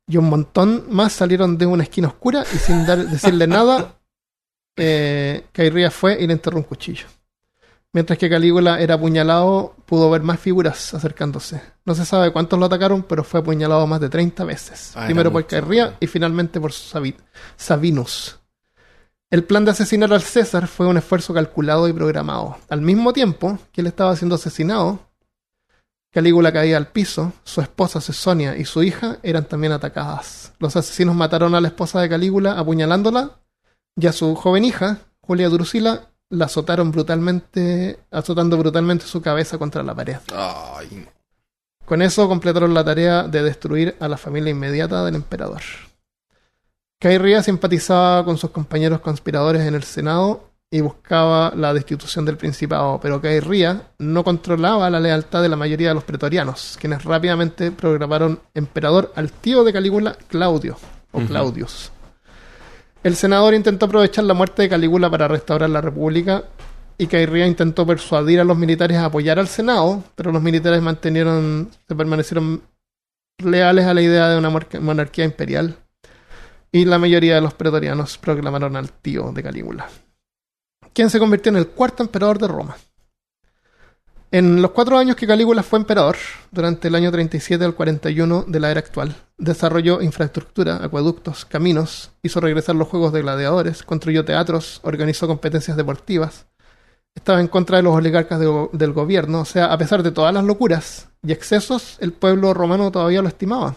Y 0.09 0.17
un 0.17 0.29
montón 0.29 0.87
más 0.91 1.13
salieron 1.13 1.57
de 1.57 1.67
una 1.67 1.85
esquina 1.85 2.09
oscura 2.09 2.45
y 2.53 2.59
sin 2.59 2.85
decirle 2.85 3.47
nada, 3.47 3.95
eh, 4.77 5.45
fue 5.93 6.21
y 6.21 6.27
le 6.27 6.33
enterró 6.33 6.57
un 6.57 6.65
cuchillo. 6.65 7.07
Mientras 7.93 8.19
que 8.19 8.29
Calígula 8.29 8.81
era 8.81 8.95
apuñalado, 8.95 9.77
pudo 9.87 10.11
ver 10.11 10.23
más 10.23 10.41
figuras 10.41 10.95
acercándose. 10.95 11.63
No 11.85 11.95
se 11.95 12.05
sabe 12.05 12.33
cuántos 12.33 12.59
lo 12.59 12.67
atacaron, 12.67 13.05
pero 13.05 13.23
fue 13.23 13.39
apuñalado 13.39 13.87
más 13.87 14.01
de 14.01 14.09
30 14.09 14.43
veces. 14.43 14.95
Ah, 14.97 15.05
Primero 15.05 15.31
por 15.31 15.47
Cairría 15.47 15.97
y 16.01 16.09
finalmente 16.09 16.61
por 16.61 16.73
Sabinus. 16.73 18.38
El 19.31 19.45
plan 19.45 19.65
de 19.67 19.73
asesinar 19.73 20.11
al 20.15 20.23
César 20.23 20.67
fue 20.69 20.87
un 20.87 20.97
esfuerzo 20.97 21.35
calculado 21.35 21.87
y 21.87 21.93
programado. 21.93 22.57
Al 22.71 22.81
mismo 22.81 23.13
tiempo 23.13 23.59
que 23.73 23.83
él 23.83 23.87
estaba 23.87 24.17
siendo 24.17 24.37
asesinado, 24.37 25.01
Calígula 26.11 26.51
caía 26.51 26.79
al 26.79 26.89
piso, 26.89 27.35
su 27.45 27.61
esposa 27.61 28.01
Cesonia 28.01 28.57
y 28.57 28.65
su 28.65 28.83
hija 28.83 29.19
eran 29.23 29.45
también 29.45 29.75
atacadas. 29.75 30.55
Los 30.59 30.77
asesinos 30.77 31.15
mataron 31.15 31.55
a 31.55 31.61
la 31.61 31.69
esposa 31.69 32.01
de 32.01 32.09
Calígula 32.09 32.59
apuñalándola 32.59 33.41
y 33.95 34.07
a 34.07 34.13
su 34.13 34.35
joven 34.35 34.65
hija, 34.65 35.01
Julia 35.21 35.51
Drusila, 35.51 36.09
la 36.31 36.47
azotaron 36.47 36.91
brutalmente, 36.91 37.99
azotando 38.11 38.57
brutalmente 38.57 39.05
su 39.05 39.21
cabeza 39.21 39.59
contra 39.59 39.83
la 39.83 39.95
pared. 39.95 40.17
Con 41.85 42.01
eso 42.01 42.29
completaron 42.29 42.73
la 42.73 42.85
tarea 42.85 43.25
de 43.25 43.43
destruir 43.43 43.95
a 44.01 44.09
la 44.09 44.17
familia 44.17 44.51
inmediata 44.51 45.05
del 45.05 45.17
emperador. 45.17 45.61
Cairría 47.01 47.45
simpatizaba 47.45 48.25
con 48.25 48.39
sus 48.39 48.51
compañeros 48.51 49.01
conspiradores 49.01 49.63
en 49.63 49.75
el 49.77 49.85
Senado 49.85 50.51
y 50.69 50.81
buscaba 50.81 51.53
la 51.55 51.73
destitución 51.73 52.25
del 52.25 52.37
principado, 52.37 52.99
pero 53.01 53.21
Cairría 53.21 53.93
no 53.99 54.25
controlaba 54.25 54.91
la 54.91 54.99
lealtad 54.99 55.41
de 55.41 55.49
la 55.49 55.55
mayoría 55.55 55.89
de 55.91 55.95
los 55.95 56.03
pretorianos, 56.03 56.77
quienes 56.81 57.05
rápidamente 57.05 57.71
programaron 57.71 58.41
emperador 58.53 59.13
al 59.15 59.31
tío 59.31 59.63
de 59.63 59.73
Calígula, 59.73 60.17
Claudio, 60.27 60.77
o 61.13 61.21
Claudius. 61.21 61.93
El 63.05 63.15
senador 63.15 63.55
intentó 63.55 63.87
aprovechar 63.87 64.25
la 64.25 64.35
muerte 64.35 64.63
de 64.63 64.69
Calígula 64.69 65.09
para 65.09 65.29
restaurar 65.29 65.71
la 65.71 65.81
república 65.81 66.43
y 66.99 67.07
Cairría 67.07 67.47
intentó 67.47 67.87
persuadir 67.87 68.41
a 68.41 68.45
los 68.45 68.59
militares 68.59 68.97
a 68.97 69.05
apoyar 69.05 69.39
al 69.39 69.47
Senado, 69.47 70.03
pero 70.17 70.33
los 70.33 70.43
militares 70.43 70.83
mantenieron, 70.83 71.71
se 71.87 71.95
permanecieron 71.95 72.61
leales 73.39 73.85
a 73.87 73.95
la 73.95 74.03
idea 74.03 74.29
de 74.29 74.37
una 74.37 74.51
monarquía 74.81 75.25
imperial 75.25 75.79
y 76.73 76.85
la 76.85 76.99
mayoría 76.99 77.35
de 77.35 77.41
los 77.41 77.55
pretorianos 77.55 78.19
proclamaron 78.19 78.77
al 78.77 78.93
tío 78.93 79.33
de 79.33 79.43
Calígula, 79.43 79.89
quien 80.93 81.11
se 81.11 81.19
convirtió 81.19 81.51
en 81.51 81.57
el 81.57 81.69
cuarto 81.69 82.03
emperador 82.03 82.39
de 82.39 82.49
Roma. 82.49 82.77
En 84.31 84.61
los 84.61 84.73
cuatro 84.73 84.99
años 84.99 85.17
que 85.17 85.27
Calígula 85.27 85.63
fue 85.63 85.79
emperador, 85.79 86.17
durante 86.51 86.89
el 86.89 86.95
año 86.95 87.11
37 87.11 87.65
al 87.65 87.75
41 87.75 88.45
de 88.47 88.61
la 88.61 88.71
era 88.71 88.81
actual, 88.81 89.17
desarrolló 89.39 90.03
infraestructura, 90.03 90.85
acueductos, 90.85 91.47
caminos, 91.47 92.11
hizo 92.23 92.39
regresar 92.41 92.77
los 92.77 92.89
juegos 92.89 93.15
de 93.15 93.23
gladiadores, 93.23 93.83
construyó 93.83 94.27
teatros, 94.27 94.81
organizó 94.83 95.27
competencias 95.27 95.79
deportivas, 95.79 96.47
estaba 97.15 97.41
en 97.41 97.49
contra 97.49 97.79
de 97.79 97.85
los 97.85 97.95
oligarcas 97.95 98.39
del 98.39 98.93
gobierno, 98.93 99.41
o 99.41 99.45
sea, 99.47 99.73
a 99.73 99.79
pesar 99.79 100.03
de 100.03 100.13
todas 100.13 100.35
las 100.35 100.45
locuras 100.45 101.09
y 101.23 101.33
excesos, 101.33 101.97
el 102.01 102.13
pueblo 102.13 102.53
romano 102.53 102.91
todavía 102.91 103.23
lo 103.23 103.29
estimaba. 103.29 103.77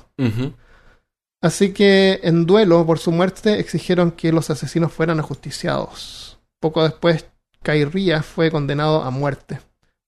Así 1.42 1.74
que, 1.74 2.20
en 2.24 2.46
duelo 2.46 2.86
por 2.86 3.00
su 3.00 3.12
muerte, 3.12 3.60
exigieron 3.60 4.12
que 4.12 4.32
los 4.32 4.50
asesinos 4.50 4.94
fueran 4.94 5.20
ajusticiados. 5.20 6.40
Poco 6.60 6.84
después, 6.84 7.26
Cairría 7.64 8.22
fue 8.22 8.52
condenado 8.52 9.02
a 9.02 9.10
muerte 9.10 9.60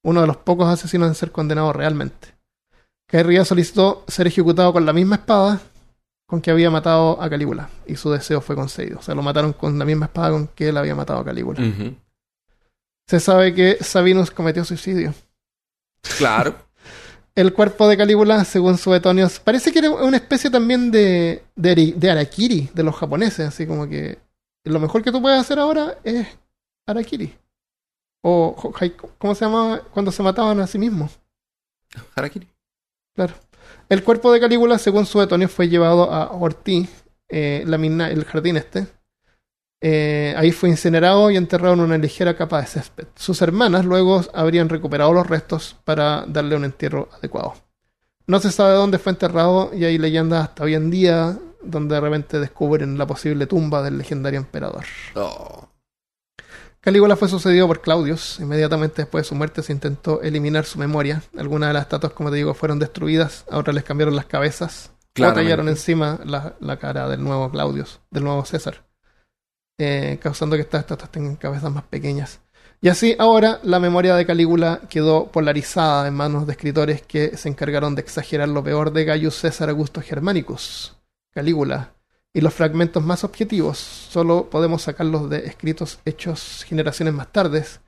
uno 0.04 0.22
de 0.22 0.28
los 0.28 0.38
pocos 0.38 0.68
asesinos 0.68 1.08
en 1.08 1.16
ser 1.16 1.32
condenado 1.32 1.74
realmente. 1.74 2.36
Caerría 3.08 3.46
solicitó 3.46 4.04
ser 4.08 4.28
ejecutado 4.28 4.74
con 4.74 4.86
la 4.86 4.94
misma 4.94 5.16
espada 5.16 5.62
con 6.28 6.42
que 6.42 6.52
había 6.52 6.70
matado 6.70 7.22
a 7.22 7.30
Calígula 7.30 7.70
y 7.86 7.96
su 7.96 8.12
deseo 8.12 8.42
fue 8.42 8.56
concedido. 8.56 9.00
O 9.00 9.02
sea, 9.02 9.16
lo 9.16 9.22
mataron 9.22 9.54
con 9.54 9.78
la 9.78 9.86
misma 9.86 10.06
espada 10.06 10.32
con 10.32 10.48
que 10.48 10.70
él 10.70 10.78
había 10.78 10.96
matado 10.96 11.20
a 11.20 11.26
Calígula. 11.26 11.62
Se 13.08 13.20
sabe 13.20 13.54
que 13.54 13.78
Sabinus 13.82 14.32
cometió 14.32 14.66
suicidio. 14.66 15.14
Claro. 16.18 16.56
El 17.36 17.52
cuerpo 17.54 17.88
de 17.88 17.98
Calígula, 17.98 18.46
según 18.46 18.78
Suetonios, 18.78 19.40
parece 19.40 19.72
que 19.72 19.80
era 19.80 19.90
una 19.90 20.18
especie 20.18 20.52
también 20.52 20.92
de, 20.92 21.44
de, 21.56 22.12
Arakiri 22.12 22.70
de 22.74 22.84
los 22.84 22.96
japoneses, 22.96 23.48
así 23.48 23.66
como 23.66 23.88
que 23.88 24.20
lo 24.66 24.80
mejor 24.80 25.02
que 25.04 25.12
tú 25.12 25.20
puedes 25.20 25.40
hacer 25.40 25.58
ahora 25.58 25.98
es 26.04 26.28
Arakiri. 26.86 27.36
O, 28.22 28.56
¿cómo 29.18 29.34
se 29.34 29.46
llamaba 29.46 29.82
cuando 29.92 30.12
se 30.12 30.22
mataban 30.22 30.60
a 30.60 30.68
sí 30.68 30.78
mismos? 30.78 31.20
Harakiri. 32.16 32.48
Claro. 33.16 33.34
El 33.90 34.04
cuerpo 34.04 34.32
de 34.32 34.40
Calígula, 34.40 34.78
según 34.78 35.06
Suetonio, 35.06 35.50
fue 35.50 35.70
llevado 35.70 36.12
a 36.12 36.32
Ortiz, 36.32 37.04
eh, 37.30 37.64
la 37.66 37.80
mina, 37.80 38.12
el 38.12 38.26
jardín 38.26 38.58
este. 38.58 38.88
Eh, 39.86 40.34
ahí 40.38 40.54
fue 40.54 40.70
incinerado 40.70 41.30
y 41.30 41.36
enterrado 41.36 41.74
en 41.74 41.82
una 41.82 41.98
ligera 41.98 42.38
capa 42.38 42.62
de 42.62 42.68
césped. 42.68 43.08
Sus 43.16 43.42
hermanas 43.42 43.84
luego 43.84 44.24
habrían 44.34 44.70
recuperado 44.70 45.12
los 45.12 45.28
restos 45.28 45.76
para 45.84 46.24
darle 46.26 46.56
un 46.56 46.64
entierro 46.64 47.10
adecuado. 47.18 47.56
No 48.26 48.40
se 48.40 48.50
sabe 48.50 48.76
dónde 48.76 48.98
fue 48.98 49.12
enterrado 49.12 49.72
y 49.76 49.84
hay 49.84 49.98
leyendas 49.98 50.46
hasta 50.46 50.64
hoy 50.64 50.76
en 50.76 50.90
día 50.90 51.38
donde 51.62 51.96
de 51.96 52.00
repente 52.02 52.40
descubren 52.40 52.98
la 52.98 53.06
posible 53.06 53.46
tumba 53.46 53.84
del 53.84 53.98
legendario 53.98 54.40
emperador. 54.40 54.86
Oh. 55.16 55.68
Calígula 56.80 57.18
fue 57.18 57.28
sucedido 57.28 57.68
por 57.68 57.82
Claudius. 57.82 58.40
Inmediatamente 58.40 59.02
después 59.02 59.26
de 59.26 59.28
su 59.28 59.36
muerte 59.36 59.64
se 59.64 59.74
intentó 59.74 60.22
eliminar 60.22 60.64
su 60.64 60.80
memoria. 60.80 61.24
Algunas 61.38 61.68
de 61.68 61.74
las 61.74 61.84
estatuas, 61.84 62.14
como 62.14 62.30
te 62.30 62.38
digo, 62.38 62.54
fueron 62.54 62.80
destruidas. 62.80 63.44
A 63.52 63.58
otras 63.58 63.76
les 63.76 63.84
cambiaron 63.84 64.16
las 64.16 64.28
cabezas. 64.28 64.92
O 64.94 65.14
Claramente. 65.14 65.44
tallaron 65.44 65.68
encima 65.68 66.22
la, 66.24 66.56
la 66.62 66.78
cara 66.78 67.10
del 67.10 67.22
nuevo 67.22 67.52
Claudius, 67.52 68.00
del 68.10 68.24
nuevo 68.24 68.46
César. 68.46 68.86
Eh, 69.78 70.20
causando 70.22 70.56
que 70.56 70.62
estas 70.62 70.82
estatuas 70.82 71.12
tengan 71.12 71.36
cabezas 71.36 71.72
más 71.72 71.84
pequeñas. 71.84 72.40
Y 72.82 72.90
así 72.90 73.16
ahora 73.18 73.60
la 73.64 73.80
memoria 73.80 74.16
de 74.16 74.26
Calígula 74.26 74.82
quedó 74.90 75.32
polarizada 75.32 76.08
en 76.08 76.16
manos 76.16 76.46
de 76.46 76.52
escritores 76.52 77.02
que 77.02 77.38
se 77.38 77.48
encargaron 77.48 77.96
de 77.96 78.02
exagerar 78.02 78.50
lo 78.50 78.64
peor 78.64 78.92
de 78.92 79.06
Gaius 79.06 79.36
César 79.36 79.70
Augusto 79.70 80.02
Germanicus, 80.02 80.98
Calígula, 81.32 81.94
y 82.34 82.42
los 82.42 82.54
fragmentos 82.54 83.04
más 83.04 83.24
objetivos 83.24 83.78
solo 83.78 84.50
podemos 84.50 84.82
sacarlos 84.82 85.30
de 85.30 85.46
escritos 85.46 86.00
hechos 86.04 86.66
generaciones 86.68 87.14
más 87.14 87.32
tardes 87.32 87.80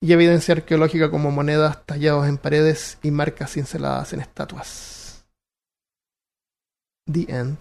y 0.00 0.12
evidencia 0.12 0.54
arqueológica 0.54 1.10
como 1.10 1.30
monedas 1.30 1.84
tallados 1.84 2.26
en 2.26 2.38
paredes 2.38 2.98
y 3.02 3.10
marcas 3.10 3.52
cinceladas 3.52 4.14
en 4.14 4.20
estatuas. 4.20 5.26
The 7.04 7.26
End. 7.28 7.58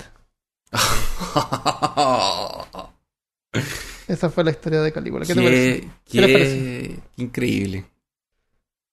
Esa 4.07 4.29
fue 4.29 4.43
la 4.43 4.51
historia 4.51 4.81
de 4.81 4.91
Calígula. 4.91 5.25
¿Qué 5.25 5.33
te 5.35 5.41
parece? 5.41 5.81
qué, 5.81 5.89
¿Qué 6.11 6.21
les 6.21 6.31
parece? 6.31 6.99
increíble. 7.17 7.85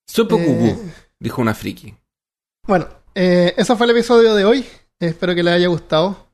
Supo 0.06 0.36
Eh, 0.38 0.76
dijo 1.18 1.42
una 1.42 1.54
friki. 1.54 1.94
Bueno, 2.66 2.86
eh, 3.14 3.54
ese 3.56 3.76
fue 3.76 3.86
el 3.86 3.90
episodio 3.92 4.34
de 4.34 4.44
hoy. 4.44 4.64
Espero 5.00 5.34
que 5.34 5.42
les 5.42 5.54
haya 5.54 5.68
gustado. 5.68 6.26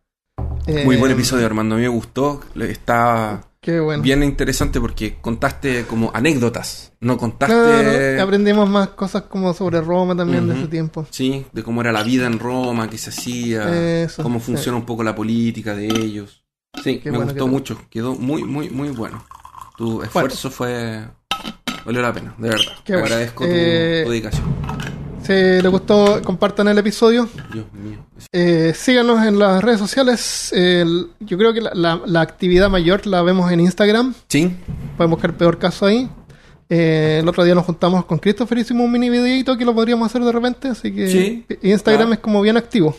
Eh, 0.66 0.82
Muy 0.84 0.96
buen 0.96 1.12
episodio, 1.12 1.46
Armando. 1.46 1.74
A 1.74 1.78
mí 1.78 1.82
me 1.84 1.88
gustó. 1.88 2.40
Está 2.60 3.48
Qué 3.60 3.78
bueno. 3.80 4.02
bien 4.02 4.22
interesante 4.22 4.80
porque 4.80 5.18
contaste 5.20 5.84
como 5.84 6.10
anécdotas. 6.14 6.92
No 7.00 7.16
contaste. 7.16 7.54
Claro, 7.54 8.22
aprendimos 8.22 8.68
más 8.68 8.88
cosas 8.90 9.22
como 9.22 9.52
sobre 9.54 9.80
Roma 9.80 10.16
también 10.16 10.48
de 10.48 10.56
ese 10.58 10.68
tiempo. 10.68 11.06
Sí, 11.10 11.46
de 11.52 11.62
cómo 11.62 11.80
era 11.80 11.92
la 11.92 12.02
vida 12.02 12.26
en 12.26 12.38
Roma, 12.38 12.88
qué 12.90 12.98
se 12.98 13.10
hacía, 13.10 14.02
Eso, 14.04 14.22
cómo 14.22 14.38
sí. 14.40 14.46
funciona 14.46 14.78
un 14.78 14.86
poco 14.86 15.02
la 15.04 15.14
política 15.14 15.74
de 15.74 15.86
ellos. 15.86 16.41
Sí, 16.82 16.98
Qué 16.98 17.10
me 17.10 17.18
bueno 17.18 17.32
gustó 17.32 17.44
que 17.44 17.50
mucho. 17.50 17.78
Quedó 17.90 18.14
muy, 18.14 18.44
muy, 18.44 18.70
muy 18.70 18.88
bueno. 18.90 19.24
Tu 19.76 20.02
esfuerzo 20.02 20.50
fue. 20.50 21.04
Valió 21.84 22.00
la 22.00 22.12
pena, 22.12 22.34
de 22.38 22.48
verdad. 22.48 22.72
Qué 22.84 22.92
bueno. 22.92 23.06
agradezco 23.06 23.44
tu- 23.44 23.50
Eh, 23.52 24.02
tu, 24.04 24.10
dedicación. 24.10 24.44
Si 25.22 25.32
les 25.32 25.66
gustó, 25.68 26.20
compartan 26.24 26.68
el 26.68 26.78
episodio. 26.78 27.28
Dios 27.52 27.66
mío. 27.72 28.04
Eh, 28.32 28.72
síganos 28.74 29.24
en 29.26 29.38
las 29.38 29.62
redes 29.62 29.78
sociales. 29.78 30.52
El- 30.52 31.08
yo 31.20 31.38
creo 31.38 31.52
que 31.52 31.60
la, 31.60 31.70
la- 31.74 32.00
la 32.06 32.20
actividad 32.20 32.68
mayor 32.70 33.06
la 33.06 33.22
vemos 33.22 33.50
en 33.52 33.60
Instagram. 33.60 34.14
Sí, 34.28 34.56
Pueden 34.96 35.10
buscar 35.10 35.36
peor 35.36 35.58
caso 35.58 35.86
ahí. 35.86 36.08
Eh, 36.68 37.18
el 37.22 37.28
otro 37.28 37.44
día 37.44 37.54
nos 37.54 37.64
juntamos 37.66 38.04
con 38.06 38.18
Christopher, 38.18 38.58
hicimos 38.58 38.86
un 38.86 38.92
mini 38.92 39.10
videito 39.10 39.56
que 39.58 39.64
lo 39.64 39.74
podríamos 39.74 40.06
hacer 40.06 40.22
de 40.22 40.32
repente. 40.32 40.68
Así 40.68 40.92
que 40.92 41.08
Sí, 41.08 41.46
Instagram 41.62 42.06
claro. 42.08 42.12
es 42.14 42.18
como 42.20 42.40
bien 42.40 42.56
activo. 42.56 42.96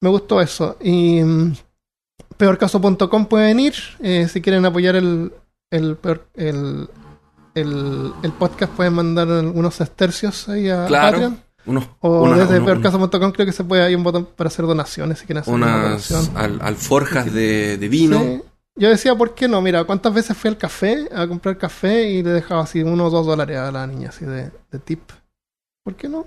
Me 0.00 0.08
gustó 0.10 0.40
eso. 0.40 0.76
Y 0.80 1.22
mm, 1.22 1.54
peorcaso.com 2.36 3.26
pueden 3.26 3.60
ir. 3.60 3.74
eh, 4.00 4.28
si 4.28 4.40
quieren 4.40 4.64
apoyar 4.64 4.96
el, 4.96 5.32
el, 5.70 5.96
peor- 5.96 6.26
el, 6.34 6.88
el, 7.54 8.12
el 8.22 8.32
podcast, 8.32 8.72
pueden 8.72 8.94
mandar 8.94 9.28
unos 9.28 9.74
sestercios 9.74 10.48
ahí 10.48 10.68
a 10.68 10.86
Claro. 10.86 11.10
Patreon. 11.12 11.40
unos. 11.66 11.84
O 12.00 12.22
una- 12.22 12.38
desde 12.38 12.60
peorcaso.com 12.60 13.32
creo 13.32 13.46
que 13.46 13.52
se 13.52 13.64
puede, 13.64 13.82
hay 13.82 13.94
un 13.94 14.02
botón 14.02 14.26
para 14.36 14.48
hacer 14.48 14.66
donaciones 14.66 15.18
si 15.18 15.26
quieren 15.26 15.42
hacer 15.42 15.54
una 15.54 15.66
unas 15.66 16.08
donación. 16.08 16.36
al- 16.36 16.60
alforjas 16.62 17.32
de, 17.32 17.78
de 17.78 17.88
vino. 17.88 18.18
Sí. 18.20 18.42
Yo 18.74 18.88
decía, 18.88 19.14
¿por 19.14 19.34
qué 19.34 19.48
no? 19.48 19.60
Mira, 19.60 19.84
¿cuántas 19.84 20.14
veces 20.14 20.34
fui 20.36 20.48
al 20.48 20.56
café 20.56 21.06
a 21.14 21.26
comprar 21.28 21.58
café 21.58 22.08
y 22.10 22.22
le 22.22 22.30
dejaba 22.30 22.62
así 22.62 22.82
uno 22.82 23.04
o 23.06 23.10
dos 23.10 23.26
dólares 23.26 23.58
a 23.58 23.70
la 23.70 23.86
niña, 23.86 24.08
así 24.08 24.24
de, 24.24 24.50
de 24.70 24.78
tip? 24.78 25.10
¿Por 25.84 25.94
qué 25.94 26.08
no? 26.08 26.26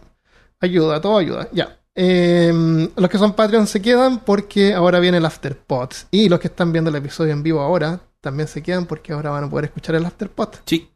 Ayuda, 0.62 1.02
todo 1.02 1.18
ayuda. 1.18 1.50
Ya. 1.52 1.80
Eh, 1.96 2.90
los 2.96 3.10
que 3.10 3.18
son 3.18 3.34
Patreon 3.34 3.68
se 3.68 3.82
quedan 3.82 4.20
porque 4.20 4.74
ahora 4.74 5.00
viene 5.00 5.18
el 5.18 5.26
Afterpod. 5.26 5.90
Y 6.12 6.30
los 6.30 6.40
que 6.40 6.48
están 6.48 6.72
viendo 6.72 6.90
el 6.90 6.96
episodio 6.98 7.32
en 7.34 7.42
vivo 7.44 7.62
ahora 7.62 8.00
también 8.22 8.48
se 8.48 8.62
quedan 8.62 8.86
porque 8.86 9.14
ahora 9.14 9.30
van 9.30 9.46
a 9.46 9.50
poder 9.50 9.66
escuchar 9.66 9.96
el 9.96 10.06
Afterpod. 10.06 10.50
Sí, 10.66 10.90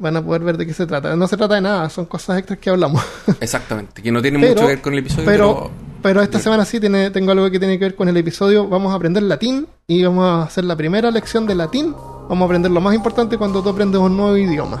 Van 0.00 0.16
a 0.16 0.24
poder 0.24 0.42
ver 0.44 0.56
de 0.56 0.64
qué 0.64 0.72
se 0.72 0.86
trata. 0.86 1.16
No 1.16 1.26
se 1.26 1.36
trata 1.36 1.56
de 1.56 1.60
nada, 1.60 1.90
son 1.90 2.06
cosas 2.06 2.38
extras 2.38 2.60
que 2.60 2.70
hablamos. 2.70 3.02
exactamente. 3.40 4.00
Que 4.00 4.12
no 4.12 4.22
tiene 4.22 4.38
Pero- 4.38 4.52
mucho 4.52 4.62
que 4.62 4.74
ver 4.74 4.80
con 4.80 4.92
el 4.92 5.00
episodio, 5.00 5.24
pero- 5.26 5.54
pero. 5.54 5.88
Pero 6.00 6.22
esta 6.22 6.38
semana 6.38 6.64
sí 6.64 6.78
tiene, 6.78 7.10
tengo 7.10 7.32
algo 7.32 7.50
que 7.50 7.58
tiene 7.58 7.76
que 7.76 7.86
ver 7.86 7.96
con 7.96 8.08
el 8.08 8.16
episodio. 8.16 8.68
Vamos 8.68 8.92
a 8.92 8.94
aprender 8.94 9.24
latín 9.24 9.66
y 9.88 10.04
vamos 10.04 10.24
a 10.24 10.42
hacer 10.44 10.62
la 10.64 10.76
primera 10.76 11.10
lección 11.10 11.44
de 11.44 11.56
latín. 11.56 11.92
Vamos 11.92 12.42
a 12.42 12.44
aprender 12.44 12.70
lo 12.70 12.80
más 12.80 12.94
importante 12.94 13.36
cuando 13.36 13.60
tú 13.64 13.70
aprendes 13.70 14.00
un 14.00 14.16
nuevo 14.16 14.36
idioma. 14.36 14.80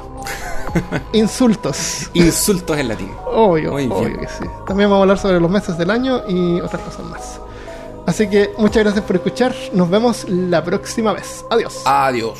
Insultos. 1.12 2.10
Insultos 2.14 2.76
en 2.78 2.88
latín. 2.88 3.10
Obvio, 3.26 3.72
Muy 3.72 3.86
bien. 3.86 3.92
obvio 3.92 4.18
que 4.20 4.28
sí. 4.28 4.44
También 4.66 4.88
vamos 4.90 5.00
a 5.00 5.02
hablar 5.02 5.18
sobre 5.18 5.40
los 5.40 5.50
meses 5.50 5.76
del 5.78 5.90
año 5.90 6.22
y 6.28 6.60
otras 6.60 6.82
cosas 6.82 7.04
más. 7.06 7.40
Así 8.06 8.28
que 8.28 8.52
muchas 8.58 8.84
gracias 8.84 9.04
por 9.04 9.16
escuchar. 9.16 9.54
Nos 9.72 9.90
vemos 9.90 10.24
la 10.28 10.64
próxima 10.64 11.12
vez. 11.12 11.44
Adiós. 11.50 11.82
Adiós. 11.84 12.38